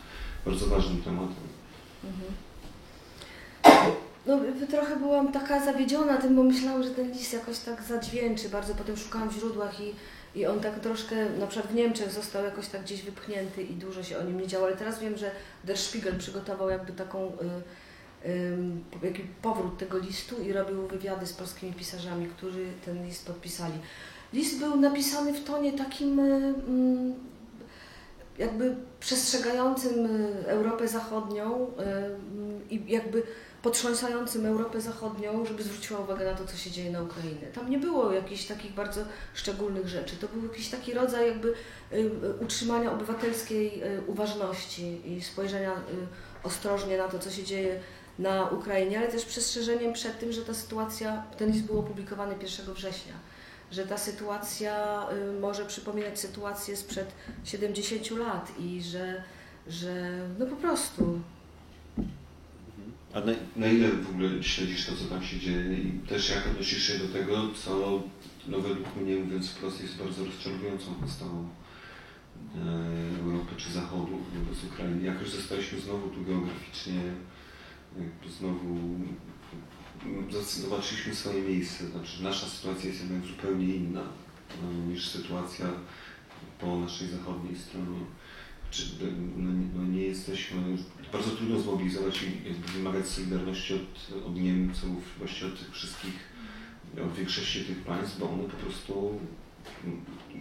bardzo 0.44 0.66
ważnym 0.66 1.02
tematem. 1.02 1.44
Mhm. 2.04 2.32
No, 4.26 4.44
y, 4.62 4.66
trochę 4.66 4.96
byłam 4.96 5.32
taka 5.32 5.64
zawiedziona 5.64 6.16
tym, 6.16 6.36
bo 6.36 6.42
myślałam, 6.42 6.82
że 6.82 6.90
ten 6.90 7.12
list 7.12 7.32
jakoś 7.32 7.58
tak 7.58 7.82
zadźwięczy. 7.82 8.48
Bardzo 8.48 8.74
potem 8.74 8.96
szukałam 8.96 9.30
w 9.30 9.32
źródłach 9.32 9.80
i, 9.80 9.94
i 10.34 10.46
on 10.46 10.60
tak 10.60 10.80
troszkę, 10.80 11.30
na 11.30 11.46
przykład 11.46 11.72
w 11.72 11.74
Niemczech 11.74 12.12
został 12.12 12.44
jakoś 12.44 12.68
tak 12.68 12.82
gdzieś 12.82 13.02
wypchnięty 13.02 13.62
i 13.62 13.74
dużo 13.74 14.02
się 14.02 14.18
o 14.18 14.22
nim 14.22 14.40
nie 14.40 14.46
działo. 14.46 14.66
Ale 14.66 14.76
teraz 14.76 15.00
wiem, 15.00 15.16
że 15.16 15.30
Der 15.64 15.78
Spiegel 15.78 16.18
przygotował 16.18 16.70
jakby 16.70 16.92
taką, 16.92 17.32
y, 18.24 19.06
jaki 19.06 19.22
powrót 19.42 19.78
tego 19.78 19.98
listu 19.98 20.42
i 20.42 20.52
robił 20.52 20.86
wywiady 20.86 21.26
z 21.26 21.32
polskimi 21.32 21.72
pisarzami, 21.72 22.26
którzy 22.26 22.66
ten 22.84 23.06
list 23.06 23.26
podpisali. 23.26 23.74
List 24.32 24.58
był 24.58 24.76
napisany 24.76 25.32
w 25.32 25.44
tonie 25.44 25.72
takim 25.72 26.18
y, 26.18 26.54
mm, 26.68 27.14
jakby 28.38 28.76
przestrzegającym 29.00 30.06
y, 30.06 30.46
Europę 30.46 30.88
Zachodnią 30.88 31.66
y, 31.66 32.74
i 32.74 32.92
jakby 32.92 33.22
potrząsającym 33.62 34.46
Europę 34.46 34.80
Zachodnią, 34.80 35.46
żeby 35.46 35.62
zwróciła 35.62 36.00
uwagę 36.00 36.24
na 36.24 36.34
to, 36.34 36.44
co 36.44 36.56
się 36.56 36.70
dzieje 36.70 36.90
na 36.90 37.02
Ukrainie. 37.02 37.46
Tam 37.54 37.70
nie 37.70 37.78
było 37.78 38.12
jakichś 38.12 38.44
takich 38.44 38.74
bardzo 38.74 39.00
szczególnych 39.34 39.88
rzeczy. 39.88 40.16
To 40.16 40.28
był 40.28 40.42
jakiś 40.42 40.68
taki 40.68 40.94
rodzaj 40.94 41.28
jakby 41.28 41.54
y, 41.92 42.10
utrzymania 42.40 42.92
obywatelskiej 42.92 43.82
y, 43.82 44.02
uważności 44.06 45.12
i 45.12 45.22
spojrzenia 45.22 45.72
y, 45.72 45.76
ostrożnie 46.42 46.98
na 46.98 47.08
to, 47.08 47.18
co 47.18 47.30
się 47.30 47.44
dzieje 47.44 47.80
na 48.18 48.48
Ukrainie, 48.48 48.98
ale 48.98 49.08
też 49.08 49.24
przestrzeżeniem 49.24 49.92
przed 49.92 50.18
tym, 50.18 50.32
że 50.32 50.42
ta 50.42 50.54
sytuacja, 50.54 51.24
ten 51.38 51.50
list 51.50 51.64
był 51.64 51.78
opublikowany 51.78 52.34
1 52.42 52.74
września, 52.74 53.14
że 53.70 53.86
ta 53.86 53.98
sytuacja 53.98 55.06
może 55.40 55.64
przypominać 55.64 56.20
sytuację 56.20 56.76
sprzed 56.76 57.12
70 57.44 58.10
lat 58.10 58.52
i 58.58 58.82
że, 58.82 59.22
że 59.66 60.10
no 60.38 60.46
po 60.46 60.56
prostu 60.56 61.20
A 63.14 63.20
na, 63.20 63.32
na 63.56 63.66
ile 63.66 63.88
w 63.88 64.10
ogóle 64.10 64.42
śledzisz 64.42 64.86
to, 64.86 64.96
co 64.96 65.04
tam 65.04 65.22
się 65.22 65.40
dzieje 65.40 65.78
i 65.78 65.92
też 66.08 66.30
jak 66.30 66.46
odnosisz 66.46 66.82
się 66.82 66.98
do 66.98 67.08
tego, 67.08 67.48
co 67.64 68.02
no 68.48 68.58
według 68.58 68.96
mnie, 68.96 69.16
mówiąc 69.16 69.50
wprost, 69.50 69.82
jest 69.82 69.96
bardzo 69.96 70.24
rozczarowującą 70.24 70.94
postawą 70.94 71.48
e, 72.54 73.20
Europy 73.24 73.54
czy 73.56 73.72
Zachodu 73.72 74.18
wobec 74.34 74.64
Ukrainy. 74.64 75.04
Jak 75.04 75.20
już 75.20 75.30
zostaliśmy 75.30 75.80
znowu 75.80 76.08
tu 76.08 76.24
geograficznie, 76.24 77.00
znowu 78.38 78.74
mm, 80.04 80.32
zobaczyliśmy 80.42 81.14
swoje 81.14 81.42
miejsce. 81.42 81.86
Znaczy 81.86 82.22
nasza 82.22 82.46
sytuacja 82.46 82.88
jest 82.88 83.00
jednak 83.00 83.24
zupełnie 83.24 83.74
inna 83.74 84.02
e, 84.02 84.74
niż 84.88 85.08
sytuacja 85.08 85.66
po 86.60 86.78
naszej 86.78 87.08
zachodniej 87.08 87.56
stronie. 87.56 88.00
Czy, 88.70 88.86
no, 89.36 89.50
no 89.74 89.84
nie 89.84 90.02
jesteśmy, 90.02 90.76
bardzo 91.12 91.30
trudno 91.30 91.60
zmobilizować 91.60 92.22
i 92.22 92.52
wymagać 92.72 93.06
solidarności 93.06 93.74
od, 93.74 94.26
od 94.26 94.36
Niemców, 94.36 95.18
właściwie 95.18 95.46
od 95.46 95.58
tych 95.58 95.72
wszystkich, 95.72 96.14
od 97.04 97.12
większości 97.12 97.64
tych 97.64 97.78
państw, 97.78 98.18
bo 98.18 98.30
one 98.30 98.44
po 98.44 98.56
prostu 98.56 99.18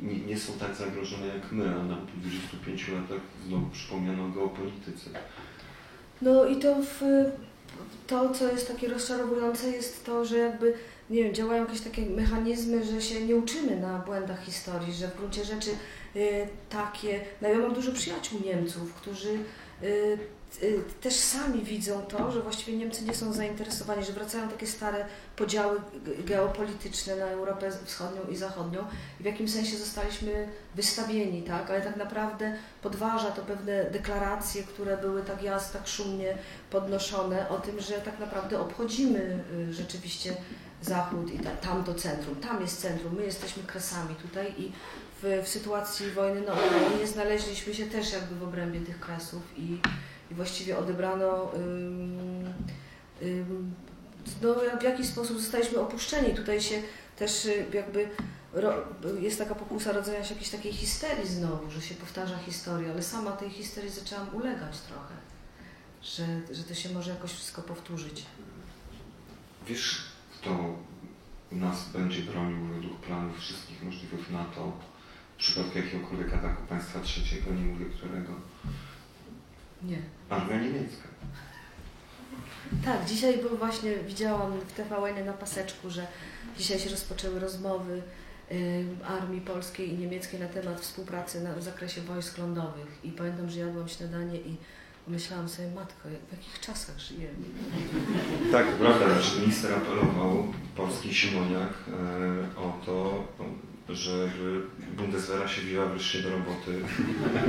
nie, 0.01 0.19
nie 0.19 0.39
są 0.39 0.53
tak 0.53 0.75
zagrożone 0.75 1.27
jak 1.27 1.51
my, 1.51 1.75
a 1.75 1.83
nam 1.83 2.07
po 2.07 2.21
25 2.21 2.87
latach 2.87 3.21
znowu 3.47 3.69
przypomniano 3.69 4.25
o 4.25 4.29
geopolityce. 4.29 5.09
No 6.21 6.45
i 6.45 6.59
to, 6.59 6.75
w, 6.75 7.01
to, 8.07 8.33
co 8.33 8.51
jest 8.51 8.67
takie 8.67 8.87
rozczarowujące, 8.87 9.71
jest 9.71 10.05
to, 10.05 10.25
że 10.25 10.37
jakby, 10.37 10.73
nie 11.09 11.23
wiem, 11.23 11.33
działają 11.33 11.65
jakieś 11.65 11.81
takie 11.81 12.05
mechanizmy, 12.05 12.85
że 12.85 13.01
się 13.01 13.25
nie 13.25 13.35
uczymy 13.35 13.79
na 13.79 13.99
błędach 13.99 14.43
historii, 14.43 14.93
że 14.93 15.07
w 15.07 15.17
gruncie 15.17 15.45
rzeczy 15.45 15.69
y, 16.15 16.47
takie, 16.69 17.21
no 17.41 17.47
ja 17.47 17.57
mam 17.57 17.73
dużo 17.73 17.91
przyjaciół 17.91 18.39
Niemców, 18.45 18.93
którzy 18.93 19.29
y, 19.83 20.17
też 21.01 21.13
sami 21.13 21.63
widzą 21.63 22.01
to, 22.01 22.31
że 22.31 22.41
właściwie 22.41 22.77
Niemcy 22.77 23.03
nie 23.03 23.13
są 23.15 23.33
zainteresowani, 23.33 24.05
że 24.05 24.13
wracają 24.13 24.49
takie 24.49 24.67
stare 24.67 25.05
podziały 25.35 25.79
ge- 25.79 26.23
geopolityczne 26.23 27.15
na 27.15 27.25
Europę 27.25 27.71
Wschodnią 27.85 28.21
i 28.29 28.35
Zachodnią 28.35 28.79
i 29.19 29.23
w 29.23 29.25
jakim 29.25 29.47
sensie 29.47 29.77
zostaliśmy 29.77 30.47
wystawieni, 30.75 31.43
tak? 31.43 31.69
Ale 31.69 31.81
tak 31.81 31.95
naprawdę 31.95 32.57
podważa 32.81 33.31
to 33.31 33.41
pewne 33.41 33.83
deklaracje, 33.91 34.63
które 34.63 34.97
były 34.97 35.23
tak 35.23 35.43
jasno, 35.43 35.79
tak 35.79 35.87
szumnie 35.87 36.37
podnoszone 36.69 37.49
o 37.49 37.59
tym, 37.59 37.79
że 37.79 37.93
tak 37.93 38.19
naprawdę 38.19 38.59
obchodzimy 38.59 39.43
y, 39.69 39.73
rzeczywiście 39.73 40.35
Zachód 40.81 41.33
i 41.33 41.39
ta, 41.39 41.51
tamto 41.51 41.93
centrum. 41.93 42.35
Tam 42.35 42.61
jest 42.61 42.81
centrum, 42.81 43.15
my 43.15 43.23
jesteśmy 43.23 43.63
kresami 43.63 44.15
tutaj 44.15 44.53
i 44.57 44.71
w, 45.23 45.43
w 45.45 45.47
sytuacji 45.47 46.11
wojny 46.11 46.41
na 46.41 46.53
Ukrainie 46.53 47.07
znaleźliśmy 47.07 47.73
się 47.73 47.85
też 47.85 48.13
jakby 48.13 48.35
w 48.35 48.43
obrębie 48.43 48.79
tych 48.79 48.99
kresów 48.99 49.41
i, 49.57 49.79
i 50.31 50.33
właściwie 50.33 50.77
odebrano 50.77 51.51
no, 54.41 54.55
w 54.79 54.83
jaki 54.83 55.05
sposób 55.05 55.39
zostaliśmy 55.39 55.79
opuszczeni. 55.79 56.35
Tutaj 56.35 56.61
się 56.61 56.81
też 57.17 57.45
y, 57.45 57.65
jakby 57.73 58.09
jest 59.19 59.37
taka 59.37 59.55
pokusa 59.55 59.91
rodzenia 59.91 60.23
się 60.23 60.33
jakiejś 60.33 60.49
takiej 60.51 60.73
histerii 60.73 61.27
znowu, 61.27 61.71
że 61.71 61.81
się 61.81 61.95
powtarza 61.95 62.37
historia, 62.37 62.91
ale 62.91 63.03
sama 63.03 63.31
tej 63.31 63.49
histerii 63.49 63.89
zaczęłam 63.89 64.35
ulegać 64.35 64.79
trochę, 64.79 65.13
że, 66.03 66.55
że 66.55 66.63
to 66.63 66.73
się 66.73 66.89
może 66.89 67.11
jakoś 67.11 67.31
wszystko 67.31 67.61
powtórzyć. 67.61 68.25
Wiesz, 69.67 70.01
kto 70.33 70.75
nas 71.51 71.89
będzie 71.89 72.21
bronił 72.21 72.65
według 72.65 72.99
planów 72.99 73.39
wszystkich 73.39 73.83
możliwych 73.83 74.29
NATO 74.29 74.71
w 75.35 75.37
przypadku 75.37 75.77
jakiegokolwiek 75.77 76.33
ataku 76.33 76.63
państwa 76.69 76.99
trzeciego, 76.99 77.51
nie 77.51 77.65
mówię 77.65 77.85
którego? 77.85 78.33
Nie. 79.83 79.97
Armia 80.29 80.55
niemiecka. 80.61 81.07
Tak, 82.85 83.05
dzisiaj 83.05 83.37
był 83.37 83.57
właśnie, 83.57 83.95
widziałam 84.07 84.51
w 84.59 84.73
TVN 84.73 85.25
na 85.25 85.33
paseczku, 85.33 85.89
że 85.89 86.07
dzisiaj 86.57 86.79
się 86.79 86.89
rozpoczęły 86.89 87.39
rozmowy 87.39 88.01
y, 88.51 88.85
armii 89.07 89.41
polskiej 89.41 89.93
i 89.93 89.97
niemieckiej 89.97 90.39
na 90.39 90.47
temat 90.47 90.81
współpracy 90.81 91.41
na, 91.41 91.53
w 91.53 91.63
zakresie 91.63 92.01
wojsk 92.01 92.37
lądowych. 92.37 92.99
I 93.03 93.11
pamiętam, 93.11 93.49
że 93.49 93.59
jadłam 93.59 93.87
śniadanie 93.87 94.37
i 94.37 94.57
pomyślałam 95.05 95.49
sobie, 95.49 95.71
matko, 95.75 96.09
w 96.29 96.31
jakich 96.31 96.59
czasach 96.59 96.99
żyjemy? 96.99 97.45
Tak, 98.51 98.67
prawda, 98.67 99.21
że 99.21 99.39
minister 99.39 99.73
apelował, 99.73 100.53
polski 100.75 101.13
Simoniak, 101.13 101.73
e, 102.57 102.59
o 102.59 102.79
to, 102.85 103.23
żeby 103.95 104.61
Bundeswehra 104.97 105.47
się 105.47 105.61
wzięła 105.61 105.85
wreszcie 105.85 106.21
do 106.21 106.29
roboty, 106.29 106.81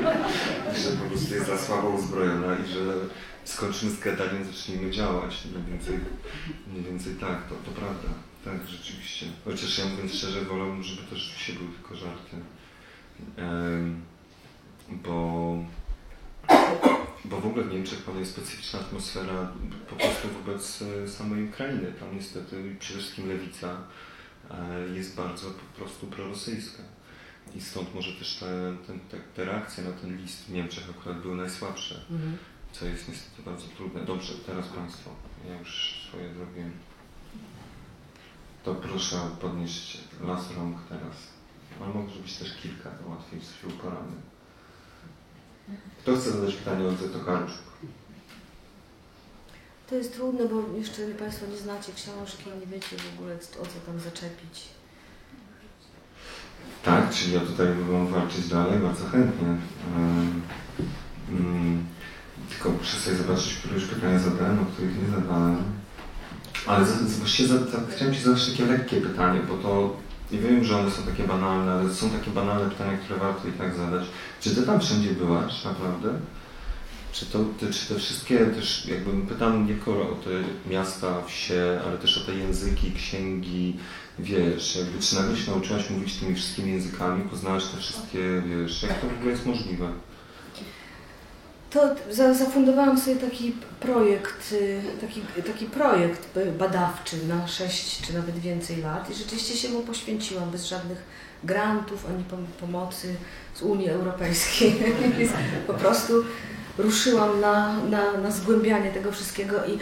że 0.83 0.97
po 0.97 1.05
prostu 1.11 1.35
jest 1.35 1.47
za 1.47 1.59
słabo 1.59 1.89
uzbrojona 1.89 2.57
i 2.59 2.73
że 2.73 2.95
skończymy 3.45 3.93
z 3.93 4.01
gadaniem, 4.01 4.45
zacznijmy 4.45 4.91
działać. 4.91 5.45
Mniej 5.45 5.71
więcej, 5.71 5.99
mniej 6.67 6.85
więcej 6.85 7.15
tak, 7.15 7.49
to, 7.49 7.55
to 7.55 7.71
prawda. 7.71 8.09
Tak, 8.45 8.69
rzeczywiście. 8.69 9.27
Chociaż 9.45 9.79
ja 9.79 9.85
mówiąc 9.85 10.15
szczerze, 10.15 10.43
wolałbym, 10.43 10.83
żeby 10.83 11.03
to 11.03 11.17
rzeczywiście 11.17 11.53
były 11.53 11.71
tylko 11.71 11.97
żarty. 11.97 12.37
Em, 13.37 14.03
bo, 14.91 15.57
bo 17.25 17.41
w 17.41 17.47
ogóle 17.47 17.65
w 17.65 17.73
Niemczech 17.73 17.99
panuje 17.99 18.27
specyficzna 18.27 18.81
atmosfera 18.81 19.53
po 19.91 19.97
prostu 19.97 20.29
wobec 20.29 20.83
e, 20.83 21.09
samej 21.09 21.45
Ukrainy. 21.45 21.93
Tam 22.01 22.15
niestety 22.15 22.77
przede 22.79 23.01
wszystkim 23.01 23.29
lewica 23.29 23.77
jest 24.95 25.17
bardzo 25.17 25.51
po 25.51 25.79
prostu 25.79 26.07
prorosyjska. 26.07 26.83
I 27.55 27.61
stąd 27.61 27.95
może 27.95 28.13
też 28.13 28.35
te, 28.37 28.47
te, 28.87 28.93
te, 29.11 29.23
te 29.37 29.45
reakcje 29.45 29.85
na 29.85 29.93
ten 29.93 30.17
list 30.17 30.45
w 30.45 30.53
Niemczech 30.53 30.91
akurat 30.91 31.23
były 31.23 31.37
najsłabsze 31.37 31.95
Mhm. 32.11 32.37
co 32.73 32.87
jest 32.87 33.09
niestety 33.09 33.43
bardzo 33.43 33.67
trudne. 33.77 34.05
Dobrze, 34.05 34.35
teraz 34.47 34.69
Państwo. 34.69 35.11
Ja 35.49 35.59
już 35.59 35.95
swoje 36.09 36.35
zrobiłem. 36.35 36.73
To 38.65 38.75
proszę 38.75 39.17
podnieść 39.41 39.99
las 40.21 40.57
rąk 40.57 40.77
teraz. 40.89 41.17
Ale 41.81 41.95
może 41.95 42.21
być 42.21 42.37
też 42.37 42.57
kilka, 42.63 42.91
to 42.91 43.09
łatwiej 43.09 43.41
się 43.41 43.69
uporamy. 43.69 44.13
Kto 46.03 46.17
chce 46.17 46.31
zadać 46.31 46.55
pytanie 46.55 46.85
o 46.89 47.19
Tokarczuk? 47.19 47.63
To 49.93 49.97
jest 49.97 50.15
trudne, 50.15 50.45
bo 50.49 50.79
jeszcze 50.79 51.03
Państwo 51.07 51.47
nie 51.47 51.57
znacie 51.57 51.93
książki, 51.93 52.45
nie 52.61 52.67
wiecie 52.67 52.97
w 52.97 53.19
ogóle 53.19 53.35
o 53.35 53.67
co 53.67 53.79
tam 53.87 54.01
zaczepić. 54.01 54.65
Tak, 56.85 57.11
czyli 57.11 57.33
ja 57.33 57.41
tutaj 57.41 57.67
mogę 57.75 58.11
walczyć 58.11 58.49
dalej, 58.49 58.79
bardzo 58.79 59.05
chętnie. 59.07 59.49
Ym, 61.31 61.85
tylko 62.51 62.71
muszę 62.71 62.97
sobie 62.97 63.17
zobaczyć, 63.17 63.55
które 63.55 63.75
już 63.75 63.85
pytania 63.85 64.19
zadałem, 64.19 64.59
o 64.59 64.65
których 64.65 65.03
nie 65.03 65.09
zadałem. 65.21 65.63
Ale 66.67 66.85
właściwie 67.19 67.49
za, 67.49 67.59
za, 67.59 67.79
chciałem 67.91 68.15
Ci 68.15 68.21
zadać 68.21 68.51
takie 68.51 68.67
lekkie 68.67 69.01
pytanie, 69.01 69.41
bo 69.49 69.57
to 69.57 69.97
nie 70.33 70.39
wiem, 70.39 70.65
że 70.65 70.79
one 70.79 70.91
są 70.91 71.03
takie 71.03 71.25
banalne, 71.25 71.73
ale 71.73 71.95
są 71.95 72.11
takie 72.11 72.31
banalne 72.31 72.71
pytania, 72.71 72.99
które 72.99 73.19
warto 73.19 73.49
i 73.49 73.53
tak 73.53 73.77
zadać. 73.77 74.05
Czy 74.41 74.55
Ty 74.55 74.63
tam 74.63 74.81
wszędzie 74.81 75.11
byłaś, 75.11 75.65
naprawdę? 75.65 76.15
Czy, 77.13 77.27
to, 77.27 77.39
te, 77.61 77.73
czy 77.73 77.87
te 77.95 78.01
wszystkie 78.01 78.39
też, 78.39 78.87
jakbym 78.87 79.27
pytam 79.27 79.67
nie 79.67 79.75
tylko 79.75 79.93
o 79.93 80.15
te 80.25 80.31
miasta, 80.71 81.23
wsie, 81.27 81.81
ale 81.87 81.99
też 81.99 82.19
o 82.19 82.21
te 82.21 82.35
języki, 82.35 82.93
księgi, 82.93 83.77
wiesz, 84.19 84.77
jakby 84.77 85.01
czy 85.01 85.15
nagle 85.15 85.37
się 85.37 85.51
nauczyłaś 85.51 85.91
mówić 85.91 86.15
tymi 86.17 86.35
wszystkimi 86.35 86.73
językami, 86.73 87.29
poznałaś 87.29 87.65
te 87.65 87.77
wszystkie, 87.77 88.43
wiesz, 88.47 88.83
jak 88.83 89.01
to 89.01 89.07
w 89.07 89.13
ogóle 89.19 89.31
jest 89.31 89.47
możliwe? 89.47 89.89
To 91.71 91.95
za, 92.11 92.35
zafundowałam 92.35 92.99
sobie 93.01 93.17
taki 93.17 93.53
projekt, 93.81 94.53
y, 94.53 94.83
taki, 95.01 95.21
taki 95.47 95.67
projekt 95.67 96.39
badawczy 96.59 97.27
na 97.27 97.49
6 97.49 98.07
czy 98.07 98.15
nawet 98.15 98.39
więcej 98.39 98.77
lat 98.77 99.11
i 99.11 99.15
rzeczywiście 99.15 99.57
się 99.57 99.69
mu 99.69 99.81
poświęciłam 99.81 100.51
bez 100.51 100.67
żadnych 100.67 100.99
grantów 101.45 102.07
ani 102.07 102.25
pom- 102.25 102.47
pomocy 102.61 103.15
z 103.55 103.63
Unii 103.63 103.89
Europejskiej. 103.89 104.75
Po 105.67 105.75
prostu 105.75 106.13
ruszyłam 106.79 107.41
na, 107.41 107.77
na, 107.91 108.19
na 108.19 108.31
zgłębianie 108.31 108.91
tego 108.91 109.13
wszystkiego 109.13 109.65
i 109.67 109.79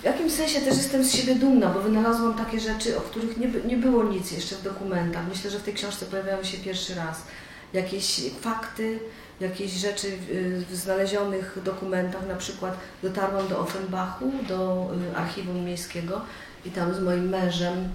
w 0.00 0.04
jakimś 0.04 0.32
sensie 0.32 0.60
też 0.60 0.76
jestem 0.76 1.04
z 1.04 1.12
siebie 1.12 1.34
dumna, 1.34 1.68
bo 1.68 1.80
wynalazłam 1.80 2.34
takie 2.34 2.60
rzeczy, 2.60 2.98
o 2.98 3.00
których 3.00 3.36
nie, 3.36 3.48
nie 3.48 3.76
było 3.76 4.04
nic 4.04 4.32
jeszcze 4.32 4.56
w 4.56 4.62
dokumentach. 4.62 5.22
Myślę, 5.28 5.50
że 5.50 5.58
w 5.58 5.62
tej 5.62 5.74
książce 5.74 6.06
pojawiają 6.06 6.44
się 6.44 6.58
pierwszy 6.58 6.94
raz 6.94 7.22
jakieś 7.72 8.20
fakty, 8.40 8.98
jakieś 9.40 9.72
rzeczy 9.72 10.18
w 10.70 10.76
znalezionych 10.76 11.58
dokumentach. 11.64 12.28
Na 12.28 12.34
przykład 12.34 12.78
dotarłam 13.02 13.48
do 13.48 13.58
Offenbachu, 13.58 14.32
do 14.48 14.90
y, 15.12 15.16
archiwum 15.16 15.64
miejskiego 15.64 16.20
i 16.64 16.70
tam 16.70 16.94
z 16.94 17.00
moim 17.00 17.28
mężem 17.28 17.88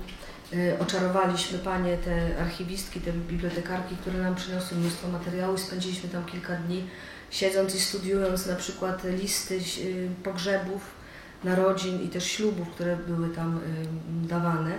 y, 0.53 0.78
oczarowaliśmy 0.80 1.60
panie, 1.60 1.98
te 1.98 2.41
archiwistki, 2.41 3.02
te 3.02 3.11
bibliotekarki, 3.11 3.95
które 3.95 4.20
nam 4.20 4.36
przyniosły 4.36 4.78
mnóstwo 4.78 5.07
materiału 5.07 5.56
i 5.56 5.60
spędziliśmy 5.60 6.10
tam 6.10 6.26
kilka 6.26 6.56
dni 6.56 6.84
siedząc 7.32 7.76
i 7.76 7.80
studiując 7.80 8.46
na 8.46 8.56
przykład 8.56 9.04
listy 9.04 9.56
y, 9.56 10.10
pogrzebów, 10.24 10.82
narodzin 11.44 12.04
i 12.04 12.08
też 12.08 12.32
ślubów, 12.32 12.70
które 12.70 12.98
były 12.98 13.30
tam 13.30 13.58
y, 13.58 14.28
dawane. 14.28 14.72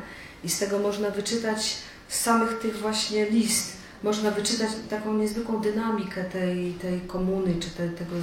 I 0.44 0.48
z 0.48 0.58
tego 0.58 0.78
można 0.78 1.10
wyczytać 1.10 1.76
z 2.08 2.20
samych 2.20 2.58
tych 2.58 2.78
właśnie 2.78 3.30
list, 3.30 3.76
można 4.02 4.30
wyczytać 4.30 4.68
taką 4.90 5.14
niezwykłą 5.14 5.60
dynamikę 5.60 6.24
tej, 6.24 6.72
tej 6.72 7.00
komuny, 7.00 7.54
czy 7.60 7.70
te, 7.70 7.88
tego, 7.88 8.16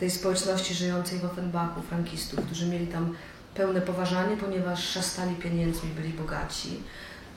tej 0.00 0.10
społeczności 0.10 0.74
żyjącej 0.74 1.18
w 1.18 1.24
Offenbachu, 1.24 1.82
frankistów, 1.82 2.44
którzy 2.46 2.66
mieli 2.66 2.86
tam 2.86 3.14
pełne 3.54 3.80
poważanie, 3.80 4.36
ponieważ 4.36 4.88
szastali 4.88 5.34
pieniędzmi, 5.36 5.90
byli 5.90 6.08
bogaci. 6.08 6.82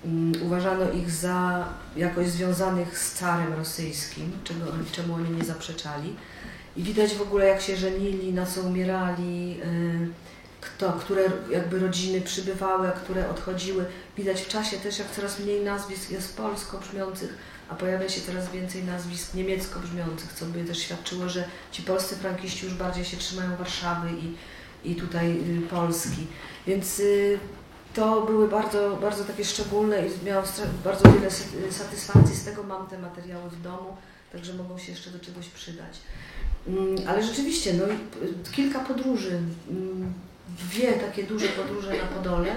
Mm, 0.05 0.43
Uważano 0.45 0.91
ich 0.91 1.11
za 1.11 1.67
jakoś 1.95 2.27
związanych 2.27 2.99
z 2.99 3.13
carem 3.13 3.53
rosyjskim, 3.53 4.31
czego, 4.43 4.65
czemu 4.91 5.13
oni 5.13 5.29
nie 5.29 5.43
zaprzeczali. 5.43 6.15
I 6.77 6.83
widać 6.83 7.13
w 7.15 7.21
ogóle, 7.21 7.45
jak 7.45 7.61
się 7.61 7.77
żenili, 7.77 8.33
na 8.33 8.45
co 8.45 8.61
umierali, 8.61 9.59
y, 9.63 10.09
kto, 10.61 10.91
które 10.91 11.23
jakby 11.51 11.79
rodziny 11.79 12.21
przybywały, 12.21 12.87
a 12.87 12.91
które 12.91 13.29
odchodziły. 13.29 13.85
Widać 14.17 14.41
w 14.41 14.47
czasie 14.47 14.77
też, 14.77 14.99
jak 14.99 15.11
coraz 15.11 15.39
mniej 15.39 15.63
nazwisk 15.63 16.11
jest 16.11 16.37
polsko 16.37 16.77
brzmiących, 16.77 17.37
a 17.69 17.75
pojawia 17.75 18.09
się 18.09 18.21
coraz 18.21 18.51
więcej 18.51 18.83
nazwisk 18.83 19.33
niemiecko 19.33 19.79
brzmiących, 19.79 20.33
co 20.33 20.45
by 20.45 20.63
też 20.63 20.77
świadczyło, 20.79 21.29
że 21.29 21.43
ci 21.71 21.81
polscy 21.81 22.15
frankiści 22.15 22.65
już 22.65 22.73
bardziej 22.73 23.05
się 23.05 23.17
trzymają 23.17 23.55
Warszawy 23.55 24.09
i, 24.11 24.35
i 24.91 24.95
tutaj 24.95 25.31
y, 25.31 25.61
Polski. 25.69 26.27
Więc 26.67 26.99
y, 26.99 27.39
to 27.97 28.21
były 28.21 28.47
bardzo, 28.47 28.97
bardzo 29.01 29.23
takie 29.23 29.45
szczególne 29.45 30.07
i 30.07 30.09
stra- 30.09 30.67
bardzo 30.83 31.11
wiele 31.11 31.31
satysfakcji. 31.71 32.35
Z 32.35 32.43
tego 32.45 32.63
mam 32.63 32.87
te 32.87 32.97
materiały 32.99 33.49
w 33.49 33.61
domu, 33.61 33.97
także 34.31 34.53
mogą 34.53 34.77
się 34.77 34.91
jeszcze 34.91 35.09
do 35.09 35.19
czegoś 35.19 35.47
przydać. 35.47 35.97
Mm, 36.67 36.95
Ale 37.07 37.23
rzeczywiście, 37.23 37.73
no, 37.73 37.83
kilka 38.51 38.79
podróży, 38.79 39.39
mm, 39.69 40.13
dwie 40.59 40.93
takie 40.93 41.23
duże 41.23 41.47
podróże 41.47 41.93
na 41.97 42.03
Podole, 42.03 42.55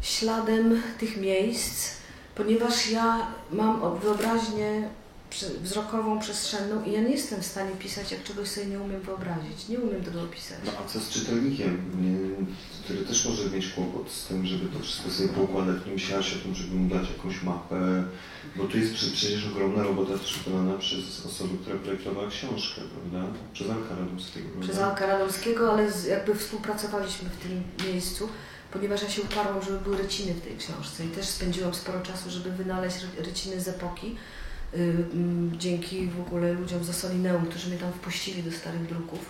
śladem 0.00 0.82
tych 0.98 1.16
miejsc, 1.16 1.90
ponieważ 2.34 2.90
ja 2.90 3.26
mam 3.52 3.98
wyobraźnię 3.98 4.88
wzrokową, 5.62 6.20
przestrzenną 6.20 6.84
i 6.84 6.92
ja 6.92 7.00
nie 7.00 7.10
jestem 7.10 7.40
w 7.42 7.46
stanie 7.46 7.70
pisać, 7.70 8.12
jak 8.12 8.22
czegoś 8.24 8.48
sobie 8.48 8.66
nie 8.66 8.78
umiem 8.80 9.00
wyobrazić. 9.00 9.68
Nie 9.68 9.78
umiem 9.78 10.04
tego 10.04 10.22
opisać. 10.22 10.58
No 10.66 10.72
a 10.84 10.88
co 10.88 11.00
z 11.00 11.08
czytelnikiem, 11.08 11.78
który 12.84 12.98
też 13.04 13.24
może 13.28 13.50
mieć 13.50 13.68
kłopot 13.68 14.10
z 14.12 14.26
tym, 14.26 14.46
żeby 14.46 14.68
to 14.68 14.78
wszystko 14.80 15.10
sobie 15.10 15.28
poukładać, 15.28 15.76
nie 15.86 15.92
myślałaś 15.92 16.36
o 16.36 16.38
tym, 16.42 16.54
żeby 16.54 16.74
mu 16.74 16.88
dać 16.94 17.08
jakąś 17.16 17.42
mapę, 17.42 18.04
bo 18.56 18.64
tu 18.64 18.78
jest 18.78 18.94
przecież 18.94 19.46
ogromna 19.46 19.82
robota 19.82 20.12
wykonana 20.44 20.78
przez 20.78 21.26
osobę, 21.26 21.50
która 21.62 21.76
projektowała 21.78 22.28
książkę, 22.30 22.80
prawda? 22.94 23.32
Przez 23.52 23.70
Alka 23.70 23.94
Radomskiego, 23.94 24.48
prawda? 24.48 24.68
Przez 24.68 24.82
Alka 24.82 25.06
Radomskiego, 25.06 25.72
ale 25.72 25.86
jakby 26.08 26.34
współpracowaliśmy 26.34 27.28
w 27.30 27.36
tym 27.42 27.62
miejscu, 27.92 28.28
ponieważ 28.72 29.02
ja 29.02 29.10
się 29.10 29.22
uparłam, 29.22 29.62
żeby 29.62 29.78
były 29.80 29.96
ryciny 29.96 30.34
w 30.34 30.40
tej 30.40 30.56
książce 30.56 31.04
i 31.06 31.08
też 31.08 31.26
spędziłam 31.26 31.74
sporo 31.74 32.00
czasu, 32.00 32.30
żeby 32.30 32.50
wynaleźć 32.50 32.96
ry- 33.02 33.24
ryciny 33.24 33.60
z 33.60 33.68
epoki. 33.68 34.16
Y, 34.74 35.04
mm, 35.14 35.52
Dzięki 35.58 36.06
w 36.06 36.20
ogóle 36.20 36.52
ludziom 36.52 36.84
z 36.84 36.90
Osolineum, 36.90 37.46
którzy 37.46 37.68
mnie 37.68 37.78
tam 37.78 37.92
wpuścili 37.92 38.42
do 38.42 38.52
starych 38.52 38.86
druków. 38.86 39.26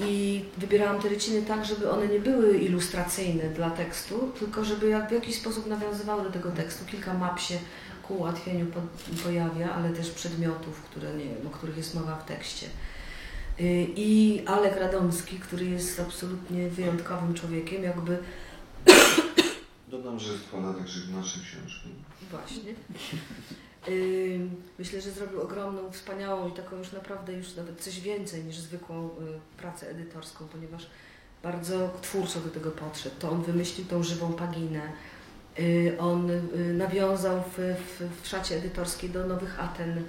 I 0.00 0.44
wybierałam 0.58 1.02
te 1.02 1.08
ryciny 1.08 1.42
tak, 1.42 1.64
żeby 1.64 1.90
one 1.90 2.08
nie 2.08 2.20
były 2.20 2.58
ilustracyjne 2.58 3.48
dla 3.48 3.70
tekstu, 3.70 4.32
tylko 4.38 4.64
żeby 4.64 4.88
jak 4.88 5.08
w 5.08 5.12
jakiś 5.12 5.36
sposób 5.36 5.66
nawiązywały 5.66 6.22
do 6.22 6.30
tego 6.30 6.50
tekstu. 6.50 6.84
Kilka 6.84 7.14
map 7.14 7.40
się 7.40 7.58
ku 8.02 8.14
ułatwieniu 8.14 8.66
po, 8.66 8.80
pojawia, 9.22 9.72
ale 9.72 9.90
też 9.90 10.10
przedmiotów, 10.10 10.82
które 10.82 11.14
nie 11.14 11.24
wiem, 11.24 11.46
o 11.46 11.50
których 11.50 11.76
jest 11.76 11.94
mowa 11.94 12.16
w 12.16 12.26
tekście. 12.26 12.66
Y, 13.60 13.86
I 13.96 14.42
Alek 14.46 14.76
Radomski, 14.76 15.38
który 15.38 15.64
jest 15.64 16.00
absolutnie 16.00 16.68
wyjątkowym 16.68 17.34
człowiekiem, 17.34 17.82
jakby 17.82 18.18
Dodam, 19.88 20.18
że 20.18 20.38
składa 20.38 20.74
także 20.74 21.00
nasze 21.10 21.40
książki. 21.40 21.88
Właśnie. 22.30 22.74
Myślę, 24.78 25.00
że 25.00 25.10
zrobił 25.10 25.40
ogromną, 25.40 25.92
wspaniałą 25.92 26.48
i 26.48 26.52
taką 26.52 26.76
już 26.76 26.92
naprawdę 26.92 27.32
już 27.32 27.56
nawet 27.56 27.80
coś 27.80 28.00
więcej 28.00 28.44
niż 28.44 28.56
zwykłą 28.56 29.06
y, 29.06 29.10
pracę 29.56 29.90
edytorską, 29.90 30.48
ponieważ 30.52 30.86
bardzo 31.42 31.90
twórczo 32.02 32.40
do 32.40 32.50
tego 32.50 32.70
podszedł. 32.70 33.16
To 33.18 33.30
on 33.30 33.42
wymyślił 33.42 33.86
tą 33.86 34.02
żywą 34.02 34.32
paginę. 34.32 34.92
Y, 35.58 35.96
On 35.98 36.30
y, 36.30 36.40
nawiązał 36.74 37.42
w, 37.42 37.58
w, 37.58 38.22
w 38.22 38.28
szacie 38.28 38.56
edytorskiej 38.56 39.10
do 39.10 39.26
Nowych 39.26 39.60
Aten 39.60 40.04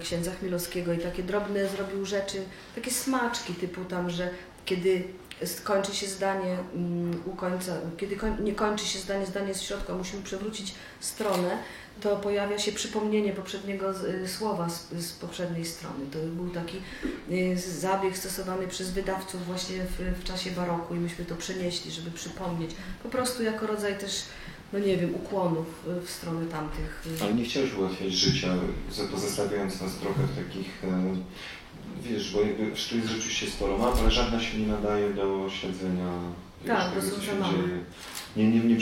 księdza 0.00 0.30
Chmielowskiego 0.30 0.92
i 0.92 0.98
takie 0.98 1.22
drobne 1.22 1.68
zrobił 1.68 2.04
rzeczy, 2.04 2.42
takie 2.74 2.90
smaczki 2.90 3.54
typu 3.54 3.84
tam, 3.84 4.10
że 4.10 4.30
kiedy 4.64 5.04
skończy 5.44 5.94
się 5.94 6.06
zdanie 6.06 6.58
mm, 6.74 7.22
u 7.26 7.36
końca, 7.36 7.76
kiedy 7.96 8.16
koń, 8.16 8.36
nie 8.40 8.54
kończy 8.54 8.84
się 8.84 8.98
zdanie, 8.98 9.26
zdanie 9.26 9.48
jest 9.48 9.60
w 9.60 9.66
środku, 9.66 9.92
musimy 9.92 10.22
przewrócić 10.22 10.74
stronę, 11.00 11.58
to 12.00 12.16
pojawia 12.16 12.58
się 12.58 12.72
przypomnienie 12.72 13.32
poprzedniego 13.32 14.06
y, 14.08 14.28
słowa 14.28 14.68
z, 14.68 14.92
z 14.92 15.12
poprzedniej 15.12 15.64
strony. 15.64 16.06
To 16.12 16.18
był 16.18 16.50
taki 16.50 16.76
y, 17.30 17.58
zabieg 17.58 18.16
stosowany 18.16 18.68
przez 18.68 18.90
wydawców 18.90 19.46
właśnie 19.46 19.76
w, 19.84 20.20
w 20.20 20.24
czasie 20.24 20.50
baroku 20.50 20.94
i 20.94 20.98
myśmy 20.98 21.24
to 21.24 21.36
przenieśli, 21.36 21.90
żeby 21.90 22.10
przypomnieć. 22.10 22.70
Po 23.02 23.08
prostu 23.08 23.42
jako 23.42 23.66
rodzaj 23.66 23.98
też, 23.98 24.22
no 24.72 24.78
nie 24.78 24.96
wiem, 24.96 25.14
ukłonów 25.14 25.66
y, 25.98 26.06
w 26.06 26.10
stronę 26.10 26.46
tamtych. 26.46 27.04
Ale 27.22 27.34
nie 27.34 27.44
chciałeś 27.44 27.74
ułatwiać 27.74 28.12
życia, 28.12 28.54
pozostawiając 29.10 29.80
nas 29.80 29.94
trochę 29.94 30.22
w 30.22 30.46
takich, 30.46 30.82
wiesz, 32.02 32.32
bo 32.34 32.40
jakby 32.40 32.66
tu 32.88 32.96
jest 32.96 33.08
rzeczywiście 33.08 33.46
sporo 33.46 33.78
map, 33.78 33.94
ale 34.00 34.10
żadna 34.10 34.40
się 34.40 34.58
nie 34.58 34.66
nadaje 34.66 35.14
do 35.14 35.50
śledzenia 35.50 36.12
Tak, 36.66 36.94
tego, 36.94 37.06
są 37.06 37.20
dzieje. 37.20 37.78
Nie, 38.38 38.50
nie, 38.50 38.60
nie, 38.60 38.76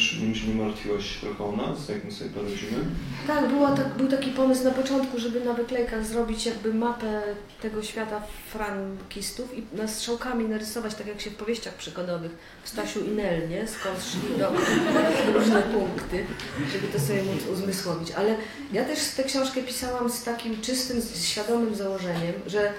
nie, 0.49 0.65
martwiłaś 0.65 1.19
trochę 1.21 1.45
o 1.45 1.53
nas, 1.53 1.89
jak 1.89 2.05
my 2.05 2.13
sobie 2.13 2.31
poradzimy? 2.31 2.85
Tak, 3.27 3.49
była 3.49 3.77
tak, 3.77 3.95
był 3.95 4.09
taki 4.09 4.31
pomysł 4.31 4.65
na 4.65 4.71
początku, 4.71 5.19
żeby 5.19 5.45
na 5.45 5.53
wyklejkach 5.53 6.07
zrobić 6.07 6.47
jakby 6.47 6.75
mapę 6.75 7.23
tego 7.63 7.83
świata 7.83 8.23
frankistów 8.53 9.59
i 9.59 9.77
na 9.77 9.89
strzałkami 9.89 10.45
narysować, 10.45 10.95
tak 10.95 11.07
jak 11.07 11.21
się 11.21 11.31
w 11.31 11.35
powieściach 11.35 11.75
przygodowych 11.75 12.31
w 12.65 12.69
Stasiu 12.69 13.05
i 13.05 13.09
Nel, 13.09 13.49
nie? 13.49 13.67
Skąd 13.69 13.99
szli 14.05 14.39
do 14.39 14.53
różne 15.39 15.63
punkty, 15.63 16.25
żeby 16.73 16.87
to 16.93 17.01
sobie 17.01 17.23
móc 17.23 17.47
uzmysłowić. 17.53 18.11
Ale 18.11 18.37
ja 18.73 18.85
też 18.85 19.09
tę 19.09 19.25
książkę 19.25 19.63
pisałam 19.63 20.11
z 20.11 20.25
takim 20.25 20.61
czystym, 20.61 21.03
świadomym 21.23 21.75
założeniem, 21.75 22.35
że 22.47 22.73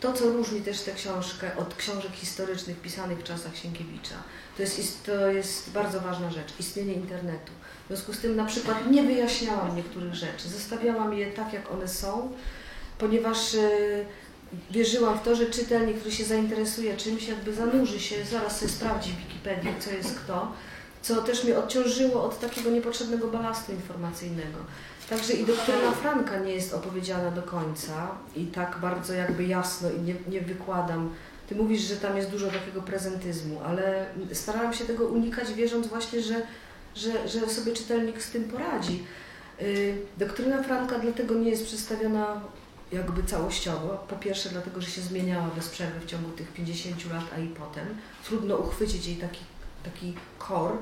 to, 0.00 0.12
co 0.12 0.24
różni 0.24 0.60
też 0.60 0.80
tę 0.80 0.92
książkę 0.92 1.56
od 1.56 1.74
książek 1.74 2.12
historycznych 2.12 2.80
pisanych 2.80 3.18
w 3.18 3.22
czasach 3.22 3.56
Sienkiewicza, 3.56 4.14
to 4.56 4.62
jest, 4.62 5.04
to 5.06 5.26
jest 5.26 5.70
bardzo 5.70 6.00
ważna 6.00 6.30
rzecz, 6.30 6.52
istnienie 6.60 6.92
internetu. 6.92 7.52
W 7.84 7.86
związku 7.88 8.12
z 8.12 8.18
tym 8.18 8.36
na 8.36 8.44
przykład 8.44 8.90
nie 8.90 9.02
wyjaśniałam 9.02 9.76
niektórych 9.76 10.14
rzeczy, 10.14 10.48
zostawiałam 10.48 11.14
je 11.14 11.26
tak, 11.32 11.52
jak 11.52 11.72
one 11.72 11.88
są, 11.88 12.32
ponieważ 12.98 13.54
e, 13.54 13.60
wierzyłam 14.70 15.18
w 15.18 15.22
to, 15.22 15.36
że 15.36 15.46
czytelnik, 15.46 15.96
który 15.98 16.14
się 16.14 16.24
zainteresuje 16.24 16.96
czymś, 16.96 17.28
jakby 17.28 17.54
zanurzy 17.54 18.00
się, 18.00 18.24
zaraz 18.24 18.60
sobie 18.60 18.72
sprawdzi 18.72 19.10
w 19.12 19.16
Wikipedii, 19.16 19.74
co 19.80 19.90
jest 19.90 20.20
kto, 20.20 20.52
co 21.02 21.22
też 21.22 21.44
mnie 21.44 21.58
odciążyło 21.58 22.24
od 22.24 22.40
takiego 22.40 22.70
niepotrzebnego 22.70 23.28
balastu 23.28 23.72
informacyjnego. 23.72 24.58
Także 25.10 25.32
i 25.32 25.46
doktryna 25.46 25.92
Franka 25.92 26.38
nie 26.38 26.52
jest 26.52 26.74
opowiedziana 26.74 27.30
do 27.30 27.42
końca 27.42 28.08
i 28.36 28.46
tak 28.46 28.78
bardzo 28.82 29.12
jakby 29.12 29.44
jasno 29.44 29.90
i 29.90 30.00
nie, 30.00 30.14
nie 30.28 30.40
wykładam. 30.40 31.14
Ty 31.48 31.54
mówisz, 31.54 31.80
że 31.80 31.96
tam 31.96 32.16
jest 32.16 32.30
dużo 32.30 32.46
takiego 32.46 32.82
prezentyzmu, 32.82 33.60
ale 33.66 34.06
starałam 34.32 34.74
się 34.74 34.84
tego 34.84 35.06
unikać, 35.06 35.52
wierząc 35.52 35.86
właśnie, 35.86 36.20
że, 36.22 36.42
że, 36.94 37.28
że 37.28 37.48
sobie 37.48 37.72
czytelnik 37.72 38.22
z 38.22 38.30
tym 38.30 38.44
poradzi. 38.44 39.04
Y, 39.62 39.96
Doktryna 40.18 40.62
Franka 40.62 40.98
dlatego 40.98 41.34
nie 41.34 41.50
jest 41.50 41.64
przedstawiona 41.64 42.40
jakby 42.92 43.22
całościowo. 43.22 44.04
Po 44.08 44.16
pierwsze 44.16 44.48
dlatego, 44.48 44.80
że 44.80 44.90
się 44.90 45.00
zmieniała 45.00 45.48
bez 45.56 45.68
przerwy 45.68 46.00
w 46.00 46.06
ciągu 46.06 46.30
tych 46.30 46.52
50 46.52 47.12
lat, 47.12 47.24
a 47.36 47.40
i 47.40 47.48
potem. 47.48 47.86
Trudno 48.24 48.56
uchwycić 48.56 49.06
jej 49.06 49.16
taki, 49.16 49.44
taki 49.84 50.14
core. 50.48 50.76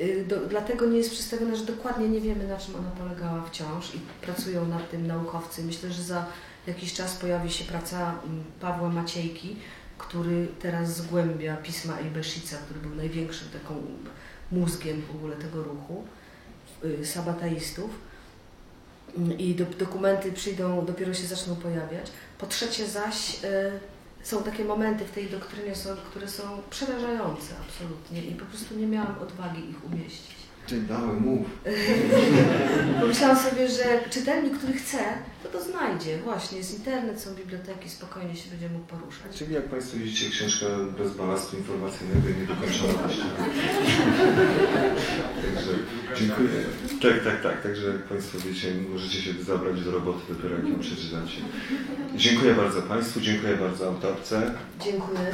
Y, 0.00 0.24
Do, 0.28 0.36
dlatego 0.36 0.86
nie 0.86 0.98
jest 0.98 1.10
przedstawiona, 1.10 1.56
że 1.56 1.64
dokładnie 1.64 2.08
nie 2.08 2.20
wiemy, 2.20 2.46
na 2.48 2.56
czym 2.56 2.76
ona 2.76 2.90
polegała 2.90 3.42
wciąż 3.42 3.94
i 3.94 3.98
pracują 4.20 4.66
nad 4.66 4.90
tym 4.90 5.06
naukowcy. 5.06 5.62
Myślę, 5.62 5.92
że 5.92 6.02
za 6.02 6.26
jakiś 6.66 6.94
czas 6.94 7.16
pojawi 7.16 7.50
się 7.50 7.64
praca 7.64 8.14
mm, 8.24 8.44
Pawła 8.60 8.88
Maciejki, 8.88 9.56
który 9.98 10.46
teraz 10.60 10.96
zgłębia 10.96 11.56
pisma 11.56 11.98
Eibeszica, 11.98 12.56
który 12.56 12.80
był 12.80 12.94
największym 12.94 13.48
taką 13.48 13.82
mózgiem 14.52 15.02
w 15.02 15.16
ogóle 15.16 15.36
tego 15.36 15.62
ruchu, 15.62 16.04
y, 16.84 17.06
sabataistów. 17.06 17.90
Mm, 19.16 19.38
I 19.38 19.54
do, 19.54 19.64
dokumenty 19.64 20.32
przyjdą, 20.32 20.84
dopiero 20.84 21.14
się 21.14 21.26
zaczną 21.26 21.56
pojawiać. 21.56 22.06
Po 22.38 22.46
trzecie 22.46 22.86
zaś 22.86 23.44
y, 23.44 23.48
są 24.22 24.42
takie 24.42 24.64
momenty 24.64 25.04
w 25.04 25.10
tej 25.10 25.30
doktrynie, 25.30 25.72
które 26.10 26.28
są 26.28 26.42
przerażające 26.70 27.54
absolutnie 27.68 28.24
i 28.24 28.34
po 28.34 28.44
prostu 28.44 28.74
nie 28.74 28.86
miałam 28.86 29.18
odwagi 29.18 29.70
ich 29.70 29.84
umieścić. 29.84 30.41
Dałem, 30.70 31.22
mów. 31.22 31.46
Pomyślałam 33.00 33.38
sobie, 33.38 33.68
że 33.68 33.84
czytelnik, 34.10 34.58
który 34.58 34.72
chce, 34.72 34.98
to 35.42 35.48
to 35.48 35.64
znajdzie. 35.64 36.18
Właśnie, 36.18 36.58
jest 36.58 36.78
internet, 36.78 37.20
są 37.20 37.34
biblioteki, 37.34 37.90
spokojnie 37.90 38.36
się 38.36 38.50
będzie 38.50 38.68
mógł 38.68 38.84
poruszać. 38.84 39.36
Czyli 39.38 39.54
jak 39.54 39.64
Państwo 39.64 39.96
widzicie, 39.96 40.30
książka 40.30 40.66
bez 40.98 41.14
balastu 41.16 41.56
informacyjnego 41.56 42.28
i 42.28 42.40
niedokończona 42.40 42.92
właśnie. 42.92 43.24
Także 45.42 45.72
dziękuję. 46.16 46.48
Tak, 47.02 47.24
tak, 47.24 47.42
tak. 47.42 47.62
Także 47.62 47.86
jak 47.86 48.02
Państwo 48.02 48.38
wiecie, 48.38 48.68
możecie 48.92 49.22
się 49.22 49.32
zabrać 49.44 49.84
do 49.84 49.90
roboty 49.90 50.34
dopiero 50.34 50.56
jak 50.56 50.68
ją 50.68 50.78
przeczytacie. 50.78 51.38
Dziękuję 52.16 52.54
bardzo 52.54 52.82
Państwu, 52.82 53.20
dziękuję 53.20 53.56
bardzo 53.56 53.86
autorce. 53.86 54.54
Dziękuję. 54.80 55.26